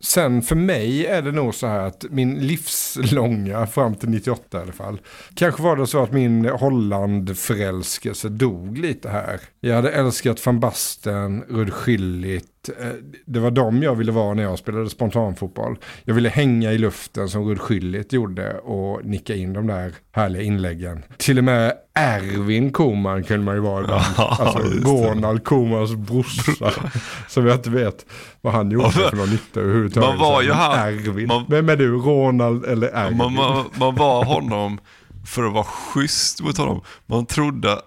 sen, 0.00 0.42
för 0.42 0.54
mig 0.54 1.06
är 1.06 1.22
det 1.22 1.32
nog 1.32 1.54
så 1.54 1.66
här 1.66 1.80
att 1.80 2.04
min 2.10 2.34
livslånga, 2.38 3.66
fram 3.66 3.94
till 3.94 4.08
98 4.08 4.58
i 4.58 4.62
alla 4.62 4.72
fall. 4.72 5.00
Kanske 5.34 5.62
var 5.62 5.76
det 5.76 5.86
så 5.86 6.02
att 6.02 6.12
min 6.12 6.44
Holland-förälskelse 6.48 8.28
dog 8.28 8.78
lite 8.78 9.08
här. 9.08 9.40
Jag 9.60 9.74
hade 9.74 9.90
älskat 9.90 10.46
van 10.46 10.60
Basten, 10.60 11.44
Rud 11.48 11.72
Schillit. 11.72 12.68
eh, 12.80 12.86
Det 13.26 13.40
var 13.40 13.50
dem 13.50 13.82
jag 13.82 13.94
ville 13.94 14.12
vara 14.12 14.34
när 14.34 14.42
jag 14.42 14.58
spelade 14.58 14.90
spontanfotboll. 14.90 15.76
Jag 16.04 16.14
ville 16.14 16.28
hänga 16.28 16.72
i 16.72 16.78
luften 16.78 17.28
som 17.28 17.48
Rud 17.48 17.60
Schillit 17.60 18.12
gjorde 18.12 18.58
och 18.58 19.04
nicka 19.04 19.34
in 19.34 19.52
de 19.52 19.66
där 19.66 19.92
härliga 20.12 20.42
inläggen. 20.42 21.04
Till 21.16 21.38
och 21.38 21.44
med 21.44 21.72
Erwin 21.94 22.72
Koman 22.72 23.24
kunde 23.24 23.44
man 23.44 23.54
ju 23.54 23.60
vara 23.60 23.84
ibland. 23.84 24.04
Alltså 24.18 24.58
just 24.58 24.84
det. 24.84 24.90
Ronald 24.90 25.44
Komans 25.44 25.94
brorsa. 25.94 26.72
som 27.28 27.46
jag 27.46 27.56
inte 27.56 27.70
vet 27.70 28.06
vad 28.40 28.52
han 28.52 28.70
gjorde 28.70 28.90
för 28.90 29.16
någon 29.16 29.30
nytta 29.30 29.60
överhuvudtaget. 29.60 30.08
Man 30.08 30.18
var 30.18 30.42
ju 30.42 30.52
han- 30.52 30.78
Erwin. 30.78 31.44
Vem 31.48 31.68
är 31.68 31.76
du? 31.76 31.96
Ronald 31.96 32.64
eller 32.64 32.88
Erwin? 32.88 33.16
Man, 33.16 33.32
man, 33.34 33.64
man 33.78 33.94
var 33.94 34.24
honom 34.24 34.78
för 35.26 35.44
att 35.44 35.52
vara 35.52 35.64
schysst 35.64 36.42
mot 36.42 36.56
honom. 36.58 36.80
Man 37.06 37.26
trodde 37.26 37.80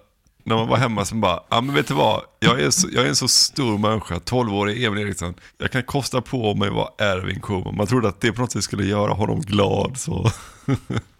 när 0.44 0.56
man 0.56 0.68
var 0.68 0.76
hemma 0.76 1.04
som 1.04 1.20
bara, 1.20 1.40
ja 1.50 1.60
men 1.60 1.74
vet 1.74 1.88
du 1.88 1.94
vad, 1.94 2.20
jag 2.40 2.60
är, 2.60 2.70
så, 2.70 2.88
jag 2.92 3.04
är 3.04 3.08
en 3.08 3.16
så 3.16 3.28
stor 3.28 3.78
människa, 3.78 4.14
12-årig 4.14 4.84
Emil 4.84 5.06
Eriksson. 5.06 5.34
Jag 5.58 5.70
kan 5.72 5.82
kosta 5.82 6.20
på 6.20 6.54
mig 6.54 6.68
att 6.68 6.74
vara 6.74 6.88
Erwin 6.98 7.40
Koman. 7.40 7.76
Man 7.76 7.86
trodde 7.86 8.08
att 8.08 8.20
det 8.20 8.32
på 8.32 8.40
något 8.40 8.52
sätt 8.52 8.64
skulle 8.64 8.84
göra 8.84 9.12
honom 9.12 9.40
glad. 9.40 9.96
Så. 9.96 10.30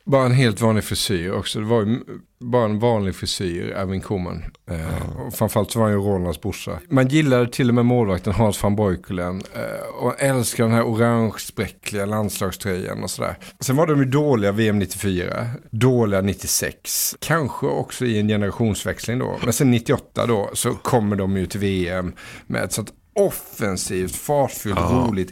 Bara 0.05 0.27
en 0.27 0.33
helt 0.33 0.61
vanlig 0.61 0.85
frisyr 0.85 1.31
också. 1.31 1.59
Det 1.61 1.65
var 1.67 1.81
ju 1.87 2.01
bara 2.41 2.65
en 2.65 2.79
vanlig 2.79 3.15
frisyr, 3.15 3.71
Erwin 3.71 4.01
Koman. 4.01 4.45
Eh, 4.71 5.21
och 5.27 5.35
framförallt 5.35 5.71
så 5.71 5.79
var 5.79 5.87
han 5.87 5.95
ju 5.95 6.03
Ronalds 6.05 6.41
brorsa. 6.41 6.79
Man 6.89 7.09
gillade 7.09 7.49
till 7.49 7.69
och 7.69 7.75
med 7.75 7.87
målvakten 7.87 8.33
Hans 8.33 8.63
van 8.63 8.77
Breukelen. 8.77 9.43
Eh, 9.55 10.05
och 10.05 10.15
älskade 10.23 10.69
den 10.69 10.77
här 10.77 10.85
orange-spräckliga 10.85 12.07
landslagströjan 12.07 13.03
och 13.03 13.11
sådär. 13.11 13.39
Sen 13.61 13.77
var 13.77 13.87
de 13.87 13.99
ju 13.99 14.05
dåliga 14.05 14.53
VM 14.53 14.79
94, 14.79 15.47
dåliga 15.71 16.21
96. 16.21 17.17
Kanske 17.21 17.67
också 17.67 18.05
i 18.05 18.19
en 18.21 18.29
generationsväxling 18.29 19.19
då. 19.19 19.39
Men 19.45 19.53
sen 19.53 19.71
98 19.71 20.27
då 20.27 20.51
så 20.53 20.71
kommer 20.75 21.17
de 21.17 21.37
ju 21.37 21.47
till 21.47 21.61
VM 21.61 22.13
med 22.47 22.65
ett 22.65 22.73
sånt 22.73 22.93
offensivt, 23.15 24.17
fartfyllt, 24.17 24.77
Ja. 24.79 25.07
roligt, 25.09 25.31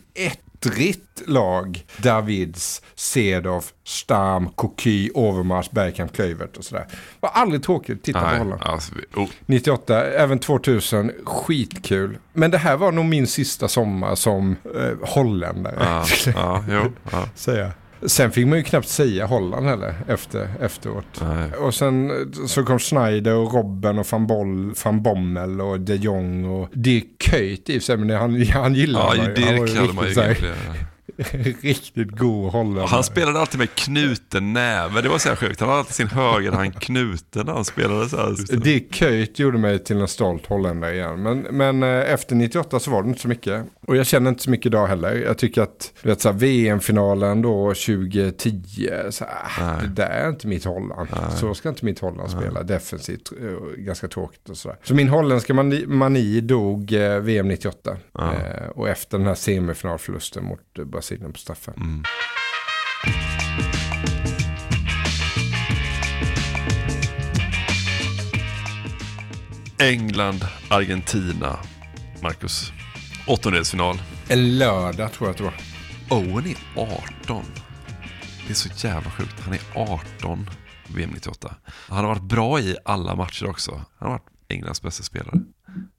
ettrigt 0.61 1.23
lag. 1.27 1.85
Davids, 1.97 2.83
Cedorf, 2.95 3.73
Stam, 3.85 4.49
Koky, 4.49 5.11
Overmars, 5.15 5.71
Bergkamp, 5.71 6.13
Klöivert 6.13 6.57
och 6.57 6.65
sådär. 6.65 6.87
Var 7.21 7.31
aldrig 7.31 7.63
tråkigt 7.63 7.99
att 7.99 8.05
titta 8.05 8.21
Nej, 8.23 8.39
på 8.39 8.45
Holland. 8.45 8.63
alltså, 8.63 8.93
oh. 9.17 9.29
98, 9.47 10.05
även 10.05 10.39
2000, 10.39 11.13
skitkul. 11.25 12.19
Men 12.33 12.51
det 12.51 12.59
här 12.59 12.77
var 12.77 12.93
nog 12.93 13.05
min 13.05 13.27
sista 13.27 13.69
sommar 13.69 14.15
som 14.15 14.57
eh, 14.75 15.09
holländare. 15.09 15.77
Ja, 15.81 16.05
ja, 16.35 16.65
jo, 16.69 16.93
ja. 17.13 17.29
Säga. 17.35 17.73
Sen 18.07 18.31
fick 18.31 18.47
man 18.47 18.59
ju 18.59 18.65
knappt 18.65 18.89
säga 18.89 19.27
Holland 19.27 19.67
heller 19.67 19.95
efter, 20.09 20.49
efteråt. 20.61 21.23
Och 21.61 21.75
sen 21.75 22.11
eh, 22.11 22.47
så 22.47 22.63
kom 22.65 22.79
Schneider 22.79 23.35
och 23.35 23.55
Robben 23.55 23.99
och 23.99 24.07
van, 24.11 24.27
Boll, 24.27 24.75
van 24.85 25.03
Bommel 25.03 25.61
och 25.61 25.81
de 25.81 25.97
Jong 25.97 26.45
och 26.45 26.69
Dirk 26.73 27.07
Kuyt 27.19 27.71
i 27.71 27.81
sig, 27.81 27.97
men 27.97 28.11
han, 28.11 28.43
han 28.53 28.75
gillade 28.75 29.17
Ja, 29.17 29.23
man 29.23 29.35
ju. 29.37 29.45
Han 29.47 29.59
var 29.59 29.67
Dirk 29.67 29.71
ju 29.75 29.81
hade 29.81 29.93
man 29.93 30.05
ju 30.05 30.11
egentligen. 30.11 30.55
Riktigt 31.63 32.11
god 32.11 32.53
holländare. 32.53 32.87
Han 32.87 33.05
spelade 33.05 33.41
alltid 33.41 33.59
med 33.59 33.75
knuten 33.75 34.53
näve, 34.53 35.01
det 35.01 35.09
var 35.09 35.19
så 35.19 35.29
här 35.29 35.37
sjukt. 35.37 35.61
Han 35.61 35.69
hade 35.69 35.79
alltid 35.79 35.95
sin 35.95 36.09
högerhand 36.09 36.81
knuten 36.81 37.47
när 37.47 37.53
han 37.53 37.65
spelade 37.65 38.09
så 38.09 38.17
här. 38.17 38.57
Dick 38.57 38.95
Kuyt 38.95 39.39
gjorde 39.39 39.59
mig 39.59 39.79
till 39.79 40.01
en 40.01 40.09
stolt 40.09 40.47
holländare 40.47 40.95
igen. 40.95 41.23
Men, 41.23 41.39
men 41.39 41.83
eh, 41.83 42.13
efter 42.13 42.35
98 42.37 42.81
så 42.81 42.91
var 42.91 43.03
det 43.03 43.09
inte 43.09 43.21
så 43.21 43.29
mycket. 43.29 43.65
Och 43.87 43.97
jag 43.97 44.07
känner 44.07 44.31
inte 44.31 44.43
så 44.43 44.51
mycket 44.51 44.67
idag 44.67 44.87
heller. 44.87 45.15
Jag 45.15 45.39
tycker 45.39 45.63
att 45.63 45.93
vet, 46.03 46.21
så 46.21 46.33
VM-finalen 46.33 47.43
då 47.43 47.69
2010, 47.69 48.91
så 49.11 49.25
här, 49.45 49.81
det 49.83 49.89
där 49.89 50.11
är 50.11 50.29
inte 50.29 50.47
mitt 50.47 50.65
Holland. 50.65 51.09
Så 51.37 51.55
ska 51.55 51.69
inte 51.69 51.85
mitt 51.85 51.99
Holland 51.99 52.31
spela. 52.31 52.63
Defensivt, 52.63 53.33
eh, 53.41 53.83
ganska 53.83 54.09
tråkigt 54.09 54.49
och 54.49 54.57
sådär. 54.57 54.79
Så 54.83 54.95
min 54.95 55.09
holländska 55.09 55.55
mani, 55.55 55.87
mani 55.87 56.41
dog 56.41 56.93
eh, 56.93 57.19
VM 57.19 57.49
98. 57.49 57.97
Eh, 58.19 58.69
och 58.75 58.89
efter 58.89 59.19
den 59.19 59.27
här 59.27 59.35
semifinalförlusten 59.35 60.45
mot 60.45 60.79
eh, 60.79 60.85
Brasilien 61.11 61.33
på 61.33 61.39
straffen. 61.39 62.05
England, 69.79 70.45
Argentina, 70.69 71.59
Marcus. 72.23 72.73
Åttondelsfinal. 73.27 74.03
En 74.29 74.59
lördag 74.59 75.13
tror 75.13 75.29
jag 75.29 75.31
att 75.31 75.37
det 75.37 75.45
var. 75.45 75.55
Owen 76.11 76.47
är 76.47 76.57
18. 76.77 77.45
Det 78.47 78.51
är 78.51 78.55
så 78.55 78.87
jävla 78.87 79.11
sjukt. 79.11 79.41
Han 79.41 79.55
är 79.55 79.61
18 79.75 80.51
VM 80.89 81.11
98. 81.11 81.55
Han 81.67 81.99
har 81.99 82.07
varit 82.07 82.23
bra 82.23 82.61
i 82.61 82.77
alla 82.85 83.15
matcher 83.15 83.49
också. 83.49 83.73
Han 83.73 84.11
har 84.11 84.11
varit 84.11 84.29
Englands 84.49 84.83
bästa 84.83 85.03
spelare. 85.03 85.41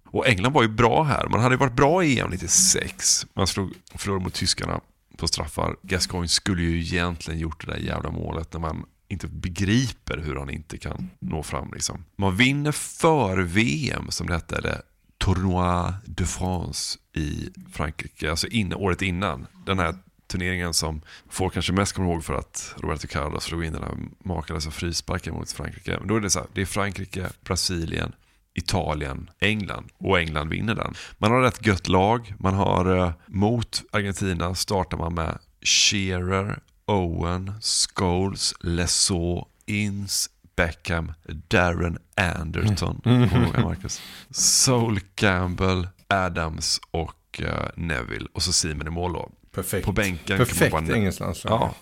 Och 0.06 0.28
England 0.28 0.54
var 0.54 0.62
ju 0.62 0.70
bra 0.70 1.04
här. 1.04 1.28
Man 1.28 1.40
hade 1.40 1.56
ju 1.56 1.60
varit 1.60 1.76
bra 1.76 2.04
i 2.04 2.20
EM 2.20 2.30
96. 2.30 3.26
Man 3.34 3.48
slog, 3.48 3.74
förlorade 3.96 4.24
mot 4.24 4.34
tyskarna 4.34 4.82
på 5.22 5.28
straffar. 5.28 5.76
Gascoigne 5.82 6.28
skulle 6.28 6.62
ju 6.62 6.80
egentligen 6.80 7.40
gjort 7.40 7.66
det 7.66 7.72
där 7.72 7.80
jävla 7.80 8.12
målet 8.12 8.54
när 8.54 8.60
man 8.60 8.86
inte 9.08 9.28
begriper 9.28 10.18
hur 10.18 10.36
han 10.36 10.50
inte 10.50 10.78
kan 10.78 11.10
nå 11.20 11.44
fram. 11.44 11.74
Liksom. 11.74 12.06
Man 12.16 12.36
vinner 12.36 12.72
för 12.72 13.38
VM 13.38 14.12
som 14.12 14.28
det 14.28 14.34
hette, 14.34 14.58
eller 14.58 14.82
Tournoi 15.18 15.94
de 16.06 16.26
France 16.26 17.00
i 17.14 17.50
Frankrike, 17.74 18.30
alltså 18.30 18.48
in, 18.48 18.74
året 18.74 19.02
innan. 19.02 19.48
Den 19.66 19.80
här 19.80 19.96
turneringen 20.28 20.74
som 20.74 21.02
folk 21.30 21.54
kanske 21.54 21.74
mest 21.74 21.94
kommer 21.94 22.10
ihåg 22.10 22.24
för 22.24 22.34
att 22.34 22.76
Roberto 22.78 23.08
Carlos 23.08 23.44
slog 23.44 23.66
in 23.66 23.74
den 23.74 23.84
här 23.84 23.98
makalösa 24.24 24.72
frisparken 24.72 25.34
mot 25.34 25.52
Frankrike. 25.52 25.98
Men 26.00 26.08
då 26.08 26.16
är 26.16 26.20
det 26.20 26.30
så 26.30 26.40
här, 26.40 26.48
det 26.54 26.62
är 26.62 26.66
Frankrike, 26.66 27.30
Brasilien, 27.44 28.14
Italien, 28.54 29.30
England 29.40 29.90
och 29.98 30.20
England 30.20 30.50
vinner 30.50 30.76
den. 30.76 30.94
Man 31.18 31.32
har 31.32 31.44
ett 31.44 31.66
gött 31.66 31.88
lag. 31.88 32.34
Man 32.40 32.54
har 32.54 32.98
eh, 32.98 33.12
mot 33.26 33.82
Argentina 33.92 34.56
startar 34.56 34.98
man 34.98 35.14
med 35.14 35.38
Shearer, 35.62 36.60
Owen, 36.86 37.54
Scholes, 37.62 38.54
Lesaux, 38.60 39.48
Ince, 39.66 40.30
Beckham, 40.56 41.14
Darren 41.48 41.98
Anderton, 42.16 43.02
Mm. 43.06 43.24
ihåg, 43.24 43.64
Marcus? 43.64 44.02
Sol 44.30 45.00
Campbell, 45.16 45.88
Adams 46.08 46.80
och 46.92 47.42
eh, 47.44 47.70
Neville 47.76 48.28
och 48.34 48.44
så 48.44 48.54
Simon 48.54 48.88
i 48.88 48.90
mål 48.90 49.14
då. 49.14 49.32
Perfekt. 49.56 49.86
På 49.86 49.92
bänken 49.92 50.38
Perfekt 50.38 50.60
kan 50.60 50.72
man 50.72 50.88
bara... 50.88 50.98
engelskt 50.98 51.20
landslag. 51.22 51.52
Ja, 51.62 51.76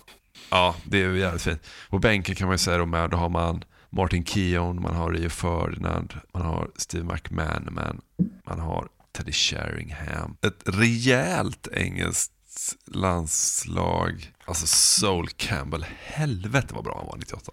ja, 0.50 0.74
det 0.84 1.02
är 1.02 1.12
jävligt 1.14 1.42
fint. 1.42 1.66
På 1.90 1.98
bänken 1.98 2.34
kan 2.34 2.46
man 2.46 2.54
ju 2.54 2.58
säga 2.58 2.78
då 2.78 2.86
med, 2.86 3.10
då 3.10 3.16
har 3.16 3.28
man 3.28 3.64
Martin 3.90 4.24
Keown, 4.24 4.82
man 4.82 4.96
har 4.96 5.12
Rio 5.12 5.28
Ferdinand, 5.28 6.14
man 6.34 6.42
har 6.42 6.70
Steve 6.76 7.04
McManaman, 7.04 8.00
man 8.46 8.60
har 8.60 8.88
Teddy 9.12 9.32
Sheringham. 9.32 10.36
Ett 10.42 10.62
rejält 10.64 11.68
engelskt 11.72 12.32
landslag. 12.86 14.32
Alltså 14.44 14.66
Sol 14.66 15.28
Campbell, 15.28 15.86
helvete 16.04 16.74
vad 16.74 16.84
bra 16.84 16.96
han 16.98 17.06
var 17.06 17.16
98. 17.16 17.52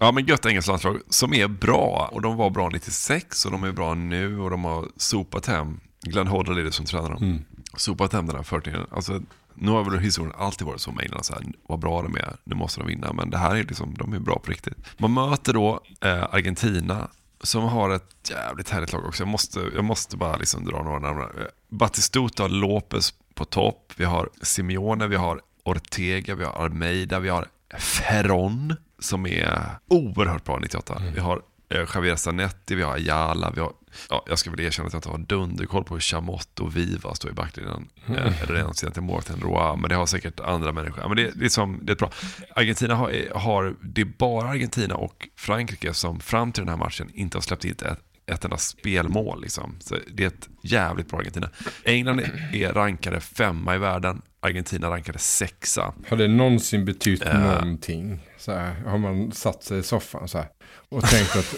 Ja 0.00 0.12
men 0.12 0.26
gött 0.26 0.46
engelskt 0.46 0.68
landslag 0.68 1.00
som 1.08 1.34
är 1.34 1.48
bra. 1.48 2.10
Och 2.12 2.22
de 2.22 2.36
var 2.36 2.50
bra 2.50 2.68
96 2.68 3.44
och 3.44 3.52
de 3.52 3.64
är 3.64 3.72
bra 3.72 3.94
nu 3.94 4.38
och 4.38 4.50
de 4.50 4.64
har 4.64 4.88
sopat 4.96 5.46
hem. 5.46 5.80
Glenn 6.00 6.26
Hoddle 6.26 6.60
är 6.60 6.64
det 6.64 6.72
som 6.72 6.86
tränar 6.86 7.10
dem. 7.10 7.22
Mm. 7.22 7.44
Sopat 7.76 8.12
hem 8.12 8.26
den 8.26 8.36
här 8.36 8.42
förturneringen. 8.42 8.88
Alltså, 8.90 9.22
nu 9.54 9.70
har 9.70 9.90
väl 9.90 9.98
historien 9.98 10.34
alltid 10.38 10.66
varit 10.66 10.80
så 10.80 10.92
med 10.92 11.04
England, 11.04 11.24
så 11.24 11.34
här, 11.34 11.42
vad 11.66 11.78
bra 11.78 12.02
de 12.02 12.16
är, 12.16 12.36
nu 12.44 12.54
måste 12.54 12.80
de 12.80 12.86
vinna. 12.86 13.12
Men 13.12 13.30
det 13.30 13.38
här 13.38 13.56
är 13.56 13.64
liksom, 13.64 13.94
de 13.94 14.12
är 14.12 14.18
bra 14.18 14.38
på 14.38 14.50
riktigt. 14.50 14.74
Man 14.98 15.14
möter 15.14 15.52
då 15.52 15.80
eh, 16.00 16.22
Argentina 16.22 17.08
som 17.42 17.62
har 17.62 17.90
ett 17.90 18.30
jävligt 18.30 18.70
härligt 18.70 18.92
lag 18.92 19.04
också. 19.04 19.22
Jag 19.22 19.28
måste, 19.28 19.60
jag 19.74 19.84
måste 19.84 20.16
bara 20.16 20.36
liksom 20.36 20.64
dra 20.64 20.82
några 20.82 20.98
namn. 20.98 21.20
Eh, 21.20 21.26
Batistuta 21.68 22.44
och 22.44 22.50
Lopez 22.50 23.14
på 23.34 23.44
topp. 23.44 23.92
Vi 23.96 24.04
har 24.04 24.28
Simeone, 24.42 25.06
vi 25.06 25.16
har 25.16 25.40
Ortega, 25.64 26.34
vi 26.34 26.44
har 26.44 26.52
Almeida, 26.52 27.20
vi 27.20 27.28
har 27.28 27.48
Ferron 27.78 28.74
som 28.98 29.26
är 29.26 29.78
oerhört 29.88 30.44
bra 30.44 30.58
98. 30.58 31.02
Vi 31.14 31.20
har 31.20 31.42
Javier 31.78 32.16
Zanetti, 32.16 32.74
vi 32.74 32.82
har 32.82 32.94
Ayala, 32.94 33.52
vi 33.54 33.60
har, 33.60 33.72
ja, 34.10 34.24
jag 34.28 34.38
ska 34.38 34.50
väl 34.50 34.60
erkänna 34.60 34.86
att 34.86 34.92
jag 34.92 34.98
inte 34.98 35.08
har 35.08 35.18
dunderkoll 35.18 35.84
på 35.84 35.94
hur 35.94 36.00
Chamot 36.00 36.60
och 36.60 36.76
Viva 36.76 37.14
står 37.14 37.30
i 37.30 37.34
backlinjen. 37.34 37.88
Mm. 38.06 38.18
Eh, 38.20 38.42
eller 38.42 38.54
ens 38.54 38.82
egentligen 38.82 39.06
målet 39.06 39.30
än 39.30 39.40
Roa, 39.40 39.76
men 39.76 39.88
det 39.88 39.94
har 39.96 40.06
säkert 40.06 40.40
andra 40.40 40.72
människor. 40.72 41.08
Men 41.08 41.16
det, 41.16 41.30
det, 41.34 41.44
är 41.44 41.48
som, 41.48 41.80
det 41.82 41.92
är 41.92 41.96
bra. 41.96 42.10
Argentina 42.54 42.94
har, 42.94 43.12
har, 43.34 43.74
det 43.82 44.00
är 44.00 44.04
bara 44.18 44.48
Argentina 44.48 44.94
och 44.94 45.28
Frankrike 45.36 45.94
som 45.94 46.20
fram 46.20 46.52
till 46.52 46.60
den 46.60 46.68
här 46.68 46.76
matchen 46.76 47.10
inte 47.14 47.36
har 47.36 47.42
släppt 47.42 47.64
in 47.64 47.70
ett, 47.70 47.98
ett 48.26 48.44
enda 48.44 48.56
spelmål. 48.56 49.42
Liksom. 49.42 49.76
Så 49.80 49.96
det 50.12 50.22
är 50.22 50.28
ett 50.28 50.48
jävligt 50.62 51.08
bra 51.08 51.18
Argentina. 51.18 51.50
England 51.84 52.20
är, 52.52 52.72
rankade 52.72 53.20
femma 53.20 53.74
i 53.74 53.78
världen, 53.78 54.22
Argentina 54.40 54.90
rankade 54.90 55.18
sexa. 55.18 55.94
Har 56.08 56.16
det 56.16 56.28
någonsin 56.28 56.84
betytt 56.84 57.22
Eh. 57.22 57.40
någonting? 57.40 58.20
Så 58.38 58.52
här, 58.52 58.74
har 58.86 58.98
man 58.98 59.32
satt 59.32 59.62
sig 59.64 59.78
i 59.78 59.82
soffan 59.82 60.28
så 60.28 60.38
här, 60.38 60.48
och 60.96 61.04
tänkt 61.04 61.36
att 61.36 61.54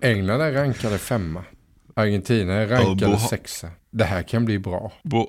England 0.00 0.40
är 0.40 0.52
rankade 0.52 0.98
femma. 0.98 1.44
Argentina 1.94 2.54
är 2.54 2.66
rankade 2.66 3.12
Bo- 3.12 3.18
sexa. 3.18 3.68
Det 3.92 4.04
här 4.04 4.22
kan 4.22 4.44
bli 4.44 4.58
bra. 4.58 4.92
Bo, 5.02 5.26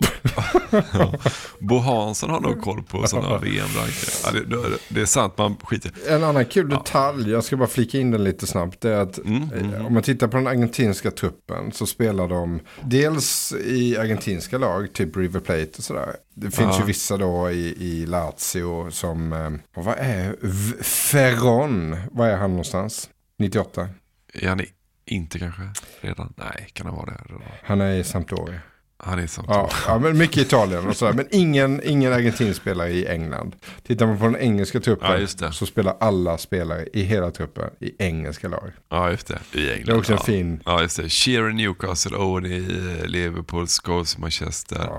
ja. 0.93 1.14
Bo 1.60 1.77
Hansson 1.77 2.30
har 2.30 2.39
nog 2.39 2.61
koll 2.61 2.84
på 2.84 3.07
sådana 3.07 3.38
VM-rankar. 3.38 4.10
Ja, 4.23 4.31
det, 4.31 4.45
det, 4.45 4.77
det 4.89 5.02
är 5.02 5.06
sant, 5.06 5.38
man 5.38 5.56
skiter 5.64 5.91
En 6.10 6.23
annan 6.23 6.45
kul 6.45 6.69
detalj, 6.69 7.31
jag 7.31 7.43
ska 7.43 7.57
bara 7.57 7.68
flika 7.68 7.98
in 7.99 8.11
den 8.11 8.23
lite 8.23 8.48
snabbt, 8.48 8.81
det 8.81 8.89
är 8.89 8.99
att 8.99 9.18
eh, 9.18 9.85
om 9.85 9.93
man 9.93 10.03
tittar 10.03 10.27
på 10.27 10.38
den 10.38 10.48
argentinska 10.48 11.11
truppen 11.11 11.72
så 11.72 11.85
spelar 11.85 12.27
de 12.27 12.60
dels 12.81 13.53
i 13.65 13.98
argentinska 13.98 14.57
lag, 14.57 14.93
typ 14.93 15.18
River 15.18 15.39
Plate 15.39 15.69
och 15.77 15.84
sådär. 15.84 16.15
Det 16.35 16.52
finns 16.52 16.80
ju 16.80 16.84
vissa 16.84 17.18
då 17.18 17.52
i, 17.52 17.76
i 17.80 18.06
Lazio 18.06 18.91
som, 18.91 19.34
eh, 19.34 19.84
vad 19.84 19.95
är 19.98 20.35
Ferron, 20.84 21.98
var 22.11 22.27
är 22.27 22.38
han 22.38 22.49
någonstans? 22.49 23.10
98? 23.41 23.89
Är 24.34 24.47
han 24.49 24.61
inte 25.05 25.39
kanske 25.39 25.61
redan? 26.01 26.34
Nej, 26.38 26.69
kan 26.73 26.85
han 26.85 26.95
vara 26.95 27.05
det 27.05 27.18
redan? 27.34 27.41
Han 27.63 27.81
är 27.81 27.95
i 27.95 28.03
Sampdoria. 28.03 28.59
Han 29.03 29.19
är 29.19 29.23
i 29.23 29.27
Sampdoria. 29.27 29.59
Ja, 29.61 29.69
ja, 29.88 29.99
men 29.99 30.18
mycket 30.18 30.38
Italien 30.38 30.88
och 30.88 30.95
sådär. 30.95 31.13
Men 31.13 31.27
ingen, 31.31 31.81
ingen 31.84 32.13
argentin 32.13 32.53
spelar 32.53 32.88
i 32.88 33.07
England. 33.07 33.55
Tittar 33.84 34.07
man 34.07 34.18
på 34.19 34.23
den 34.26 34.35
engelska 34.35 34.80
truppen 34.80 35.27
Ja, 35.41 35.51
så 35.51 35.65
spelar 35.65 35.97
alla 35.99 36.38
spelare 36.38 36.88
i 36.93 37.01
hela 37.03 37.31
truppen 37.31 37.69
i 37.80 38.03
engelska 38.03 38.47
lag. 38.47 38.72
Ja, 38.89 39.11
just 39.11 39.27
det. 39.27 39.39
I 39.59 39.69
England. 39.72 39.85
Det 39.85 39.91
är 39.91 39.97
också 39.97 40.11
en 40.13 40.18
ja. 40.19 40.26
fin- 40.26 40.61
Ja, 40.65 40.81
just 40.81 40.97
det. 40.97 41.09
Shearer 41.09 41.49
Newcastle, 41.51 42.18
Owen 42.18 42.45
i 42.45 42.57
eh, 43.01 43.05
Liverpool, 43.07 43.68
Scholes 43.68 44.18
Manchester. 44.18 44.89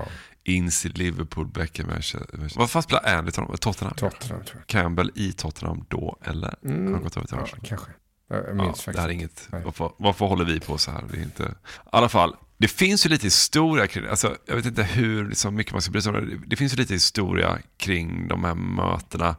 Ince 0.45 0.87
i 0.87 0.91
Liverpool, 0.91 1.47
Beckham 1.47 1.87
Manchester. 1.87 2.49
Vad 2.55 2.69
fan 2.71 2.83
spelar 2.83 3.17
Andy 3.17 3.31
Tottenham? 3.31 3.57
Tottenham? 3.57 3.93
Tottenham 3.95 4.43
tror 4.43 4.61
Campbell 4.67 5.11
i 5.15 5.31
Tottenham 5.31 5.85
då, 5.89 6.17
eller? 6.23 6.55
Mm. 6.65 6.85
Har 6.85 6.93
han 6.93 7.03
gått 7.03 7.17
över 7.17 7.27
till 7.27 7.37
Ja, 7.37 7.43
Arsenal? 7.43 7.65
kanske. 7.67 7.87
Jag 8.33 8.55
minns 8.55 8.67
ja, 8.67 8.73
faktiskt 8.73 8.95
Det 8.95 9.01
här 9.01 9.09
är 9.09 9.13
inget. 9.13 9.47
Varför, 9.51 9.91
varför 9.97 10.25
håller 10.25 10.45
vi 10.45 10.59
på 10.59 10.77
så 10.77 10.91
här? 10.91 11.03
Det 11.11 11.17
är 11.17 11.23
inte... 11.23 11.43
I 11.43 11.47
alla 11.91 12.09
fall, 12.09 12.35
det 12.57 12.67
finns 12.67 13.05
ju 13.05 13.09
lite 13.09 13.25
historia 13.25 13.87
kring 13.87 14.05
alltså, 14.07 14.37
Jag 14.45 14.55
vet 14.55 14.65
inte 14.65 14.83
hur 14.83 15.29
liksom, 15.29 15.55
mycket 15.55 15.73
man 15.73 15.81
ska 15.81 15.91
bry 15.91 16.01
sig 16.01 16.13
om 16.13 16.29
det. 16.29 16.37
Det 16.47 16.55
finns 16.55 16.73
ju 16.73 16.77
lite 16.77 16.93
historia 16.93 17.59
kring 17.77 18.27
de 18.27 18.43
här 18.43 18.55
mötena. 18.55 19.35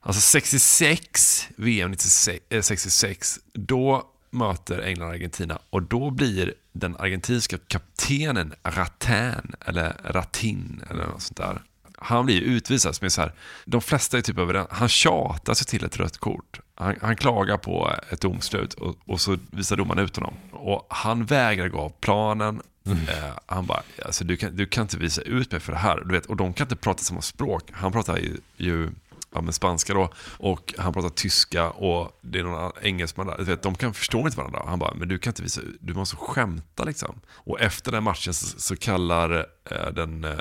Alltså 0.00 0.20
66, 0.20 1.48
VM 1.56 1.90
96, 1.90 2.44
eh, 2.48 2.62
66, 2.62 3.38
då 3.52 4.06
möter 4.30 4.80
England 4.80 5.08
och 5.08 5.14
Argentina 5.14 5.58
och 5.70 5.82
då 5.82 6.10
blir 6.10 6.54
den 6.72 6.96
argentinska 6.96 7.58
kaptenen 7.68 8.54
Ratin, 8.62 9.54
eller 9.60 9.96
Ratin 10.04 10.82
eller 10.90 11.06
något 11.06 11.22
sånt 11.22 11.36
där. 11.36 11.62
Han 11.98 12.26
blir 12.26 12.40
utvisad 12.40 12.94
som 12.94 13.04
är 13.04 13.08
så 13.08 13.20
här, 13.20 13.32
de 13.64 13.82
flesta 13.82 14.18
är 14.18 14.22
typ 14.22 14.38
överens, 14.38 14.68
han 14.70 14.88
tjatar 14.88 15.54
sig 15.54 15.66
till 15.66 15.84
ett 15.84 15.96
rött 15.96 16.18
kort. 16.18 16.60
Han, 16.78 16.96
han 17.02 17.16
klagar 17.16 17.56
på 17.56 17.92
ett 18.10 18.20
domslut 18.20 18.74
och, 18.74 18.96
och 19.06 19.20
så 19.20 19.36
visar 19.50 19.76
domaren 19.76 20.04
ut 20.04 20.16
honom. 20.16 20.34
Och 20.52 20.86
han 20.90 21.24
vägrar 21.24 21.68
gå 21.68 21.78
av 21.78 21.92
planen. 22.00 22.62
Eh, 22.86 23.38
han 23.46 23.66
bara, 23.66 23.82
alltså, 24.04 24.24
du, 24.24 24.36
kan, 24.36 24.56
du 24.56 24.66
kan 24.66 24.82
inte 24.82 24.98
visa 24.98 25.22
ut 25.22 25.52
mig 25.52 25.60
för 25.60 25.72
det 25.72 25.78
här. 25.78 26.02
Du 26.04 26.12
vet, 26.12 26.26
och 26.26 26.36
de 26.36 26.52
kan 26.52 26.64
inte 26.64 26.76
prata 26.76 27.02
samma 27.02 27.22
språk. 27.22 27.62
Han 27.72 27.92
pratar 27.92 28.16
ju, 28.18 28.36
ju 28.56 28.90
ja, 29.34 29.40
med 29.40 29.54
spanska 29.54 29.94
då 29.94 30.12
och 30.38 30.74
han 30.78 30.92
pratar 30.92 31.08
tyska 31.08 31.70
och 31.70 32.18
det 32.20 32.38
är 32.38 32.42
någon 32.42 32.72
engelsman 32.82 33.26
där. 33.26 33.38
Du 33.38 33.44
vet, 33.44 33.62
de 33.62 33.74
kan 33.74 33.94
förstå 33.94 34.18
inte 34.18 34.36
varandra. 34.36 34.62
Han 34.66 34.78
bara, 34.78 34.94
men 34.94 35.08
du 35.08 35.18
kan 35.18 35.30
inte 35.30 35.42
visa, 35.42 35.60
du 35.80 35.94
måste 35.94 36.16
skämta 36.16 36.84
liksom. 36.84 37.20
Och 37.28 37.60
efter 37.60 37.92
den 37.92 38.02
matchen 38.02 38.34
så, 38.34 38.60
så 38.60 38.76
kallar 38.76 39.46
eh, 39.70 39.92
den 39.92 40.24
eh, 40.24 40.38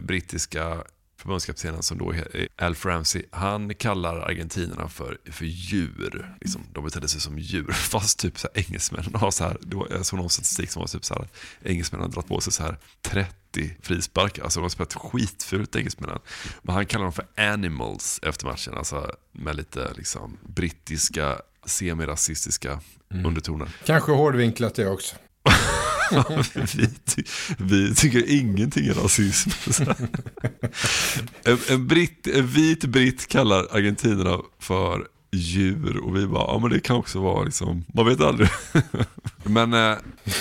brittiska 0.00 0.76
förbundskaptenen 1.26 1.82
som 1.82 1.98
då 1.98 2.12
är 2.12 2.48
Alf 2.56 2.86
Ramsey, 2.86 3.22
han 3.30 3.74
kallar 3.74 4.16
argentinerna 4.16 4.88
för, 4.88 5.18
för 5.30 5.44
djur. 5.44 6.36
Liksom, 6.40 6.62
de 6.72 6.84
betedde 6.84 7.08
sig 7.08 7.20
som 7.20 7.38
djur. 7.38 7.72
Fast 7.72 8.18
typ 8.18 8.38
så 8.38 8.48
här, 8.54 8.62
engelsmännen 8.62 9.14
har 9.14 9.30
så 9.30 9.44
här, 9.44 9.56
det 9.60 9.76
var, 9.76 9.88
jag 9.90 10.06
såg 10.06 10.18
någon 10.18 10.30
statistik 10.30 10.70
som 10.70 10.80
var 10.80 10.86
typ 10.86 11.04
så 11.04 11.14
här, 11.14 11.28
engelsmännen 11.64 12.04
har 12.04 12.12
dragit 12.12 12.28
på 12.28 12.40
sig 12.40 12.52
så 12.52 12.62
här 12.62 12.78
30 13.02 13.76
frisparkar. 13.82 14.42
Alltså 14.42 14.60
de 14.60 14.62
har 14.62 14.68
spelat 14.68 14.94
skitfult 14.94 15.76
engelsmännen. 15.76 16.18
Men 16.62 16.74
han 16.74 16.86
kallar 16.86 17.04
dem 17.04 17.12
för 17.12 17.26
animals 17.36 18.20
efter 18.22 18.46
matchen. 18.46 18.74
Alltså 18.74 19.12
med 19.32 19.56
lite 19.56 19.92
liksom 19.96 20.38
brittiska 20.42 21.38
semirasistiska 21.64 22.80
undertoner. 23.24 23.68
Kanske 23.84 24.12
hårdvinklat 24.12 24.74
det 24.74 24.88
också. 24.88 25.16
vi, 26.54 26.88
ty 27.04 27.22
vi 27.58 27.94
tycker 27.94 28.30
ingenting 28.30 28.86
är 28.86 28.94
rasism. 28.94 29.50
en, 31.44 31.58
en, 31.68 31.86
britt, 31.86 32.26
en 32.26 32.46
vit 32.46 32.84
britt 32.84 33.26
kallar 33.26 33.66
argentinerna 33.70 34.38
för 34.60 35.06
djur 35.36 35.96
och 35.96 36.16
vi 36.16 36.26
bara, 36.26 36.52
ja 36.52 36.58
men 36.58 36.70
det 36.70 36.80
kan 36.80 36.96
också 36.96 37.20
vara 37.20 37.44
liksom, 37.44 37.84
man 37.94 38.06
vet 38.06 38.20
aldrig. 38.20 38.48
men 39.42 39.72
eh, 39.72 39.96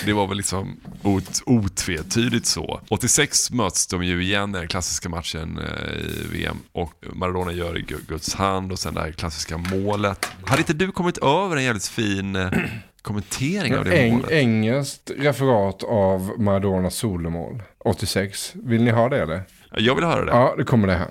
det 0.06 0.14
var 0.14 0.28
väl 0.28 0.38
liksom 0.38 0.80
ot, 1.04 1.42
otvetydigt 1.46 2.46
så. 2.46 2.82
86 2.90 3.52
möts 3.52 3.88
de 3.88 4.04
ju 4.04 4.24
igen 4.24 4.56
i 4.56 4.58
den 4.58 4.68
klassiska 4.68 5.10
matchen 5.10 5.60
eh, 5.60 5.96
i 5.96 6.28
VM 6.32 6.58
och 6.72 6.94
Maradona 7.14 7.52
gör 7.52 7.78
i 7.78 7.82
Guds 8.08 8.34
hand 8.34 8.72
och 8.72 8.80
sen 8.80 8.94
det 8.94 9.02
här 9.02 9.12
klassiska 9.12 9.58
målet. 9.58 10.28
Hade 10.46 10.62
inte 10.62 10.74
du 10.74 10.92
kommit 10.92 11.18
över 11.18 11.58
en 11.58 11.64
jävligt 11.64 11.88
fin 11.88 12.36
eh, 12.36 12.52
kommentering 13.06 13.78
av 13.78 13.84
det 13.86 13.94
Eng, 14.02 14.14
målet? 14.18 14.32
engelskt 14.32 15.12
referat 15.18 15.84
av 15.84 16.32
Maradonas 16.38 16.96
solomål 16.96 17.64
86. 17.86 18.54
Vill 18.64 18.84
ni 18.84 18.92
ha 18.92 19.10
det 19.10 19.22
eller? 19.22 19.44
Jag 19.78 19.96
vill 19.96 20.04
höra 20.04 20.26
det. 20.26 20.32
Ja, 20.32 20.54
det 20.58 20.64
kommer 20.64 20.88
det 20.88 20.94
här. 21.04 21.10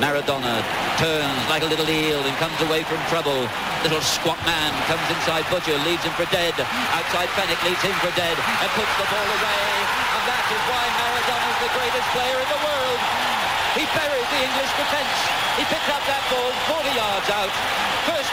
Maradona 0.00 0.54
turns 0.98 1.42
like 1.50 1.62
a 1.66 1.68
little 1.70 1.88
eel 1.88 2.20
and 2.28 2.36
comes 2.42 2.58
away 2.66 2.82
from 2.84 2.98
trouble. 3.10 3.40
Little 3.82 4.00
squat 4.00 4.38
man 4.46 4.70
comes 4.90 5.06
inside 5.14 5.44
Butcher, 5.50 5.76
leaves 5.88 6.04
him 6.06 6.14
for 6.18 6.26
dead. 6.30 6.54
Outside 6.96 7.28
Fennec 7.36 7.58
leaves 7.66 7.82
him 7.82 7.96
for 8.04 8.12
dead 8.18 8.36
and 8.62 8.68
puts 8.78 8.94
the 9.00 9.06
ball 9.12 9.28
away. 9.38 9.66
And 10.14 10.22
that 10.30 10.44
is 10.54 10.62
why 10.70 10.82
Maradona 10.98 11.46
is 11.54 11.58
the 11.66 11.72
greatest 11.78 12.08
player 12.14 12.38
in 12.44 12.48
the 12.54 12.60
world. 12.66 13.00
He 13.78 13.82
buried 13.98 14.28
the 14.34 14.40
English 14.48 14.72
defence. 14.82 15.14
He 15.58 15.62
picked 15.72 15.90
up 15.90 16.02
that 16.10 16.22
ball 16.30 16.50
40 16.78 16.94
yards 17.02 17.28
out. 17.38 17.52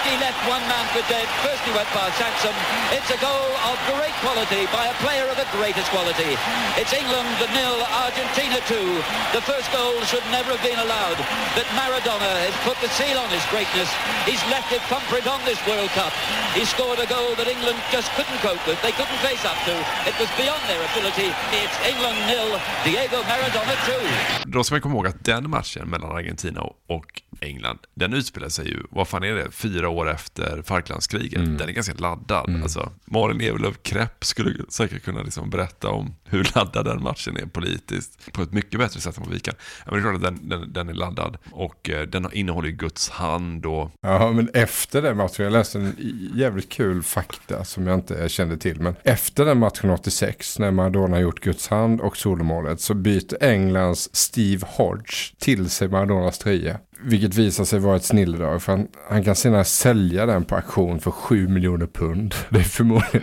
He 0.07 0.17
left 0.17 0.41
one 0.49 0.65
man 0.67 0.85
for 0.93 1.03
dead. 1.07 1.27
First 1.45 1.61
he 1.67 1.71
went 1.71 1.87
past 1.95 2.17
Sansom. 2.19 2.55
It's 2.97 3.11
a 3.13 3.19
goal 3.21 3.51
of 3.69 3.75
great 3.93 4.15
quality 4.23 4.65
by 4.73 4.85
a 4.89 4.95
player 5.03 5.25
of 5.31 5.37
the 5.37 5.47
greatest 5.57 5.89
quality. 5.93 6.35
It's 6.81 6.93
England 6.93 7.29
nil, 7.55 7.79
Argentina 8.05 8.59
two. 8.71 8.89
The 9.37 9.43
first 9.45 9.71
goal 9.71 9.95
should 10.09 10.25
never 10.31 10.51
have 10.55 10.63
been 10.65 10.81
allowed. 10.81 11.19
But 11.55 11.67
Maradona 11.77 12.31
has 12.47 12.55
put 12.67 12.77
the 12.83 12.89
seal 12.97 13.17
on 13.23 13.29
his 13.29 13.45
greatness. 13.53 13.89
He's 14.25 14.43
left 14.53 14.73
it 14.73 14.81
thumbprint 14.91 15.27
on 15.27 15.39
this 15.45 15.61
World 15.69 15.91
Cup. 15.99 16.13
He 16.57 16.65
scored 16.65 16.99
a 16.99 17.07
goal 17.07 17.31
that 17.39 17.47
England 17.47 17.79
just 17.95 18.09
couldn't 18.17 18.39
cope 18.41 18.63
with. 18.67 18.79
They 18.81 18.93
couldn't 18.99 19.19
face 19.27 19.45
up 19.51 19.59
to. 19.69 19.75
It 20.09 20.15
was 20.21 20.29
beyond 20.41 20.63
their 20.71 20.81
ability. 20.91 21.29
It's 21.61 21.77
England 21.91 22.19
nil, 22.31 22.49
Diego 22.83 23.19
Maradona 23.29 23.75
two. 23.87 24.05
Då 24.45 24.63
ska 24.63 24.75
man 24.75 24.81
komma 24.81 24.95
ihåg 24.95 25.07
att 25.07 25.25
den 25.25 25.49
matchen 25.49 25.85
mellan 25.89 26.11
Argentina 26.11 26.61
och 26.89 27.21
England, 27.41 27.79
den 27.93 28.13
utspelar 28.13 28.49
sig 28.49 28.67
ju, 28.67 28.83
vad 28.89 29.07
fan 29.07 29.23
är 29.23 29.33
det, 29.33 29.51
fyra 29.51 29.89
år 29.91 30.11
efter 30.11 30.61
Falklandskriget. 30.65 31.39
Mm. 31.39 31.57
Den 31.57 31.69
är 31.69 31.73
ganska 31.73 31.93
laddad. 31.93 32.61
Alltså, 32.63 32.91
Malin 33.05 33.41
Evelöv 33.41 33.73
Krepp 33.73 34.25
skulle 34.25 34.63
säkert 34.69 35.03
kunna 35.03 35.21
liksom 35.21 35.49
berätta 35.49 35.89
om 35.89 36.15
hur 36.23 36.51
laddad 36.55 36.85
den 36.85 37.03
matchen 37.03 37.37
är 37.37 37.45
politiskt 37.45 38.33
på 38.33 38.41
ett 38.41 38.53
mycket 38.53 38.79
bättre 38.79 38.99
sätt 38.99 39.17
än 39.17 39.23
vad 39.23 39.33
vi 39.33 39.39
kan. 39.39 39.53
Ja, 39.85 39.91
Men 39.91 39.93
det 39.93 39.99
är 39.99 40.01
klart 40.01 40.15
att 40.15 40.39
den, 40.39 40.49
den, 40.49 40.73
den 40.73 40.89
är 40.89 40.93
laddad 40.93 41.37
och 41.51 41.89
eh, 41.89 42.01
den 42.01 42.33
innehåller 42.33 42.67
ju 42.67 42.75
Guds 42.75 43.09
hand 43.09 43.65
och 43.65 43.91
Ja, 44.01 44.31
men 44.31 44.49
efter 44.53 45.01
den 45.01 45.17
matchen, 45.17 45.43
jag 45.43 45.53
läste 45.53 45.79
en 45.79 45.95
jävligt 46.35 46.69
kul 46.69 47.03
fakta 47.03 47.63
som 47.63 47.87
jag 47.87 47.95
inte 47.95 48.29
kände 48.29 48.57
till. 48.57 48.81
Men 48.81 48.95
efter 49.03 49.45
den 49.45 49.57
matchen 49.57 49.89
86, 49.89 50.59
när 50.59 50.71
Maradona 50.71 51.19
gjort 51.19 51.39
Guds 51.39 51.67
hand 51.67 52.01
och 52.01 52.17
solomålet, 52.17 52.81
så 52.81 52.93
byter 52.93 53.43
Englands 53.43 54.09
Steve 54.15 54.67
Hodge 54.67 55.35
till 55.39 55.69
sig 55.69 55.87
Maradonas 55.87 56.37
tröja. 56.37 56.79
Vilket 57.03 57.35
visar 57.35 57.65
sig 57.65 57.79
vara 57.79 57.95
ett 57.95 58.03
snilledrag, 58.05 58.61
för 58.61 58.71
han, 58.71 58.87
han 59.09 59.23
kan 59.23 59.35
senare 59.35 59.63
sälja 59.63 60.25
den 60.25 60.45
på 60.45 60.55
auktion 60.55 60.99
för 60.99 61.11
7 61.11 61.47
miljoner 61.47 61.87
pund. 61.87 62.35
Det 62.49 62.59
är 62.59 62.63
förmodligen 62.63 63.21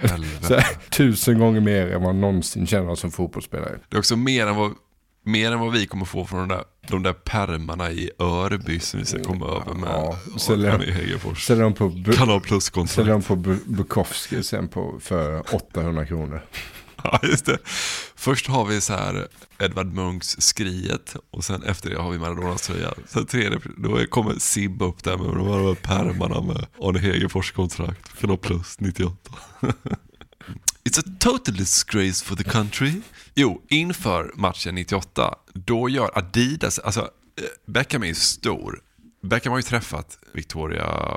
här, 0.49 0.67
tusen 0.91 1.39
gånger 1.39 1.61
mer 1.61 1.87
än 1.87 2.01
vad 2.03 2.07
han 2.13 2.21
någonsin 2.21 2.67
tjänar 2.67 2.95
som 2.95 3.11
fotbollsspelare. 3.11 3.79
det 3.89 3.97
är 3.97 3.99
också 3.99 4.17
mer 4.17 4.47
än 4.47 4.57
vad, 4.57 4.73
mer 5.25 5.53
än 5.53 5.61
vad 5.61 5.73
vi 5.73 5.87
kommer 5.87 6.05
få 6.05 6.25
från 6.25 6.39
de 6.39 6.49
där, 6.49 6.65
de 6.89 7.03
där 7.03 7.13
permarna 7.13 7.91
i 7.91 8.11
Örby 8.19 8.81
som 8.81 9.01
vi 9.01 9.07
ska 9.07 9.23
komma 9.23 9.47
över 9.47 9.75
med 9.75 9.89
Ja, 9.93 10.17
och 10.35 10.41
säljer, 10.41 10.71
han 10.71 10.83
i 10.83 10.91
Hägerfors. 10.91 11.47
säljer 11.47 11.65
de 11.65 11.75
på, 11.75 11.89
Bu- 11.89 12.13
Kanal 12.13 12.41
Plus-kontrakt. 12.41 12.95
säljer 12.95 13.13
de 13.13 13.23
på 13.23 13.37
Bu- 13.37 13.61
Bukowski 13.67 14.43
sen 14.43 14.69
på, 14.69 14.99
för 15.01 15.55
800 15.55 16.07
kronor. 16.07 16.43
Ja, 17.05 17.20
just 17.23 17.47
det. 17.47 17.59
Först 18.15 18.47
har 18.47 18.65
vi 18.65 18.81
så 18.81 18.93
här 18.93 19.29
Edvard 19.59 19.93
Munchs 19.93 20.37
Skriet 20.41 21.16
och 21.31 21.45
sen 21.45 21.62
efter 21.62 21.91
det 21.91 21.97
har 21.97 22.11
vi 22.11 22.19
Maradonas 22.19 22.62
tröja. 22.62 22.95
Sen 23.07 23.27
tredje, 23.27 23.61
då 23.77 24.07
kommer 24.07 24.39
Sib 24.39 24.83
upp 24.83 25.05
där 25.05 25.16
med 25.16 25.27
de 25.27 25.47
här 25.47 25.75
pärmarna 25.75 26.41
med 26.41 26.66
Arne 26.81 26.99
Hegerfors 26.99 27.53
kontrakt. 27.53 28.20
Kanal 28.20 28.39
Plus 28.39 28.81
98. 28.81 29.16
It's 30.85 30.99
a 30.99 31.16
total 31.20 31.55
disgrace 31.55 32.25
for 32.25 32.37
the 32.37 32.45
country. 32.45 32.93
Jo, 33.35 33.62
inför 33.69 34.33
matchen 34.35 34.75
98, 34.75 35.35
då 35.55 35.89
gör 35.89 36.19
Adidas, 36.19 36.79
alltså 36.79 37.01
eh, 37.01 37.73
Beckham 37.73 38.03
är 38.03 38.07
ju 38.07 38.15
stor. 38.15 38.81
Beckham 39.20 39.51
har 39.51 39.59
ju 39.59 39.62
träffat 39.62 40.19
Victoria, 40.32 41.15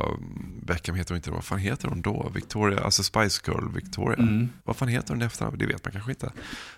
Beckham 0.61 0.95
heter 0.95 1.11
hon 1.11 1.18
inte, 1.18 1.32
vad 1.32 1.44
fan 1.44 1.60
heter 1.60 1.88
hon 1.88 2.02
då? 2.02 2.32
Victoria, 2.34 2.80
alltså 2.80 3.03
Spice 3.03 3.41
Girl 3.48 3.73
Victoria. 3.73 4.18
Mm. 4.18 4.49
Vad 4.64 4.76
fan 4.76 4.88
heter 4.88 5.14
hon 5.14 5.22
i 5.22 5.26
efternamn? 5.26 5.57
Det 5.57 5.65
vet 5.65 5.86
man 5.86 5.91
kanske 5.91 6.11
inte. 6.11 6.32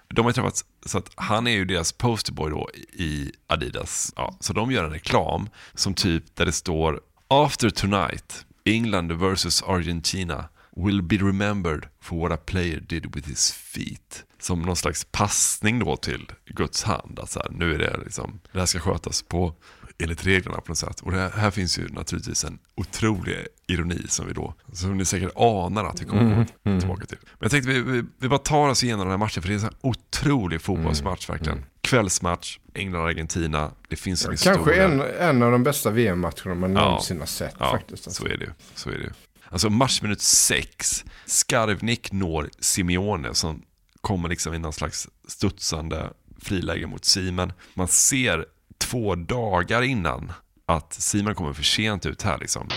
De 0.07 0.21
har 0.21 0.29
ju 0.29 0.33
träffats, 0.33 0.65
så 0.85 0.97
att 0.97 1.09
han 1.15 1.47
är 1.47 1.51
ju 1.51 1.65
deras 1.65 1.91
posterboy 1.91 2.51
då 2.51 2.69
i 2.93 3.31
Adidas. 3.47 4.13
Ja, 4.15 4.37
så 4.39 4.53
de 4.53 4.71
gör 4.71 4.83
en 4.83 4.91
reklam 4.91 5.49
som 5.73 5.93
typ 5.93 6.35
där 6.35 6.45
det 6.45 6.51
står 6.51 7.01
After 7.27 7.69
tonight, 7.69 8.45
England 8.65 9.11
versus 9.11 9.63
Argentina 9.63 10.49
will 10.75 11.01
be 11.01 11.15
remembered 11.15 11.87
for 12.01 12.29
what 12.29 12.39
a 12.39 12.41
player 12.45 12.79
did 12.79 13.15
with 13.15 13.29
his 13.29 13.51
feet. 13.51 14.23
Som 14.39 14.61
någon 14.61 14.75
slags 14.75 15.07
passning 15.11 15.79
då 15.79 15.95
till 15.95 16.31
Guds 16.45 16.83
hand. 16.83 17.19
Att 17.19 17.29
så 17.29 17.39
här, 17.39 17.49
nu 17.51 17.73
är 17.73 17.79
det 17.79 17.97
liksom, 18.03 18.39
det 18.51 18.59
här 18.59 18.65
ska 18.65 18.79
skötas 18.79 19.21
på 19.21 19.55
enligt 20.03 20.25
reglerna 20.25 20.57
på 20.61 20.71
något 20.71 20.77
sätt. 20.77 20.99
Och 21.01 21.11
det 21.11 21.17
här, 21.17 21.29
här 21.31 21.51
finns 21.51 21.79
ju 21.79 21.87
naturligtvis 21.87 22.43
en 22.43 22.59
otrolig 22.75 23.35
ironi 23.67 24.05
som 24.07 24.27
vi 24.27 24.33
då, 24.33 24.53
som 24.73 24.97
ni 24.97 25.05
säkert 25.05 25.31
anar 25.35 25.83
att 25.85 26.01
vi 26.01 26.05
kommer 26.05 26.21
Mm, 26.21 26.33
komma 26.35 26.47
mm. 26.65 26.79
tillbaka 26.79 27.05
till. 27.05 27.17
Men 27.23 27.37
jag 27.39 27.51
tänkte 27.51 27.69
vi, 27.71 27.81
vi, 27.81 28.03
vi 28.19 28.27
bara 28.27 28.39
tar 28.39 28.69
oss 28.69 28.83
igenom 28.83 28.99
den 28.99 29.09
här 29.11 29.17
matchen 29.17 29.41
för 29.41 29.49
det 29.49 29.53
är 29.53 29.55
en 29.55 29.61
sån 29.61 29.69
här 29.81 29.89
otrolig 29.89 30.61
fotbollsmatch 30.61 31.29
Mm, 31.29 31.37
verkligen. 31.39 31.65
Kvällsmatch, 31.81 32.59
England-Argentina, 32.73 33.71
det 33.89 33.95
finns 33.95 34.25
en 34.25 34.31
historia. 34.31 34.55
Kanske 34.55 34.83
en, 34.83 35.01
en 35.19 35.43
av 35.43 35.51
de 35.51 35.63
bästa 35.63 35.89
VM-matcherna 35.89 36.55
man 36.55 36.73
Ja. 36.75 36.85
någonsin 36.85 37.19
har 37.19 37.25
sett 37.25 37.55
Ja, 37.59 37.71
faktiskt. 37.71 38.07
alltså. 38.07 38.23
så 38.23 38.29
är 38.29 38.37
det. 38.37 38.53
Så 38.75 38.89
är 38.89 38.97
det. 38.97 39.13
Alltså 39.49 39.69
matchminut 39.69 40.21
6, 40.21 41.05
Skarvnik 41.25 42.11
når 42.11 42.49
Simeone 42.59 43.33
som 43.33 43.61
kommer 44.01 44.29
liksom 44.29 44.53
i 44.53 44.59
någon 44.59 44.73
slags 44.73 45.07
studsande 45.27 46.09
friläge 46.41 46.87
mot 46.87 47.05
Simen. 47.05 47.53
Man 47.73 47.87
ser 47.87 48.45
två 48.89 49.15
dagar 49.15 49.81
innan 49.81 50.31
att 50.65 50.93
Simon 50.93 51.35
kommer 51.35 51.53
för 51.53 51.63
sent 51.63 52.05
ut 52.05 52.21
här 52.21 52.37
liksom. 52.37 52.67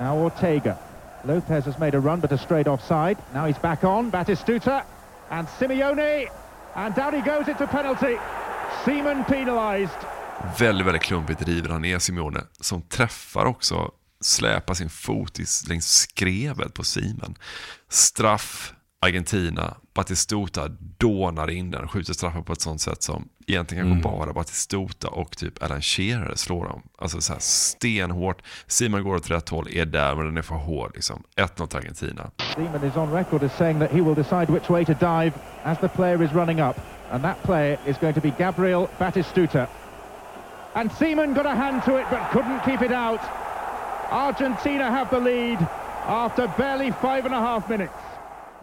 Now 0.00 0.26
Ortega. 0.26 0.74
Lopez 1.24 1.64
has 1.64 1.78
made 1.78 1.98
a 1.98 2.00
run, 2.00 2.20
but 2.20 2.32
a 2.32 2.38
straight 2.38 2.66
offside. 2.66 3.16
Now 3.34 3.46
he's 3.46 3.62
back 3.62 3.84
on. 3.84 4.10
Batistuta 4.10 4.82
and 5.28 5.48
Simeone. 5.58 6.26
And 6.74 6.94
down 6.94 7.14
he 7.14 7.20
goes 7.20 7.48
into 7.48 7.66
penalty. 7.66 8.16
Seaman 8.84 9.24
penalised. 9.24 9.98
Väldigt, 10.58 10.86
väldigt 10.86 11.02
klumpigt 11.02 11.42
river 11.42 11.68
han 11.68 11.82
ner 11.82 11.98
Simeone 11.98 12.40
som 12.60 12.82
träffar 12.82 13.44
också, 13.44 13.90
släpar 14.20 14.74
sin 14.74 14.90
fot 14.90 15.38
längs 15.68 15.90
skrevet 15.90 16.74
på 16.74 16.84
Simon. 16.84 17.34
Straff, 17.88 18.72
Argentina, 19.00 19.74
Batistuta 19.94 20.68
dånar 20.98 21.50
in 21.50 21.70
den, 21.70 21.88
skjuter 21.88 22.12
straffen 22.12 22.44
på 22.44 22.52
ett 22.52 22.60
sånt 22.60 22.80
sätt 22.80 23.02
som 23.02 23.28
egentligen 23.46 23.86
Mm. 23.86 24.02
kanske 24.02 24.18
bara 24.18 24.32
Batistuta 24.32 25.08
och 25.08 25.36
typ 25.36 25.62
Alan 25.62 25.82
Shearer 25.82 26.34
slår 26.34 26.64
dem. 26.68 26.82
Alltså 26.98 27.20
så 27.20 27.32
här 27.32 27.40
stenhårt. 27.40 28.42
Simon 28.66 29.04
går 29.04 29.14
åt 29.16 29.30
rätt 29.30 29.48
håll, 29.48 29.68
är 29.70 29.86
där 29.86 30.14
men 30.14 30.24
den 30.24 30.36
är 30.36 30.42
för 30.42 30.54
hård 30.54 30.90
liksom. 30.94 31.22
1-0 31.36 31.66
till 31.66 31.78
Argentina. 31.78 32.30
Seaman 32.54 32.84
is 32.84 32.96
on 32.96 33.12
record 33.12 33.42
as 33.42 33.52
saying 33.56 33.78
that 33.80 33.90
he 33.90 34.00
will 34.00 34.14
decide 34.14 34.52
which 34.52 34.70
way 34.70 34.84
to 34.84 34.92
dive 34.92 35.32
as 35.62 35.78
the 35.78 35.88
player 35.88 36.22
is 36.22 36.32
running 36.32 36.60
up. 36.60 36.76
And 37.10 37.22
that 37.22 37.42
player 37.42 37.78
is 37.86 37.96
going 38.00 38.14
to 38.14 38.20
be 38.20 38.32
Gabriel 38.38 38.88
Batistuta. 38.98 39.66
And 40.74 40.92
Seaman 40.92 41.34
got 41.34 41.46
a 41.46 41.54
hand 41.54 41.82
to 41.84 41.96
it 42.00 42.06
but 42.10 42.20
couldn't 42.32 42.60
keep 42.64 42.82
it 42.82 42.92
out. 42.92 43.20
Argentina 44.10 44.90
have 44.90 45.10
the 45.10 45.20
lead 45.20 45.58
after 46.06 46.48
barely 46.58 46.90
five 46.92 47.24
and 47.26 47.34
a 47.34 47.40
half 47.40 47.68
minutes. 47.68 47.92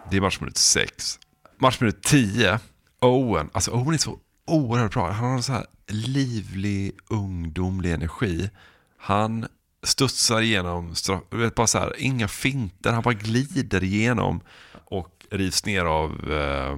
Det 0.10 0.18
är 0.18 0.22
matchminut 0.22 0.58
6. 0.58 1.20
Matchminut 1.58 2.04
10, 2.04 2.60
Owen. 3.02 3.50
Alltså 3.54 3.72
Owen 3.72 3.94
är 3.94 3.98
så 3.98 4.20
oerhört 4.48 4.94
bra. 4.94 5.12
Han 5.12 5.30
har 5.30 5.36
en 5.38 5.44
så 5.44 5.54
här 5.54 5.66
livlig, 5.88 6.92
ungdomlig 7.10 7.94
energi. 7.94 8.50
Han 8.98 9.48
studsar 9.84 10.42
igenom, 10.42 10.94
du 11.30 11.38
vet, 11.38 11.56
bara 11.56 11.68
så 11.68 11.80
här, 11.80 11.94
inga 11.98 12.28
finter, 12.28 12.92
han 12.94 13.02
bara 13.02 13.14
glider 13.14 13.84
igenom 13.84 14.42
och 14.86 15.26
rivs 15.32 15.66
ner 15.66 15.86
av 15.86 16.12
eh, 16.32 16.78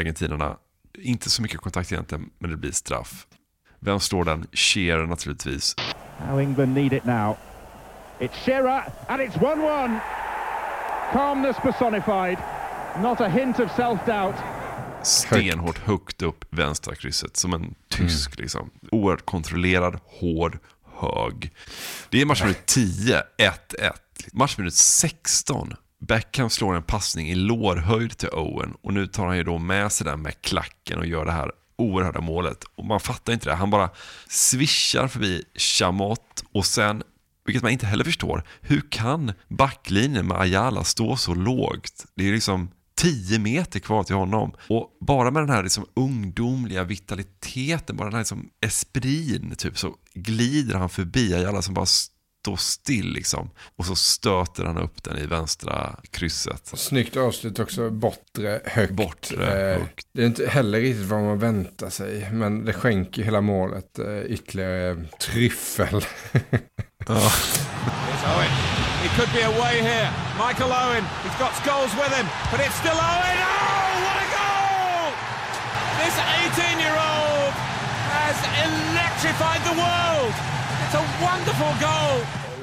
argentinarna. 0.00 0.56
Inte 0.98 1.30
så 1.30 1.42
mycket 1.42 1.60
kontakt 1.60 1.92
egentligen, 1.92 2.30
men 2.38 2.50
det 2.50 2.56
blir 2.56 2.72
straff. 2.72 3.26
Vem 3.80 4.00
slår 4.00 4.24
den? 4.24 4.46
Shearer 4.52 5.06
naturligtvis. 5.06 5.76
How 6.18 6.40
England 6.40 6.74
need 6.74 6.92
it 6.92 7.04
now. 7.04 7.36
It's 8.18 8.44
Shearer, 8.44 8.82
and 9.08 9.20
it's 9.22 9.36
1-1. 9.36 10.00
Calmness 11.12 11.56
personified. 11.56 12.38
Not 13.02 13.20
a 13.20 13.28
hint 13.28 13.60
of 13.60 13.70
self-doubt. 13.70 14.34
stenhårt 15.02 15.78
högt 15.78 16.22
upp 16.22 16.44
vänstra 16.50 16.94
krysset 16.94 17.36
som 17.36 17.52
en 17.54 17.74
tysk. 17.88 18.38
Liksom. 18.38 18.70
Oerhört 18.90 19.24
kontrollerad, 19.26 19.98
hård, 20.04 20.58
hög. 21.00 21.52
Det 22.10 22.20
är 22.20 22.26
matchminut 22.26 22.66
10, 22.66 23.22
1-1. 23.38 23.92
Matchminut 24.32 24.74
16, 24.74 25.74
Beckham 25.98 26.50
slår 26.50 26.76
en 26.76 26.82
passning 26.82 27.28
i 27.28 27.34
lårhöjd 27.34 28.16
till 28.16 28.28
Owen 28.28 28.74
och 28.82 28.94
nu 28.94 29.06
tar 29.06 29.26
han 29.26 29.36
ju 29.36 29.42
då 29.42 29.58
med 29.58 29.92
sig 29.92 30.04
den 30.04 30.22
med 30.22 30.42
klacken 30.42 30.98
och 30.98 31.06
gör 31.06 31.24
det 31.24 31.32
här 31.32 31.52
oerhörda 31.76 32.20
målet. 32.20 32.64
Och 32.76 32.84
man 32.84 33.00
fattar 33.00 33.32
inte 33.32 33.48
det. 33.48 33.54
Han 33.54 33.70
bara 33.70 33.90
svischar 34.28 35.08
förbi 35.08 35.44
Chamot 35.54 36.44
och 36.52 36.66
sen 36.66 37.02
vilket 37.44 37.62
man 37.62 37.72
inte 37.72 37.86
heller 37.86 38.04
förstår. 38.04 38.42
Hur 38.60 38.80
kan 38.90 39.32
backlinjen 39.48 40.26
med 40.26 40.40
Ayala 40.40 40.84
stå 40.84 41.16
så 41.16 41.34
lågt? 41.34 42.04
Det 42.14 42.28
är 42.28 42.32
liksom 42.32 42.70
10 43.00 43.38
meter 43.38 43.80
kvar 43.80 44.02
till 44.02 44.14
honom. 44.16 44.52
Och 44.68 44.96
bara 45.00 45.30
med 45.30 45.42
den 45.42 45.50
här 45.50 45.62
liksom 45.62 45.86
ungdomliga 45.94 46.84
vitaliteten, 46.84 47.96
bara 47.96 48.04
den 48.04 48.12
här 48.14 48.20
liksom 48.20 48.50
esprin, 48.66 49.54
typ, 49.58 49.78
så 49.78 49.94
glider 50.14 50.74
han 50.74 50.88
förbi 50.88 51.44
alla 51.46 51.62
som 51.62 51.74
bara 51.74 51.86
står 51.86 52.56
still 52.56 53.12
liksom. 53.12 53.50
Och 53.76 53.86
så 53.86 53.96
stöter 53.96 54.64
han 54.64 54.78
upp 54.78 55.02
den 55.02 55.18
i 55.18 55.26
vänstra 55.26 56.00
krysset. 56.10 56.72
Snyggt 56.74 57.16
avslut 57.16 57.58
också, 57.58 57.90
bortre 57.90 58.60
högt. 58.64 58.92
Bortre 58.92 59.74
Eh, 59.74 59.82
Det 60.12 60.22
är 60.22 60.26
inte 60.26 60.46
heller 60.46 60.80
riktigt 60.80 61.06
vad 61.06 61.22
man 61.22 61.38
väntar 61.38 61.90
sig, 61.90 62.28
men 62.32 62.64
det 62.64 62.72
skänker 62.72 63.22
hela 63.22 63.40
målet 63.40 63.98
eh, 63.98 64.20
ytterligare 64.26 65.04
tryffel. 65.20 66.04
Here's 67.06 68.85
He 69.02 69.08
could 69.16 69.30
be 69.32 69.42
away 69.42 69.74
here. 69.90 70.08
Michael 70.44 70.72
Owen. 70.82 71.04
He's 71.24 71.38
got 71.44 71.52
Scholes 71.60 71.92
with 72.00 72.12
him, 72.18 72.26
but 72.50 72.58
it's 72.64 72.78
still 72.82 72.98
Owen. 73.12 73.36
Oh, 73.40 74.04
what 74.04 74.16
a 74.24 74.28
goal! 74.36 75.06
This 76.02 76.16
18-year-old 76.42 77.52
has 78.16 78.36
electrified 78.66 79.62
the 79.70 79.76
world. 79.84 80.34
It's 80.82 80.96
a 81.02 81.04
wonderful 81.28 81.72
goal. 81.86 82.16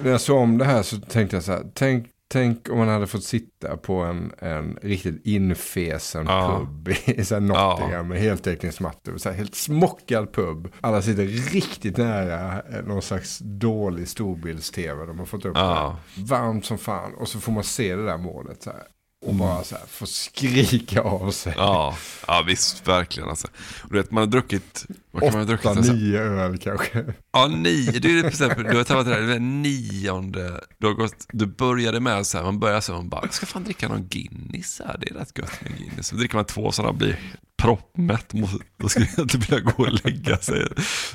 När 0.03 0.11
jag 0.11 0.21
såg 0.21 0.37
om 0.37 0.57
det 0.57 0.65
här 0.65 0.83
så 0.83 0.97
tänkte 0.99 1.35
jag 1.35 1.43
så 1.43 1.51
här, 1.51 1.63
tänk, 1.73 2.07
tänk 2.27 2.69
om 2.69 2.77
man 2.77 2.87
hade 2.87 3.07
fått 3.07 3.23
sitta 3.23 3.77
på 3.77 3.93
en, 3.95 4.31
en 4.39 4.77
riktigt 4.81 5.21
infesen 5.25 6.25
Ja. 6.27 6.57
pub 6.59 6.89
i 7.05 7.25
så 7.25 7.35
här 7.35 7.41
Nottingham 7.41 8.07
med 8.07 8.19
heltäckningsmattor. 8.19 9.17
Så 9.17 9.29
här 9.29 9.35
helt 9.37 9.55
smockad 9.55 10.31
pub. 10.33 10.67
Alla 10.81 11.01
sitter 11.01 11.25
riktigt 11.25 11.97
nära 11.97 12.61
eh, 12.61 12.83
någon 12.85 13.01
slags 13.01 13.39
dålig 13.39 14.07
storbilds-tv. 14.07 15.05
De 15.05 15.19
har 15.19 15.25
fått 15.25 15.45
upp 15.45 15.57
Ja. 15.57 15.97
Varmt 16.17 16.65
som 16.65 16.77
fan. 16.77 17.13
Och 17.13 17.27
så 17.27 17.39
får 17.39 17.51
man 17.51 17.63
se 17.63 17.95
det 17.95 18.05
där 18.05 18.17
målet 18.17 18.63
så 18.63 18.69
här. 18.69 18.83
Och 19.23 19.29
Mm. 19.33 19.37
bara 19.39 19.63
så 19.63 19.75
här 19.75 19.83
få 19.87 20.05
skrika 20.05 21.01
av 21.01 21.31
sig. 21.31 21.53
Ja, 21.57 21.97
ja 22.27 22.43
visst, 22.47 22.87
verkligen 22.87 23.29
alltså. 23.29 23.47
Och 23.83 23.89
du 23.89 23.97
vet, 23.97 24.11
man 24.11 24.21
har 24.21 24.27
druckit, 24.27 24.85
vad 25.11 25.23
kan 25.23 25.31
man 25.31 25.39
ha 25.41 25.45
druckit? 25.47 25.65
Åtta, 25.65 25.77
Alltså? 25.77 25.93
nio 25.93 26.19
öl 26.19 26.57
kanske. 26.57 27.05
Ja, 27.33 27.47
nio. 27.47 27.91
Du, 27.99 28.17
är 28.17 28.21
till 28.21 28.29
exempel, 28.29 28.63
du 28.63 28.77
har 28.77 28.83
tappat 28.83 29.05
det 29.05 29.11
där, 29.11 29.21
det 29.21 29.33
är 29.35 29.39
nionde. 29.39 30.61
Du, 30.77 30.87
har 30.87 30.93
gått, 30.93 31.25
du 31.31 31.45
började 31.45 31.99
med 31.99 32.25
så 32.27 32.37
här, 32.37 32.45
man 32.45 32.59
börjar 32.59 32.81
så 32.81 32.91
här, 32.91 32.99
man 32.99 33.09
bara, 33.09 33.21
jag 33.25 33.33
ska 33.33 33.45
fan 33.45 33.63
dricka 33.63 33.87
någon 33.87 34.07
Guinness 34.07 34.81
här, 34.85 34.97
det 35.01 35.09
är 35.09 35.13
rätt 35.13 35.37
gött 35.37 35.61
med 35.61 35.77
Guinness. 35.77 36.07
Så 36.07 36.15
dricker 36.15 36.35
man 36.35 36.45
två 36.45 36.71
sådana, 36.71 36.93
blir 36.93 37.19
proppmätt, 37.61 38.33
då 38.79 38.89
skulle 38.89 39.07
jag 39.17 39.23
inte 39.25 39.37
vilja 39.37 39.59
gå 39.59 39.83
och 39.83 40.05
lägga 40.05 40.37
sig, 40.37 40.67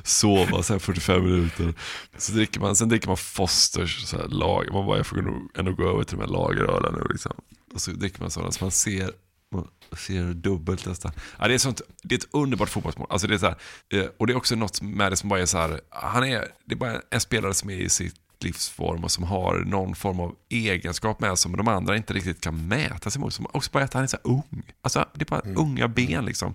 sova 0.02 0.62
så 0.62 0.72
här 0.72 0.78
45 0.80 1.24
minuter. 1.24 1.74
Så 2.18 2.32
dricker 2.32 2.60
man, 2.60 2.76
sen 2.76 2.89
dricker 2.89 3.09
man 3.09 3.16
Fosters 3.16 4.05
så 4.05 4.16
här, 4.16 4.28
lager, 4.28 4.72
man 4.72 4.86
bara, 4.86 4.97
jag 4.97 5.06
får 5.06 5.16
nog 5.16 5.51
ändå 5.59 5.72
gå 5.72 5.89
över 5.90 6.05
till 6.05 6.16
de 6.18 6.22
här 6.24 6.32
lagerölen 6.32 6.94
nu 6.94 7.06
liksom. 7.10 7.32
Och 7.74 7.81
så 7.81 7.90
dricker 7.90 8.20
man 8.20 8.31
sådana, 8.31 8.53
så 8.53 8.65
man 8.65 8.70
ser 8.70 9.11
man 9.51 9.69
ser 9.97 10.35
dubbelt 10.35 10.86
nästan. 10.86 11.12
Ja, 11.39 11.49
det, 11.49 11.55
är 11.55 11.59
sånt, 11.59 11.81
det 12.03 12.15
är 12.15 12.19
ett 12.19 12.28
underbart 12.31 12.69
fotbollsmål. 12.69 13.07
Alltså 13.11 13.27
det 13.27 13.35
är 13.35 13.39
så 13.39 13.47
här, 13.47 13.57
eh, 13.93 14.07
och 14.16 14.27
det 14.27 14.32
är 14.32 14.36
också 14.36 14.57
något 14.57 14.82
med 14.82 15.12
det 15.12 15.16
som 15.16 15.28
bara 15.28 15.40
är 15.40 15.47
så 15.47 15.59
här, 15.59 15.81
han 15.90 16.24
är, 16.24 16.49
det 16.65 16.74
är 16.74 16.77
bara 16.77 17.01
en 17.11 17.20
spelare 17.20 17.55
som 17.55 17.70
är 17.70 17.74
i 17.74 17.89
sitt 17.89 18.15
livsform 18.40 19.05
och 19.05 19.11
som 19.11 19.24
har 19.24 19.59
någon 19.59 19.95
form 19.95 20.20
av 20.20 20.35
egenskap 20.49 21.20
med 21.20 21.39
som 21.39 21.57
de 21.57 21.69
andra 21.69 21.97
inte 21.97 22.15
riktigt 22.15 22.40
kan 22.40 22.69
mäta 22.69 23.11
sig 23.11 23.20
mot. 23.20 23.35
Som 23.35 23.47
också 23.53 23.70
bara 23.73 23.85
att 23.85 23.95
han 23.95 24.03
är 24.03 24.07
så 24.07 24.16
ung. 24.23 24.62
Alltså 24.82 25.05
det 25.15 25.23
är 25.23 25.31
bara 25.31 25.55
unga 25.57 25.89
ben 25.89 26.24
liksom. 26.24 26.55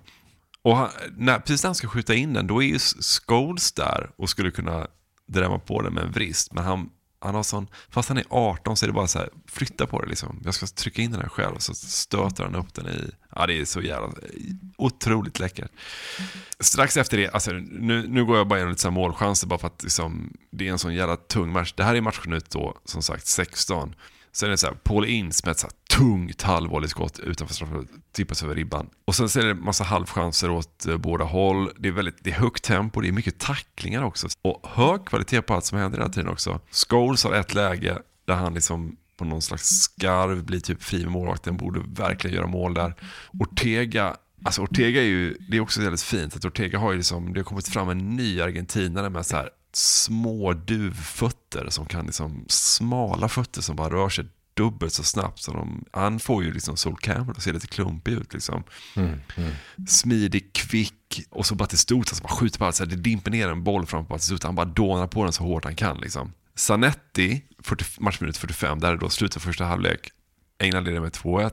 Och 0.62 0.78
han, 0.78 0.90
när, 1.18 1.40
precis 1.40 1.64
när 1.64 1.68
han 1.68 1.76
ska 1.76 1.88
skjuta 1.88 2.16
in 2.16 2.34
den, 2.34 2.48
då 2.48 2.64
är 2.64 2.68
ju 2.68 2.80
Scholes 3.28 3.72
där 3.72 4.10
och 4.16 4.30
skulle 4.30 4.52
kunna 4.52 4.88
drämma 5.28 5.60
på 5.60 5.82
den 5.82 5.94
med 5.94 6.04
en 6.04 6.12
vrist. 6.12 6.54
Men 6.54 6.64
han, 6.64 6.90
han 7.24 7.36
har 7.36 7.44
sån, 7.44 7.68
fast 7.90 8.10
han 8.10 8.18
är 8.18 8.26
18 8.30 8.78
så 8.78 8.86
är 8.86 8.88
det 8.88 8.94
bara 8.94 9.08
så 9.08 9.20
här, 9.20 9.30
flytta 9.48 9.88
på 9.88 10.02
det 10.02 10.10
liksom. 10.10 10.42
Jag 10.46 10.54
ska 10.54 10.66
trycka 10.68 11.02
in 11.02 11.12
den 11.12 11.22
här 11.22 11.30
själv. 11.30 11.58
Så 11.58 11.74
stöter 11.74 12.44
han 12.44 12.56
upp 12.56 12.74
den 12.74 12.88
i, 12.88 13.12
ja 13.36 13.48
det 13.48 13.62
är 13.62 13.66
så 13.66 13.82
jävla, 13.82 14.10
otroligt 14.78 15.40
läckert. 15.40 15.72
Strax 16.60 16.98
efter 16.98 17.18
det, 17.18 17.30
alltså 17.30 17.52
nu, 17.52 18.08
nu 18.08 18.26
går 18.26 18.38
jag 18.38 18.48
bara 18.48 18.60
igenom 18.60 18.72
lite 18.72 18.82
så 18.82 18.88
här 18.88 18.96
målchanser 18.96 19.48
bara 19.48 19.60
för 19.60 19.68
att 19.68 19.84
liksom, 19.84 20.34
det 20.52 20.68
är 20.68 20.72
en 20.72 20.80
sån 20.80 20.96
jävla 20.96 21.16
tung 21.16 21.52
match. 21.52 21.74
Det 21.78 21.84
här 21.84 21.96
är 21.96 22.02
matchen 22.02 22.34
ut 22.34 22.50
då, 22.50 22.78
som 22.86 23.02
sagt, 23.02 23.28
16. 23.28 23.96
Sen 24.32 24.48
är 24.48 24.52
det 24.52 24.58
så 24.58 24.68
här, 24.68 24.74
Paul 24.74 25.06
Ince 25.06 25.42
med 25.46 25.52
ett 25.52 25.60
så 25.60 25.68
här 25.68 25.74
tungt 25.98 26.42
halvvolleyskott 26.42 27.20
utanför 27.20 27.56
straffområdet, 27.56 27.92
tippas 28.12 28.44
över 28.44 28.56
ribban. 28.56 28.90
Och 29.06 29.16
sen 29.16 29.30
så 29.30 29.40
är 29.40 29.46
det 29.46 29.52
en 29.52 29.64
massa 29.64 29.84
halvchanser 29.84 30.50
åt 30.50 30.86
eh, 30.86 30.98
båda 30.98 31.26
håll. 31.26 31.70
Det 31.78 31.88
är, 31.88 31.92
väldigt, 31.92 32.18
det 32.24 32.30
är 32.30 32.36
högt 32.36 32.64
tempo, 32.64 33.02
det 33.02 33.08
är 33.08 33.12
mycket 33.12 33.40
tacklingar 33.40 34.04
också. 34.04 34.28
Och 34.42 34.68
hög 34.68 35.06
kvalitet 35.06 35.42
på 35.42 35.54
allt 35.54 35.66
som 35.66 35.78
händer 35.78 35.98
hela 35.98 36.10
tiden 36.10 36.30
också. 36.30 36.60
Scholes 36.72 37.24
har 37.24 37.34
ett 37.34 37.54
läge 37.54 37.98
där 38.26 38.36
han 38.36 38.54
liksom 38.54 38.98
på 39.18 39.26
någon 39.26 39.42
slags 39.42 39.68
skarv 39.68 40.44
blir 40.44 40.60
typ 40.60 40.84
fri 40.84 41.04
med 41.04 41.12
målvakten, 41.12 41.58
borde 41.58 41.82
verkligen 41.88 42.36
göra 42.36 42.48
mål 42.48 42.74
där. 42.74 42.96
Ortega 43.40 44.16
Alltså 44.46 44.62
Ortega 44.62 45.02
är 45.02 45.06
ju, 45.06 45.38
det 45.50 45.58
är 45.58 45.62
också 45.62 45.82
väldigt 45.82 46.02
fint 46.02 46.36
att 46.36 46.46
Ortega 46.46 46.80
har 46.80 46.92
ju 46.92 46.98
liksom, 46.98 47.34
det 47.34 47.40
har 47.40 47.44
kommit 47.46 47.68
fram 47.68 47.90
en 47.90 48.10
ny 48.10 48.42
argentinare 48.42 49.10
med 49.10 49.26
så 49.26 49.36
här 49.36 49.50
små 49.74 50.54
duvfötter 50.54 51.70
som 51.70 51.86
kan 51.86 52.06
liksom, 52.06 52.46
smala 52.48 53.30
fötter 53.30 53.62
som 53.62 53.76
bara 53.76 53.90
rör 53.90 54.10
sig 54.10 54.26
dubbelt 54.54 54.94
så 54.94 55.04
snabbt. 55.04 55.40
Så 55.40 55.54
de, 55.54 55.86
han 55.92 56.20
får 56.20 56.44
ju 56.44 56.54
liksom 56.54 56.78
Sol 56.78 56.98
Campbell 56.98 57.36
att 57.38 57.44
se 57.44 57.54
lite 57.54 57.68
klumpig 57.68 58.12
ut 58.12 58.34
liksom. 58.34 58.64
Mm, 58.96 59.20
mm. 59.38 59.52
Smidig, 59.88 60.54
kvick 60.54 61.22
och 61.30 61.46
så 61.46 61.56
Batistuta 61.56 62.16
som 62.16 62.24
bara 62.24 62.36
skjuter 62.36 62.60
på 62.60 62.66
allt. 62.66 62.76
Så 62.76 62.84
här, 62.84 62.90
det 62.90 62.96
dimper 62.96 63.32
ner 63.32 63.48
en 63.48 63.64
boll 63.64 63.86
framför 63.86 64.10
Batistuta. 64.10 64.48
Han 64.48 64.56
bara 64.56 64.66
dånar 64.66 65.08
på 65.08 65.24
den 65.24 65.34
så 65.34 65.44
hårt 65.44 65.66
han 65.66 65.76
kan 65.76 65.98
liksom. 65.98 66.34
Zanetti, 66.56 67.44
40, 67.60 67.86
matchminut 67.98 68.38
45, 68.38 68.80
där 68.80 68.94
är 68.94 68.98
då 68.98 69.10
slutet 69.10 69.36
av 69.36 69.40
första 69.40 69.66
halvlek. 69.66 70.12
England 70.60 70.84
leder 70.84 71.00
med 71.00 71.12
2-1. 71.12 71.52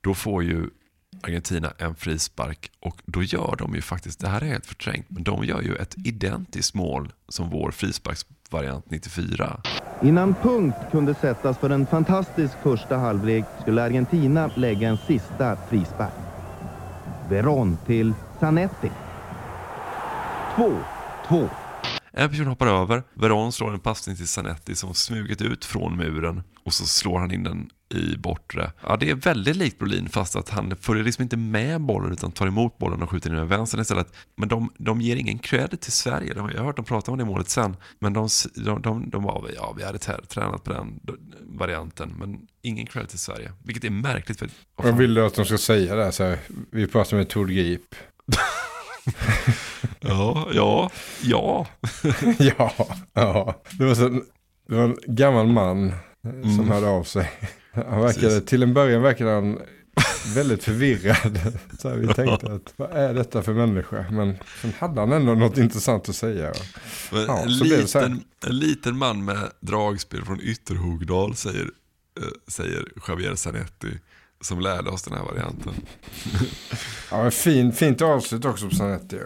Då 0.00 0.14
får 0.14 0.42
ju 0.42 0.70
Argentina 1.22 1.72
en 1.78 1.94
frispark 1.94 2.70
och 2.80 3.00
då 3.06 3.22
gör 3.22 3.56
de 3.58 3.74
ju 3.74 3.82
faktiskt, 3.82 4.20
det 4.20 4.28
här 4.28 4.40
är 4.40 4.46
helt 4.46 4.66
förträngt, 4.66 5.10
men 5.10 5.24
de 5.24 5.44
gör 5.44 5.62
ju 5.62 5.76
ett 5.76 5.94
identiskt 6.04 6.74
mål 6.74 7.12
som 7.28 7.50
vår 7.50 7.70
frisparksvariant 8.54 8.90
94. 8.90 9.60
Innan 10.02 10.34
punkt 10.34 10.76
kunde 10.90 11.14
sättas 11.14 11.58
för 11.58 11.70
en 11.70 11.86
fantastisk 11.86 12.54
första 12.62 12.96
halvlek 12.96 13.44
skulle 13.62 13.82
Argentina 13.82 14.50
lägga 14.54 14.88
en 14.88 14.96
sista 14.96 15.56
frispark. 15.68 16.12
Veron 17.28 17.78
till 17.86 18.14
Zanetti. 18.40 18.90
2-2. 20.56 21.48
En 22.12 22.30
person 22.30 22.46
hoppar 22.46 22.66
över, 22.66 23.02
Veron 23.14 23.52
slår 23.52 23.72
en 23.72 23.80
passning 23.80 24.16
till 24.16 24.28
Zanetti 24.28 24.74
som 24.74 24.94
smugit 24.94 25.42
ut 25.42 25.64
från 25.64 25.96
muren 25.96 26.42
och 26.64 26.74
så 26.74 26.84
slår 26.84 27.18
han 27.18 27.30
in 27.30 27.42
den 27.42 27.68
i 27.94 28.16
bortre. 28.18 28.72
Ja, 28.82 28.96
det 28.96 29.10
är 29.10 29.14
väldigt 29.14 29.56
likt 29.56 29.78
Brolin 29.78 30.08
fast 30.08 30.36
att 30.36 30.48
han 30.48 30.76
följer 30.80 31.04
liksom 31.04 31.22
inte 31.22 31.36
med 31.36 31.80
bollen 31.80 32.12
utan 32.12 32.32
tar 32.32 32.46
emot 32.46 32.78
bollen 32.78 33.02
och 33.02 33.10
skjuter 33.10 33.30
in 33.30 33.36
den 33.36 33.48
med 33.48 33.58
vänstern 33.58 33.80
istället. 33.80 34.12
Men 34.36 34.48
de, 34.48 34.72
de 34.78 35.00
ger 35.00 35.16
ingen 35.16 35.38
credit 35.38 35.80
till 35.80 35.92
Sverige. 35.92 36.34
De, 36.34 36.50
jag 36.50 36.58
har 36.58 36.64
hört 36.64 36.76
dem 36.76 36.84
prata 36.84 37.10
om 37.12 37.18
det 37.18 37.24
målet 37.24 37.48
sen. 37.48 37.76
Men 37.98 38.12
de, 38.12 38.28
de, 38.54 38.82
de, 38.82 39.10
de 39.10 39.22
var, 39.22 39.50
ja, 39.56 39.74
vi 39.76 39.84
hade 39.84 39.98
trä- 39.98 40.26
tränat 40.26 40.64
på 40.64 40.72
den 40.72 41.00
varianten 41.40 42.14
men 42.18 42.38
ingen 42.62 42.86
credit 42.86 43.10
till 43.10 43.18
Sverige. 43.18 43.52
Vilket 43.64 43.84
är 43.84 43.90
märkligt 43.90 44.38
för 44.38 44.48
vad 44.76 44.86
Vad 44.86 44.96
vill 44.96 45.14
du 45.14 45.26
att 45.26 45.34
de 45.34 45.44
ska 45.44 45.58
säga 45.58 45.94
där? 45.96 46.10
Så 46.10 46.24
här, 46.24 46.38
vi 46.70 46.86
pratar 46.86 47.16
med 47.16 47.28
Tord 47.28 47.48
Grip. 47.50 47.94
Ja, 50.00 50.48
ja, 50.52 50.90
ja. 51.22 51.66
ja, 52.38 52.72
ja. 53.12 53.62
Det 53.78 53.84
var, 53.84 53.94
så, 53.94 54.08
det 54.68 54.74
var 54.74 54.84
en 54.84 54.96
gammal 55.06 55.46
man 55.46 55.92
som 56.22 56.42
Mm. 56.54 56.68
hörde 56.68 56.86
av 56.88 57.04
sig. 57.04 57.30
Han 57.74 58.00
verkade, 58.00 58.40
till 58.40 58.62
en 58.62 58.74
början 58.74 59.02
verkade 59.02 59.30
han 59.30 59.58
väldigt 60.34 60.64
förvirrad. 60.64 61.38
Så 61.78 61.88
här, 61.88 61.96
vi 61.96 62.14
tänkte 62.14 62.52
att 62.52 62.74
vad 62.76 62.90
är 62.90 63.14
detta 63.14 63.42
för 63.42 63.52
människa? 63.54 64.06
Men 64.10 64.36
sen 64.62 64.72
hade 64.78 65.00
han 65.00 65.12
ändå 65.12 65.34
något 65.34 65.58
intressant 65.58 66.08
att 66.08 66.16
säga. 66.16 66.52
Men 67.12 67.24
Ja, 67.26 67.42
en, 67.42 67.48
liten, 67.58 68.24
en 68.46 68.58
liten 68.58 68.96
man 68.98 69.24
med 69.24 69.50
dragspel 69.60 70.24
från 70.24 70.40
Ytterhogdal 70.40 71.36
säger, 71.36 71.70
eh, 72.20 72.28
säger 72.48 72.88
Javier 73.08 73.34
Zanetti 73.34 73.98
som 74.40 74.60
lärde 74.60 74.90
oss 74.90 75.02
den 75.02 75.14
här 75.14 75.24
varianten. 75.24 75.72
Ja, 77.10 77.22
men 77.22 77.32
fin, 77.32 77.72
fint 77.72 78.02
avslut 78.02 78.44
också 78.44 78.68
på 78.68 78.74
Zanetti. 78.74 79.18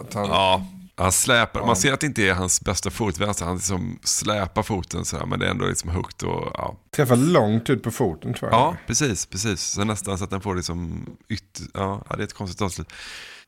Att 0.00 0.14
han, 0.14 0.28
Ja, 0.28 0.66
han 0.96 1.12
släpar. 1.12 1.60
Ja. 1.60 1.66
Man 1.66 1.76
ser 1.76 1.92
att 1.92 2.00
det 2.00 2.06
inte 2.06 2.22
är 2.22 2.34
hans 2.34 2.60
bästa 2.60 2.90
fot, 2.90 3.18
vänster. 3.18 3.44
Han 3.44 3.56
liksom 3.56 3.98
släpar 4.02 4.62
foten 4.62 5.04
så 5.04 5.18
här, 5.18 5.26
men 5.26 5.38
det 5.38 5.46
är 5.46 5.50
ändå 5.50 5.66
liksom 5.66 5.90
högt 5.90 6.22
och 6.22 6.52
ja. 6.54 6.76
Träffar 6.96 7.16
långt 7.16 7.70
ut 7.70 7.82
på 7.82 7.90
foten 7.90 8.34
tror 8.34 8.50
jag. 8.50 8.60
Ja, 8.60 8.76
precis, 8.86 9.26
precis. 9.26 9.60
Så 9.60 9.84
nästan 9.84 10.18
så 10.18 10.24
att 10.24 10.30
den 10.30 10.40
får 10.40 10.54
liksom 10.54 11.06
yt... 11.28 11.60
Ja, 11.74 12.04
det 12.08 12.14
är 12.14 12.24
ett 12.24 12.34
konstigt 12.34 12.62
avslut. 12.62 12.92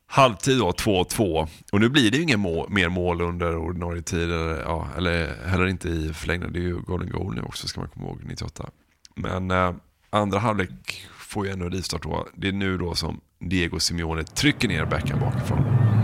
Halvtid 0.07 0.57
då, 0.57 0.71
2-2. 0.71 1.47
Och 1.71 1.79
nu 1.79 1.89
blir 1.89 2.11
det 2.11 2.17
ju 2.17 2.23
ingen 2.23 2.39
mål, 2.39 2.69
mer 2.69 2.89
mål 2.89 3.21
under 3.21 3.57
ordinarie 3.57 4.01
tid. 4.01 4.23
Eller, 4.23 4.61
ja, 4.61 4.87
eller 4.97 5.47
heller 5.47 5.67
inte 5.67 5.89
i 5.89 6.13
förlängningen. 6.13 6.53
Det 6.53 6.59
är 6.59 6.63
ju 6.63 6.81
golden 6.81 7.09
goal 7.09 7.35
nu 7.35 7.41
också, 7.41 7.67
ska 7.67 7.79
man 7.79 7.89
komma 7.89 8.07
ihåg, 8.07 8.21
98. 8.25 8.69
Men 9.15 9.51
eh, 9.51 9.73
andra 10.09 10.39
halvlek 10.39 11.07
får 11.17 11.45
ju 11.45 11.51
ändå 11.51 11.69
rivstart 11.69 12.03
då. 12.03 12.27
Det 12.35 12.47
är 12.47 12.51
nu 12.51 12.77
då 12.77 12.95
som 12.95 13.21
Diego 13.39 13.79
Simeone 13.79 14.23
trycker 14.23 14.67
ner 14.67 14.85
Beckham 14.85 15.19
bakifrån. 15.19 15.96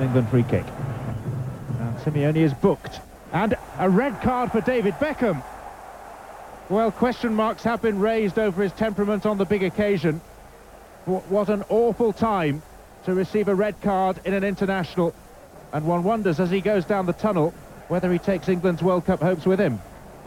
An 0.00 0.06
England 0.06 0.30
free 0.30 0.44
kick. 0.44 0.64
And 1.78 1.98
Simeone 1.98 2.36
is 2.36 2.54
booked. 2.54 3.00
And 3.34 3.54
a 3.78 3.90
red 3.90 4.22
card 4.22 4.50
for 4.50 4.62
David 4.62 4.94
Beckham. 4.94 5.42
Well, 6.70 6.90
question 6.90 7.34
marks 7.34 7.64
have 7.64 7.82
been 7.82 8.00
raised 8.00 8.38
over 8.38 8.62
his 8.62 8.72
temperament 8.72 9.26
on 9.26 9.36
the 9.36 9.44
big 9.44 9.62
occasion. 9.62 10.22
What 11.04 11.50
an 11.50 11.64
awful 11.68 12.14
time 12.14 12.62
to 13.04 13.12
receive 13.12 13.48
a 13.48 13.54
red 13.54 13.78
card 13.82 14.18
in 14.24 14.32
an 14.32 14.42
international. 14.42 15.14
And 15.70 15.86
one 15.86 16.02
wonders 16.02 16.40
as 16.40 16.50
he 16.50 16.62
goes 16.62 16.86
down 16.86 17.04
the 17.04 17.12
tunnel 17.12 17.52
whether 17.88 18.10
he 18.10 18.18
takes 18.18 18.48
England's 18.48 18.82
World 18.82 19.04
Cup 19.04 19.20
hopes 19.20 19.44
with 19.44 19.60
him. 19.60 19.80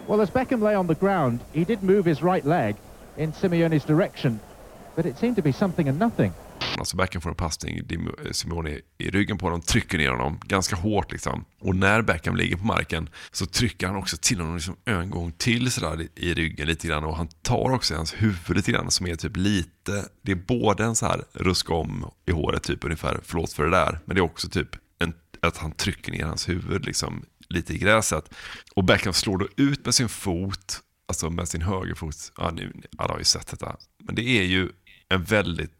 Well, 0.05 0.21
as 0.21 0.29
Beckham 0.29 0.61
lay 0.61 0.75
on 0.75 0.85
the 0.85 0.93
ground, 0.93 1.39
he 1.51 1.65
did 1.65 1.81
move 1.81 2.05
his 2.05 2.21
right 2.21 2.45
leg 2.45 2.75
in 3.17 3.31
Simeone's 3.31 3.85
direction, 3.85 4.39
but 4.95 5.07
it 5.07 5.17
seemed 5.17 5.37
to 5.37 5.41
be 5.41 5.51
something 5.51 5.87
and 5.87 5.97
nothing. 5.97 6.35
Alltså 6.77 6.97
backen 6.97 7.21
får 7.21 7.29
en 7.29 7.35
passning, 7.35 7.77
eh, 7.77 8.31
Simone 8.31 8.79
i 8.97 9.09
ryggen 9.09 9.37
på 9.37 9.45
honom, 9.45 9.61
trycker 9.61 9.97
ner 9.97 10.09
honom 10.09 10.39
ganska 10.45 10.75
hårt 10.75 11.11
liksom. 11.11 11.45
Och 11.59 11.75
när 11.75 12.01
backen 12.01 12.35
ligger 12.37 12.55
på 12.57 12.65
marken 12.65 13.09
så 13.31 13.45
trycker 13.45 13.87
han 13.87 13.95
också 13.95 14.17
till 14.21 14.39
honom 14.39 14.55
liksom 14.55 14.75
en 14.85 15.09
gång 15.09 15.31
till 15.31 15.71
sådär 15.71 16.07
i- 16.15 16.33
ryggen 16.33 16.67
lite 16.67 16.87
grann. 16.87 17.03
Och 17.03 17.17
han 17.17 17.27
tar 17.27 17.69
också 17.71 17.93
i 17.93 17.97
hans 17.97 18.13
huvud 18.13 18.55
lite 18.57 18.71
grann 18.71 18.91
som 18.91 19.07
är 19.07 19.15
typ 19.15 19.37
lite, 19.37 20.05
det 20.21 20.31
är 20.31 20.35
både 20.35 20.83
en 20.83 20.95
så 20.95 21.05
här 21.05 21.23
ruska 21.33 21.73
om 21.73 22.11
i 22.25 22.31
håret 22.31 22.63
typ 22.63 22.83
ungefär, 22.85 23.19
förlåt 23.23 23.53
för 23.53 23.63
det 23.63 23.69
där. 23.71 23.99
Men 24.05 24.15
det 24.15 24.19
är 24.19 24.23
också 24.23 24.49
typ 24.49 24.69
en, 24.99 25.13
att 25.41 25.57
han 25.57 25.71
trycker 25.71 26.11
ner 26.11 26.25
hans 26.25 26.49
huvud 26.49 26.85
liksom 26.85 27.25
lite 27.49 27.73
i 27.73 27.77
gräset. 27.77 28.33
Och 28.75 28.83
Beckham 28.83 29.13
slår 29.13 29.37
då 29.37 29.47
ut 29.57 29.85
med 29.85 29.95
sin 29.95 30.09
fot, 30.09 30.79
alltså 31.07 31.29
med 31.29 31.47
sin 31.47 31.61
högerfot. 31.61 32.15
Ja, 32.37 32.51
nu, 32.51 32.73
alla 32.97 33.11
har 33.13 33.19
ju 33.19 33.23
sett 33.25 33.47
detta. 33.47 33.75
Men 34.03 34.15
det 34.15 34.23
är 34.39 34.43
ju 34.43 34.69
en 35.09 35.23
väldigt 35.23 35.71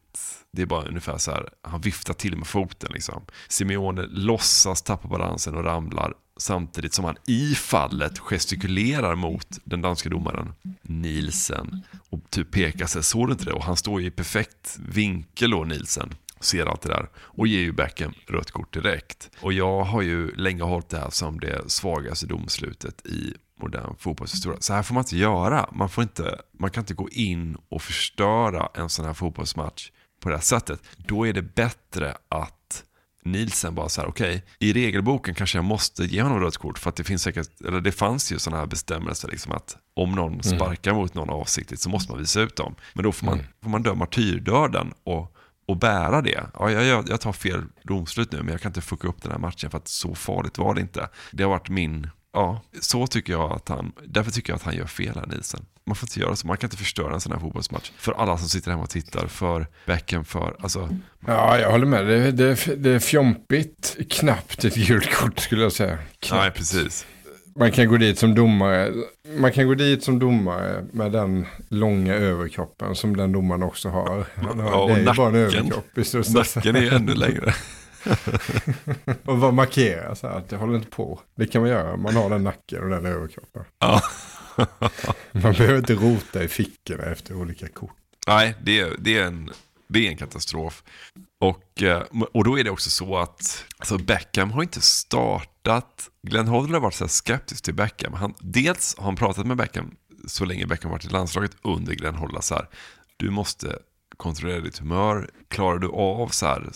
det 0.52 0.62
är 0.62 0.66
bara 0.66 0.88
ungefär 0.88 1.18
så 1.18 1.32
här, 1.32 1.50
han 1.62 1.82
viftar 1.82 2.14
till 2.14 2.38
med 2.38 2.48
foten 2.48 2.90
liksom. 2.94 3.26
Simeone 3.48 4.02
låtsas 4.02 4.82
tappa 4.82 5.08
balansen 5.08 5.56
och 5.56 5.64
ramlar 5.64 6.14
samtidigt 6.38 6.94
som 6.94 7.06
han 7.06 7.16
i 7.28 7.56
fallet 7.56 8.20
gestikulerar 8.20 9.16
mot 9.16 9.48
den 9.64 9.82
danska 9.82 10.10
domaren 10.10 10.54
Nielsen 10.82 11.84
och 12.10 12.20
typ 12.30 12.52
pekar 12.52 12.86
sig, 12.86 13.04
såg 13.04 13.28
du 13.28 13.32
inte 13.32 13.46
det? 13.46 13.54
Och 13.54 13.64
han 13.64 13.78
står 13.78 14.02
ju 14.02 14.08
i 14.08 14.12
perfekt 14.12 14.80
vinkel 14.90 15.52
då, 15.52 15.64
Nielsen 15.64 16.16
ser 16.40 16.66
allt 16.66 16.82
det 16.82 16.90
där 16.90 17.10
och 17.18 17.48
ger 17.48 17.60
ju 17.60 17.72
Beckham 17.72 18.14
rött 18.28 18.52
kort 18.52 18.74
direkt. 18.74 19.30
Och 19.42 19.54
jag 19.54 19.84
har 19.84 20.02
ju 20.02 20.36
länge 20.36 20.64
hållit 20.64 20.90
det 20.90 21.00
här 21.00 21.10
som 21.10 21.40
det 21.40 21.72
svagaste 21.72 22.26
domslutet 22.26 23.06
i 23.06 23.34
modern 23.60 23.96
fotbollshistoria. 24.00 24.58
Så 24.62 24.74
här 24.74 24.84
får 24.84 24.94
man 24.94 25.02
inte 25.02 25.18
göra. 25.18 25.70
Man, 25.72 25.90
får 25.90 26.02
inte, 26.02 26.42
man 26.60 26.72
kan 26.72 26.82
inte 26.82 26.94
gå 26.94 27.10
in 27.10 27.58
och 27.70 27.82
förstöra 27.82 28.70
en 28.74 28.90
sån 28.90 29.06
här 29.06 29.14
fotbollsmatch 29.14 29.92
på 30.24 30.30
det 30.30 30.36
här 30.36 30.42
sättet. 30.42 30.82
Då 30.98 31.28
är 31.28 31.34
det 31.34 31.42
bättre 31.42 32.18
att 32.30 32.84
Nielsen 33.26 33.76
bara 33.76 33.90
så 33.90 34.02
här, 34.02 34.08
okej, 34.08 34.44
i 34.60 34.74
regelboken 34.74 35.36
kanske 35.36 35.58
jag 35.58 35.66
måste 35.66 36.04
ge 36.04 36.22
honom 36.22 36.40
rött 36.40 36.58
kort 36.58 36.80
för 36.80 36.90
att 36.90 36.96
det 36.96 37.04
finns 37.04 37.22
säkert, 37.24 37.62
eller 37.62 37.82
det 37.82 37.92
fanns 37.92 38.32
ju 38.32 38.40
sådana 38.40 38.60
här 38.60 38.68
bestämmelser 38.68 39.28
liksom 39.28 39.52
att 39.52 39.78
om 39.94 40.12
någon 40.12 40.44
sparkar 40.44 40.94
mot 40.94 41.14
någon 41.14 41.30
avsiktligt 41.30 41.82
så 41.82 41.90
måste 41.90 42.12
man 42.12 42.20
visa 42.20 42.42
ut 42.42 42.56
dem. 42.56 42.76
Men 42.94 43.04
då 43.04 43.12
får 43.12 43.26
man, 43.26 43.40
får 43.64 43.70
man 43.70 43.84
dö 43.84 43.94
martyrdöden 43.94 44.94
och, 45.04 45.36
och 45.68 45.78
bära 45.78 46.22
det. 46.22 46.44
Ja, 46.60 46.72
jag, 46.72 46.84
jag, 46.84 47.10
jag 47.10 47.22
tar 47.22 47.34
fel 47.34 47.64
domslut 47.84 48.32
nu 48.32 48.38
men 48.38 48.52
jag 48.52 48.62
kan 48.62 48.70
inte 48.70 48.82
fucka 48.82 49.08
upp 49.08 49.22
den 49.22 49.32
här 49.32 49.40
matchen 49.40 49.72
för 49.72 49.78
att 49.78 49.88
så 49.88 50.16
farligt 50.16 50.58
var 50.58 50.76
det 50.76 50.82
inte. 50.82 51.10
Det 51.32 51.44
har 51.44 51.50
varit 51.50 51.70
min, 51.70 52.10
ja, 52.34 52.62
så 52.82 53.08
tycker 53.08 53.34
jag 53.34 53.52
att 53.52 53.70
han, 53.70 53.92
därför 54.06 54.32
tycker 54.32 54.52
jag 54.54 54.58
att 54.58 54.64
han 54.64 54.76
gör 54.76 54.86
fel 54.86 55.16
här 55.16 55.26
Nielsen. 55.28 55.66
Man 55.86 55.96
får 55.96 56.08
inte 56.10 56.20
göra 56.20 56.36
så, 56.36 56.48
man 56.48 56.58
kan 56.58 56.68
inte 56.68 56.78
förstöra 56.78 57.14
en 57.14 57.22
sån 57.22 57.32
här 57.32 57.40
fotbollsmatch. 57.40 57.92
För 57.98 58.12
alla 58.12 58.38
som 58.38 58.48
sitter 58.50 58.72
hemma 58.72 58.84
och 58.84 58.90
tittar, 58.90 59.28
för 59.28 59.68
Beckham, 59.86 60.26
för, 60.26 60.56
alltså 60.60 60.90
Ja, 61.28 61.60
jag 61.60 61.72
håller 61.72 61.86
med. 61.86 62.06
Det, 62.06 62.32
det, 62.32 62.56
det 62.76 62.90
är 62.90 63.00
fjompigt. 63.00 63.98
Knappt 64.10 64.66
ett 64.66 64.76
gult 64.76 65.14
kort 65.14 65.40
skulle 65.40 65.64
jag 65.64 65.72
säga. 65.72 65.98
Knappt. 66.20 66.42
Nej, 66.42 66.52
precis. 66.52 67.06
Man 67.56 67.72
kan 67.72 67.88
gå 67.88 67.98
dit 67.98 68.20
som 68.20 68.36
domare. 68.36 68.92
Man 69.38 69.52
kan 69.52 69.68
gå 69.68 69.74
dit 69.74 70.04
som 70.04 70.20
domare 70.20 70.86
med 70.92 71.12
den 71.12 71.46
långa 71.70 72.14
överkroppen 72.14 72.96
som 72.96 73.18
den 73.18 73.32
domaren 73.32 73.64
också 73.64 73.90
har. 73.90 74.08
Har 74.10 74.26
Ja, 74.58 74.76
och 74.82 74.90
det 74.90 74.96
är 74.96 75.00
ju 75.00 75.06
bara 75.14 75.28
en 75.28 75.34
nacken. 75.34 75.36
överkropp 75.36 75.98
i. 75.98 76.34
Nacken 76.34 76.76
är 76.76 76.94
ännu 76.94 77.14
längre. 77.14 77.54
och 79.26 79.38
bara 79.38 79.52
markera 79.52 80.16
så 80.16 80.28
här 80.28 80.36
att 80.38 80.50
det 80.50 80.56
håller 80.56 80.76
inte 80.76 80.90
på. 80.90 81.20
Det 81.36 81.48
kan 81.48 81.62
man 81.62 81.72
göra. 81.72 81.98
Man 81.98 82.16
har 82.16 82.30
den 82.30 82.44
nacken 82.44 82.84
och 82.84 82.90
den 82.90 83.06
överkroppen. 83.06 83.64
Ja. 83.80 84.02
man 85.32 85.54
behöver 85.54 85.78
inte 85.78 85.94
rota 85.94 86.44
i 86.44 86.48
fickorna 86.48 87.04
efter 87.04 87.36
olika 87.36 87.68
kort. 87.68 87.96
Nej, 88.28 88.56
det 88.62 88.80
är, 88.80 88.96
det 89.00 89.18
är, 89.18 89.24
en, 89.26 89.52
det 89.88 90.08
är 90.08 90.10
en 90.10 90.18
katastrof. 90.18 90.84
Och, 91.40 91.84
eh, 91.84 92.04
och 92.34 92.44
då 92.44 92.60
är 92.60 92.64
det 92.64 92.70
också 92.70 92.90
så 92.90 93.18
att 93.18 93.66
alltså 93.78 93.98
Beckham 93.98 94.52
har 94.52 94.64
inte 94.64 94.82
startat. 94.82 96.10
Glenn 96.28 96.48
Hoddle 96.48 96.76
har 96.76 96.82
varit 96.82 96.94
så 96.94 97.04
här 97.04 97.10
skeptisk 97.10 97.64
till 97.64 97.74
Beckham. 97.74 98.14
Han, 98.14 98.34
dels 98.40 98.96
har 98.98 99.06
han 99.06 99.16
pratat 99.16 99.46
med 99.46 99.58
Beckham 99.58 99.96
så 100.28 100.46
länge 100.46 100.66
Beckham 100.66 100.92
varit 100.92 101.06
i 101.06 101.10
landslaget 101.10 101.52
under 101.62 101.94
Glenn 101.94 102.16
Hoddle. 102.16 102.40
Du 103.18 103.30
måste 103.30 103.80
kontrollera 104.18 104.60
ditt 104.60 104.78
humör. 104.78 105.30
Klarar 105.48 105.80
du 105.80 105.88
av 105.88 106.28
så 106.28 106.46
här, 106.46 106.70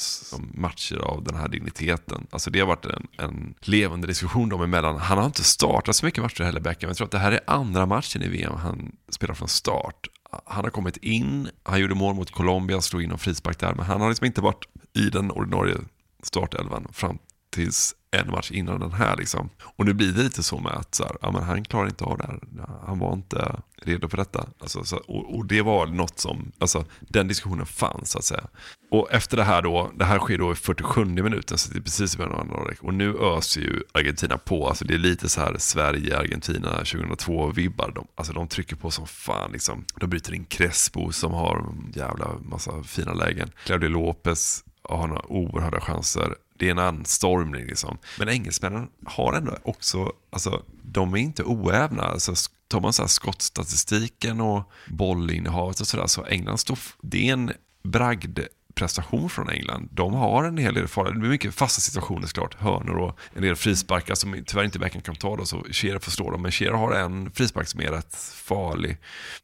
matcher 0.53 0.97
av 0.97 1.23
den 1.23 1.35
här 1.35 1.47
digniteten? 1.47 2.27
Alltså 2.29 2.51
det 2.51 2.59
har 2.59 2.67
varit 2.67 2.85
en, 2.85 3.07
en 3.17 3.53
levande 3.61 4.07
diskussion 4.07 4.49
dem 4.49 4.61
emellan. 4.61 4.97
Han 4.97 5.17
har 5.17 5.25
inte 5.25 5.43
startat 5.43 5.95
så 5.95 6.05
mycket 6.05 6.23
matcher 6.23 6.43
heller, 6.43 6.59
Beckham. 6.59 6.87
Jag 6.87 6.97
tror 6.97 7.05
att 7.05 7.11
det 7.11 7.19
här 7.19 7.31
är 7.31 7.39
andra 7.47 7.85
matchen 7.85 8.23
i 8.23 8.27
VM 8.27 8.53
han 8.55 8.91
spelar 9.09 9.35
från 9.35 9.47
start. 9.47 10.07
Han 10.45 10.63
har 10.63 10.71
kommit 10.71 10.97
in, 10.97 11.49
han 11.63 11.79
gjorde 11.79 11.95
mål 11.95 12.15
mot 12.15 12.31
Colombia, 12.31 12.81
slog 12.81 13.03
in 13.03 13.11
en 13.11 13.17
frispark 13.17 13.59
där, 13.59 13.73
men 13.73 13.85
han 13.85 14.01
har 14.01 14.09
liksom 14.09 14.25
inte 14.25 14.41
varit 14.41 14.65
i 14.93 15.09
den 15.09 15.31
ordinarie 15.31 15.77
startelvan 16.23 16.87
fram 16.93 17.17
tills 17.49 17.95
en 18.11 18.31
match 18.31 18.51
innan 18.51 18.79
den 18.79 18.91
här. 18.91 19.15
Liksom. 19.17 19.49
Och 19.61 19.85
nu 19.85 19.93
blir 19.93 20.11
det 20.11 20.23
lite 20.23 20.43
så 20.43 20.59
med 20.59 20.73
att 20.73 20.95
så 20.95 21.03
här, 21.03 21.17
ja, 21.21 21.31
men 21.31 21.43
han 21.43 21.65
klarar 21.65 21.87
inte 21.87 22.03
av 22.03 22.17
det 22.17 22.25
här. 22.25 22.39
Han 22.85 22.99
var 22.99 23.13
inte 23.13 23.55
redo 23.81 24.09
för 24.09 24.17
detta. 24.17 24.47
Alltså, 24.59 24.83
så, 24.83 24.97
och, 24.97 25.35
och 25.37 25.45
det 25.45 25.61
var 25.61 25.87
något 25.87 26.19
som, 26.19 26.51
alltså 26.59 26.85
den 26.99 27.27
diskussionen 27.27 27.65
fanns 27.65 28.11
så 28.11 28.17
att 28.17 28.23
säga. 28.23 28.47
Och 28.91 29.11
efter 29.11 29.37
det 29.37 29.43
här 29.43 29.61
då, 29.61 29.91
det 29.95 30.05
här 30.05 30.19
sker 30.19 30.37
då 30.37 30.51
i 30.51 30.55
47 30.55 31.05
minuten, 31.05 31.57
så 31.57 31.73
det 31.73 31.79
är 31.79 31.81
precis 31.81 32.15
i 32.15 32.17
början 32.17 32.33
av 32.33 32.39
andra. 32.39 32.73
Och 32.81 32.93
nu 32.93 33.17
öser 33.17 33.61
ju 33.61 33.83
Argentina 33.91 34.37
på, 34.37 34.67
alltså 34.67 34.85
det 34.85 34.93
är 34.93 34.97
lite 34.97 35.29
så 35.29 35.41
här 35.41 35.55
Sverige-Argentina 35.57 36.81
2002-vibbar. 36.83 37.91
De, 37.95 38.07
alltså 38.15 38.33
de 38.33 38.47
trycker 38.47 38.75
på 38.75 38.91
som 38.91 39.07
fan 39.07 39.51
liksom. 39.51 39.85
De 39.95 40.09
bryter 40.09 40.33
in 40.33 40.45
Crespo 40.45 41.11
som 41.11 41.33
har 41.33 41.57
en 41.57 41.91
jävla 41.95 42.31
massa 42.41 42.83
fina 42.83 43.13
lägen. 43.13 43.51
Claudio 43.65 43.89
Lopez 43.89 44.63
har 44.83 45.07
några 45.07 45.31
oerhörda 45.31 45.81
chanser. 45.81 46.35
Det 46.57 46.67
är 46.67 46.71
en 46.71 46.79
anstormning 46.79 47.65
liksom. 47.65 47.97
Men 48.19 48.29
engelsmännen 48.29 48.87
har 49.05 49.33
ändå 49.33 49.57
också, 49.63 50.11
alltså 50.29 50.63
de 50.81 51.13
är 51.13 51.17
inte 51.17 51.43
oävna. 51.43 52.03
Alltså, 52.03 52.33
tar 52.67 52.81
man 52.81 52.93
så 52.93 53.01
här 53.03 53.07
skottstatistiken 53.07 54.41
och 54.41 54.71
bollinnehavet 54.87 55.79
och 55.79 55.87
sådär 55.87 56.07
så 56.07 56.25
England 56.25 56.57
står, 56.57 56.79
det 57.01 57.29
är 57.29 57.33
en 57.33 57.51
bragd 57.83 58.39
prestation 58.77 59.29
från 59.29 59.49
England. 59.49 59.89
De 59.91 60.13
har 60.13 60.43
en 60.43 60.57
hel 60.57 60.73
del 60.73 60.87
farliga, 60.87 61.13
det 61.13 61.19
blir 61.19 61.29
mycket 61.29 61.55
fasta 61.55 61.81
situationer 61.81 62.27
såklart, 62.27 62.55
hörnor 62.55 62.97
och 62.97 63.19
en 63.33 63.41
del 63.41 63.55
frisparkar 63.55 64.15
som 64.15 64.43
tyvärr 64.45 64.63
inte 64.63 64.79
Beckham 64.79 65.01
kan 65.01 65.15
ta 65.15 65.35
då, 65.35 65.45
så 65.45 65.63
Shearer 65.71 65.99
får 65.99 66.11
slå 66.11 66.31
dem. 66.31 66.41
Men 66.41 66.51
Shearer 66.51 66.73
har 66.73 66.91
en 66.91 67.31
frispark 67.31 67.67
som 67.67 67.81
är 67.81 67.91
rätt 67.91 68.15
farlig. 68.35 68.97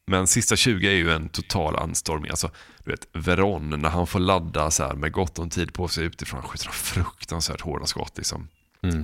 Men 0.07 0.27
sista 0.27 0.55
20 0.55 0.87
är 0.87 0.95
ju 0.95 1.11
en 1.11 1.29
total 1.29 1.75
anstormning. 1.75 2.29
Alltså, 2.29 2.49
du 2.83 2.91
vet, 2.91 3.07
Veron, 3.13 3.69
när 3.69 3.89
han 3.89 4.07
får 4.07 4.19
ladda 4.19 4.71
så 4.71 4.83
här 4.83 4.93
med 4.93 5.11
gott 5.11 5.39
om 5.39 5.49
tid 5.49 5.73
på 5.73 5.87
sig 5.87 6.05
utifrån, 6.05 6.39
han 6.39 6.49
skjuter 6.49 6.69
fruktansvärt 6.69 7.61
hårda 7.61 7.85
skott 7.85 8.13
liksom. 8.17 8.47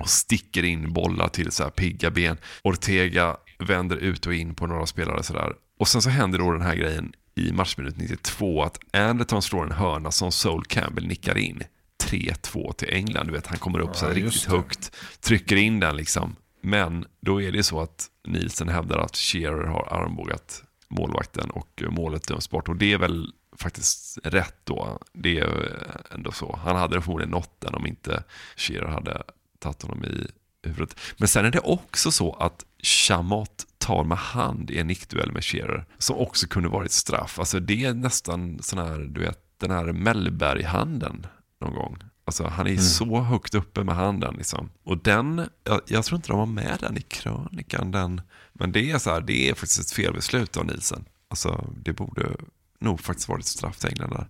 Och 0.00 0.08
sticker 0.10 0.62
in 0.62 0.92
bollar 0.92 1.28
till 1.28 1.52
så 1.52 1.62
här 1.62 1.70
pigga 1.70 2.10
ben. 2.10 2.36
Ortega 2.62 3.36
vänder 3.58 3.96
ut 3.96 4.26
och 4.26 4.34
in 4.34 4.54
på 4.54 4.66
några 4.66 4.86
spelare 4.86 5.22
sådär. 5.22 5.52
Och 5.78 5.88
sen 5.88 6.02
så 6.02 6.10
händer 6.10 6.38
då 6.38 6.52
den 6.52 6.62
här 6.62 6.74
grejen 6.74 7.12
i 7.34 7.52
matchminut 7.52 7.96
92 7.96 8.62
att 8.62 8.78
Anderton 8.92 9.42
slår 9.42 9.64
en 9.64 9.72
hörna 9.72 10.10
som 10.10 10.32
Sol 10.32 10.64
Campbell 10.64 11.06
nickar 11.06 11.38
in. 11.38 11.62
3-2 12.02 12.72
till 12.72 12.88
England. 12.90 13.26
Du 13.26 13.32
vet, 13.32 13.46
han 13.46 13.58
kommer 13.58 13.78
upp 13.80 13.96
så 13.96 14.06
här 14.06 14.12
Ja, 14.14 14.24
riktigt 14.24 14.44
det. 14.44 14.50
högt, 14.56 14.96
trycker 15.20 15.56
in 15.56 15.80
den 15.80 15.96
liksom. 15.96 16.36
Men 16.62 17.04
då 17.20 17.42
är 17.42 17.52
det 17.52 17.62
så 17.62 17.80
att 17.80 18.06
Nielsen 18.26 18.68
hävdar 18.68 18.98
att 18.98 19.16
Shearer 19.16 19.66
har 19.66 19.88
armbågat 19.90 20.62
målvakten 20.88 21.50
och 21.50 21.82
målet 21.90 22.28
döms 22.28 22.50
bort. 22.50 22.68
Och 22.68 22.76
det 22.76 22.92
är 22.92 22.98
väl 22.98 23.32
faktiskt 23.60 24.18
rätt 24.24 24.56
då. 24.64 24.98
Det 25.12 25.38
är 25.38 26.02
ändå 26.10 26.32
så. 26.32 26.58
Han 26.64 26.76
hade 26.76 27.02
förmodligen 27.02 27.30
nått 27.30 27.60
den 27.60 27.74
om 27.74 27.86
inte 27.86 28.24
Shearer 28.56 28.88
hade 28.88 29.22
tagit 29.58 29.82
honom 29.82 30.04
i 30.04 30.26
huvudet. 30.62 31.00
Men 31.16 31.28
sen 31.28 31.44
är 31.44 31.50
det 31.50 31.60
också 31.60 32.10
så 32.10 32.32
att 32.32 32.64
Chamot 32.82 33.66
tar 33.78 34.04
med 34.04 34.18
hand 34.18 34.70
i 34.70 34.78
en 34.78 34.86
nickduell 34.86 35.32
med 35.32 35.44
Shearer. 35.44 35.84
Som 35.98 36.16
också 36.16 36.46
kunde 36.46 36.68
varit 36.68 36.92
straff. 36.92 37.38
Alltså 37.38 37.60
det 37.60 37.84
är 37.84 37.94
nästan 37.94 38.58
sån 38.62 38.78
här, 38.78 38.98
du 38.98 39.20
vet, 39.20 39.38
den 39.58 39.70
här 39.70 39.92
Mellberg-handen 39.92 41.26
någon 41.60 41.74
gång. 41.74 41.98
Alltså 42.24 42.46
han 42.46 42.66
är 42.66 42.76
så 42.76 43.20
högt 43.20 43.54
uppe 43.54 43.84
med 43.84 43.94
handen 43.94 44.34
liksom. 44.38 44.70
Och 44.84 44.98
den, 44.98 45.48
jag, 45.64 45.80
jag 45.86 46.04
tror 46.04 46.16
inte 46.16 46.28
de 46.28 46.38
var 46.38 46.46
med 46.46 46.78
den 46.80 46.96
i 46.96 47.02
krönikan. 47.02 47.90
Den, 47.90 48.20
men 48.52 48.72
det 48.72 48.90
är 48.90 48.98
så 48.98 49.10
här, 49.10 49.20
det 49.20 49.48
är 49.48 49.54
faktiskt 49.54 49.80
ett 49.80 49.90
felbeslut 49.90 50.56
av 50.56 50.66
Nielsen. 50.66 51.04
Alltså 51.28 51.66
det 51.76 51.92
borde 51.92 52.36
nog 52.80 53.00
faktiskt 53.00 53.28
varit 53.28 53.46
straff 53.46 53.78
till 53.78 53.88
England 53.88 54.10
där. 54.10 54.26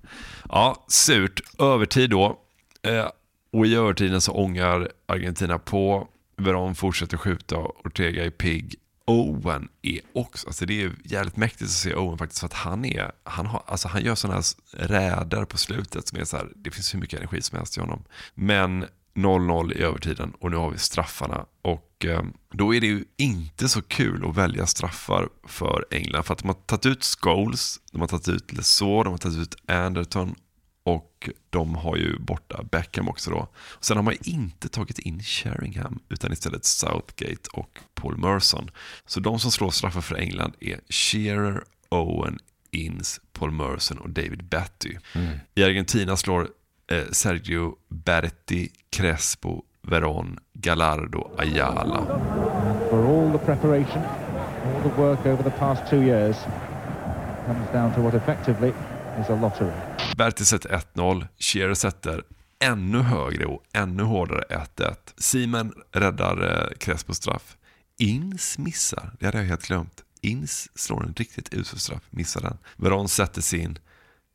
Ja, 0.49 0.85
surt. 0.89 1.41
Övertid 1.59 2.11
då. 2.11 2.39
Eh, 2.83 3.09
och 3.53 3.67
i 3.67 3.75
övertiden 3.75 4.21
så 4.21 4.33
ångar 4.33 4.89
Argentina 5.07 5.59
på. 5.59 6.09
Veron 6.37 6.75
fortsätter 6.75 7.17
skjuta, 7.17 7.57
Ortega 7.57 8.25
är 8.25 8.31
pigg. 8.31 8.77
Owen 9.05 9.69
är 9.83 10.01
också, 10.13 10.47
alltså 10.47 10.67
det 10.67 10.83
är 10.83 10.93
jävligt 11.05 11.37
mäktigt 11.37 11.63
att 11.63 11.71
se 11.71 11.95
Owen 11.95 12.19
faktiskt 12.19 12.41
för 12.41 12.47
att 12.47 12.53
han 12.53 12.85
är, 12.85 13.13
han, 13.23 13.47
har, 13.47 13.63
alltså 13.67 13.89
han 13.89 14.05
gör 14.05 14.15
sådana 14.15 14.37
här 14.37 14.45
räder 14.89 15.45
på 15.45 15.59
slutet 15.59 16.09
som 16.09 16.19
är 16.19 16.25
så 16.25 16.37
här, 16.37 16.49
det 16.57 16.71
finns 16.71 16.95
hur 16.95 16.99
mycket 17.01 17.19
energi 17.19 17.43
som 17.43 17.59
helst 17.59 17.77
i 17.77 17.81
honom. 17.81 18.05
Men 18.35 18.87
0-0 19.15 19.73
i 19.73 19.83
övertiden 19.83 20.33
och 20.41 20.51
nu 20.51 20.57
har 20.57 20.71
vi 20.71 20.79
straffarna 20.79 21.47
och 21.63 22.05
eh, 22.05 22.23
då 22.53 22.75
är 22.75 22.81
det 22.81 22.87
ju 22.87 23.05
inte 23.17 23.69
så 23.69 23.83
kul 23.83 24.25
att 24.29 24.37
välja 24.37 24.67
straffar 24.67 25.29
för 25.45 25.87
England 25.91 26.23
för 26.23 26.33
att 26.33 26.39
de 26.39 26.49
har 26.49 26.55
tagit 26.55 26.87
ut 26.87 27.05
Scholes, 27.05 27.81
de 27.93 28.01
har 28.01 28.09
tagit 28.09 28.29
ut 28.29 28.53
Lesaux, 28.53 29.05
de 29.05 29.11
har 29.11 29.19
tagit 29.19 29.39
ut 29.39 29.57
Anderton 29.67 30.35
och 30.83 31.29
de 31.51 31.75
har 31.75 31.97
ju 31.97 32.19
borta 32.19 32.63
Beckham 32.71 33.09
också 33.09 33.31
då. 33.31 33.49
Sen 33.81 33.97
har 33.97 34.05
man 34.05 34.15
inte 34.23 34.69
tagit 34.69 34.99
in 34.99 35.23
Sheringham 35.23 35.99
utan 36.09 36.33
istället 36.33 36.65
Southgate 36.65 37.51
och 37.53 37.79
Paul 37.95 38.17
Merson. 38.17 38.71
Så 39.07 39.21
de 39.21 39.39
som 39.39 39.51
slår 39.51 39.71
straffar 39.71 40.01
för 40.01 40.15
England 40.15 40.53
är 40.61 40.81
Shearer, 40.89 41.65
Owen, 41.89 42.39
Inns, 42.71 43.21
Paul 43.33 43.51
Merson 43.51 43.99
och 43.99 44.11
David 44.11 44.45
Batty. 44.45 44.97
Mm. 45.15 45.39
I 45.55 45.65
Argentina 45.65 46.17
slår 46.17 46.49
Sergio 47.13 47.75
Berti, 47.89 48.69
Crespo, 48.97 49.63
Veron, 49.83 50.39
Gallardo, 50.53 51.31
Ayala. 51.39 52.07
For 52.91 53.07
all 53.07 53.33
the 53.33 53.39
preparation, 53.39 54.03
all 54.65 54.83
the 54.83 55.01
work 55.03 55.27
over 55.27 55.43
the 55.43 55.57
past 55.59 55.91
two 55.91 56.03
years, 56.03 56.37
comes 57.47 57.73
down 57.73 57.95
to 57.95 58.01
what 58.01 58.15
effectively 58.15 58.73
is 59.21 59.29
a 59.29 59.35
lottery. 59.41 59.73
Berti 60.17 60.45
sätter 60.45 60.81
1-0, 60.95 61.27
Shearer 61.39 61.75
sätter 61.75 62.23
ännu 62.59 62.99
högre 62.99 63.47
och 63.47 63.63
ännu 63.73 64.03
hårdare 64.03 64.45
1-1. 64.77 64.95
Simon 65.17 65.73
räddar 65.93 66.43
eh, 66.43 66.79
Crespo 66.79 67.15
straff. 67.15 67.57
Ins 67.99 68.59
missar, 68.59 69.13
det 69.19 69.27
hade 69.27 69.39
jag 69.39 69.45
helt 69.45 69.67
glömt. 69.67 70.03
Ins 70.21 70.69
slår 70.75 71.05
en 71.07 71.15
riktigt 71.17 71.55
usel 71.55 71.79
straff, 71.79 72.03
missar 72.11 72.41
den. 72.41 72.59
Veron 72.77 73.09
sätter 73.09 73.43
sin, 73.43 73.79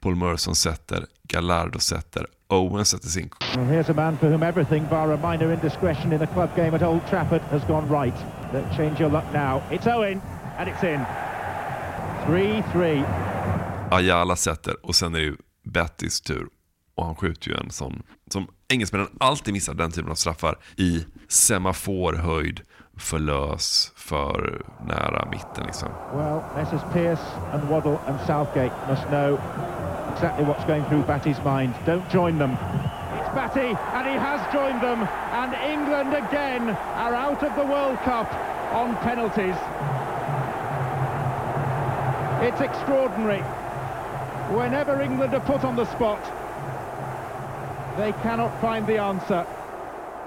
Paul 0.06 0.16
Merson 0.16 0.56
sätter, 0.56 1.06
Gallardo 1.24 1.80
sätter, 1.80 2.28
Owen 2.48 2.86
sätter 2.86 3.08
sin. 3.08 3.30
Well, 3.56 3.66
here's 3.66 3.90
a 3.90 3.94
man 3.94 4.18
for 4.18 4.28
whom 4.30 4.44
everything, 4.44 4.88
bar 4.90 5.12
a 5.12 5.18
minor 5.32 5.54
indiscretion 5.54 6.14
in 6.14 6.22
a 6.22 6.28
club 6.28 6.50
game 6.56 6.76
at 6.76 6.84
Old 6.84 7.02
Trafford, 7.10 7.42
has 7.42 7.64
gone 7.68 8.04
right. 8.04 8.16
Don't 8.54 8.78
change 8.78 9.02
your 9.02 9.12
luck 9.12 9.24
now. 9.34 9.62
It's 9.72 9.88
Owen, 9.88 10.22
and 10.58 10.70
it's 10.70 10.84
in. 10.84 11.06
3-3. 12.26 13.04
Ayala 13.92 14.36
sätter 14.36 14.86
och 14.86 14.96
sen 14.96 15.16
är 15.16 15.20
det 15.20 15.26
ju 15.26 15.38
Bettys 15.64 16.22
tur. 16.22 16.48
Och 16.96 17.06
han 17.06 17.16
skjuter 17.16 17.50
ju 17.50 17.58
en 17.58 17.72
sån, 17.72 18.04
som 18.32 18.48
engelsmännen 18.68 19.08
alltid 19.20 19.54
missar 19.54 19.74
den 19.74 19.92
typen 19.92 20.12
av 20.12 20.16
straffar 20.16 20.58
i 20.78 21.06
semaforhöjd, 21.28 22.62
för 22.98 23.20
lös, 23.20 23.92
för 23.96 24.66
nära 24.88 25.28
mitten 25.32 25.66
liksom. 25.66 25.90
Well, 26.14 26.42
Messrs 26.56 26.82
Pearce 26.94 27.24
and 27.54 27.64
Waddle 27.64 27.98
and 28.08 28.20
Southgate 28.28 28.74
must 28.90 29.04
know 29.04 29.40
exactly 30.16 30.46
what's 30.46 30.64
going 30.64 30.86
through 30.86 31.04
Batty's 31.04 31.42
mind. 31.44 31.76
Don't 31.86 32.10
join 32.10 32.38
them. 32.38 32.52
It's 33.20 33.32
Batty, 33.36 33.72
and 33.96 34.08
he 34.08 34.16
has 34.28 34.40
joined 34.54 34.82
them. 34.82 35.00
And 35.42 35.54
England 35.76 36.14
again 36.14 36.70
are 37.04 37.14
out 37.14 37.44
of 37.44 37.54
the 37.56 37.66
World 37.66 37.98
Cup 38.06 38.30
on 38.74 38.96
penalties. 39.04 39.58
It's 42.48 42.62
extraordinary. 42.62 43.44
Whenever 44.60 45.02
England 45.02 45.34
are 45.34 45.46
put 45.46 45.64
on 45.66 45.76
the 45.76 45.86
spot, 45.86 46.24
they 47.98 48.14
cannot 48.24 48.52
find 48.62 48.88
the 48.88 48.98
answer. 48.98 49.46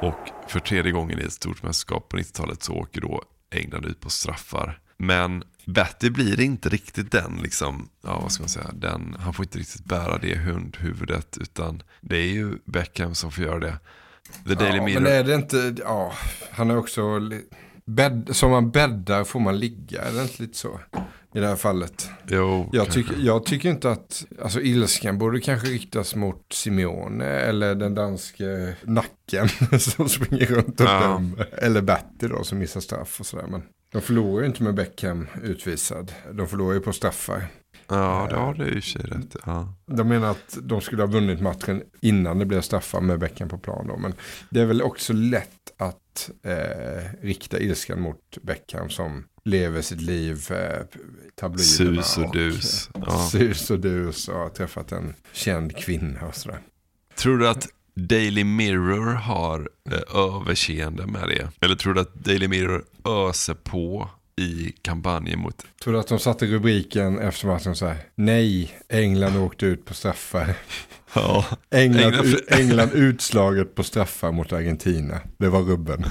Och 0.01 0.31
för 0.47 0.61
tredje 0.61 0.93
gången 0.93 1.19
i 1.19 1.25
ett 1.25 1.33
stort 1.33 1.63
mästerskap 1.63 2.09
på 2.09 2.17
90-talet 2.17 2.63
så 2.63 2.75
åker 2.75 3.01
då 3.01 3.23
England 3.51 3.85
ut 3.85 4.01
på 4.01 4.11
straffar. 4.11 4.79
Men 4.97 5.43
Batty 5.69 6.11
blir 6.11 6.41
inte 6.41 6.69
riktigt 6.69 7.13
den, 7.13 7.41
liksom, 7.43 7.89
ja 8.03 8.21
vad 8.21 8.33
ska 8.33 8.43
man 8.43 8.49
säga, 8.49 8.71
den, 8.75 9.17
han 9.21 9.35
får 9.35 9.45
inte 9.45 9.59
riktigt 9.59 9.85
bära 9.85 10.19
det 10.19 10.37
hundhuvudet 10.39 11.39
utan 11.41 11.83
det 12.01 12.17
är 12.17 12.27
ju 12.33 12.59
Beckham 12.65 13.15
som 13.15 13.33
får 13.33 13.45
göra 13.45 13.59
det. 13.59 13.79
The 14.49 14.55
Daily 14.55 14.77
ja, 14.77 14.85
Mirror. 14.85 15.01
Men 15.01 15.13
är 15.13 15.25
det 15.25 15.35
inte, 15.35 15.75
ja, 15.79 16.13
han 16.51 16.71
är 16.71 16.77
också, 16.77 17.03
bädd, 17.85 18.29
som 18.33 18.51
man 18.51 18.71
bäddar 18.71 19.25
får 19.25 19.41
man 19.41 19.59
ligga, 19.59 20.03
är 20.03 20.13
det 20.13 20.23
inte 20.23 20.43
lite 20.43 20.59
så? 20.59 20.81
I 21.35 21.41
det 21.41 21.47
här 21.47 21.57
fallet. 21.57 22.11
Jo, 22.29 22.71
jag, 22.73 22.93
tycker, 22.93 23.15
jag 23.19 23.45
tycker 23.47 23.69
inte 23.71 23.91
att, 23.91 24.25
alltså 24.43 24.61
ilskan 24.61 25.19
borde 25.19 25.41
kanske 25.41 25.69
riktas 25.69 26.15
mot 26.15 26.53
Simeone 26.53 27.25
eller 27.25 27.75
den 27.75 27.95
danske 27.95 28.75
nacken 28.83 29.49
som 29.79 30.09
springer 30.09 30.47
runt 30.47 30.81
och 30.81 30.87
Ja. 30.87 31.01
dömer. 31.01 31.49
Eller 31.53 31.83
Bertil 31.83 32.29
då 32.29 32.45
som 32.45 32.59
missar 32.59 32.81
straff 32.81 33.21
och 33.21 33.27
sådär. 33.27 33.47
Men 33.47 33.63
de 33.93 34.03
förlorar 34.03 34.41
ju 34.41 34.47
inte 34.47 34.63
med 34.63 34.75
Beckham 34.75 35.27
utvisad. 35.43 36.13
De 36.33 36.49
förlorar 36.49 36.75
ju 36.75 36.81
på 36.81 36.93
straffar. 36.93 37.47
Ja, 37.89 38.27
det 38.31 38.37
har 38.37 38.55
du 38.55 38.79
i 38.79 38.83
sig 38.83 39.03
rätt 39.03 39.37
ja. 39.47 39.75
De 39.87 40.09
menar 40.09 40.31
att 40.31 40.59
de 40.63 40.81
skulle 40.81 41.03
ha 41.03 41.07
vunnit 41.07 41.41
matchen 41.41 41.83
innan 42.01 42.39
det 42.39 42.47
blev 42.47 42.61
straffar 42.61 43.01
med 43.01 43.19
Beckham 43.19 43.49
på 43.49 43.59
plan. 43.59 43.87
Då. 43.87 43.97
Men 43.97 44.15
det 44.51 44.61
är 44.61 44.67
väl 44.67 44.83
också 44.83 45.13
lätt 45.13 45.73
att 45.79 46.31
eh, 46.43 47.23
rikta 47.23 47.59
ilskan 47.59 48.01
mot 48.01 48.39
Beckham 48.43 48.91
som 48.91 49.25
lever 49.45 49.83
sitt 49.83 50.01
liv 50.01 50.47
eh, 50.51 50.87
tabloiderna. 51.35 52.03
Sus 52.03 52.19
och 52.19 52.33
dus. 52.33 52.89
Och, 52.93 53.03
Ja. 53.07 53.29
Sus 53.33 53.71
och 53.71 53.81
dus 53.81 54.29
och 54.29 54.39
har 54.39 54.49
träffat 54.49 54.93
en 54.93 55.15
känd 55.33 55.77
kvinna 55.77 56.27
och 56.27 56.35
sådär. 56.35 56.61
Tror 57.15 57.39
du 57.39 57.49
att 57.49 57.69
Daily 58.07 58.45
Mirror 58.45 59.13
har 59.15 59.69
eh, 59.91 60.17
överseende 60.21 61.07
med 61.07 61.29
det? 61.29 61.49
Eller 61.61 61.75
tror 61.77 61.95
du 61.95 62.01
att 62.01 62.15
Daily 62.15 62.49
Mirror 62.49 62.85
öser 63.29 63.55
på 63.55 64.11
i 64.37 64.73
kampanjen 64.83 65.39
mot... 65.41 65.67
Tror 65.83 65.93
du 65.95 66.01
att 66.01 66.09
de 66.09 66.19
satte 66.19 66.47
rubriken 66.47 67.19
efter 67.19 67.47
matchen 67.47 67.77
så 67.77 67.87
här. 67.87 67.97
Nej, 68.15 68.79
England 68.89 69.37
åkte 69.37 69.67
ut 69.67 69.85
på 69.85 69.95
straffar. 69.95 70.55
Ja. 71.15 71.45
England, 71.71 72.05
England- 72.05 72.25
ut- 72.27 72.51
England 72.53 72.91
utslaget 72.93 73.75
på 73.75 73.83
straffar 73.83 74.33
mot 74.33 74.53
Argentina. 74.53 75.21
Det 75.39 75.49
var 75.49 75.61
rubben. 75.63 76.05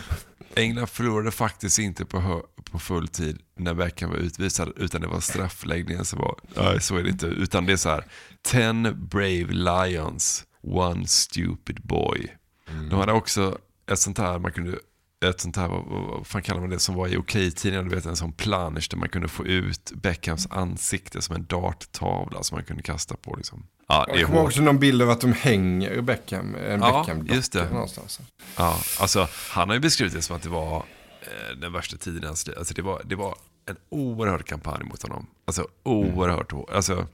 England 0.56 0.88
förlorade 0.88 1.32
faktiskt 1.32 1.80
inte 1.80 2.06
på, 2.06 2.44
på 2.72 2.80
full 2.80 3.08
tid 3.08 3.40
när 3.60 3.74
Beckham 3.74 4.10
var 4.10 4.18
utvisad, 4.18 4.74
utan 4.78 5.02
det 5.02 5.08
var 5.08 5.20
straffläggningen 5.20 6.06
som 6.06 6.20
var... 6.20 6.36
Nej, 6.56 6.82
så 6.82 6.96
är 6.98 7.04
det 7.04 7.10
inte. 7.10 7.26
Utan 7.26 7.66
det 7.66 7.74
är 7.74 7.78
så 7.78 7.90
här, 7.90 8.04
ten 8.42 9.08
brave 9.12 9.48
lions, 9.88 10.44
one 10.76 11.08
stupid 11.08 11.82
boy. 11.82 12.28
De 12.90 13.00
hade 13.00 13.12
också 13.12 13.58
ett 13.92 14.00
sånt 14.00 14.18
här, 14.18 14.40
man 14.40 14.52
kunde 14.52 14.80
ett 15.26 15.40
sånt 15.42 15.56
här, 15.56 15.68
vad, 15.68 16.28
fan 16.28 16.42
kallar 16.42 16.62
man 16.62 16.70
det, 16.70 16.80
som 16.80 16.96
var 16.96 17.08
i 17.08 17.18
Okej-tidningen, 17.18 17.90
du 17.90 17.96
vet 17.96 18.06
en 18.06 18.16
sån 18.16 18.34
plansch 18.34 18.88
där 18.90 18.98
man 18.98 19.10
kunde 19.10 19.28
få 19.28 19.46
ut 19.46 19.92
Beckhams 19.96 20.48
ansikte 20.52 21.22
som 21.22 21.36
en 21.36 21.46
darttavla 21.46 22.44
som 22.44 22.56
man 22.56 22.64
kunde 22.66 22.84
kasta 22.84 23.16
på 23.16 23.36
liksom. 23.36 23.68
Ja, 23.88 24.06
det 24.08 24.14
är 24.14 24.18
Jag 24.18 24.28
kommer 24.28 24.44
också 24.44 24.62
någon 24.62 24.80
bild 24.80 25.02
av 25.02 25.10
att 25.10 25.22
de 25.22 25.34
hänger 25.34 26.02
Beckham, 26.02 26.56
en 26.56 26.80
Ja, 26.82 27.00
Beckham 27.06 27.28
just 27.28 27.54
det. 27.54 27.70
någonstans. 27.70 28.20
Ja, 28.58 28.80
alltså 29.00 29.28
han 29.50 29.68
har 29.68 29.76
ju 29.76 29.82
beskrivit 29.82 30.14
det 30.14 30.22
som 30.22 30.36
att 30.36 30.44
det 30.44 30.50
var 30.50 30.76
eh, 31.22 31.58
den 31.62 31.74
värsta 31.74 31.98
tiden 31.98 32.24
i 32.24 32.26
hans 32.26 32.48
liv. 32.48 32.56
Alltså 32.58 32.74
det 32.74 32.82
var, 32.82 33.02
det 33.06 33.16
var 33.16 33.36
en 33.66 33.76
oerhörd 33.90 34.46
kampanj 34.46 34.84
mot 34.84 35.02
honom. 35.02 35.28
Alltså 35.46 35.68
oerhört 35.84 36.52
hård. 36.52 36.70
Alltså, 36.74 37.08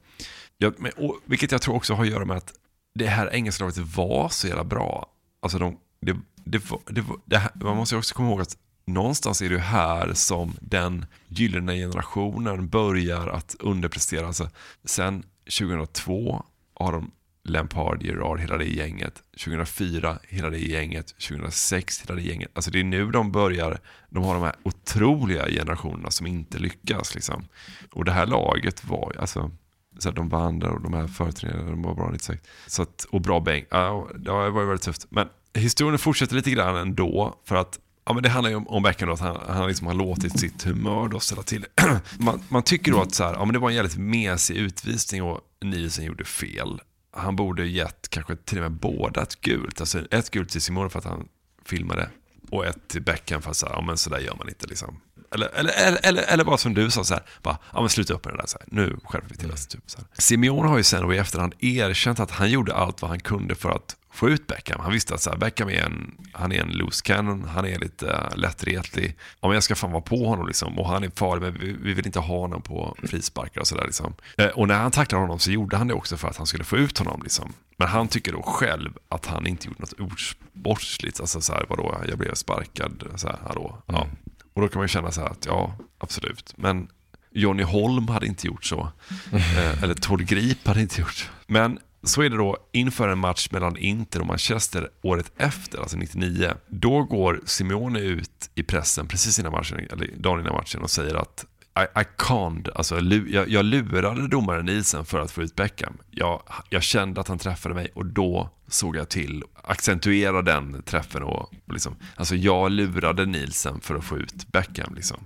jag, 0.58 0.74
men, 0.78 0.92
och, 0.92 1.20
vilket 1.26 1.52
jag 1.52 1.62
tror 1.62 1.76
också 1.76 1.94
har 1.94 2.04
att 2.04 2.12
göra 2.12 2.26
med 2.26 2.38
att 2.38 2.54
det 2.94 3.08
här 3.08 3.34
engelska 3.34 3.64
laget 3.64 3.78
var 3.78 4.30
så 4.30 4.48
jävla 4.48 4.64
bra. 4.64 5.08
Alltså 5.40 5.60
de, 5.60 5.78
det, 6.00 6.18
det, 6.36 6.62
det, 6.86 7.04
det 7.26 7.38
här, 7.38 7.52
man 7.56 7.78
måste 7.78 7.96
också 7.96 8.16
komma 8.16 8.30
ihåg 8.30 8.42
att 8.42 8.58
någonstans 8.86 9.42
är 9.42 9.50
det 9.50 9.60
här 9.60 10.14
som 10.14 10.54
den 10.62 11.06
gyllene 11.28 11.76
generationen 11.76 12.68
börjar 12.68 13.28
att 13.28 13.56
underprestera. 13.60 14.28
Alltså, 14.28 14.50
sen 14.86 15.24
2002 15.60 16.46
har 16.74 16.92
de 16.92 17.12
Lampard, 17.46 18.04
Gerard, 18.04 18.40
hela 18.40 18.58
det 18.58 18.66
gänget. 18.66 19.24
2004, 19.44 20.20
hela 20.30 20.50
det 20.50 20.60
gänget. 20.60 21.08
2006, 21.08 22.02
hela 22.02 22.16
det 22.16 22.22
gänget. 22.22 22.52
Alltså 22.54 22.72
det 22.72 22.80
är 22.80 22.84
nu 22.84 23.12
de 23.12 23.32
börjar, 23.32 23.80
de 24.10 24.24
har 24.24 24.34
de 24.34 24.44
här 24.44 24.56
otroliga 24.64 25.50
generationerna 25.50 26.12
som 26.12 26.28
inte 26.28 26.60
lyckas. 26.60 27.16
Liksom. 27.16 27.48
Och 27.92 28.06
det 28.06 28.12
här 28.12 28.26
laget 28.26 28.86
var, 28.86 29.16
alltså, 29.20 29.52
så 30.00 30.12
de 30.12 30.30
vann 30.30 30.60
där 30.60 30.70
och 30.70 30.82
de 30.82 30.94
här 30.94 31.08
företrädarna, 31.08 31.70
de 31.70 31.82
var 31.82 31.96
bra 31.96 32.10
96. 32.12 32.44
Så 32.68 32.82
att, 32.82 33.04
och 33.10 33.22
bra 33.22 33.40
bäng. 33.40 33.66
Ja, 33.70 34.08
det 34.16 34.32
var 34.32 34.62
ju 34.62 34.68
väldigt 34.68 34.82
tufft. 34.82 35.06
Men 35.10 35.28
historien 35.54 36.00
fortsätter 36.00 36.36
lite 36.36 36.52
grann 36.52 36.76
ändå, 36.76 37.36
för 37.46 37.56
att 37.56 37.80
Ja, 38.06 38.14
men 38.14 38.24
det 38.24 38.30
handlar 38.30 38.50
ju 38.50 38.56
om, 38.56 38.68
om 38.68 38.84
Beckham 38.84 39.08
då, 39.08 39.14
att 39.14 39.20
han, 39.20 39.38
han 39.48 39.68
liksom 39.68 39.88
har 39.88 39.94
låtit 39.94 40.40
sitt 40.40 40.64
humör 40.64 41.08
då 41.08 41.20
ställa 41.20 41.44
till 41.44 41.66
man, 42.20 42.44
man 42.50 42.64
tycker 42.64 42.92
då 42.92 43.02
att 43.02 43.16
så 43.16 43.24
här, 43.24 43.34
ja, 43.34 43.46
men 43.46 43.54
det 43.54 43.60
var 43.60 43.70
en 43.70 43.76
jävligt 43.76 43.98
mesig 43.98 44.56
utvisning 44.56 45.24
och 45.24 45.42
Nielsen 45.62 46.06
gjorde 46.06 46.26
fel. 46.26 46.82
Han 47.12 47.36
borde 47.36 47.66
gett 47.66 48.10
kanske 48.10 48.36
till 48.36 48.58
och 48.58 48.62
med 48.62 48.72
båda 48.72 49.22
ett 49.22 49.42
gult. 49.42 49.80
Alltså 49.80 50.06
ett 50.12 50.30
gult 50.32 50.50
till 50.50 50.62
Simone 50.62 50.90
för 50.90 51.00
att 51.00 51.06
han 51.06 51.28
filmade 51.66 52.10
och 52.52 52.66
ett 52.66 52.88
till 52.88 53.02
Beckham 53.02 53.42
för 53.42 53.50
att 53.50 53.58
säga, 53.58 53.72
ja 53.76 53.82
men 53.82 53.98
sådär 53.98 54.20
gör 54.20 54.36
man 54.36 54.50
inte 54.50 54.68
liksom. 54.68 55.00
Eller, 55.34 55.50
eller, 55.54 55.74
eller, 55.74 56.00
eller, 56.04 56.24
eller 56.24 56.44
bara 56.44 56.58
som 56.58 56.74
du 56.74 56.92
sa, 56.92 57.04
så 57.04 57.14
här, 57.14 57.24
bara, 57.42 57.58
ja 57.74 57.80
men 57.80 57.90
sluta 57.90 58.14
upp 58.14 58.26
med 58.26 58.34
det 58.34 58.38
där, 58.38 58.48
så 58.48 58.58
här, 58.58 58.68
nu 58.72 58.98
skärper 59.04 59.28
vi 59.30 59.36
till 59.36 59.52
oss. 59.52 59.68
Typ, 59.68 59.82
så 59.86 59.98
här. 59.98 60.08
Simeone 60.14 60.70
har 60.70 60.78
ju 60.78 60.84
sen 60.84 61.04
och 61.04 61.16
i 61.16 61.18
efterhand 61.18 61.54
erkänt 61.60 62.20
att 62.20 62.32
han 62.32 62.52
gjorde 62.52 62.74
allt 62.74 63.02
vad 63.02 63.10
han 63.10 63.20
kunde 63.20 63.56
för 63.56 63.70
att 63.70 63.96
få 64.14 64.30
ut 64.30 64.48
Beckham. 64.48 64.80
Han 64.80 64.92
visste 64.92 65.14
att 65.14 65.22
så 65.22 65.30
här, 65.30 65.38
Beckham 65.38 65.70
är 65.70 65.86
en, 65.86 66.12
han 66.32 66.52
är 66.52 66.62
en 66.62 66.72
loose 66.72 67.04
cannon, 67.04 67.44
han 67.44 67.66
är 67.66 67.80
lite 67.80 68.06
uh, 68.06 68.38
lättretlig. 68.38 69.18
Om 69.40 69.54
jag 69.54 69.64
ska 69.64 69.76
fan 69.76 69.92
vara 69.92 70.02
på 70.02 70.28
honom 70.28 70.48
liksom, 70.48 70.80
och 70.80 70.90
han 70.90 71.04
är 71.04 71.12
farlig, 71.16 71.42
men 71.42 71.60
vi, 71.60 71.76
vi 71.82 71.94
vill 71.94 72.06
inte 72.06 72.20
ha 72.20 72.40
honom 72.40 72.62
på 72.62 72.98
frisparkar 73.04 73.62
och 73.62 73.68
sådär. 73.68 73.86
Liksom. 73.86 74.14
Eh, 74.38 74.48
och 74.48 74.68
när 74.68 74.80
han 74.80 74.92
tacklade 74.92 75.24
honom 75.24 75.40
så 75.40 75.52
gjorde 75.52 75.78
han 75.78 75.88
det 75.88 75.94
också 75.94 76.18
för 76.18 76.28
att 76.28 76.38
han 76.38 76.48
skulle 76.48 76.64
få 76.64 76.78
ut 76.78 76.98
honom. 76.98 77.22
Liksom. 77.24 77.54
Men 77.78 77.88
han 77.88 78.08
tycker 78.08 78.32
då 78.32 78.42
själv 78.42 78.98
att 79.10 79.26
han 79.26 79.48
inte 79.48 79.68
gjort 79.68 79.80
något 79.80 79.94
osportsligt. 80.00 81.20
Alltså 81.20 81.42
så 81.42 81.54
här, 81.54 81.66
vadå, 81.70 81.98
jag 82.08 82.18
blev 82.18 82.34
sparkad, 82.34 83.04
så 83.16 83.28
här, 83.28 83.38
hallå. 83.48 83.78
Ja. 83.86 84.08
Och 84.54 84.62
då 84.62 84.68
kan 84.68 84.80
man 84.80 84.84
ju 84.84 84.90
känna 84.90 85.12
så 85.12 85.22
här 85.22 85.28
att 85.28 85.46
ja, 85.46 85.76
absolut. 85.98 86.54
Men 86.58 86.88
Johnny 87.32 87.64
Holm 87.64 88.08
hade 88.08 88.28
inte 88.28 88.48
gjort 88.48 88.66
så. 88.66 88.92
Eh, 89.34 89.84
eller 89.84 89.94
Tord 89.94 90.22
Grip 90.22 90.68
hade 90.68 90.82
inte 90.82 91.02
gjort 91.02 91.14
så. 91.14 91.28
Men 91.48 91.80
så 92.04 92.22
är 92.22 92.30
det 92.30 92.38
då 92.38 92.58
inför 92.72 93.10
en 93.10 93.18
match 93.20 93.48
mellan 93.52 93.78
Inter 93.78 94.20
och 94.20 94.28
Manchester 94.28 94.90
året 95.02 95.32
efter, 95.38 95.80
alltså 95.80 95.98
99. 95.98 96.54
Då 96.68 97.04
går 97.04 97.42
Simeone 97.46 98.00
ut 98.00 98.50
i 98.56 98.64
pressen 98.64 99.08
precis 99.08 99.40
innan 99.40 99.52
matchen, 99.52 99.80
eller 99.92 100.10
dagen 100.18 100.40
innan 100.40 100.54
matchen 100.54 100.82
och 100.82 100.90
säger 100.90 101.16
att 101.16 101.46
I, 101.76 102.00
I 102.00 102.04
can't, 102.18 102.70
alltså 102.76 103.00
jag, 103.00 103.50
jag 103.50 103.66
lurade 103.66 104.28
domaren 104.28 104.66
Nielsen 104.66 105.06
för 105.06 105.20
att 105.20 105.32
få 105.32 105.42
ut 105.44 105.56
Beckham. 105.56 105.98
Jag, 106.12 106.44
jag 106.70 106.84
kände 106.84 107.22
att 107.22 107.28
han 107.28 107.40
träffade 107.40 107.76
mig 107.76 107.92
och 107.94 108.06
då 108.06 108.50
såg 108.68 108.96
jag 108.96 109.10
till, 109.10 109.44
accentuera 109.64 110.42
den 110.42 110.84
träffen 110.84 111.24
och, 111.24 111.42
och 111.42 111.74
liksom, 111.74 111.96
alltså 112.16 112.36
jag 112.36 112.72
lurade 112.72 113.26
Nielsen 113.26 113.82
för 113.82 113.96
att 113.96 114.04
få 114.04 114.18
ut 114.18 114.48
Beckham 114.48 114.96
liksom. 114.96 115.18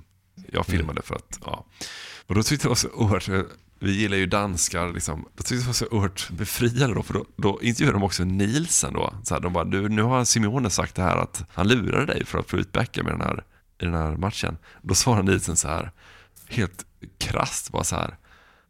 Jag 0.52 0.66
filmade 0.66 1.02
för 1.02 1.16
att, 1.16 1.40
ja. 1.46 1.66
Och 2.28 2.36
då 2.36 2.44
tyckte 2.44 2.68
jag 2.68 2.78
det 2.78 2.84
var 2.84 2.90
så 2.90 2.90
oerhört 2.90 3.50
vi 3.80 3.92
gillar 3.92 4.18
ju 4.18 4.26
danskar, 4.26 4.94
liksom. 4.94 5.26
jag 5.36 5.46
tyckte 5.46 5.64
det 5.64 5.68
var 5.68 5.74
så 5.74 5.88
oerhört 5.92 6.30
befriande 6.30 6.96
då, 6.96 7.04
för 7.04 7.14
då, 7.14 7.26
då 7.36 7.60
intervjuade 7.62 7.96
de 7.96 8.04
också 8.04 8.24
Nielsen 8.24 8.94
då. 8.94 9.14
Så 9.24 9.34
här, 9.34 9.42
de 9.42 9.54
bara, 9.54 9.64
du, 9.64 9.90
nu 9.90 10.02
har 10.02 10.26
Simeone 10.26 10.70
sagt 10.70 10.96
det 10.96 11.02
här 11.02 11.18
att 11.18 11.44
han 11.54 11.68
lurade 11.68 12.06
dig 12.06 12.26
för 12.26 12.40
att 12.40 12.50
få 12.50 12.58
ut 12.58 12.72
Beckham 12.72 13.08
i 13.08 13.10
den 13.10 13.22
här, 13.22 13.44
i 13.82 13.86
den 13.86 13.94
här 13.94 14.18
matchen. 14.18 14.58
Då 14.82 14.96
svarar 14.96 15.24
Nielsen 15.24 15.58
så 15.58 15.68
här, 15.68 15.92
helt 16.50 16.86
krasst 17.20 17.72
bara 17.72 17.84
så 17.84 17.96
här. 17.96 18.18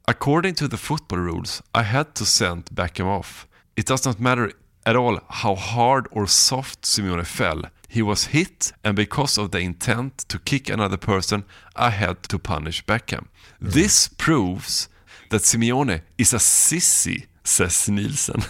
According 0.06 0.56
to 0.56 0.68
the 0.68 0.78
football 0.78 1.20
rules, 1.20 1.64
I 1.74 1.84
had 1.84 2.14
to 2.14 2.26
send 2.26 2.70
Beckham 2.72 3.08
off. 3.08 3.48
It 3.76 3.88
does 3.88 4.06
not 4.06 4.20
matter 4.20 4.52
at 4.86 4.96
all 4.96 5.20
how 5.28 5.56
hard 5.56 6.08
or 6.12 6.28
soft 6.28 6.86
Simeone 6.86 7.26
fell. 7.26 7.62
He 7.90 8.02
was 8.02 8.28
hit 8.28 8.74
and 8.84 8.96
because 8.96 9.42
of 9.42 9.52
the 9.52 9.60
intent 9.60 10.30
to 10.30 10.40
kick 10.40 10.70
another 10.70 10.98
person, 10.98 11.44
I 11.76 11.90
had 11.90 12.24
to 12.30 12.40
punish 12.40 12.86
Beckham. 12.86 13.28
This 13.60 14.08
proves 14.08 14.90
that 15.30 15.42
Simeone 15.42 16.02
is 16.18 16.34
a 16.34 16.40
sissy, 16.40 17.26
says 17.48 17.90
Nielsen. 17.90 18.44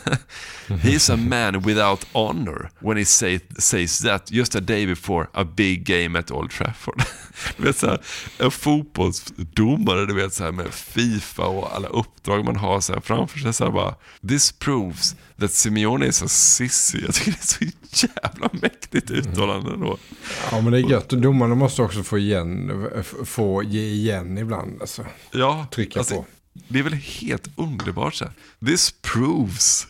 he 0.82 0.94
is 0.96 1.10
a 1.10 1.18
man 1.18 1.62
without 1.62 2.06
honor 2.14 2.70
when 2.80 2.98
he 2.98 3.06
say, 3.06 3.40
says 3.58 4.00
that 4.00 4.32
just 4.32 4.56
a 4.56 4.62
day 4.62 4.86
before 4.86 5.28
a 5.34 5.46
big 5.46 5.86
game 5.86 6.16
at 6.16 6.32
Old 6.32 6.52
Trafford. 6.52 7.04
du 7.58 7.64
vet 7.64 7.78
så 7.78 7.88
här, 7.88 8.02
en 8.40 8.52
fotbollsdomare 8.52 10.06
du 10.06 10.14
vet 10.14 10.34
så 10.34 10.44
här, 10.44 10.52
med 10.52 10.74
Fifa 10.74 11.46
och 11.46 11.76
alla 11.76 11.88
uppdrag 11.88 12.46
man 12.46 12.56
har 12.56 12.82
så 12.82 12.94
här, 12.94 13.02
framför 13.02 13.40
sig. 13.40 13.54
Så 13.54 13.64
här, 13.64 13.72
bara, 13.72 13.96
This 14.28 14.52
proves 14.52 15.16
that 15.40 15.52
Simeone 15.52 16.06
is 16.08 16.24
a 16.24 16.28
sissy. 16.28 17.02
Jag 17.06 17.16
tycker 17.16 17.32
det 17.32 17.66
är 17.66 17.72
så 17.92 18.08
jävla 18.24 18.50
mäktigt 18.62 19.12
uttalande 19.12 19.78
då. 19.78 19.98
Ja 20.52 20.62
men 20.62 20.72
det 20.72 20.80
är 20.80 20.90
gött. 20.90 21.10
Domarna 21.10 21.56
måste 21.56 21.82
också 21.82 22.04
få, 22.04 22.18
igen, 22.18 22.72
få 23.26 23.64
ge 23.64 23.82
igen 23.82 24.38
ibland. 24.38 24.82
Alltså. 24.82 25.06
Ja, 25.32 25.68
Trycka 25.72 26.00
alltså, 26.00 26.16
på. 26.16 26.26
Det 26.68 26.80
är 26.80 26.84
väl 26.84 26.94
helt 26.94 27.48
underbart 27.56 28.14
så 28.16 28.26
här. 28.26 28.34
This 28.66 28.94
proves. 29.02 29.88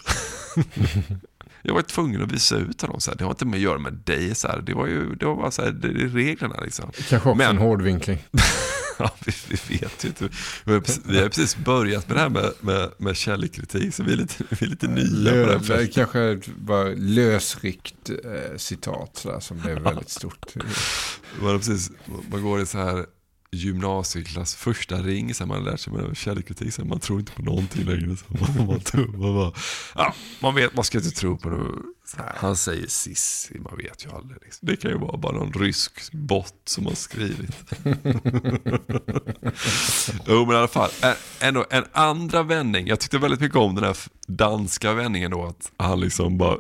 jag 1.62 1.74
var 1.74 1.82
tvungen 1.82 2.22
att 2.24 2.32
visa 2.32 2.56
ut 2.58 2.82
honom 2.82 3.02
så 3.02 3.12
här. 3.12 3.18
Det 3.18 3.24
har 3.24 3.32
inte 3.32 3.46
med 3.46 3.58
att 3.58 3.62
göra 3.64 3.78
med 3.80 3.94
dig 3.94 4.36
så 4.36 4.48
här. 4.48 4.62
Det 4.62 4.74
var 4.74 4.88
ju 4.88 5.16
det 5.16 5.26
var 5.26 5.36
bara 5.36 5.52
så 5.52 5.62
här, 5.62 5.72
det 5.72 5.88
är 5.88 6.08
reglerna 6.08 6.60
liksom. 6.62 6.92
Kanske 7.10 7.30
också 7.30 7.36
Men- 7.38 7.50
en 7.50 7.58
hårdvinkling. 7.58 8.18
ja, 9.00 9.16
vi, 9.26 9.34
vi 9.50 9.78
vet 9.78 10.04
ju 10.04 10.08
inte. 10.08 10.30
Vi 10.64 10.74
har 10.74 10.80
precis- 10.80 11.02
Vi 11.06 11.20
har 11.22 11.28
precis 11.28 11.58
börjat 11.58 12.08
med 12.08 12.18
det 12.18 12.22
här 12.22 12.30
med, 12.30 12.52
med, 12.62 12.92
med 12.98 13.18
källkritik, 13.18 13.94
så 13.96 14.04
vi 14.04 14.12
är 14.14 14.18
lite, 14.18 14.44
vi 14.50 14.66
är 14.66 14.70
lite 14.70 14.88
nya 14.88 15.32
på 15.32 15.38
det 15.38 15.46
här 15.46 15.46
Lö, 15.48 15.60
fältet. 15.60 15.96
kanske 15.96 16.40
bara 16.58 16.84
lösryckt 16.88 18.10
eh, 18.10 18.58
citat 18.58 19.12
sådär, 19.18 19.40
som 19.40 19.60
blev 19.60 19.80
väldigt 19.80 20.10
stort. 20.10 20.46
Man, 21.42 21.58
precis, 21.58 21.92
man 22.32 22.42
går 22.42 22.62
i 22.62 22.66
så 22.66 22.78
här 22.78 23.06
gymnasieklass, 23.52 24.56
första 24.56 24.96
ring, 24.96 25.34
så 25.34 25.46
man 25.46 25.58
har 25.58 25.72
lärt 25.72 25.80
sig 25.80 25.94
med 25.94 26.18
källkritik, 26.18 26.74
så 26.74 26.86
man 26.86 27.00
tror 27.00 27.20
inte 27.20 27.32
på 27.32 27.42
någonting 27.42 27.86
längre. 27.86 28.18
Så 28.18 28.26
man, 28.30 28.68
man, 28.68 28.80
tror, 28.80 29.08
man, 29.08 29.36
bara, 29.36 29.52
ja, 29.96 30.14
man 30.40 30.56
vet, 30.56 30.76
man 30.76 30.86
ska 30.86 30.98
inte 30.98 31.12
tro 31.12 31.38
på 31.38 31.50
det. 31.50 31.64
Så 32.06 32.18
här, 32.18 32.34
Han 32.36 32.56
säger 32.56 32.88
Sissi, 32.88 33.60
man 33.60 33.78
vet 33.78 34.06
ju 34.06 34.12
aldrig. 34.12 34.42
Liksom. 34.44 34.68
Det 34.68 34.76
kan 34.76 34.92
ju 34.92 34.98
vara 34.98 35.18
bara 35.18 35.38
någon 35.38 35.54
rysk 35.54 36.12
bot 36.12 36.56
som 36.66 36.86
har 36.86 36.94
skrivit. 36.94 37.74
jo 40.28 40.46
men 40.46 40.56
i 40.56 40.58
alla 40.58 40.68
fall, 40.68 40.90
ändå, 41.40 41.66
en 41.70 41.86
andra 41.92 42.44
vändning. 42.44 42.88
Jag 42.88 43.00
tyckte 43.00 43.18
väldigt 43.18 43.42
mycket 43.42 43.58
om 43.58 43.76
den 43.76 43.84
här 43.84 43.98
danska 44.28 44.94
vändningen 44.94 45.32
då, 45.32 45.46
att 45.46 45.72
han 45.78 46.00
liksom 46.00 46.38
bara 46.38 46.58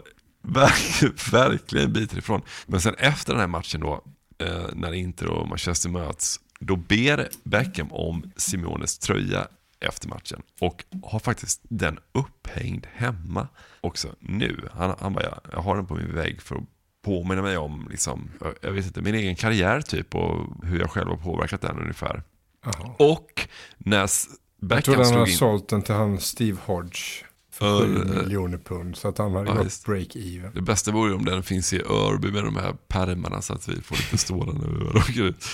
verk, 0.47 1.19
verkligen 1.31 1.93
biter 1.93 2.17
ifrån. 2.17 2.41
Men 2.65 2.81
sen 2.81 2.95
efter 2.97 3.33
den 3.33 3.39
här 3.39 3.47
matchen 3.47 3.81
då, 3.81 4.03
eh, 4.39 4.65
när 4.73 4.93
Inter 4.93 5.27
och 5.27 5.47
Manchester 5.47 5.89
möts, 5.89 6.39
då 6.59 6.75
ber 6.75 7.29
Beckham 7.43 7.91
om 7.91 8.31
Simones 8.35 8.97
tröja 8.99 9.47
efter 9.79 10.07
matchen 10.09 10.41
och 10.59 10.83
har 11.03 11.19
faktiskt 11.19 11.61
den 11.63 11.99
upphängd 12.11 12.87
hemma 12.93 13.47
också 13.81 14.07
nu. 14.19 14.69
Han, 14.73 14.95
han 14.99 15.13
bara, 15.13 15.23
"Jag- 15.23 15.39
jag 15.51 15.59
har 15.61 15.75
den 15.75 15.85
på 15.85 15.95
min 15.95 16.15
vägg 16.15 16.41
för 16.41 16.55
att 16.55 16.63
påminna 17.05 17.41
mig 17.41 17.57
om, 17.57 17.87
liksom, 17.91 18.29
jag- 18.41 18.55
jag 18.61 18.71
vet 18.71 18.85
inte, 18.85 19.01
min 19.01 19.15
egen 19.15 19.35
karriär 19.35 19.81
typ 19.81 20.15
och 20.15 20.47
hur 20.63 20.79
jag 20.79 20.91
själv 20.91 21.09
har 21.09 21.17
påverkat 21.17 21.61
den 21.61 21.79
ungefär. 21.79 22.23
Jaha. 22.65 22.95
Och 22.99 23.47
när 23.77 24.03
s- 24.03 24.27
Jag 24.59 24.67
Beckham 24.69 24.81
trodde 24.83 24.97
han 24.99 25.05
slog 25.07 25.19
hade 25.19 25.31
in... 25.31 25.37
sålt 25.37 25.69
den 25.69 25.81
till 25.81 25.95
han 25.95 26.19
Steve 26.19 26.57
Hodge. 26.65 27.23
För 27.57 27.79
För, 27.79 28.05
7 28.05 28.13
eh, 28.13 28.23
miljoner 28.23 28.57
pund. 28.57 28.97
Så 28.97 29.07
att 29.07 29.17
han 29.17 29.35
hade 29.35 29.49
ja, 29.49 29.55
gått 29.55 29.85
break-even. 29.85 30.51
Det 30.53 30.61
bästa 30.61 30.91
vore 30.91 31.09
ju 31.09 31.15
om 31.15 31.25
den 31.25 31.43
finns 31.43 31.73
i 31.73 31.81
Örby 31.81 32.31
med 32.31 32.43
de 32.43 32.55
här 32.55 32.73
pärmarna 32.87 33.41
så 33.41 33.53
att 33.53 33.67
vi 33.67 33.81
får 33.81 33.97
lite 34.11 34.33
vi 34.93 34.99
åker 34.99 35.23
ut. 35.23 35.45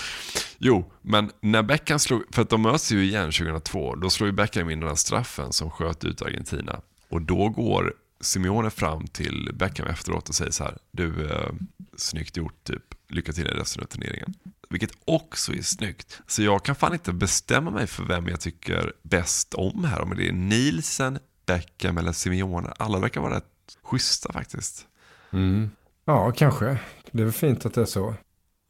Jo, 0.58 0.92
men 1.02 1.30
när 1.40 1.62
Beckham 1.62 1.98
slog, 1.98 2.22
för 2.30 2.42
att 2.42 2.50
de 2.50 2.62
möts 2.62 2.92
ju 2.92 3.04
igen 3.04 3.32
2002, 3.32 3.94
då 3.94 4.10
slår 4.10 4.26
ju 4.26 4.32
Beckham 4.32 4.70
in 4.70 4.80
den 4.80 4.88
här 4.88 4.96
straffen 4.96 5.52
som 5.52 5.70
sköt 5.70 6.04
ut 6.04 6.22
Argentina. 6.22 6.80
Och 7.08 7.22
då 7.22 7.48
går 7.48 7.94
Simeone 8.20 8.70
fram 8.70 9.06
till 9.06 9.50
Beckham 9.54 9.86
efteråt 9.86 10.28
och 10.28 10.34
säger 10.34 10.50
så 10.50 10.64
här, 10.64 10.78
du, 10.92 11.30
eh, 11.30 11.52
snyggt 11.96 12.36
gjort, 12.36 12.64
typ, 12.64 12.82
lycka 13.08 13.32
till 13.32 13.46
i 13.46 13.50
resten 13.50 13.82
av 13.82 13.86
turneringen. 13.86 14.34
Vilket 14.70 14.92
också 15.04 15.52
är 15.52 15.62
snyggt. 15.62 16.20
Så 16.26 16.42
jag 16.42 16.64
kan 16.64 16.74
fan 16.74 16.92
inte 16.92 17.12
bestämma 17.12 17.70
mig 17.70 17.86
för 17.86 18.04
vem 18.04 18.28
jag 18.28 18.40
tycker 18.40 18.92
bäst 19.02 19.54
om 19.54 19.84
här. 19.84 20.00
Om 20.00 20.16
det 20.16 20.28
är 20.28 20.32
Nielsen, 20.32 21.18
Beckham 21.46 21.98
eller 21.98 22.12
Simeone. 22.12 22.72
Alla 22.78 22.98
verkar 22.98 23.20
vara 23.20 23.36
rätt 23.36 23.44
schyssta 23.82 24.32
faktiskt. 24.32 24.86
Mm. 25.32 25.70
Ja, 26.04 26.32
kanske. 26.32 26.78
Det 27.12 27.20
är 27.20 27.24
väl 27.24 27.32
fint 27.32 27.66
att 27.66 27.74
det 27.74 27.80
är 27.80 27.84
så. 27.84 28.14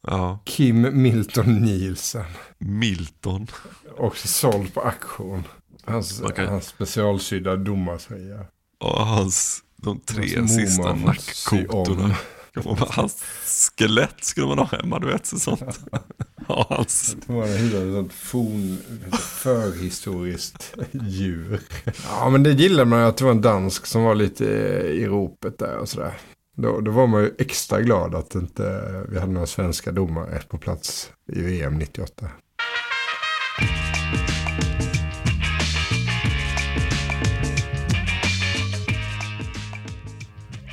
Ja. 0.06 0.38
Kim 0.44 1.02
Milton 1.02 1.54
Nielsen. 1.54 2.24
Milton. 2.58 3.46
Också 3.96 4.28
såld 4.28 4.74
på 4.74 4.80
auktion. 4.80 5.44
Hans, 5.84 6.22
kan- 6.36 6.48
hans 6.48 6.66
specialsydda 6.66 7.56
domartröja. 7.56 8.46
Och 8.80 9.06
hans, 9.06 9.62
de 9.76 10.00
tre 10.00 10.36
Hans 10.36 10.54
sista 10.54 10.94
nackkotorna. 10.94 12.16
Hans 12.90 13.24
skelett 13.78 14.24
skulle 14.24 14.46
man 14.46 14.58
ha 14.58 14.66
hemma, 14.66 14.98
du 14.98 15.06
vet. 15.06 15.26
Så 15.26 15.38
sånt. 15.38 15.62
Ja, 16.48 16.66
hans. 16.68 17.16
Det 17.26 17.32
var 17.32 17.44
ett 17.44 17.70
sånt 17.70 18.12
forn, 18.12 18.78
förhistoriskt 19.18 20.76
djur. 20.92 21.60
Ja, 22.10 22.30
men 22.30 22.42
det 22.42 22.52
gillade 22.52 22.90
man 22.90 23.00
att 23.00 23.16
det 23.16 23.24
var 23.24 23.30
en 23.30 23.40
dansk 23.40 23.86
som 23.86 24.02
var 24.02 24.14
lite 24.14 24.44
i 24.84 25.06
ropet 25.06 25.58
där 25.58 25.78
och 25.78 25.88
sådär. 25.88 26.14
Då, 26.56 26.80
då 26.80 26.90
var 26.90 27.06
man 27.06 27.22
ju 27.22 27.30
extra 27.38 27.80
glad 27.80 28.14
att 28.14 28.34
inte 28.34 28.82
vi 29.08 29.18
hade 29.18 29.32
några 29.32 29.46
svenska 29.46 29.92
domare 29.92 30.42
på 30.48 30.58
plats 30.58 31.10
i 31.32 31.42
VM 31.42 31.78
98. 31.78 32.30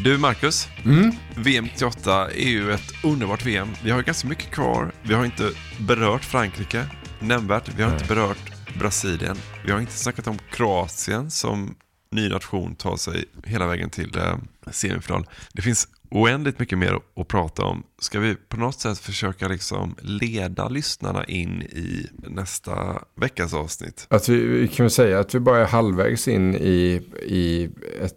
Du 0.03 0.17
Marcus, 0.17 0.67
Mm. 0.85 1.11
VM 1.35 1.65
98 1.65 2.31
är 2.31 2.49
ju 2.49 2.71
ett 2.71 2.93
underbart 3.03 3.45
VM. 3.45 3.67
Vi 3.83 3.91
har 3.91 4.01
ganska 4.01 4.27
mycket 4.27 4.51
kvar. 4.51 4.91
Vi 5.03 5.13
har 5.13 5.25
inte 5.25 5.51
berört 5.79 6.25
Frankrike 6.25 6.85
nämnvärt. 7.19 7.69
Vi 7.77 7.83
har 7.83 7.93
inte 7.93 8.05
berört 8.05 8.51
Brasilien. 8.79 9.37
Vi 9.65 9.71
har 9.71 9.79
inte 9.79 9.93
snackat 9.93 10.27
om 10.27 10.37
Kroatien 10.51 11.31
som 11.31 11.75
ny 12.11 12.29
nation 12.29 12.75
tar 12.75 12.97
sig 12.97 13.25
hela 13.43 13.67
vägen 13.67 13.89
till 13.89 14.17
eh, 14.17 14.37
semifinal. 14.71 15.27
Det 15.53 15.61
finns 15.61 15.87
oändligt 16.11 16.59
mycket 16.59 16.77
mer 16.77 16.99
att 17.15 17.27
prata 17.27 17.63
om. 17.63 17.83
Ska 17.99 18.19
vi 18.19 18.35
på 18.35 18.57
något 18.57 18.79
sätt 18.79 18.99
försöka 18.99 19.47
liksom 19.47 19.95
leda 20.01 20.69
lyssnarna 20.69 21.25
in 21.25 21.61
i 21.61 22.07
nästa 22.13 23.03
veckas 23.15 23.53
avsnitt? 23.53 24.07
Att 24.09 24.29
vi, 24.29 24.35
vi 24.47 24.67
kan 24.67 24.83
väl 24.83 24.91
säga 24.91 25.19
att 25.19 25.35
vi 25.35 25.39
bara 25.39 25.59
är 25.59 25.65
halvvägs 25.65 26.27
in 26.27 26.55
i, 26.55 27.01
i 27.25 27.69
ett 28.01 28.13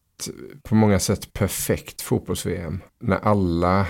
på 0.62 0.74
många 0.74 0.98
sätt 0.98 1.32
perfekt 1.32 2.02
fotbolls-VM. 2.02 2.80
När 3.00 3.16
alla, 3.16 3.86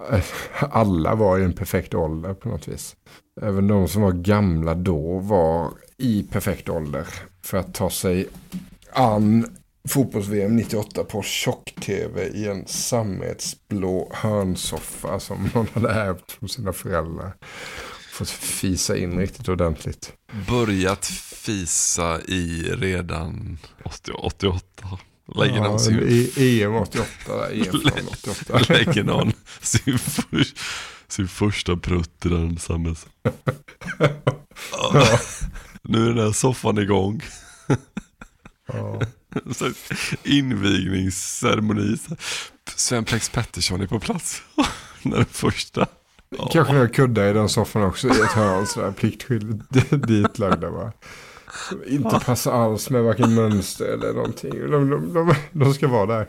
alla 0.58 1.14
var 1.14 1.38
i 1.38 1.44
en 1.44 1.52
perfekt 1.52 1.94
ålder 1.94 2.34
på 2.34 2.48
något 2.48 2.68
vis. 2.68 2.96
Även 3.42 3.68
de 3.68 3.88
som 3.88 4.02
var 4.02 4.12
gamla 4.12 4.74
då 4.74 5.18
var 5.18 5.70
i 5.96 6.22
perfekt 6.22 6.68
ålder. 6.68 7.06
För 7.42 7.58
att 7.58 7.74
ta 7.74 7.90
sig 7.90 8.28
an 8.92 9.56
fotbolls-VM 9.88 10.56
98 10.56 11.04
på 11.04 11.22
tjock-tv 11.22 12.26
i 12.26 12.48
en 12.48 12.66
sammetsblå 12.66 14.12
hörnsoffa 14.14 15.20
som 15.20 15.50
någon 15.54 15.66
hade 15.72 15.90
ärvt 15.90 16.32
från 16.32 16.48
sina 16.48 16.72
föräldrar. 16.72 17.32
Fått 18.12 18.30
fisa 18.30 18.96
in 18.96 19.18
riktigt 19.18 19.48
ordentligt. 19.48 20.12
Börjat 20.48 21.04
fisa 21.04 22.20
i 22.20 22.62
redan 22.62 23.58
88. 23.84 24.98
Lägger 25.34 25.56
Ja, 25.56 25.62
någon 25.62 25.80
sin, 25.80 26.30
EM 26.36 26.74
88, 26.74 27.50
EM 27.52 27.64
från 27.64 28.08
88. 28.08 28.58
Lägger 28.68 29.04
någon 29.04 29.32
sin, 29.60 29.98
för, 29.98 30.46
sin 31.08 31.28
första 31.28 31.76
prutt 31.76 32.26
i 32.26 32.28
den 32.28 32.58
samhälls... 32.58 33.06
Ja. 34.72 35.18
Nu 35.82 36.04
är 36.04 36.08
den 36.08 36.24
här 36.24 36.32
soffan 36.32 36.78
igång. 36.78 37.20
Ja. 38.72 39.00
Invigningsceremoni. 40.24 41.96
Sven 42.76 43.04
Plex 43.04 43.28
Pettersson 43.28 43.80
är 43.80 43.86
på 43.86 44.00
plats. 44.00 44.42
När 45.02 45.16
den 45.16 45.26
första. 45.26 45.86
Kanske 46.52 46.72
några 46.72 46.88
kuddar 46.88 47.26
i 47.26 47.32
den 47.32 47.48
soffan 47.48 47.82
också 47.82 48.08
i 48.08 48.10
ett 48.10 48.32
hörn 48.32 48.66
sådär 48.66 48.92
pliktskyldigt 48.92 49.90
ditlagda 50.06 50.70
va. 50.70 50.92
Inte 51.86 52.20
passar 52.26 52.52
alls 52.52 52.90
med 52.90 53.02
varken 53.02 53.34
mönster 53.34 53.84
eller 53.84 54.12
någonting. 54.12 54.50
De, 54.50 54.90
de, 54.90 55.14
de, 55.14 55.34
de 55.52 55.74
ska 55.74 55.88
vara 55.88 56.06
där. 56.06 56.28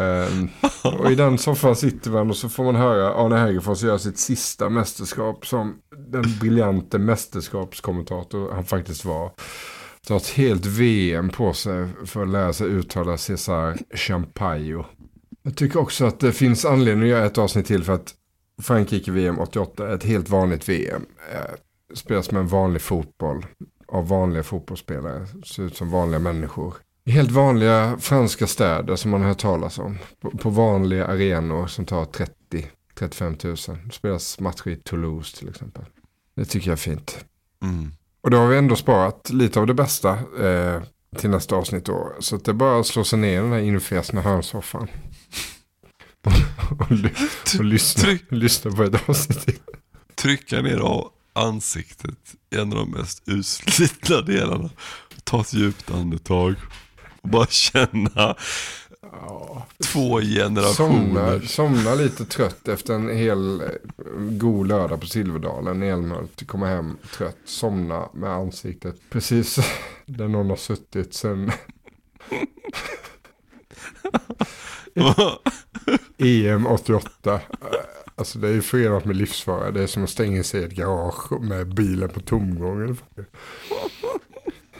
Ehm, 0.00 0.48
och 0.82 1.10
i 1.10 1.14
den 1.14 1.38
soffan 1.38 1.76
sitter 1.76 2.10
man 2.10 2.30
och 2.30 2.36
så 2.36 2.48
får 2.48 2.64
man 2.64 2.76
höra 2.76 3.14
Arne 3.14 3.36
Hägerfors 3.36 3.82
göra 3.82 3.98
sitt 3.98 4.18
sista 4.18 4.68
mästerskap 4.68 5.46
som 5.46 5.74
den 6.08 6.24
briljante 6.40 6.98
mästerskapskommentator 6.98 8.52
han 8.52 8.64
faktiskt 8.64 9.04
var. 9.04 9.30
Ta 10.06 10.16
ett 10.16 10.28
helt 10.28 10.66
VM 10.66 11.28
på 11.28 11.52
sig 11.52 11.86
för 12.06 12.22
att 12.22 12.28
lära 12.28 12.52
sig 12.52 12.66
uttala 12.66 13.16
Cesar 13.16 13.78
Champaio. 13.94 14.84
Jag 15.42 15.56
tycker 15.56 15.78
också 15.78 16.04
att 16.04 16.20
det 16.20 16.32
finns 16.32 16.64
anledning 16.64 17.02
att 17.04 17.10
göra 17.10 17.26
ett 17.26 17.38
avsnitt 17.38 17.66
till 17.66 17.84
för 17.84 17.92
att 17.92 18.14
Frankrike 18.62 19.10
VM 19.10 19.38
88 19.38 19.88
är 19.88 19.94
ett 19.94 20.04
helt 20.04 20.28
vanligt 20.28 20.68
VM. 20.68 21.06
Eh, 21.32 21.54
Spelas 21.94 22.30
med 22.30 22.40
en 22.40 22.48
vanlig 22.48 22.82
fotboll 22.82 23.46
av 23.88 24.08
vanliga 24.08 24.42
fotbollsspelare. 24.42 25.26
Ser 25.44 25.62
ut 25.62 25.76
som 25.76 25.90
vanliga 25.90 26.18
människor. 26.18 26.74
I 27.04 27.10
helt 27.10 27.30
vanliga 27.30 27.96
franska 27.98 28.46
städer 28.46 28.96
som 28.96 29.10
man 29.10 29.20
har 29.20 29.28
hört 29.28 29.38
talas 29.38 29.78
om. 29.78 29.98
På, 30.20 30.30
på 30.30 30.50
vanliga 30.50 31.06
arenor 31.06 31.66
som 31.66 31.84
tar 31.84 32.04
30-35 32.04 33.68
000. 33.70 33.78
Det 33.84 33.92
spelas 33.92 34.40
matcher 34.40 34.68
i 34.68 34.76
Toulouse 34.76 35.36
till 35.36 35.48
exempel. 35.48 35.84
Det 36.34 36.44
tycker 36.44 36.68
jag 36.68 36.72
är 36.72 36.76
fint. 36.76 37.24
Mm. 37.62 37.92
Och 38.20 38.30
då 38.30 38.36
har 38.36 38.46
vi 38.46 38.58
ändå 38.58 38.76
sparat 38.76 39.30
lite 39.30 39.60
av 39.60 39.66
det 39.66 39.74
bästa 39.74 40.18
eh, 40.40 40.82
till 41.16 41.30
nästa 41.30 41.56
avsnitt 41.56 41.84
då. 41.84 42.12
Så 42.20 42.36
det 42.36 42.50
är 42.50 42.52
bara 42.52 42.80
att 42.80 42.86
slå 42.86 43.04
sig 43.04 43.18
ner 43.18 43.38
i 43.38 43.42
den 43.42 43.52
här 43.52 43.58
infräsna 43.58 44.20
hörnsoffan. 44.20 44.88
och, 46.70 46.80
och, 46.80 46.90
ly- 46.90 47.14
och 47.58 47.64
lyssna, 47.64 48.18
lyssna 48.28 48.70
på 48.70 48.82
ett 48.82 49.08
avsnitt 49.08 49.40
till. 49.40 49.58
Trycka 50.14 50.62
ner 50.62 50.78
av 50.78 51.12
ansiktet 51.38 52.34
i 52.50 52.56
en 52.56 52.72
av 52.72 52.78
de 52.78 52.90
mest 52.90 53.22
utslitna 53.26 54.20
delarna. 54.20 54.70
Ta 55.24 55.40
ett 55.40 55.54
djupt 55.54 55.90
andetag. 55.90 56.54
Och 57.22 57.28
bara 57.28 57.46
känna 57.46 58.36
två 59.92 60.20
generationer. 60.20 61.40
Somna, 61.40 61.40
somna 61.40 61.94
lite 61.94 62.24
trött 62.24 62.68
efter 62.68 62.94
en 62.94 63.16
hel 63.16 63.60
eh, 63.60 63.68
god 64.18 64.68
lördag 64.68 65.00
på 65.00 65.06
Silverdalen 65.06 65.82
i 65.82 65.86
Älmhult. 65.86 66.46
Komma 66.46 66.66
hem 66.66 66.96
trött, 67.16 67.38
somna 67.44 68.08
med 68.14 68.30
ansiktet 68.30 68.96
precis 69.10 69.58
där 70.06 70.28
någon 70.28 70.50
har 70.50 70.56
suttit 70.56 71.14
sen 71.14 71.52
EM 76.18 76.66
88. 76.66 77.40
Alltså 78.18 78.38
det 78.38 78.48
är 78.48 78.52
ju 78.52 78.62
förenat 78.62 79.04
med 79.04 79.16
livsfara. 79.16 79.70
Det 79.70 79.82
är 79.82 79.86
som 79.86 80.04
att 80.04 80.10
stänga 80.10 80.42
sig 80.42 80.60
i 80.60 80.64
ett 80.64 80.72
garage 80.72 81.32
med 81.40 81.74
bilen 81.74 82.08
på 82.08 82.20
tomgång. 82.20 82.96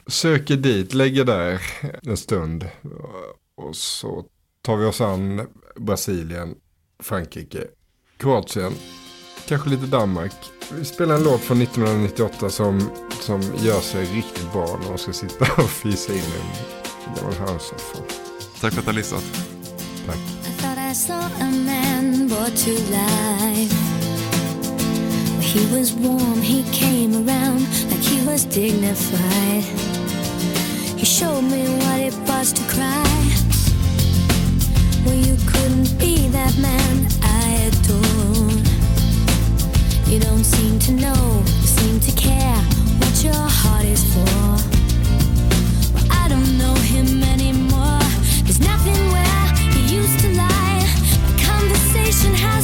Söker 0.06 0.56
dit, 0.56 0.94
lägger 0.94 1.24
där 1.24 1.60
en 2.02 2.16
stund. 2.16 2.69
Och 3.56 3.77
så 3.77 4.24
tar 4.62 4.77
vi 4.77 4.86
oss 4.86 5.01
an 5.01 5.47
Brasilien, 5.77 6.55
Frankrike, 7.02 7.65
Kroatien, 8.16 8.73
kanske 9.48 9.70
lite 9.70 9.86
Danmark. 9.86 10.35
Vi 10.73 10.85
spelar 10.85 11.15
en 11.15 11.23
låt 11.23 11.40
från 11.40 11.62
1998 11.62 12.51
som, 12.51 12.90
som 13.20 13.40
gör 13.40 13.81
sig 13.81 14.05
riktigt 14.05 14.52
bra 14.52 14.78
när 14.82 14.89
man 14.89 14.98
ska 14.98 15.12
sitta 15.12 15.44
och 15.62 15.70
fisa 15.70 16.12
in 16.12 16.19
en 16.19 17.15
gammal 17.16 17.35
hörnsoffa. 17.35 17.98
Tack 18.60 18.73
för 18.73 18.81
att 18.81 18.86
du 18.86 18.90
har 18.90 18.97
lyssnat. 18.97 19.24
Tack. 20.06 20.19
brought 22.49 22.57
to 22.57 22.73
life. 22.91 23.73
He 25.43 25.61
was 25.75 25.93
warm, 25.93 26.41
he 26.41 26.62
came 26.73 27.15
around 27.15 27.61
like 27.91 28.01
he 28.01 28.25
was 28.27 28.45
dignified. 28.45 29.65
He 30.97 31.05
showed 31.05 31.43
me 31.43 31.62
what 31.81 32.01
it 32.01 32.15
was 32.29 32.53
to 32.53 32.62
cry. 32.69 33.05
Well, 35.05 35.15
you 35.15 35.37
couldn't 35.47 35.99
be 35.99 36.29
that 36.29 36.57
man 36.59 37.09
I 37.23 37.69
adore. 37.69 38.53
You 40.11 40.20
don't 40.20 40.45
seem 40.45 40.79
to 40.81 40.93
know, 40.93 41.43
seem 41.65 42.01
to 42.01 42.12
care 42.12 42.61
what 43.01 43.25
your 43.25 43.45
heart 43.61 43.85
is 43.85 44.05
for. 44.15 44.25
Well, 45.95 46.07
I 46.11 46.29
don't 46.29 46.59
know 46.59 46.75
him. 46.75 47.28
Listen 52.19 52.35
how 52.35 52.58